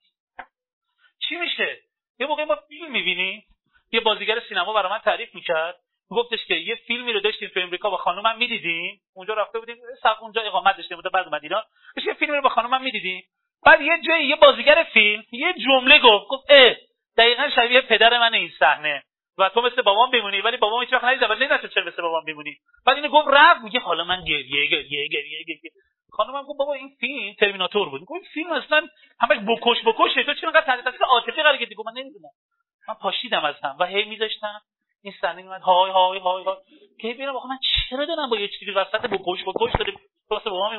چی 1.29 1.37
میشه؟ 1.37 1.79
یه 2.19 2.27
موقع 2.27 2.45
ما 2.45 2.57
فیلم 2.69 2.91
می‌بینیم 2.91 3.45
یه 3.93 4.01
بازیگر 4.01 4.41
سینما 4.41 4.73
برای 4.73 4.91
من 4.91 4.99
تعریف 4.99 5.35
می‌کرد. 5.35 5.81
گفتش 6.11 6.45
که 6.45 6.55
یه 6.55 6.75
فیلمی 6.75 7.13
رو 7.13 7.21
داشتیم 7.21 7.49
تو 7.49 7.61
امریکا 7.61 7.91
با 7.91 7.97
خانومم 7.97 8.39
می‌دیدیم. 8.39 9.01
اونجا 9.15 9.35
رفته 9.35 9.59
بودیم 9.59 9.77
سق 10.03 10.23
اونجا 10.23 10.43
اقامت 10.43 10.77
داشتیم 10.77 10.97
بود 10.97 11.13
بعد 11.13 11.27
اومد 11.27 11.43
اینا 11.43 11.65
یه 12.07 12.15
فیلمی 12.15 12.37
رو 12.37 12.43
با 12.43 12.49
خانومم 12.49 12.83
می‌دیدیم. 12.83 13.25
بعد 13.67 13.81
یه 13.81 14.01
جایی 14.07 14.27
یه 14.27 14.37
بازیگر 14.37 14.87
فیلم 14.93 15.23
یه 15.33 15.55
جمله 15.65 15.99
گفت 15.99 16.27
گفت 16.29 16.45
اه 16.49 16.75
دقیقا 17.17 17.51
شبیه 17.57 17.81
پدر 17.81 18.19
من 18.19 18.35
این 18.35 18.51
صحنه 18.59 19.03
و 19.39 19.49
تو 19.49 19.61
مثل 19.61 19.83
بابام 19.83 20.11
بمونی 20.11 20.41
ولی 20.41 20.57
بابام 20.57 20.81
هیچ 20.81 20.93
وقت 20.93 21.05
ندید 21.05 21.31
ولی 21.31 21.49
نمی‌دونم 21.49 21.69
چرا 21.69 21.85
مثل 21.85 22.03
بابام 22.03 22.25
بمونی 22.25 22.57
بعد 22.87 22.97
اینو 22.97 23.09
گفت 23.09 23.29
رفت 23.31 23.65
میگه 23.65 23.81
حالا 23.81 24.05
من 24.05 24.25
گریه 24.25 24.67
گریه 24.67 25.09
گریه 25.09 25.45
گریه. 25.45 25.71
خانمم 26.11 26.43
گفت 26.43 26.59
بابا 26.59 26.75
این 26.75 26.97
فیلم 27.01 27.35
ترمیناتور 27.35 27.89
بود. 27.89 28.05
گفت 28.05 28.25
فیلم 28.35 28.53
اصلا 28.53 28.89
همش 29.21 29.39
بکش 29.49 29.77
بکشه. 29.87 30.23
تو 30.23 30.35
چرا 30.35 30.49
انقدر 30.51 30.67
تحت 30.67 30.85
تاثیر 30.85 31.01
عاطفی 31.03 31.43
قرار 31.43 31.57
گرفتی؟ 31.57 31.75
من 31.87 31.93
نمی‌دونم. 31.93 32.31
من 32.89 32.95
پاشیدم 32.95 33.45
از 33.45 33.55
هم 33.63 33.77
و 33.81 33.87
هی 33.87 34.05
میذاشتم. 34.05 34.61
این 35.03 35.15
صحنه 35.21 35.43
میومد 35.43 35.61
های 35.61 35.91
های 35.91 36.19
های 36.19 36.45
های. 36.45 36.57
که 37.01 37.09
ببینم 37.09 37.37
آخه 37.37 37.49
من 37.49 37.59
چرا 37.91 38.05
دارم 38.05 38.31
با 38.31 38.37
یه 38.37 38.49
چیزی 38.49 38.71
وسط 38.71 39.01
بکش 39.01 39.45
بکش 39.47 39.73
داره 39.79 39.93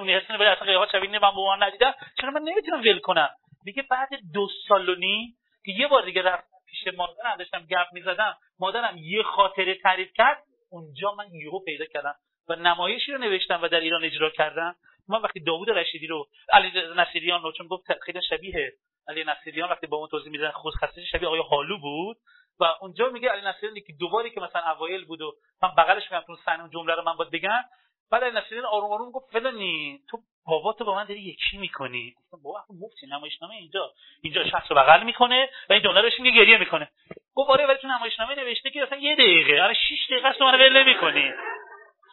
حس 0.09 0.29
ولی 0.29 0.45
اصلا 0.45 0.67
قیافش 0.67 0.91
شبیه 0.91 1.09
من 1.09 1.19
بابا 1.19 1.55
ندیدم 1.55 1.93
چرا 2.21 2.31
من 2.31 2.41
نمی‌تونم 2.41 2.79
ول 2.79 2.99
کنم؟ 2.99 3.29
میگه 3.65 3.81
بعد 3.81 4.09
دو 4.33 4.47
سال 4.67 4.89
و 4.89 4.95
نیم 4.95 5.35
که 5.65 5.71
یه 5.71 5.87
بار 5.87 6.05
دیگه 6.05 6.21
رفت 6.21 6.43
پیش 6.67 6.93
مادرم 6.93 7.35
داشتم 7.37 7.65
گپ 7.65 7.87
می‌زدم. 7.91 8.37
مادرم 8.59 8.97
یه 8.97 9.23
خاطره 9.23 9.75
تعریف 9.75 10.13
کرد 10.13 10.43
اونجا 10.71 11.11
من 11.11 11.25
یهو 11.33 11.59
پیدا 11.59 11.85
کردم 11.85 12.15
و 12.49 12.55
نمایشی 12.55 13.11
رو 13.11 13.17
نوشتم 13.17 13.61
و 13.61 13.67
در 13.67 13.79
ایران 13.79 14.03
اجرا 14.03 14.29
کردم. 14.29 14.75
من 15.07 15.21
وقتی 15.21 15.39
داوود 15.39 15.69
رشیدی 15.69 16.07
رو 16.07 16.27
علی 16.53 16.71
نصیریان 16.95 17.41
رو 17.41 17.51
چون 17.51 17.67
گفت 17.67 17.99
خیلی 18.05 18.21
شبیه 18.29 18.73
علی 19.07 19.23
نصیریان 19.23 19.69
وقتی 19.69 19.87
با 19.87 19.97
اون 19.97 20.07
توضیح 20.07 20.31
میدن 20.31 20.51
خود 20.51 20.73
خسته 20.73 21.05
شبیه 21.05 21.27
آقای 21.27 21.41
حالو 21.49 21.77
بود. 21.77 22.17
و 22.59 22.65
اونجا 22.81 23.09
میگه 23.09 23.29
علی 23.29 23.41
نصیریان 23.41 23.75
که 23.75 23.93
دوباری 23.99 24.29
که 24.29 24.41
مثلا 24.41 24.71
اوایل 24.71 25.05
بود 25.05 25.21
و 25.21 25.33
من 25.61 25.69
بغلش 25.77 26.11
میگم 26.11 26.23
تو 26.27 26.35
سن 26.45 26.61
اون 26.61 26.69
جمله 26.69 26.95
رو 26.95 27.03
من 27.03 27.13
باید 27.17 27.31
بگم. 27.31 27.63
بعد 28.11 28.23
علی 28.23 28.37
نصیریان 28.37 28.65
آروم 28.65 28.91
آروم 28.91 29.11
گفت 29.11 29.31
فلانی 29.31 29.99
تو 30.09 30.17
بابا 30.47 30.73
تو 30.73 30.85
با 30.85 30.95
من 30.95 31.03
داری 31.03 31.19
یکی 31.19 31.57
می‌کنی. 31.57 32.13
گفتم 32.31 32.43
بابا 32.43 32.63
مفتی 32.69 33.07
نمایشنامه 33.07 33.55
اینجا. 33.55 33.91
اینجا 34.23 34.45
شخص 34.45 34.71
رو 34.71 34.77
بغل 34.77 35.03
می‌کنه 35.03 35.49
و 35.69 35.73
این 35.73 35.81
جمله 35.81 36.01
رو 36.01 36.09
میگه 36.19 36.37
گریه 36.37 36.57
می‌کنه. 36.57 36.89
گفت 37.35 37.49
آره 37.49 37.65
ولی 37.65 37.77
تو 37.77 37.87
نمایشنامه 37.87 38.35
نوشته 38.35 38.69
که 38.69 38.83
اصلا 38.83 38.97
یه 38.97 39.15
دقیقه. 39.15 39.63
آره 39.63 39.73
6 39.73 40.11
دقیقه 40.11 40.27
است 40.27 40.41
من 40.41 40.61
ول 40.61 40.83
نمی‌کنی. 40.83 41.33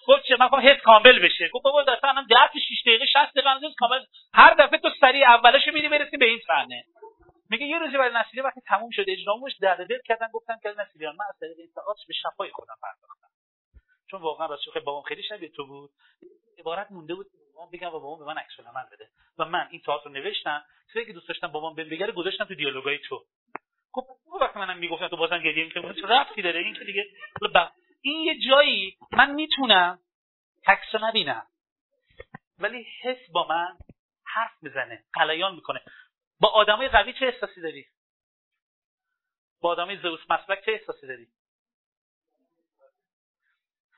گفت 0.09 0.23
چه 0.29 0.37
من 0.37 0.61
حس 0.61 0.81
کامل 0.83 1.19
بشه. 1.19 1.49
گفت 1.49 1.65
بابا 1.65 1.81
اصلا 1.81 2.11
الان 2.11 2.27
10 2.27 2.37
تا 2.37 2.59
6 2.59 2.83
دقیقه 2.87 3.07
60 3.07 3.31
دقیقه 3.31 3.51
انداز 3.51 3.73
کامل. 3.79 4.01
هر 4.35 4.55
دفعه 4.55 4.79
تو 4.79 4.91
سریع 5.01 5.29
اولش 5.29 5.69
میری 5.69 5.89
برسی 5.89 6.17
به 6.17 6.25
این 6.25 6.41
صحنه. 6.47 6.85
میگه 7.51 7.67
یه 7.67 7.79
روزی 7.79 7.97
برای 7.97 8.15
نصیری 8.15 8.43
وقتی 8.43 8.61
تموم 8.69 8.91
شد 8.93 9.05
اجرامش 9.09 9.53
درد 9.61 9.89
دل 9.89 9.99
کردن 10.05 10.29
گفتن 10.33 10.55
که 10.63 10.75
نصیریان 10.79 11.17
من 11.17 11.25
از 11.29 11.39
طریق 11.41 11.59
این 11.59 11.69
به 12.09 12.15
شفای 12.15 12.51
خودم 12.51 12.77
پرداختم. 12.83 13.32
چون 14.13 14.23
واقعا 14.23 14.47
راست 14.47 14.71
خیلی 14.73 14.85
بابام 14.85 15.03
خیلی 15.03 15.23
شبیه 15.23 15.49
تو 15.49 15.67
بود. 15.67 15.91
عبارت 16.59 16.93
مونده 16.93 17.15
بود 17.15 17.27
بابام 17.55 17.71
بگم 17.71 17.89
و 17.89 17.91
بابام 17.91 18.19
به 18.19 18.25
من 18.25 18.39
عکس 18.39 18.61
العمل 18.61 18.85
بده. 18.93 19.09
و 19.39 19.45
من 19.45 19.69
این 19.71 19.81
تئاتر 19.81 20.05
رو 20.05 20.11
نوشتم. 20.11 20.65
چیزی 20.93 21.05
که 21.07 21.13
دوست 21.13 21.29
داشتم 21.29 21.49
بابام 21.49 21.75
بهم 21.75 21.89
بگه 21.89 22.13
گذاشتم 22.13 22.45
تو 22.45 22.55
دیالوگای 22.55 22.99
تو. 22.99 23.25
خب 23.93 24.05
وقتی 24.41 24.59
منم 24.59 24.79
می‌گفتم 24.79 25.09
تو 25.09 25.17
بازم 25.17 25.39
گریه 25.39 25.65
می‌کنی. 25.65 26.03
رفتی 26.03 26.43
داره؟ 26.43 26.61
این 26.61 26.75
که 26.75 26.85
دیگه 26.85 27.07
این 28.01 28.25
یه 28.25 28.39
جایی 28.49 28.99
من 29.13 29.35
می‌تونم 29.35 29.99
عکس 30.67 30.95
نبینم. 31.03 31.47
ولی 32.59 32.87
حس 33.03 33.31
با 33.31 33.47
من 33.49 33.79
حرف 34.27 34.63
می‌زنه 34.63 35.05
قلیان 35.13 35.55
می‌کنه. 35.55 35.81
با 36.41 36.49
آدمای 36.49 36.89
قوی 36.89 37.13
چه 37.13 37.27
احساسی 37.27 37.61
داری؟ 37.61 37.87
با 39.61 39.69
آدمای 39.71 39.97
زئوس 39.97 40.21
مسلک 40.31 40.65
چه 40.65 40.73
احساسی 40.73 41.07
داری؟ 41.07 41.27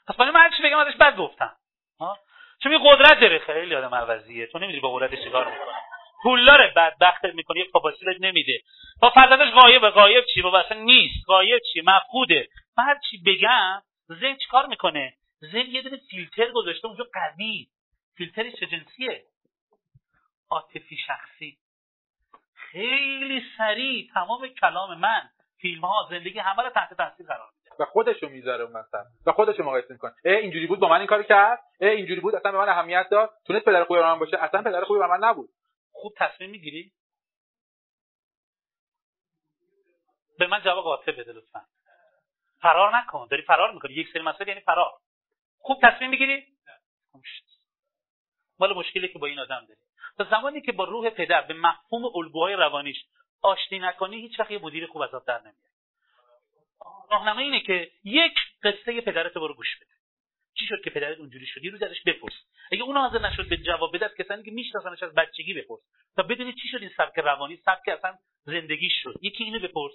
پس 0.09 0.21
من 0.21 0.37
هر 0.37 0.51
چی 0.57 0.63
بگم 0.63 0.79
ازش 0.79 0.97
بد 0.97 1.17
گفتم. 1.17 1.57
چون 2.63 2.73
یه 2.73 2.79
قدرت 2.83 3.21
داره. 3.21 3.39
خیلی 3.39 3.75
آدم 3.75 3.95
عوضیه. 3.95 4.47
تو 4.47 4.59
نمی‌دونی 4.59 4.81
با 4.81 4.95
قدرتش 4.95 5.25
چیکار 5.25 5.51
می‌کنه. 5.51 5.73
پولدار 6.23 6.67
بدبخت 6.77 7.25
می‌کنه. 7.25 7.61
یه 7.61 7.67
بهت 8.05 8.17
نمیده. 8.21 8.61
با 9.01 9.11
فرزندش 9.11 9.53
غایبه 9.53 9.91
غایب 9.91 10.25
چی؟ 10.35 10.43
با 10.43 10.61
اصلا 10.61 10.79
نیست. 10.79 11.25
غایب 11.27 11.63
چی؟ 11.73 11.81
مفقوده. 11.81 12.49
من 12.79 12.85
هر 12.85 12.99
چی 13.11 13.23
بگم 13.27 13.83
ذهن 14.13 14.37
چیکار 14.37 14.67
می‌کنه؟ 14.67 15.15
ذهن 15.53 15.71
یه 15.71 15.83
دونه 15.83 15.97
فیلتر 16.11 16.51
گذاشته. 16.51 16.89
اونجا 16.89 17.07
قوی. 17.15 17.67
فیلترش 18.17 18.53
چه 18.61 18.67
جنسیه 18.67 19.25
عاطفی 20.51 20.97
شخصی. 21.07 21.59
خیلی 22.55 23.43
سریع 23.59 24.11
تمام 24.15 24.49
کلام 24.49 24.99
من 24.99 25.31
فیلم 25.61 25.85
ها 25.85 26.07
زندگی 26.11 26.39
همه 26.39 26.63
رو 26.63 26.71
تحت 26.71 26.95
تاثیر 26.95 27.27
قرار 27.27 27.49
و 27.79 27.85
خودشو 27.85 28.29
می‌ذاره 28.29 28.67
مثلا 28.67 29.05
و 29.27 29.33
خودشو 29.33 29.63
مقایسه 29.63 29.93
می‌کنه. 29.93 30.15
اه 30.25 30.37
اینجوری 30.37 30.67
بود 30.67 30.79
با 30.79 30.89
من 30.89 30.99
این 30.99 31.07
کارو 31.07 31.23
کرد؟ 31.23 31.63
اه 31.81 31.91
اینجوری 31.91 32.21
بود 32.21 32.35
اصلا 32.35 32.53
به 32.53 32.59
من 32.59 32.69
اهمیت 32.69 33.07
داد؟ 33.11 33.31
تونست 33.47 33.65
پدر 33.65 33.85
خوبی 33.85 34.01
من 34.01 34.19
باشه؟ 34.19 34.43
اصلا 34.43 34.63
پدر 34.63 34.85
خوبی 34.85 35.01
من 35.01 35.19
نبود. 35.21 35.51
خوب 35.93 36.13
تصمیم 36.17 36.51
می‌گیری؟ 36.51 36.93
به 40.39 40.47
من 40.47 40.63
جواب 40.63 40.85
قاطع 40.85 41.13
بده 41.13 41.33
لطفا. 41.33 41.61
فرار 42.61 42.97
نکن. 42.97 43.29
داری 43.31 43.43
فرار 43.43 43.73
می‌کنی. 43.73 43.95
یک 43.95 44.09
سری 44.13 44.23
مسائل 44.23 44.49
یعنی 44.49 44.61
فرار. 44.61 44.93
خوب 45.59 45.79
تصمیم 45.83 46.11
می‌گیری؟ 46.11 46.47
مال 48.59 48.75
مشکلی 48.75 49.09
که 49.09 49.19
با 49.19 49.27
این 49.27 49.39
آدم 49.39 49.67
داری. 49.69 49.81
تا 50.19 50.25
زمانی 50.25 50.61
که 50.61 50.73
با 50.73 50.85
روح 50.85 51.11
پدر 51.11 51.41
به 51.41 51.55
مفهوم 51.55 52.05
الگوهای 52.17 52.55
روانیش 52.55 52.97
آشتی 53.43 53.79
نکنی 53.79 54.21
هیچ 54.21 54.41
وقت 54.41 54.51
یه 54.51 54.59
مدیر 54.59 54.87
خوب 54.87 55.03
ازت 55.03 55.25
در 55.25 55.41
نمیاد. 55.41 55.74
راهنمای 57.11 57.45
اینه 57.45 57.61
که 57.61 57.91
یک 58.05 58.35
قصه 58.63 59.01
پدرت 59.01 59.35
برو 59.35 59.55
گوش 59.55 59.77
بده. 59.77 59.91
چی 60.59 60.67
شد 60.67 60.81
که 60.85 60.91
پدرت 60.91 61.19
اونجوری 61.19 61.47
شد 61.47 61.65
یه 61.65 61.71
روز 61.71 61.81
بپرس. 62.07 62.33
اگه 62.73 62.83
اون 62.83 62.97
حاضر 62.97 63.19
نشد 63.19 63.49
به 63.49 63.57
جواب 63.57 63.97
بده 63.97 64.11
کسانی 64.19 64.43
که 64.43 64.51
میشناسنش 64.51 65.03
از 65.03 65.15
بچگی 65.15 65.55
بپرس. 65.55 65.81
تا 66.17 66.23
بدونی 66.23 66.53
چی 66.53 66.69
شد 66.69 66.81
این 66.81 66.91
سبک 66.97 67.19
روانی 67.19 67.57
سبک 67.57 67.89
اصلا 67.89 68.19
زندگی 68.45 68.91
شد. 69.03 69.15
یکی 69.23 69.45
اینو 69.45 69.61
بپرس. 69.61 69.93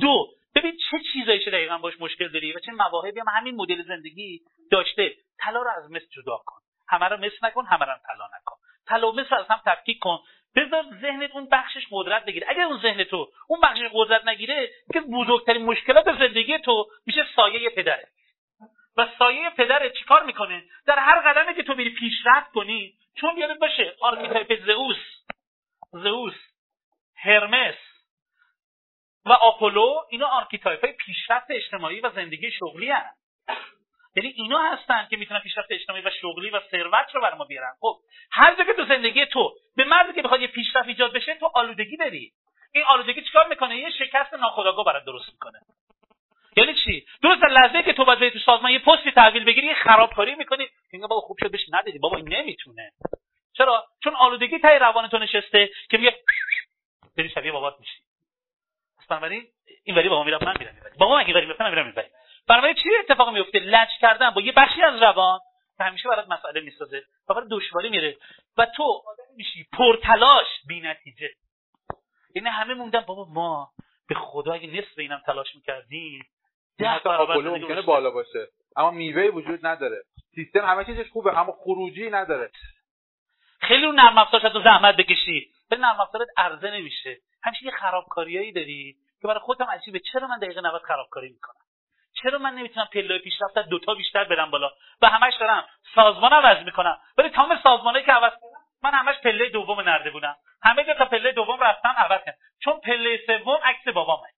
دو 0.00 0.34
ببین 0.54 0.76
چه 0.90 0.96
چیزایی 1.12 1.44
دقیقا 1.44 1.78
باش 1.78 1.94
مشکل 2.00 2.28
داری 2.28 2.52
و 2.52 2.58
چه 2.58 2.72
مواهبی 2.72 3.20
هم 3.20 3.26
همین 3.28 3.56
مدل 3.56 3.82
زندگی 3.82 4.40
داشته. 4.70 5.16
طلا 5.38 5.62
رو 5.62 5.70
از 5.70 5.90
مس 5.90 6.06
جدا 6.10 6.36
کن. 6.46 6.60
همه 6.88 7.08
رو 7.08 7.16
مس 7.16 7.36
نکن 7.42 7.66
همه 7.66 7.84
رو 7.84 7.94
طلا 8.06 8.26
نکن. 8.38 8.56
طلا 8.86 9.12
و 9.12 9.16
مس 9.16 9.34
از 9.34 9.46
هم 9.46 9.60
تفکیک 9.66 9.98
کن. 9.98 10.18
بذار 10.56 10.84
ذهنت 11.00 11.30
اون 11.30 11.48
بخشش 11.48 11.86
قدرت 11.90 12.24
بگیره. 12.24 12.46
اگر 12.50 12.62
اون 12.62 12.78
ذهن 12.82 13.04
تو 13.04 13.28
اون 13.48 13.60
بخشش 13.60 13.88
قدرت 13.92 14.28
نگیره 14.28 14.70
که 14.92 15.00
بزرگترین 15.00 15.64
مشکلات 15.64 16.18
زندگی 16.18 16.58
تو 16.58 16.86
میشه 17.06 17.26
سایه 17.36 17.70
پدره. 17.70 18.08
و 18.96 19.08
سایه 19.18 19.50
پدره 19.50 19.90
چیکار 19.90 20.22
می‌کنه؟ 20.22 20.64
در 20.86 20.98
هر 20.98 21.32
قدمی 21.32 21.54
که 21.54 21.62
تو 21.62 21.74
میری 21.74 21.90
پیشرفت 21.90 22.52
کنی 22.52 22.94
چون 23.20 23.38
یاد 23.38 23.58
باشه 23.58 23.96
archetype 24.00 24.66
زئوس 24.66 24.96
زئوس 25.92 26.34
هرمس 27.16 27.74
و 29.24 29.32
آپولو 29.32 30.00
اینا 30.10 30.26
archetype 30.26 30.84
های 30.84 30.92
پیشرفت 30.92 31.50
اجتماعی 31.50 32.00
و 32.00 32.10
زندگی 32.10 32.50
شغلی 32.50 32.90
هست 32.90 33.20
یعنی 34.16 34.28
اینا 34.28 34.58
هستن 34.58 35.06
که 35.10 35.16
می‌تونن 35.16 35.40
پیشرفت 35.40 35.68
اجتماعی 35.70 36.02
و 36.02 36.10
شغلی 36.20 36.50
و 36.50 36.60
ثروت 36.70 37.14
رو 37.14 37.20
بر 37.20 37.34
ما 37.34 37.44
بیارن. 37.44 37.72
خب 37.80 38.00
هر 38.30 38.54
جا 38.54 38.64
که 38.64 38.72
تو 38.72 38.84
زندگی 38.84 39.26
تو 39.26 39.54
به 39.76 39.84
مردی 39.84 40.12
که 40.12 40.22
بخواد 40.22 40.40
یه 40.40 40.46
پیشرفت 40.46 40.88
ایجاد 40.88 41.12
بشه 41.12 41.34
تو 41.34 41.50
آلودگی 41.54 41.96
داری 41.96 42.32
این 42.74 42.84
آلودگی 42.84 43.22
چیکار 43.22 43.48
می‌کنه؟ 43.48 43.76
یه 43.76 43.90
شکست 43.90 44.34
ناخودآگاه 44.34 44.84
برات 44.84 45.04
درست 45.04 45.32
می‌کنه. 45.32 45.60
یعنی 46.56 46.74
چی؟ 46.84 47.06
درست 47.22 47.44
لحظه 47.44 47.82
که 47.82 47.92
تو 47.92 48.04
باید 48.04 48.32
تو 48.32 48.38
سازمان 48.38 48.72
یه 48.72 48.78
پستی 48.78 49.10
تحویل 49.10 49.44
بگیری 49.44 49.66
یه 49.66 49.74
خرابکاری 49.74 50.34
می‌کنی. 50.34 50.68
میگه 50.92 51.06
بابا 51.06 51.20
خوب 51.20 51.36
شد 51.40 51.50
بهش 51.50 51.64
ندیدی 51.70 51.98
بابا 51.98 52.16
این 52.16 52.28
نمی‌تونه. 52.28 52.92
چرا؟ 53.52 53.84
چون 54.04 54.14
آلودگی 54.14 54.58
تای 54.58 54.78
روان 54.78 55.08
تو 55.08 55.18
نشسته 55.18 55.70
که 55.90 55.98
میگه 55.98 56.16
بری 57.16 57.28
شبیه 57.28 57.52
بابات 57.52 57.80
میشی. 57.80 57.98
بنابراین 59.08 59.46
این 59.84 59.96
وری 59.96 60.08
بابا 60.08 60.24
میرم 60.24 60.38
من 60.42 60.54
میرم 60.58 60.74
بابا 60.98 61.18
این 61.18 61.36
وری 61.36 61.46
میرم 61.46 61.70
میرم 61.70 62.10
بنابراین 62.48 62.74
چی 62.74 62.88
اتفاق 63.00 63.28
میفته؟ 63.28 63.58
لج 63.58 63.88
کردن. 64.00 64.30
با 64.30 64.40
یه 64.40 64.52
بخشی 64.52 64.82
از 64.82 65.02
روان 65.02 65.40
که 65.78 65.84
همیشه 65.84 66.08
برات 66.08 66.28
مسئله 66.28 66.60
می‌سازه. 66.60 67.02
و 67.28 67.34
برات 67.34 67.48
دشواری 67.50 67.88
میره. 67.90 68.16
و 68.56 68.66
تو 68.76 68.82
آدم 68.82 69.34
میشی. 69.36 69.66
پرتلاش. 69.72 70.46
بی 70.66 70.80
نتیجه. 70.80 71.30
یعنی 72.34 72.48
همه 72.48 72.74
موندن 72.74 73.00
بابا 73.00 73.24
ما 73.24 73.70
به 74.08 74.14
خدا 74.14 74.52
اگه 74.52 74.66
نصف 74.66 74.98
اینم 74.98 75.22
تلاش 75.26 75.54
می‌کردیم 75.54 76.26
ده 76.78 77.00
برابر 77.04 77.36
ممکنه 77.36 77.82
بالا 77.82 78.10
باشه. 78.10 78.48
اما 78.76 78.90
میوه 78.90 79.22
وجود 79.22 79.66
نداره. 79.66 80.02
سیستم 80.34 80.64
همه 80.66 80.84
چیزش 80.84 81.10
خوبه 81.10 81.38
اما 81.38 81.52
خروجی 81.52 82.10
نداره. 82.10 82.50
خیلی 83.60 83.82
رو 83.82 83.92
نرم 83.92 84.18
افزارت 84.18 84.52
زحمت 84.64 84.96
بکشی. 84.96 85.50
به 85.70 85.76
نرم 85.76 86.00
افزارت 86.00 86.28
عرضه 86.36 86.70
نمیشه. 86.70 87.18
همیشه 87.42 87.64
یه 87.64 87.70
خرابکاریایی 87.70 88.52
داری 88.52 88.96
که 89.22 89.28
برای 89.28 89.40
خودم 89.40 89.66
عجیبه. 89.66 89.98
چرا 89.98 90.26
من 90.26 90.38
دقیقه 90.38 90.60
90 90.60 90.82
خرابکاری 90.82 91.28
می‌کنم؟ 91.28 91.64
چرا 92.22 92.38
من 92.38 92.54
نمی‌تونم 92.54 92.88
پله 92.92 93.18
پیشرفت 93.18 93.58
دو 93.58 93.78
تا 93.78 93.94
بیشتر 93.94 94.24
برم 94.24 94.50
بالا؟ 94.50 94.70
و 95.02 95.08
همش 95.08 95.34
دارم 95.40 95.64
سازمان 95.94 96.32
عوض 96.32 96.64
می‌کنم. 96.64 97.00
ولی 97.18 97.28
تمام 97.28 97.60
سازمانی 97.62 98.02
که 98.02 98.12
عوض 98.12 98.32
کردم 98.32 98.60
من 98.82 98.90
همش 98.90 99.16
پله 99.16 99.48
دوم 99.48 99.80
نرده 99.80 100.10
بودم. 100.10 100.36
همه 100.62 100.84
جا 100.84 100.94
تا 100.94 101.04
پله 101.04 101.32
دوم 101.32 101.60
رفتم 101.60 101.94
عوض 101.98 102.20
کردم 102.24 102.38
چون 102.64 102.80
پله 102.80 103.20
سوم 103.26 103.60
عکس 103.64 103.88
بابامه. 103.88 104.28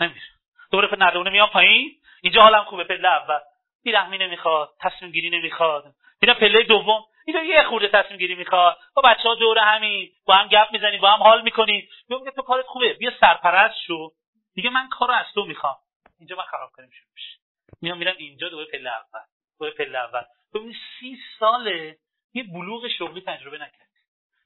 نمیشه. 0.00 0.26
دوره 0.72 0.96
نردونه 0.98 1.30
میام 1.30 1.48
پایین. 1.48 1.90
اینجا 2.22 2.42
حالم 2.42 2.64
خوبه 2.64 2.84
پله 2.84 3.08
اول. 3.08 3.40
بیرحمی 3.84 4.18
نمی‌خواد 4.18 4.70
تصمیم 4.80 5.12
گیری 5.12 5.30
نمی‌خواد. 5.30 5.84
میرم 6.22 6.34
پله 6.34 6.62
دوم. 6.62 7.04
اینجا 7.26 7.42
یه 7.42 7.62
خورده 7.64 7.88
تصمیم 7.88 8.18
گیری 8.18 8.34
می‌خواد. 8.34 8.78
با 8.94 9.02
بچه 9.02 9.22
ها 9.22 9.34
دور 9.34 9.58
همین. 9.58 10.10
با 10.26 10.34
هم 10.34 10.48
گپ 10.48 10.68
می‌زنیم 10.72 11.00
با 11.00 11.10
هم 11.10 11.22
حال 11.22 11.42
می‌کنیم. 11.42 11.88
میگم 12.08 12.30
تو 12.30 12.42
کارت 12.42 12.66
خوبه. 12.66 12.92
بیا 12.92 13.10
سرپرست 13.20 13.74
شو. 13.86 14.10
دیگه 14.54 14.70
من 14.70 14.88
کارو 14.88 15.14
از 15.14 15.26
تو 15.34 15.44
می‌خوام. 15.44 15.76
اینجا 16.18 16.36
من 16.36 16.44
خراب 16.44 16.72
کنیم 16.72 16.90
شروع 16.90 17.10
میشه. 17.14 17.38
میام 17.80 17.98
میرم 17.98 18.16
اینجا 18.18 18.48
دوباره 18.48 18.68
پله 18.72 18.90
اول. 18.90 19.24
دوباره 19.58 19.76
پله 19.76 19.98
اول. 19.98 20.22
ببین 20.54 20.74
سی 21.00 21.18
ساله 21.38 21.98
یه 22.34 22.42
بلوغ 22.42 22.88
شغلی 22.88 23.20
تجربه 23.20 23.58
نکردی 23.58 24.00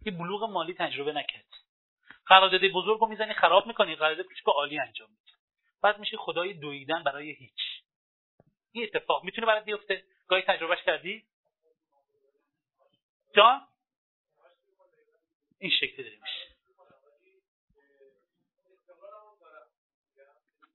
یه 0.07 0.13
بلوغ 0.13 0.45
مالی 0.45 0.75
تجربه 0.75 1.13
نکرد. 1.13 1.45
قرارداد 2.27 2.65
بزرگ 2.65 3.01
رو 3.01 3.07
می‌زنی 3.07 3.35
خراب 3.35 3.67
می‌کنی. 3.67 3.97
قرارداد 3.97 4.27
کوچیک 4.27 4.45
عالی 4.47 4.79
انجام 4.79 5.11
میدی 5.11 5.33
بعد 5.83 5.99
میشه 5.99 6.17
خدای 6.17 6.53
دویدن 6.55 7.03
برای 7.03 7.31
هیچ. 7.31 7.83
این 8.73 8.85
اتفاق 8.85 9.25
می‌تونه 9.25 9.47
برات 9.47 9.65
بیفته؟ 9.65 10.05
گاهی 10.29 10.43
تجربهش 10.43 10.83
کردی؟ 10.83 11.25
جان؟ 13.37 13.61
این 15.59 15.71
شکلی 15.71 16.05
داره 16.05 16.19
میشه 16.23 16.44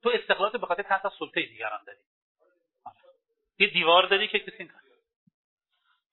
تو 0.03 0.09
استقلالات 0.09 0.57
به 0.57 0.67
خاطر 0.67 0.83
تحت 0.83 1.01
سلطه 1.19 1.41
دیگران 1.41 1.79
داری. 1.87 1.99
یه 3.59 3.67
دیوار 3.67 4.03
داری 4.03 4.27
که 4.27 4.39
کسی 4.39 4.69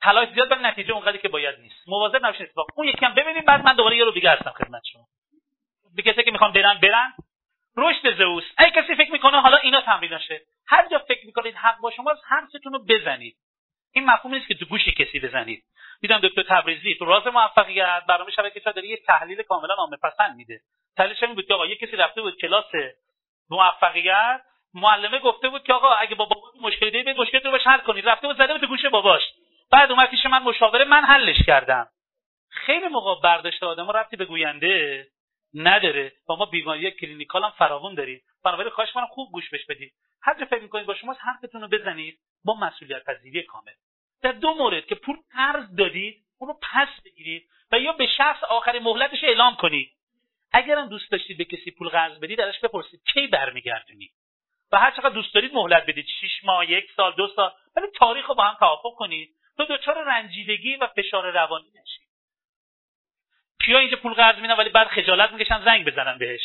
تلاش 0.03 0.29
زیاد 0.35 0.51
ولی 0.51 0.63
نتیجه 0.63 0.93
اونقدری 0.93 1.19
که 1.19 1.29
باید 1.29 1.59
نیست. 1.61 1.89
مواظب 1.89 2.27
نباشید 2.27 2.43
اتفاق. 2.43 2.67
اون 2.75 2.89
یکم 2.89 3.15
ببینید 3.15 3.45
بعد 3.45 3.65
من 3.65 3.77
دوباره 3.77 3.97
یه 3.97 4.05
رو 4.05 4.11
دیگه 4.11 4.31
هستم 4.31 4.51
خدمت 4.51 4.83
شما. 4.93 5.07
به 5.97 6.03
کسی 6.03 6.23
که 6.23 6.31
می‌خوان 6.31 6.53
برن 6.53 6.79
برن. 6.83 7.13
رشد 7.77 8.19
زئوس. 8.19 8.45
اگه 8.57 8.83
کسی 8.83 8.95
فکر 8.95 9.13
می‌کنه 9.13 9.41
حالا 9.41 9.57
اینا 9.57 9.81
تمریناشه 9.81 10.41
هر 10.67 10.89
جا 10.89 10.99
فکر 10.99 11.27
می‌کنید 11.27 11.55
حق 11.55 11.79
با 11.81 11.91
شما 11.91 12.15
حرفتون 12.29 12.73
رو 12.73 12.85
بزنید. 12.85 13.37
این 13.93 14.05
مفهوم 14.05 14.35
نیست 14.35 14.49
که 14.49 14.55
تو 14.55 14.65
گوش 14.65 14.89
کسی 14.89 15.21
بزنید. 15.21 15.65
دیدم 16.01 16.19
دکتر 16.19 16.43
تبریزی 16.43 16.95
تو 16.95 17.05
راز 17.05 17.27
موفقیت 17.27 18.03
برنامه 18.09 18.31
شبکه 18.31 18.61
داره 18.61 18.87
یه 18.87 18.97
تحلیل 18.97 19.43
کاملا 19.43 19.75
عامه 19.75 19.97
پسند 20.03 20.37
میده. 20.37 20.61
تحلیلش 20.97 21.23
این 21.23 21.35
بود 21.35 21.47
که 21.47 21.55
آقا 21.55 21.67
یه 21.67 21.77
کسی 21.77 21.97
رفته 21.97 22.23
بود 22.23 22.41
کلاس 22.41 22.65
موفقیت 23.51 24.41
معلمه 24.75 25.19
گفته 25.19 25.49
بود 25.49 25.63
که 25.65 25.73
آقا 25.73 25.89
اگه 25.89 26.15
با 26.15 26.25
بابا 26.25 26.53
مشکلی 26.61 26.91
دارید 26.91 27.21
مشکل 27.21 27.41
رو 27.41 27.51
باش 27.51 27.67
حل 27.67 27.81
کنید 27.81 28.09
رفته 28.09 28.27
بود 28.27 28.37
زده 28.37 28.53
بود 28.59 28.69
گوش 28.69 28.87
باباش. 28.87 29.23
بعد 29.73 29.91
اومد 29.91 30.11
پیش 30.11 30.27
من 30.27 30.43
مشاوره 30.43 30.85
من 30.85 31.05
حلش 31.05 31.37
کردم. 31.47 31.89
خیلی 32.51 32.89
موقع 32.89 33.21
برداشت 33.23 33.63
آدم 33.63 33.91
ربطی 33.91 34.17
به 34.17 34.25
گوینده؟ 34.25 35.07
نداره. 35.55 36.13
و 36.29 36.35
ما 36.35 36.47
بیماری 36.47 36.91
clinical 36.91 37.45
هم 37.45 37.51
فراوون 37.51 37.95
داریم 37.95 38.23
بنابراین 38.45 38.71
خواهش 38.71 38.97
من 38.97 39.07
خوب 39.07 39.33
گوش 39.33 39.51
بش 39.51 39.67
بدید 39.67 39.93
هر 40.23 40.41
جا 40.41 40.47
فکر 40.47 40.63
می‌کنید 40.63 40.87
با 40.87 40.95
شما 40.95 41.13
حرفتون 41.13 41.61
رو 41.61 41.69
بزنید 41.69 42.19
با 42.45 42.55
مسئولیت 42.55 43.05
پذیری 43.05 43.43
کامل. 43.43 43.73
در 44.23 44.33
دو 44.33 44.55
مورد 44.55 44.87
که 44.87 44.95
پول 44.95 45.17
قرض 45.33 45.77
دادید 45.77 46.25
اون 46.39 46.49
رو 46.49 46.59
پس 46.63 46.89
بگیرید 47.05 47.49
و 47.73 47.79
یا 47.79 47.93
به 47.93 48.07
شخص 48.07 48.45
آخر 48.45 48.79
مهلتش 48.79 49.25
اعلام 49.25 49.57
کنید. 49.57 49.96
اگرم 50.57 50.89
دوست 50.89 51.11
داشتید 51.11 51.39
به 51.39 51.45
کسی 51.45 51.71
پول 51.71 51.89
قرض 51.89 52.19
بدید 52.19 52.41
ازش 52.41 52.61
بپرسید 52.61 53.01
کی 53.15 53.27
برمیگردونید 53.27 54.13
و 54.73 54.79
هر 54.79 54.91
چقدر 54.91 55.09
دوست 55.09 55.35
دارید 55.35 55.55
مهلت 55.55 55.87
بدید. 55.87 56.07
6 56.21 56.45
ماه 56.45 56.71
یک 56.71 56.91
سال 56.97 57.13
دو 57.17 57.29
سال. 57.37 57.53
ولی 57.77 57.87
تاریخ 57.99 58.29
رو 58.29 58.35
با 58.35 58.45
هم 58.45 58.57
توافق 58.59 58.95
کنید. 58.97 59.37
تا 59.57 59.65
دچار 59.65 60.05
رنجیدگی 60.05 60.77
و 60.77 60.87
فشار 60.87 61.31
روانی 61.31 61.69
نشید 61.69 62.07
کیا 63.65 63.79
اینجا 63.79 63.97
پول 63.97 64.15
قرض 64.15 64.39
میدن 64.39 64.57
ولی 64.57 64.71
بعد 64.71 64.87
خجالت 64.87 65.33
می‌کشن 65.33 65.65
زنگ 65.65 65.87
بزنن 65.87 66.19
بهش؟ 66.19 66.41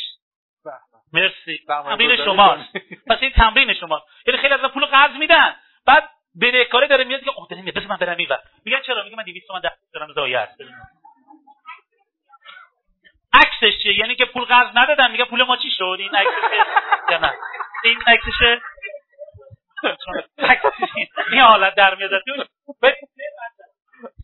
مرسی. 1.13 1.59
تمرین 1.67 2.15
شماست. 2.15 2.77
پس 3.07 3.17
این 3.21 3.31
تمرین 3.31 3.73
شما 3.73 4.05
یعنی 4.27 4.39
خیلی 4.39 4.53
از 4.53 4.59
پول 4.59 4.85
قرض 4.85 5.15
میدن. 5.15 5.55
بعد 5.85 6.09
بدهکاره 6.41 6.87
داره 6.87 7.03
میاد 7.03 7.23
که 7.23 7.31
اوه 7.35 7.61
میاد. 7.61 7.75
بس 7.75 7.83
من 7.83 7.97
برم 7.97 8.17
اینور 8.17 8.39
میگن 8.65 8.81
چرا؟ 8.81 9.03
میگه 9.03 9.15
من 9.15 9.23
200 9.23 9.47
تومن 9.47 9.61
دارم 9.93 10.13
ضایع 10.13 10.39
است. 10.39 10.61
عکسش 13.33 13.83
چیه 13.83 13.99
یعنی 13.99 14.15
که 14.15 14.25
پول 14.25 14.45
قرض 14.45 14.69
ندادن. 14.75 15.11
میگه 15.11 15.25
پول 15.25 15.43
ما 15.43 15.57
چی 15.57 15.71
شد؟ 15.77 15.95
این 15.99 16.15
عکسشه. 16.15 16.65
یا 17.11 17.17
نه؟ 17.17 17.33
این 17.83 17.97
عکسشه. 18.07 18.61
این 21.31 21.41
حالت 21.41 21.75
در 21.75 21.95
میاد. 21.95 22.11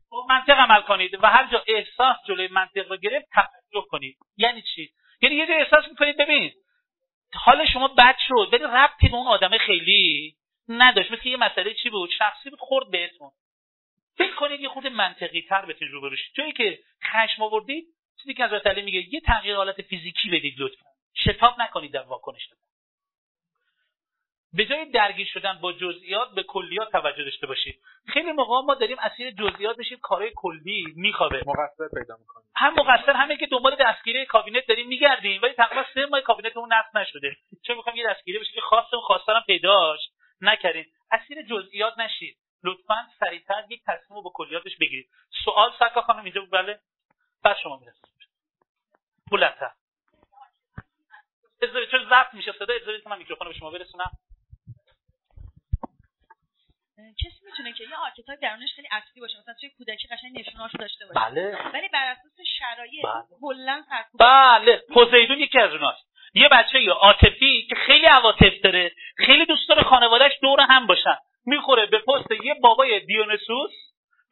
با 0.10 0.26
منطق 0.30 0.60
عمل 0.60 0.82
کنید 0.82 1.24
و 1.24 1.28
هر 1.28 1.48
جا 1.52 1.64
احساس 1.68 2.18
جلوی 2.28 2.48
منطق 2.48 2.90
رو 2.90 2.98
گرفت 2.98 3.26
توجه 3.34 3.88
کنید. 3.90 4.18
یعنی 4.38 4.62
چی؟ 4.62 4.90
یعنی 5.22 5.36
یه 5.36 5.48
جا 5.48 5.54
احساس 5.54 5.88
می‌کنید 5.88 6.18
ببین 6.18 6.52
حال 7.34 7.66
شما 7.66 7.88
بد 7.88 8.16
شد. 8.28 8.50
ولی 8.54 8.64
ربطی 8.64 9.08
به 9.08 9.16
اون 9.16 9.28
آدم 9.28 9.58
خیلی 9.58 10.36
نداشت. 10.70 11.12
مثل 11.12 11.28
یه 11.28 11.38
مسئله 11.38 11.74
چی 11.74 11.90
بود؟ 11.90 12.10
شخصی 12.18 12.50
بود 12.50 12.60
خورد 12.60 12.92
بهتون. 12.92 13.32
فکر 14.18 14.36
کنید 14.36 14.62
یه 14.62 14.70
خود 14.70 14.88
منطقی 14.88 15.42
تر 15.42 15.66
بتونید 15.66 15.94
رو 15.94 16.02
بروشید 16.02 16.34
جایی 16.36 16.52
که 16.52 16.80
خشم 17.04 17.44
آوردید 17.44 17.86
چیزی 18.22 18.34
که 18.34 18.46
حضرت 18.46 18.68
علی 18.68 18.82
میگه 18.82 19.14
یه 19.14 19.20
تغییر 19.20 19.56
حالت 19.56 19.82
فیزیکی 19.82 20.30
بدید 20.30 20.56
لطفا. 20.58 20.86
شتاب 21.26 21.62
نکنید 21.62 21.94
در 21.94 22.02
واکنش 22.02 22.50
به 24.54 24.66
جای 24.66 24.86
درگیر 24.86 25.28
شدن 25.28 25.60
با 25.62 25.74
جزئیات 25.74 26.32
به 26.36 26.44
کلیات 26.44 26.92
توجه 26.92 27.24
داشته 27.24 27.48
باشید. 27.48 27.80
خیلی 28.08 28.32
موقع 28.32 28.66
ما 28.66 28.76
داریم 28.76 28.98
اسیر 29.00 29.32
جزئیات 29.32 29.78
بشیم 29.78 29.98
کارهای 30.02 30.32
کلی 30.36 30.86
میخوابه. 30.96 31.44
مقصر 31.46 31.88
پیدا 32.00 32.18
می‌کنیم. 32.20 32.48
هم 32.56 32.74
مقصر 32.74 33.12
همه 33.12 33.38
که 33.38 33.46
دنبال 33.46 33.76
دستگیری 33.80 34.26
کابینت 34.26 34.68
داریم 34.68 34.88
میگردیم 34.88 35.42
ولی 35.42 35.54
تقریبا 35.54 35.86
سه 35.94 36.06
ماه 36.06 36.22
کابینتمون 36.22 36.74
نصب 36.74 36.98
نشده. 36.98 37.36
چون 37.66 37.76
می‌خوام 37.76 37.96
یه 37.96 38.08
دستگیری 38.10 38.40
بشه 38.40 38.54
که 38.54 38.62
خواستم 38.62 39.00
خواستارم 39.00 39.44
پیداش 39.48 40.00
نکردیم. 40.42 40.86
اسیر 41.12 41.42
جزئیات 41.42 42.00
نشید. 42.00 42.38
لطفا 42.64 42.96
سریعتر 43.20 43.64
یک 43.70 43.82
تصمیم 43.88 44.18
رو 44.18 44.22
با 44.22 44.32
کلیاتش 44.34 44.78
بگیرید. 44.82 45.10
سوال 45.46 45.72
سکا 45.80 46.02
خانم 46.02 46.24
اینجا 46.24 46.42
بله؟ 46.52 46.80
بعد 47.44 47.58
شما 47.64 47.78
می‌رسید 47.78 48.06
بلندتر. 49.32 49.72
چون 51.92 52.10
ضبط 52.10 52.34
میشه 52.34 52.52
صدا؟ 52.52 52.74
اجازه 52.74 53.02
که 53.02 53.10
من 53.10 53.18
میکروفون 53.18 53.48
به 53.48 53.54
شما 53.54 53.72
برسونم. 53.72 54.12
کسی 56.98 57.46
می‌تونه 57.46 57.74
که 57.74 57.84
یه 57.84 57.96
archetype 57.96 58.40
درونش 58.42 58.74
خیلی 58.76 58.88
اصلی 58.92 59.22
باشه 59.22 59.40
مثلا 59.40 59.54
توی 59.60 59.70
کودکی 59.70 60.08
قشنگ 60.08 60.40
نشوناشو 60.40 60.78
داشته 60.78 61.06
باشه. 61.06 61.20
بله. 61.20 61.72
ولی 61.74 61.88
بر 61.88 62.12
اساس 62.12 62.46
شرایط 62.60 63.06
بله. 63.06 63.24
کلا 63.42 63.84
بله. 64.20 64.84
پوزیدون 64.94 65.40
یکی 65.40 65.60
از 65.60 65.72
اوناست. 65.72 66.08
یه 66.34 66.50
بچه 66.50 66.82
یا 66.82 66.94
عاطفی 66.94 67.68
که 67.70 67.76
خیلی 67.76 68.06
عواطف 68.06 68.54
داره 68.64 68.92
خیلی 69.18 69.46
دوست 69.46 69.70
داره 69.70 69.84
خانوادهش 69.84 70.34
دور 70.42 70.62
هم 70.62 70.88
باشن. 70.88 71.18
می‌خوره 71.46 71.86
به 71.86 72.00
پست 72.00 72.32
یه 72.44 72.54
بابای 72.54 73.00
دیونسوس 73.00 73.72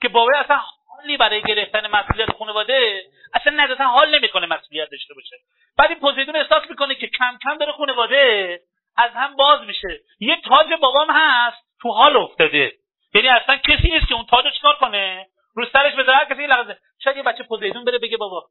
که 0.02 0.10
بابای 0.10 0.36
اصلا 0.36 0.62
حالی 0.98 1.18
برای 1.18 1.42
گرفتن 1.42 1.88
مسئولیت 1.88 2.32
خانواده 2.32 3.04
اصلا 3.34 3.54
نه 3.54 3.86
حال 3.86 4.16
نمی‌کنه 4.16 4.46
مسئولیت 4.46 4.90
داشته 4.92 5.14
باشه. 5.14 5.36
بعد 5.78 5.90
این 5.90 6.00
پوزیدون 6.00 6.36
احساس 6.36 6.70
می‌کنه 6.70 6.96
که 6.96 7.08
کم 7.08 7.38
کم 7.44 7.58
داره 7.58 7.72
خانواده 7.72 8.60
از 8.98 9.12
هم 9.12 9.36
باز 9.36 9.62
میشه. 9.62 10.00
یه 10.20 10.42
تاج 10.42 10.68
بابام 10.82 11.08
هست 11.12 11.58
تو 11.82 11.92
حال 11.92 12.18
افتاده. 12.18 12.74
یعنی 13.14 13.28
اصلا 13.28 13.58
کسی 13.58 13.90
نیست 13.92 14.08
که 14.08 14.14
اون 14.14 14.26
تاج 14.26 14.46
رو 14.46 14.52
چیکار 14.52 14.76
کنه؟ 14.76 15.28
رو 15.56 15.66
سرش 15.66 15.94
بذاره 15.94 16.26
کسی 16.26 16.48
لحظه. 16.48 16.78
شاید 17.04 17.18
یه 17.18 17.24
بچه 17.24 17.44
پوزیدون 17.44 17.86
بره 17.86 17.98
بگه 17.98 18.18
بابا 18.18 18.46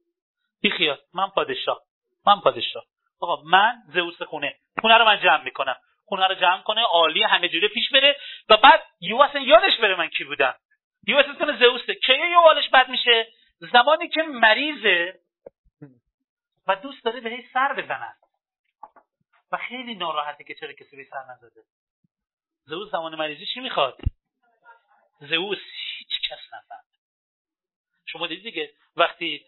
بیخیال 0.62 0.99
من 1.15 1.29
پادشاه 1.29 1.81
من 2.27 2.41
پادشاه. 2.41 2.85
آقا 3.21 3.43
من 3.43 3.75
زئوس 3.95 4.23
خونه. 4.23 4.55
خونه 4.81 4.99
رو 4.99 5.05
من 5.05 5.21
جمع 5.21 5.45
می‌کنم. 5.45 5.77
خونه 6.07 6.27
رو 6.27 6.35
جمع 6.35 6.62
کنه 6.62 6.83
عالی 6.83 7.23
همه 7.23 7.49
جوره 7.49 7.69
پیش 7.69 7.91
بره. 7.91 8.16
و 8.49 8.57
بعد 8.57 8.83
یو 9.01 9.21
اصلا 9.21 9.41
یادش 9.41 9.77
بره 9.77 9.95
من 9.95 10.09
کی 10.09 10.25
بودم 10.25 10.55
یو 11.07 11.16
اصلا 11.16 11.35
کنه 11.35 11.57
زئوسه 11.57 11.95
که 11.95 12.12
یه 12.12 12.37
حالش 12.37 12.69
بد 12.69 12.89
میشه 12.89 13.27
زمانی 13.59 14.03
که 14.15 14.23
مریضه 14.23 15.20
و 16.66 16.77
دوست 16.77 17.05
داره 17.05 17.20
بهش 17.20 17.45
سر 17.53 17.73
بزنن 17.73 18.15
و 19.53 19.57
خیلی 19.57 19.95
ناراحته 19.95 20.45
که 20.45 20.55
چرا 20.55 20.73
کسی 20.73 20.97
به 20.97 21.07
سر 21.11 21.24
نزده. 21.32 21.65
زئوس 22.65 22.91
زمان 22.91 23.15
مریضی 23.15 23.47
چی 23.55 23.61
می‌خواد؟ 23.61 23.99
زئوس 25.20 25.59
هیچ 25.99 26.31
کس 26.31 26.55
نفهمه. 26.55 26.85
شما 28.07 28.27
دیدید 28.27 28.45
دیگه 28.45 28.73
وقتی 28.97 29.45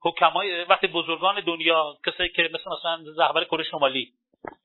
حکمای 0.00 0.64
وقتی 0.64 0.86
بزرگان 0.86 1.40
دنیا 1.40 1.98
کسایی 2.06 2.28
که 2.28 2.42
مثل 2.42 2.70
مثلا 2.78 3.26
رهبر 3.26 3.44
کره 3.44 3.64
شمالی 3.64 4.14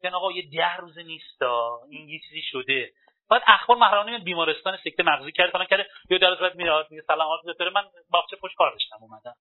یعنی 0.04 0.16
آقا 0.16 0.32
یه 0.32 0.50
ده 0.50 0.76
روزه 0.76 1.04
نیستا 1.04 1.82
این 1.90 2.10
یه 2.10 2.20
چیزی 2.20 2.42
شده. 2.42 2.94
بعد 3.30 3.42
اخبار 3.48 3.78
محرمانه 3.78 4.20
بیمارستان 4.20 4.78
سکته 4.78 5.04
مغزی 5.04 5.32
کرد 5.32 5.50
فلان 5.50 5.66
کرده 5.66 5.88
یه 6.10 6.18
در 6.18 6.36
بعد 6.36 6.56
میاد 6.56 6.88
میگه 6.92 7.04
سلام 7.08 7.38
دکتر 7.48 7.70
من 7.70 7.84
باغچه 8.10 8.36
پشت 8.36 8.56
کار 8.56 8.72
داشتم 8.72 8.98
اومدم. 9.02 9.36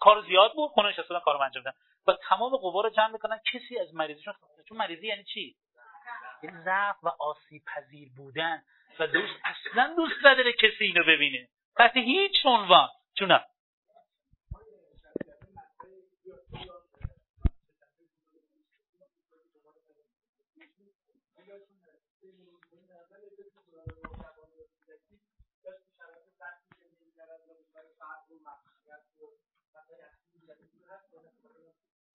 کار 0.00 0.22
زیاد 0.22 0.52
بود 0.54 0.70
خونه 0.70 0.88
نشستم 0.88 1.18
کارو 1.18 1.40
انجام 1.40 1.64
دادم. 1.64 1.76
و 2.06 2.12
تمام 2.28 2.56
قوا 2.56 2.80
رو 2.80 2.90
جمع 2.90 3.12
می‌کنن 3.12 3.40
کسی 3.52 3.78
از 3.78 3.94
مریضیشون 3.94 4.34
چون 4.68 4.78
مریضی 4.78 5.06
یعنی 5.06 5.24
چی؟ 5.24 5.56
یعنی 6.42 6.62
ضعف 6.64 6.96
و 7.02 7.08
آسیب 7.08 7.62
پذیر 7.64 8.08
بودن 8.16 8.62
و 8.98 9.06
دوست 9.06 9.34
اصلا 9.44 9.94
دوست 9.96 10.26
نداره 10.26 10.52
کسی 10.52 10.84
اینو 10.84 11.04
ببینه. 11.04 11.48
تحت 11.76 11.96
هیچ 11.96 12.32
عنوان. 12.44 12.88
چونم 13.18 13.44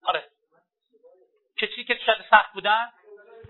آره. 0.04 0.24
کسی 1.56 1.84
که 1.84 1.98
شاید 2.06 2.18
سخت 2.30 2.52
بودن؟ 2.52 2.88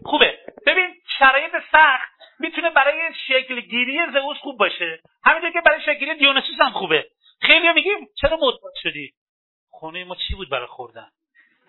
خوبه. 0.05 0.39
ببین 0.67 0.95
شرایط 1.19 1.53
سخت 1.73 2.11
می‌تونه 2.39 2.71
برای 2.71 3.15
شکل 3.27 3.61
گیری 3.61 4.01
زئوس 4.13 4.37
خوب 4.37 4.59
باشه. 4.59 5.01
همینطور 5.25 5.53
که 5.53 5.61
برای 5.61 5.81
شکل 5.81 5.95
گیری 5.95 6.15
دیونیسوس 6.15 6.61
هم 6.61 6.73
خوبه. 6.73 7.11
خیلی 7.41 7.73
میگیم 7.73 8.09
چرا 8.21 8.37
معتاد 8.37 8.73
شدی؟ 8.83 9.15
خونه 9.71 10.05
ما 10.05 10.15
چی 10.15 10.35
بود 10.35 10.51
برای 10.51 10.67
خوردن؟ 10.67 11.11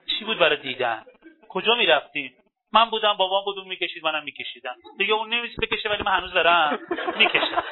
چی 0.06 0.26
بود 0.26 0.40
برای 0.40 0.58
دیدن؟ 0.58 1.06
کجا 1.50 1.76
می‌رفتیم؟ 1.76 2.38
من 2.72 2.90
بودم 2.90 3.14
بابام 3.14 3.46
بود 3.46 3.58
اون 3.58 3.68
می‌کشید 3.68 4.04
منم 4.04 4.24
میکشیدم. 4.24 4.76
دیگه 4.98 5.14
اون 5.14 5.34
نمیشه 5.34 5.56
بکشه 5.62 5.90
ولی 5.90 6.04
من 6.04 6.18
هنوز 6.18 6.34
دارم 6.34 6.80
می‌کشم. 7.18 7.64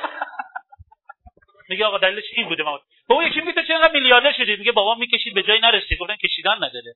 میگه 1.69 1.85
آقا 1.85 1.97
دلیلش 1.97 2.23
این 2.33 2.47
بوده 2.47 2.63
ما 2.63 2.81
بابا 3.07 3.23
یکی 3.23 3.39
میگه 3.39 3.51
تو 3.51 3.61
چرا 3.67 3.89
میلیاردر 3.93 4.33
شدی؟ 4.33 4.55
میگه 4.55 4.71
بابا 4.71 4.95
می‌کشید 4.95 5.33
به 5.33 5.43
جای 5.43 5.59
نرسید 5.59 5.97
گفتن 5.97 6.15
کشیدن 6.15 6.55
نداره 6.55 6.95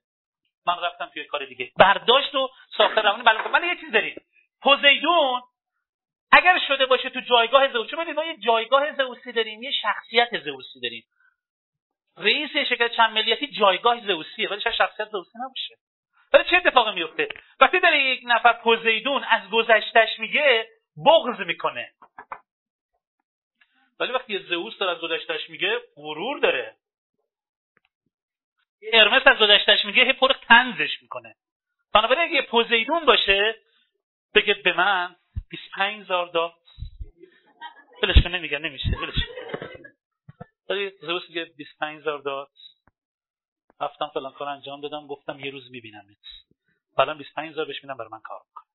من 0.66 0.76
رفتم 0.84 1.06
توی 1.14 1.24
کار 1.24 1.46
دیگه. 1.46 1.72
برداشت 1.78 2.36
و 2.36 2.50
ساخته 2.78 3.02
روانی 3.02 3.24
بلکه 3.24 3.50
من 3.50 3.64
یه 3.64 3.76
چیز 3.76 3.92
داریم. 3.92 4.22
پوزیدون 4.62 5.42
اگر 6.32 6.60
شده 6.68 6.86
باشه 6.86 7.10
تو 7.10 7.20
جایگاه 7.20 7.74
زئوس 7.74 7.90
چون 7.90 8.14
ما 8.14 8.24
یه 8.24 8.38
جایگاه 8.38 8.96
زئوسی 8.96 9.32
داریم 9.32 9.64
یه 9.64 9.72
شخصیت 9.72 10.44
زئوسی 10.44 10.80
داریم. 10.80 11.04
رئیس 12.18 12.52
شرکت 12.52 12.92
چند 12.92 13.14
ملیتی 13.14 13.48
جایگاه 13.48 14.08
زئوسیه 14.08 14.50
ولی 14.50 14.62
شخصیت 14.62 15.10
زئوسی 15.10 15.32
نباشه. 15.46 15.76
ولی 16.34 16.44
چه 16.44 16.58
اتفاقی 16.58 16.92
میفته؟ 16.92 17.28
وقتی 17.60 17.80
داره 17.80 18.04
یک 18.04 18.22
نفر 18.24 18.54
پوزیدون 18.54 19.24
از 19.24 19.50
گذشتش 19.50 20.20
میگه 20.20 20.68
بغض 21.06 21.40
می‌کنه. 21.40 21.92
ولی 24.00 24.12
وقتی 24.12 24.40
زئوس 24.40 24.78
داره 24.78 24.92
از 24.92 25.02
گذشتش 25.02 25.50
میگه 25.50 25.82
غرور 25.96 26.40
داره. 26.40 26.76
ارمس 28.94 29.22
از 29.26 29.38
گذشتش 29.38 29.86
میگه 29.86 30.04
هی 30.04 30.14
پر 30.14 30.34
تنزش 30.34 31.02
می‌کنه. 31.02 31.36
بنابراین 31.94 32.32
اگه 32.32 32.42
پوزیدون 32.42 33.06
باشه 33.06 33.56
بگه 34.36 34.54
به 34.54 34.74
من 34.74 35.16
25 35.50 36.02
هزار 36.02 36.28
داد. 36.28 36.54
ولش 38.04 38.24
کن 38.24 38.30
نمیگه 38.30 38.60
نمیشه 38.60 38.90
ولش 38.90 39.16
ولی 40.70 40.90
زئوس 40.90 41.24
میگه 41.30 41.46
25 41.46 42.00
هزار 42.00 42.20
داد. 42.20 42.52
رفتم 43.82 44.08
فلان 44.14 44.34
کار 44.34 44.48
انجام 44.48 44.82
دادم 44.82 45.08
گفتم 45.08 45.40
یه 45.40 45.52
روز 45.52 45.72
میبینمت. 45.72 46.18
بعدم 46.98 47.18
25 47.18 47.52
هزار 47.52 47.66
بهش 47.66 47.84
میدم 47.84 47.98
برای 47.98 48.10
من 48.12 48.20
کار 48.20 48.42
می‌کنه. 48.48 48.66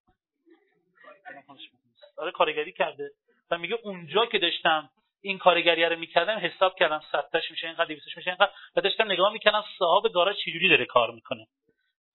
آره 2.19 2.31
کارگری 2.31 2.73
کرده. 2.73 3.11
و 3.51 3.59
میگه 3.59 3.79
اونجا 3.83 4.27
که 4.27 4.39
داشتم 4.39 4.91
این 5.25 5.39
کارگری 5.39 5.85
رو 5.85 5.99
می‌کردم 5.99 6.39
حساب 6.39 6.75
کردم 6.79 7.03
100 7.13 7.29
تاش 7.33 7.51
میشه 7.51 7.67
اینقدر 7.67 7.85
200 7.85 8.17
میشه 8.17 8.31
اینقدر. 8.31 8.53
و 8.77 8.81
داشتم 8.81 9.05
نگاه 9.13 9.33
می‌کردم 9.33 9.65
صاحب 9.79 10.13
گاراژ 10.13 10.37
چجوری 10.37 10.69
داره 10.69 10.87
کار 10.87 11.11
می‌کنه. 11.11 11.47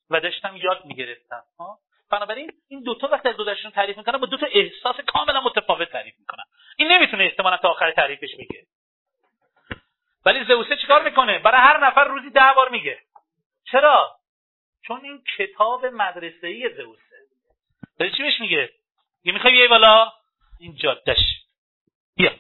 و 0.10 0.20
داشتم 0.20 0.58
یاد 0.58 0.86
می‌گرفتم 0.86 1.44
ها. 1.60 1.80
بنابراین 2.12 2.52
این 2.68 2.84
دوتا 2.84 3.08
وقتی 3.08 3.30
از 3.30 3.36
گذشتهشون 3.36 3.72
تعریف 3.72 3.98
می‌کنن 3.98 4.18
با 4.18 4.26
دو 4.26 4.38
تا 4.38 4.46
احساس 4.46 4.96
کاملا 5.08 5.42
متفاوت 5.42 5.92
تعریف 5.92 6.14
می‌کنن 6.20 6.44
این 6.78 6.92
نمی‌تونه 6.92 7.24
احتمالا 7.24 7.58
تا 7.58 7.70
آخر 7.70 7.92
تعریفش 7.92 8.36
بگه. 8.36 8.66
ولی 10.26 10.46
زئوسه 10.46 10.78
چیکار 10.78 11.04
می‌کنه؟ 11.04 11.40
برای 11.40 11.62
هر 11.62 11.88
نفر 11.88 12.04
روزی 12.04 12.30
ده 12.30 12.54
بار 12.56 12.70
میگه. 12.70 13.00
چرا؟ 13.72 14.16
چون 14.88 15.02
این 15.04 15.24
کتاب 15.38 15.86
مدرسه 15.86 16.48
ای 16.48 16.70
زئوسه. 16.78 17.16
داری 18.00 18.12
چی 18.12 18.24
بهش 18.24 18.40
میگه؟ 18.40 18.70
یه 19.24 19.34
می‌خوای 19.34 19.54
بیای 19.54 19.68
بالا؟ 19.68 20.12
این 20.60 20.76
جادش 20.76 21.20
بیا. 22.18 22.32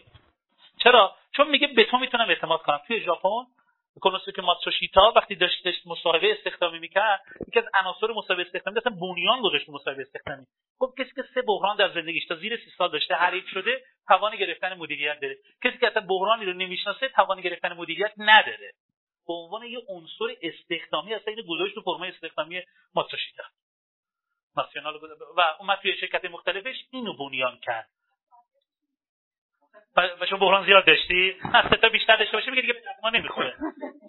چرا؟ 0.83 1.15
چون 1.35 1.49
میگه 1.49 1.67
به 1.67 1.85
تو 1.85 1.97
می‌تونم 1.97 2.29
اعتماد 2.29 2.61
کنم. 2.61 2.79
توی 2.87 3.01
ژاپن 3.01 3.45
که 4.35 4.41
ماتسوشیتا 4.41 5.13
وقتی 5.15 5.35
داشت 5.35 5.65
داشت 5.65 5.87
مصاحبه 5.87 6.31
استخدامی 6.31 6.79
می‌کرد 6.79 7.21
یکی 7.47 7.59
از 7.59 7.65
عناصر 7.73 8.07
مصاحبه 8.07 8.41
استخدامی 8.41 8.77
اصلا 8.77 8.95
بنیان 9.01 9.41
گذاشت 9.41 9.69
مصاحبه 9.69 10.01
استخدامی. 10.01 10.45
گفت 10.79 11.01
کسی 11.01 11.11
که 11.15 11.23
سه 11.33 11.41
بحران 11.41 11.77
در 11.77 11.93
زندگیش 11.93 12.25
تا 12.25 12.35
زیر 12.35 12.57
سی 12.57 12.71
سال 12.77 12.91
داشته 12.91 13.15
هر 13.15 13.41
شده 13.53 13.83
توان 14.07 14.35
گرفتن 14.35 14.73
مدیریت 14.73 15.19
داره. 15.19 15.37
کسی 15.63 15.77
که 15.77 15.87
اصلا 15.87 16.05
بحرانی 16.09 16.45
رو 16.45 16.53
نمی‌شناسه 16.53 17.09
توان 17.09 17.41
گرفتن 17.41 17.73
مدیریت 17.73 18.13
نداره. 18.17 18.71
به 19.27 19.33
عنوان 19.33 19.63
یه 19.63 19.79
عنصر 19.87 20.35
استخدامی 20.41 21.13
اصلا 21.13 21.33
اینو 21.33 21.47
گذاشت 21.49 21.75
تو 21.75 21.81
فرمای 21.81 22.09
استخدامی 22.09 22.61
ماتسوشیتا. 22.95 23.43
ناسیونال 24.57 24.99
و 25.37 25.41
اومد 25.59 25.79
توی 25.81 25.97
شرکت 25.97 26.25
مختلفش 26.25 26.75
اینو 26.91 27.13
بنیان 27.13 27.59
کرد. 27.61 27.89
و 29.95 30.25
شما 30.29 30.39
بحران 30.39 30.65
زیاد 30.65 30.85
داشتی؟ 30.85 31.35
از 31.53 31.65
تا 31.81 31.89
بیشتر 31.89 32.17
داشته 32.17 32.37
باشه 32.37 32.51
میگه 32.51 32.61
دیگه 32.61 32.73
ما 33.03 33.09
نمی‌خوره. 33.09 33.55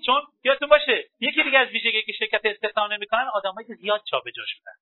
چون 0.07 0.23
یادتون 0.45 0.69
باشه 0.69 1.05
یکی 1.21 1.43
دیگه 1.43 1.59
از 1.59 1.69
ویژگی 1.69 2.03
که 2.03 2.13
شرکت 2.13 2.41
استخدام 2.45 2.93
نمی‌کنن 2.93 3.27
آدمایی 3.35 3.67
که 3.67 3.75
زیاد 3.75 4.03
جابجا 4.11 4.43
شدن 4.47 4.73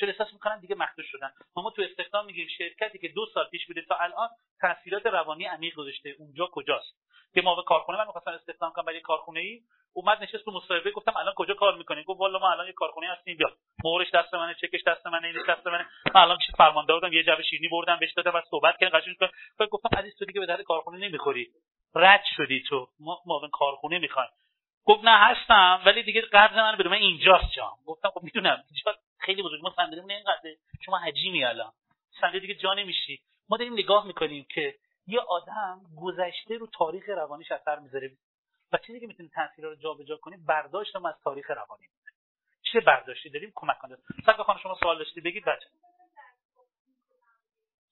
چون 0.00 0.08
احساس 0.08 0.32
می‌کنن 0.32 0.60
دیگه 0.60 0.74
مخدوش 0.74 1.06
شدن 1.10 1.30
ما 1.56 1.70
تو 1.70 1.82
استخدام 1.82 2.26
میگیم 2.26 2.48
شرکتی 2.58 2.98
که 2.98 3.08
دو 3.08 3.26
سال 3.34 3.48
پیش 3.48 3.66
بوده 3.66 3.82
تا 3.82 3.94
الان 3.94 4.28
تاثیرات 4.60 5.06
روانی 5.06 5.44
عمیق 5.44 5.74
گذاشته. 5.74 6.14
اونجا 6.18 6.48
کجاست؟ 6.52 6.96
که 7.34 7.42
ما 7.42 7.54
به 7.54 7.62
کارخونه 7.62 7.98
من 7.98 8.06
می‌خواستم 8.06 8.30
استخدام 8.30 8.72
کنم 8.72 8.84
برای 8.84 9.00
کارخونه 9.00 9.40
ای 9.40 9.60
اومد 9.92 10.22
نشست 10.22 10.44
تو 10.44 10.50
مصاحبه 10.50 10.90
گفتم 10.90 11.16
الان 11.16 11.34
کجا 11.36 11.54
کار 11.54 11.76
می‌کنی؟ 11.76 12.04
گفت 12.04 12.20
والا 12.20 12.38
ما 12.38 12.50
الان 12.50 12.66
یه 12.66 12.72
کارخونه 12.72 13.12
هستیم 13.12 13.36
بیا. 13.36 13.48
مهرش 13.84 14.10
دست 14.14 14.34
منه 14.34 14.54
چکش 14.54 14.80
دست 14.86 15.06
منه 15.06 15.26
اینش 15.26 15.48
دست 15.48 15.66
منه. 15.66 15.86
من 16.14 16.20
الان 16.20 16.38
پیش 16.38 16.46
فرمانده 16.58 16.92
بودم 16.92 17.12
یه 17.12 17.24
جعبه 17.24 17.42
شیرینی 17.42 17.68
بردم 17.68 17.98
بهش 18.00 18.12
دادم 18.12 18.34
و 18.34 18.40
صحبت 18.50 18.76
کردن 18.80 19.00
قشنگ 19.00 19.16
بعد 19.58 19.68
گفتم 19.68 19.98
عزیز 19.98 20.16
تو 20.18 20.24
دیگه 20.24 20.40
به 20.40 20.46
درد 20.46 20.62
کارخونه 20.62 20.98
نمی‌خوری. 20.98 21.48
رد 21.94 22.22
شدی 22.36 22.62
تو. 22.68 22.88
ما 23.00 23.18
معاون 23.26 23.50
کارخونه 23.50 23.98
می‌خوایم. 23.98 24.30
گفت 24.86 25.04
نه 25.04 25.18
هستم 25.18 25.82
ولی 25.86 26.02
دیگه 26.02 26.20
قرض 26.20 26.52
من 26.52 26.76
بده 26.76 26.88
من 26.88 26.96
اینجاست 26.96 27.52
جام 27.56 27.78
گفتم 27.86 28.10
خب 28.10 28.22
می‌دونم. 28.22 28.64
اینجا 28.70 29.00
خیلی 29.18 29.42
بزرگ. 29.42 29.62
ما 29.62 29.72
صندلیمون 29.76 30.10
اینقدر 30.10 30.50
شما 30.84 30.98
حجیمی 30.98 31.44
الان. 31.44 31.72
صندلی 32.20 32.40
دیگه 32.40 32.54
جا 32.54 32.74
نمیشی. 32.74 33.20
ما 33.48 33.56
داریم 33.56 33.72
نگاه 33.72 34.06
می‌کنیم 34.06 34.46
که 34.54 34.74
یه 35.06 35.20
آدم 35.20 35.80
گذشته 36.02 36.56
رو 36.58 36.66
تاریخ 36.66 37.08
روانیش 37.08 37.52
اثر 37.52 37.78
می‌ذاره. 37.78 38.10
و 38.72 38.78
چیزی 38.86 39.00
که 39.00 39.06
می‌تونه 39.06 39.28
تاثیر 39.34 39.64
رو 39.64 39.76
جابجا 39.76 40.16
کنه 40.16 40.36
برداشتم 40.46 41.06
از 41.06 41.14
تاریخ 41.24 41.50
روانی. 41.50 41.84
چه 42.72 42.80
برداشتی 42.80 43.30
داریم؟ 43.30 43.52
کمک 43.54 43.78
کنه 43.78 43.96
سرکار 44.26 44.44
خانم 44.44 44.58
شما 44.58 44.74
سوال 44.74 44.98
داشتی 44.98 45.20
بگید 45.20 45.44
بچه 45.44 45.66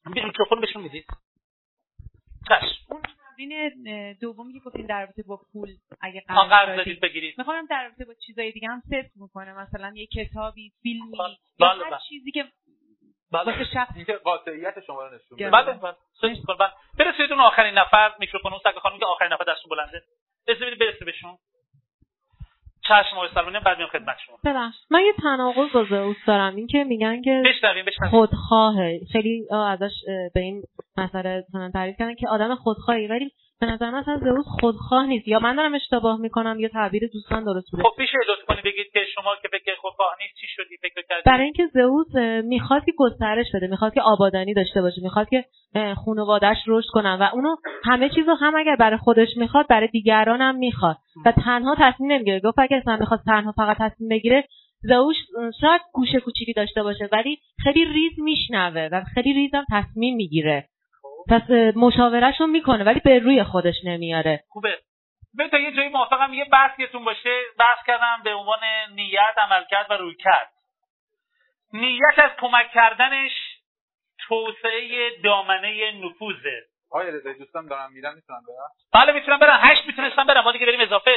میکروفون 0.05 0.61
بهشون 0.61 0.83
می‌دید. 0.83 1.07
اون 2.89 3.03
تمرین 3.37 4.13
دومی 4.21 4.53
که 4.53 4.59
گفتین 4.59 4.87
در 4.87 5.01
رابطه 5.01 5.23
با 5.23 5.41
پول 5.53 5.69
اگه 6.01 6.23
قرض 6.29 6.77
دادید 6.77 7.01
بگیرید. 7.01 7.35
می‌خوام 7.39 7.67
در 7.71 7.85
رابطه 7.85 8.05
با 8.05 8.15
چیزای 8.27 8.53
دیگه 8.53 8.69
هم 8.69 8.83
ست 8.87 9.17
می‌کنه 9.17 9.53
مثلا 9.53 9.93
یه 9.97 10.07
کتابی 10.07 10.73
فیلمی 10.83 11.19
بله 11.61 11.69
هر 11.69 11.91
بله. 11.91 11.99
چیزی 12.09 12.31
که 12.31 12.45
بله. 13.33 13.65
شخص 13.65 13.95
که 14.07 14.13
قاطعیت 14.13 14.75
شما 14.87 15.07
رو 15.07 15.15
نشون 15.15 15.39
بده 15.39 15.51
بله 15.51 15.73
بله. 15.73 15.95
بله. 16.59 16.71
برسید 16.99 17.33
اون 17.33 17.41
آخرین 17.41 17.79
نفر 17.79 18.13
میکروفون 18.19 18.53
اون 18.53 18.61
سگ 18.65 18.79
خانم 18.79 18.99
که 18.99 19.07
آخرین 19.07 19.33
نفر 19.33 19.45
دستون 19.45 19.71
بلنده. 19.71 20.03
بذارید 20.47 20.79
برسه 20.79 21.05
بهشون. 21.05 21.39
چشم 22.89 23.17
آقای 23.17 23.29
سلمانی 23.35 23.59
بعد 23.59 23.79
میام 23.79 23.91
خدمت 23.91 24.17
شما. 24.27 24.39
ببخش 24.45 24.77
من 24.91 25.01
یه 25.01 25.13
تناقض 25.23 25.73
با 25.73 25.85
زئوس 25.85 26.17
دارم. 26.27 26.57
این 26.57 26.67
که 26.67 26.85
میگن 26.85 27.23
که 27.23 27.43
بشنویم 27.47 27.85
بشنویم. 27.85 28.11
خودخواهه. 28.11 29.01
خیلی 29.13 29.47
ازش 29.53 29.93
به 30.35 30.41
این 30.41 30.63
مسئله 30.97 31.45
تعریف 31.73 31.97
کردن 31.99 32.15
که 32.15 32.29
آدم 32.29 32.55
خودخواهی 32.55 33.07
ولی 33.07 33.31
به 33.61 33.67
نظر 33.67 33.91
من 33.91 33.99
اصلا 33.99 34.19
زئوس 34.19 34.47
خودخواه 34.61 35.07
نیست. 35.07 35.29
یا 35.29 35.39
من 35.39 35.57
دارم 35.57 35.75
اشتباه 35.75 36.21
می‌کنم 36.21 36.61
یا 36.61 36.69
تعبیر 36.69 37.11
دوستان 37.13 37.45
درست 37.45 37.71
بوده. 37.71 37.83
خب 37.83 37.95
میشه 37.99 38.19
لطف 38.29 38.45
کنی 38.49 38.73
بگید 38.73 38.87
که 38.93 39.01
شما 39.15 39.37
که 39.43 39.49
فکر 39.49 39.75
خودخواه 39.81 40.17
نیست 40.21 40.35
چی 40.41 40.47
شدی؟ 40.47 40.77
فکر 40.83 41.03
کردی؟ 41.09 41.23
برای 41.27 41.45
اینکه 41.45 41.67
زئوس 41.67 42.15
می‌خواد 42.45 42.85
که 42.85 42.93
گسترش 42.99 43.47
بده 43.55 43.67
می‌خواد 43.67 43.95
که 43.95 44.03
آبادانی 44.03 44.55
داشته 44.55 44.83
باشه 44.83 45.01
می‌خواد 45.03 45.29
که 45.29 45.45
خانواده‌اش 46.05 46.59
رشد 46.67 46.89
کنن 46.89 47.19
و 47.21 47.29
اونو 47.33 47.57
همه 47.85 48.09
چیزو 48.09 48.35
هم 48.35 48.55
اگر 48.57 48.77
برای 48.77 48.99
خودش 48.99 49.29
می‌خواد 49.37 49.67
برای 49.69 49.89
دیگران 49.89 50.41
هم 50.41 50.57
می‌خواد. 50.57 50.97
و 51.27 51.33
تنها 51.33 51.77
تصمیم 51.79 52.13
نمی‌گیره. 52.13 52.41
گفت 52.41 52.59
اگر 52.59 52.77
اصلا 52.77 52.97
می‌خواد 52.97 53.21
تنها 53.27 53.53
فقط 53.53 53.77
تصمیم 53.79 54.09
بگیره 54.09 54.45
زئوس 54.83 55.17
شاید 55.61 55.81
گوشه 55.93 56.21
کوچیکی 56.21 56.53
داشته 56.53 56.83
باشه 56.83 57.09
ولی 57.13 57.39
خیلی 57.63 57.85
ریز 57.85 58.13
میشنوه 58.19 58.89
و 58.93 59.05
خیلی 59.15 59.33
ریزم 59.33 59.65
تصمیم 59.73 60.17
می‌گیره. 60.17 60.69
پس 61.31 61.51
مشاورش 61.77 62.41
رو 62.41 62.47
می‌کنه 62.47 62.85
ولی 62.85 63.01
به 63.01 63.19
روی 63.19 63.45
خودش 63.45 63.75
نمیاره. 63.85 64.45
خوبه. 64.49 64.79
به 65.35 65.49
تا 65.49 65.59
یه 65.59 65.73
جایی 65.77 65.89
موافقم 65.89 66.35
یه 66.35 66.45
بحث 66.45 66.79
یتون 66.79 67.05
باشه. 67.05 67.43
بحث 67.59 67.87
کردم 67.87 68.21
به 68.25 68.35
عنوان 68.35 68.61
نیت 68.95 69.35
عملکرد 69.39 69.91
و 69.91 69.95
روی 69.95 70.15
کرد 70.15 70.49
نیت 71.73 72.19
از 72.19 72.31
کمک 72.41 72.71
کردنش 72.75 73.33
توسعه 74.29 75.11
دامنه 75.25 75.93
نفوذه. 76.05 76.63
آیا 76.91 77.09
رضایی 77.09 77.39
دوستان 77.39 77.67
دارم 77.67 77.93
میرن 77.93 78.15
می‌تونم 78.15 78.41
برم؟ 78.49 78.71
بله 78.93 79.13
می‌تونم 79.13 79.39
برم. 79.39 79.59
هشت 79.63 79.87
می‌تونستم 79.87 80.27
برم. 80.27 80.45
ما 80.45 80.53
دیگه 80.53 80.67
بریم 80.67 80.81
اضافه 80.81 81.11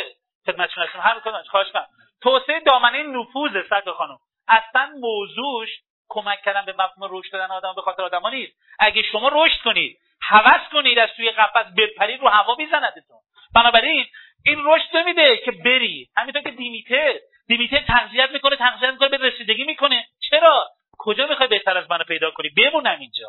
خدمتتون 0.45 0.83
هستیم. 0.83 1.01
هر 1.01 1.19
کنم 1.19 1.43
خواهش 1.49 1.71
کنم 1.71 1.87
توسعه 2.21 2.59
دامنه 2.59 3.03
نفوذه 3.03 3.63
سرکار 3.69 3.93
خانم. 3.93 4.17
اصلا 4.47 4.89
موضوعش 4.99 5.69
کمک 6.09 6.41
کردن 6.45 6.65
به 6.65 6.73
مفهوم 6.73 7.09
رشد 7.11 7.31
دادن 7.31 7.51
آدم 7.51 7.73
به 7.75 7.81
خاطر 7.81 8.01
آدما 8.01 8.29
نیست. 8.29 8.53
اگه 8.79 9.01
شما 9.01 9.31
رشد 9.33 9.61
کنید 9.63 9.97
هوس 10.21 10.69
کنید 10.71 10.99
از 10.99 11.09
توی 11.15 11.31
قفس 11.31 11.65
بپرید 11.77 12.21
رو 12.21 12.27
هوا 12.27 12.55
میزندتون. 12.55 13.17
بنابراین 13.55 14.05
این 14.45 14.61
رشد 14.65 14.97
نمیده 14.97 15.37
که 15.37 15.51
بری. 15.51 16.07
همینطور 16.17 16.41
که 16.41 16.51
دیمیته 16.51 17.21
دیمیته 17.47 17.83
تغذیت 17.87 18.31
می‌کنه 18.31 18.55
تغذیت 18.55 18.89
می‌کنه 18.89 19.09
به 19.09 19.17
رسیدگی 19.17 19.63
می‌کنه. 19.63 20.05
چرا؟ 20.29 20.67
کجا 20.97 21.27
می‌خوای 21.27 21.49
بهتر 21.49 21.77
از 21.77 21.91
منو 21.91 22.03
پیدا 22.03 22.31
کنی؟ 22.31 22.49
بمونم 22.49 22.99
اینجا. 22.99 23.27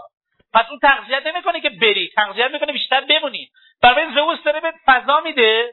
پس 0.54 0.66
اون 0.70 0.78
تغذیت 0.78 1.26
نمی‌کنه 1.26 1.60
که 1.60 1.70
بری. 1.70 2.08
تغذیت 2.16 2.50
می‌کنه 2.50 2.72
بیشتر 2.72 3.00
بمونی. 3.00 3.50
برای 3.82 4.14
زئوس 4.14 4.42
داره 4.42 4.60
به 4.60 4.72
فضا 4.86 5.20
میده. 5.20 5.72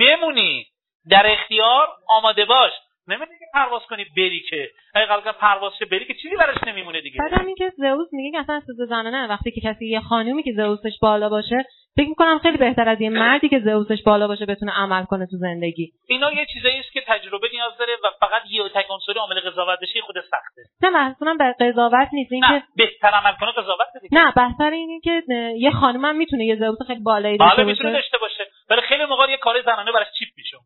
بمونی. 0.00 0.66
در 1.10 1.32
اختیار 1.32 1.88
آماده 2.08 2.44
باش. 2.44 2.72
نمی‌دونی 3.08 3.38
که 3.38 3.44
پرواز 3.54 3.82
کنی 3.90 4.04
بری 4.16 4.40
که. 4.50 4.70
اگه 4.94 5.06
قرار 5.06 5.32
پرواز 5.32 5.72
شه 5.78 5.84
بری 5.84 6.04
که 6.04 6.14
چیزی 6.14 6.36
براش 6.36 6.56
نمیمونه 6.66 7.00
دیگه. 7.00 7.20
بعدم 7.30 7.46
اینکه 7.46 7.72
زئوس 7.76 8.08
میگه 8.12 8.30
که 8.30 8.40
اصلا 8.40 8.56
اساس 8.56 8.76
زنانه 8.88 9.26
وقتی 9.26 9.50
که 9.50 9.60
کسی 9.60 9.86
یه 9.86 10.00
خانومی 10.00 10.42
که 10.42 10.52
زئوسش 10.56 10.98
بالا 11.02 11.28
باشه 11.28 11.64
فکر 11.96 12.08
می‌کنم 12.08 12.38
خیلی 12.38 12.56
بهتر 12.56 12.88
از 12.88 13.00
یه 13.00 13.10
مردی 13.10 13.48
که 13.48 13.58
زئوسش 13.58 14.02
بالا 14.02 14.26
باشه 14.28 14.46
بتونه 14.46 14.72
عمل 14.72 15.04
کنه 15.04 15.26
تو 15.26 15.36
زندگی. 15.36 15.92
اینا 16.08 16.32
یه 16.32 16.46
چیزایی 16.52 16.78
است 16.78 16.92
که 16.92 17.02
تجربه 17.06 17.48
نیاز 17.52 17.72
داره 17.78 17.92
و 18.04 18.06
فقط 18.20 18.42
یه 18.50 18.68
تک 18.68 18.86
عنصری 18.90 19.18
عامل 19.18 19.40
قضاوت 19.40 19.78
بشه 19.82 20.00
خود 20.00 20.16
سخته. 20.20 20.62
نه 20.82 20.90
بحث 20.90 21.16
به 21.58 21.70
قضاوت 21.72 22.08
نیست. 22.12 22.32
اینکه 22.32 22.52
نه 22.52 22.62
بهتر 22.76 23.08
عمل 23.08 23.32
کنه 23.40 23.50
قضاوت 23.50 23.88
دیگه. 24.02 24.18
نه 24.18 24.32
بهتر 24.32 24.70
اینه 24.70 25.00
که 25.00 25.22
یه 25.56 25.70
خانم 25.70 26.04
هم 26.04 26.16
می‌تونه 26.16 26.44
یه 26.44 26.56
زئوس 26.56 26.82
خیلی 26.86 27.00
بالایی 27.00 27.38
داشته 27.38 27.56
حالا 27.56 27.68
می‌تونه 27.68 27.90
باشه. 27.90 28.02
داشته 28.02 28.18
باشه. 28.18 28.44
ولی 28.70 28.80
خیلی 28.80 29.04
موقع 29.04 29.30
یه 29.30 29.36
کار 29.36 29.62
زنانه 29.62 29.92
براش 29.92 30.06
چیپ 30.18 30.28
میشه. 30.36 30.56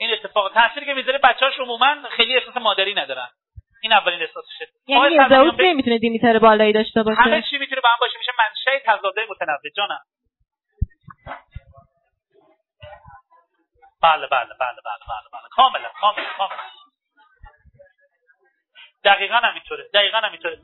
این 0.00 0.12
اتفاق 0.12 0.52
تاثیری 0.54 0.86
که 0.86 0.94
می‌ذاره 0.94 1.18
بچه‌هاش 1.18 1.58
عموما 1.58 1.96
خیلی 2.10 2.36
احساس 2.36 2.56
مادری 2.56 2.94
ندارن. 2.94 3.28
این 3.82 3.92
اولین 3.92 4.20
احساسشه 4.22 4.68
یعنی 4.86 5.18
به- 5.56 5.64
نمی‌تونه 5.64 5.98
دیمیتر 5.98 6.38
بالایی 6.38 6.72
داشته 6.72 7.02
باشه؟ 7.02 7.20
همه 7.20 7.42
چی 7.50 7.58
می‌تونه 7.58 7.80
به 7.80 7.88
هم 7.88 7.96
باشه. 8.00 8.18
میشه 8.18 8.32
منشأ 8.38 8.78
تضادهای 8.86 9.26
متنوع. 9.30 9.58
جانم. 9.76 10.00
بله 14.02 14.26
بله 14.26 14.44
بله 14.44 14.54
بله 14.60 15.04
بله 15.08 15.28
بله. 15.32 15.48
کاملا 15.50 15.88
کاملا 16.00 16.24
کاملا. 16.38 16.62
دقیقا 19.04 19.34
همینطوره. 19.36 19.88
دقیقا 19.94 20.18
همینطوره. 20.18 20.58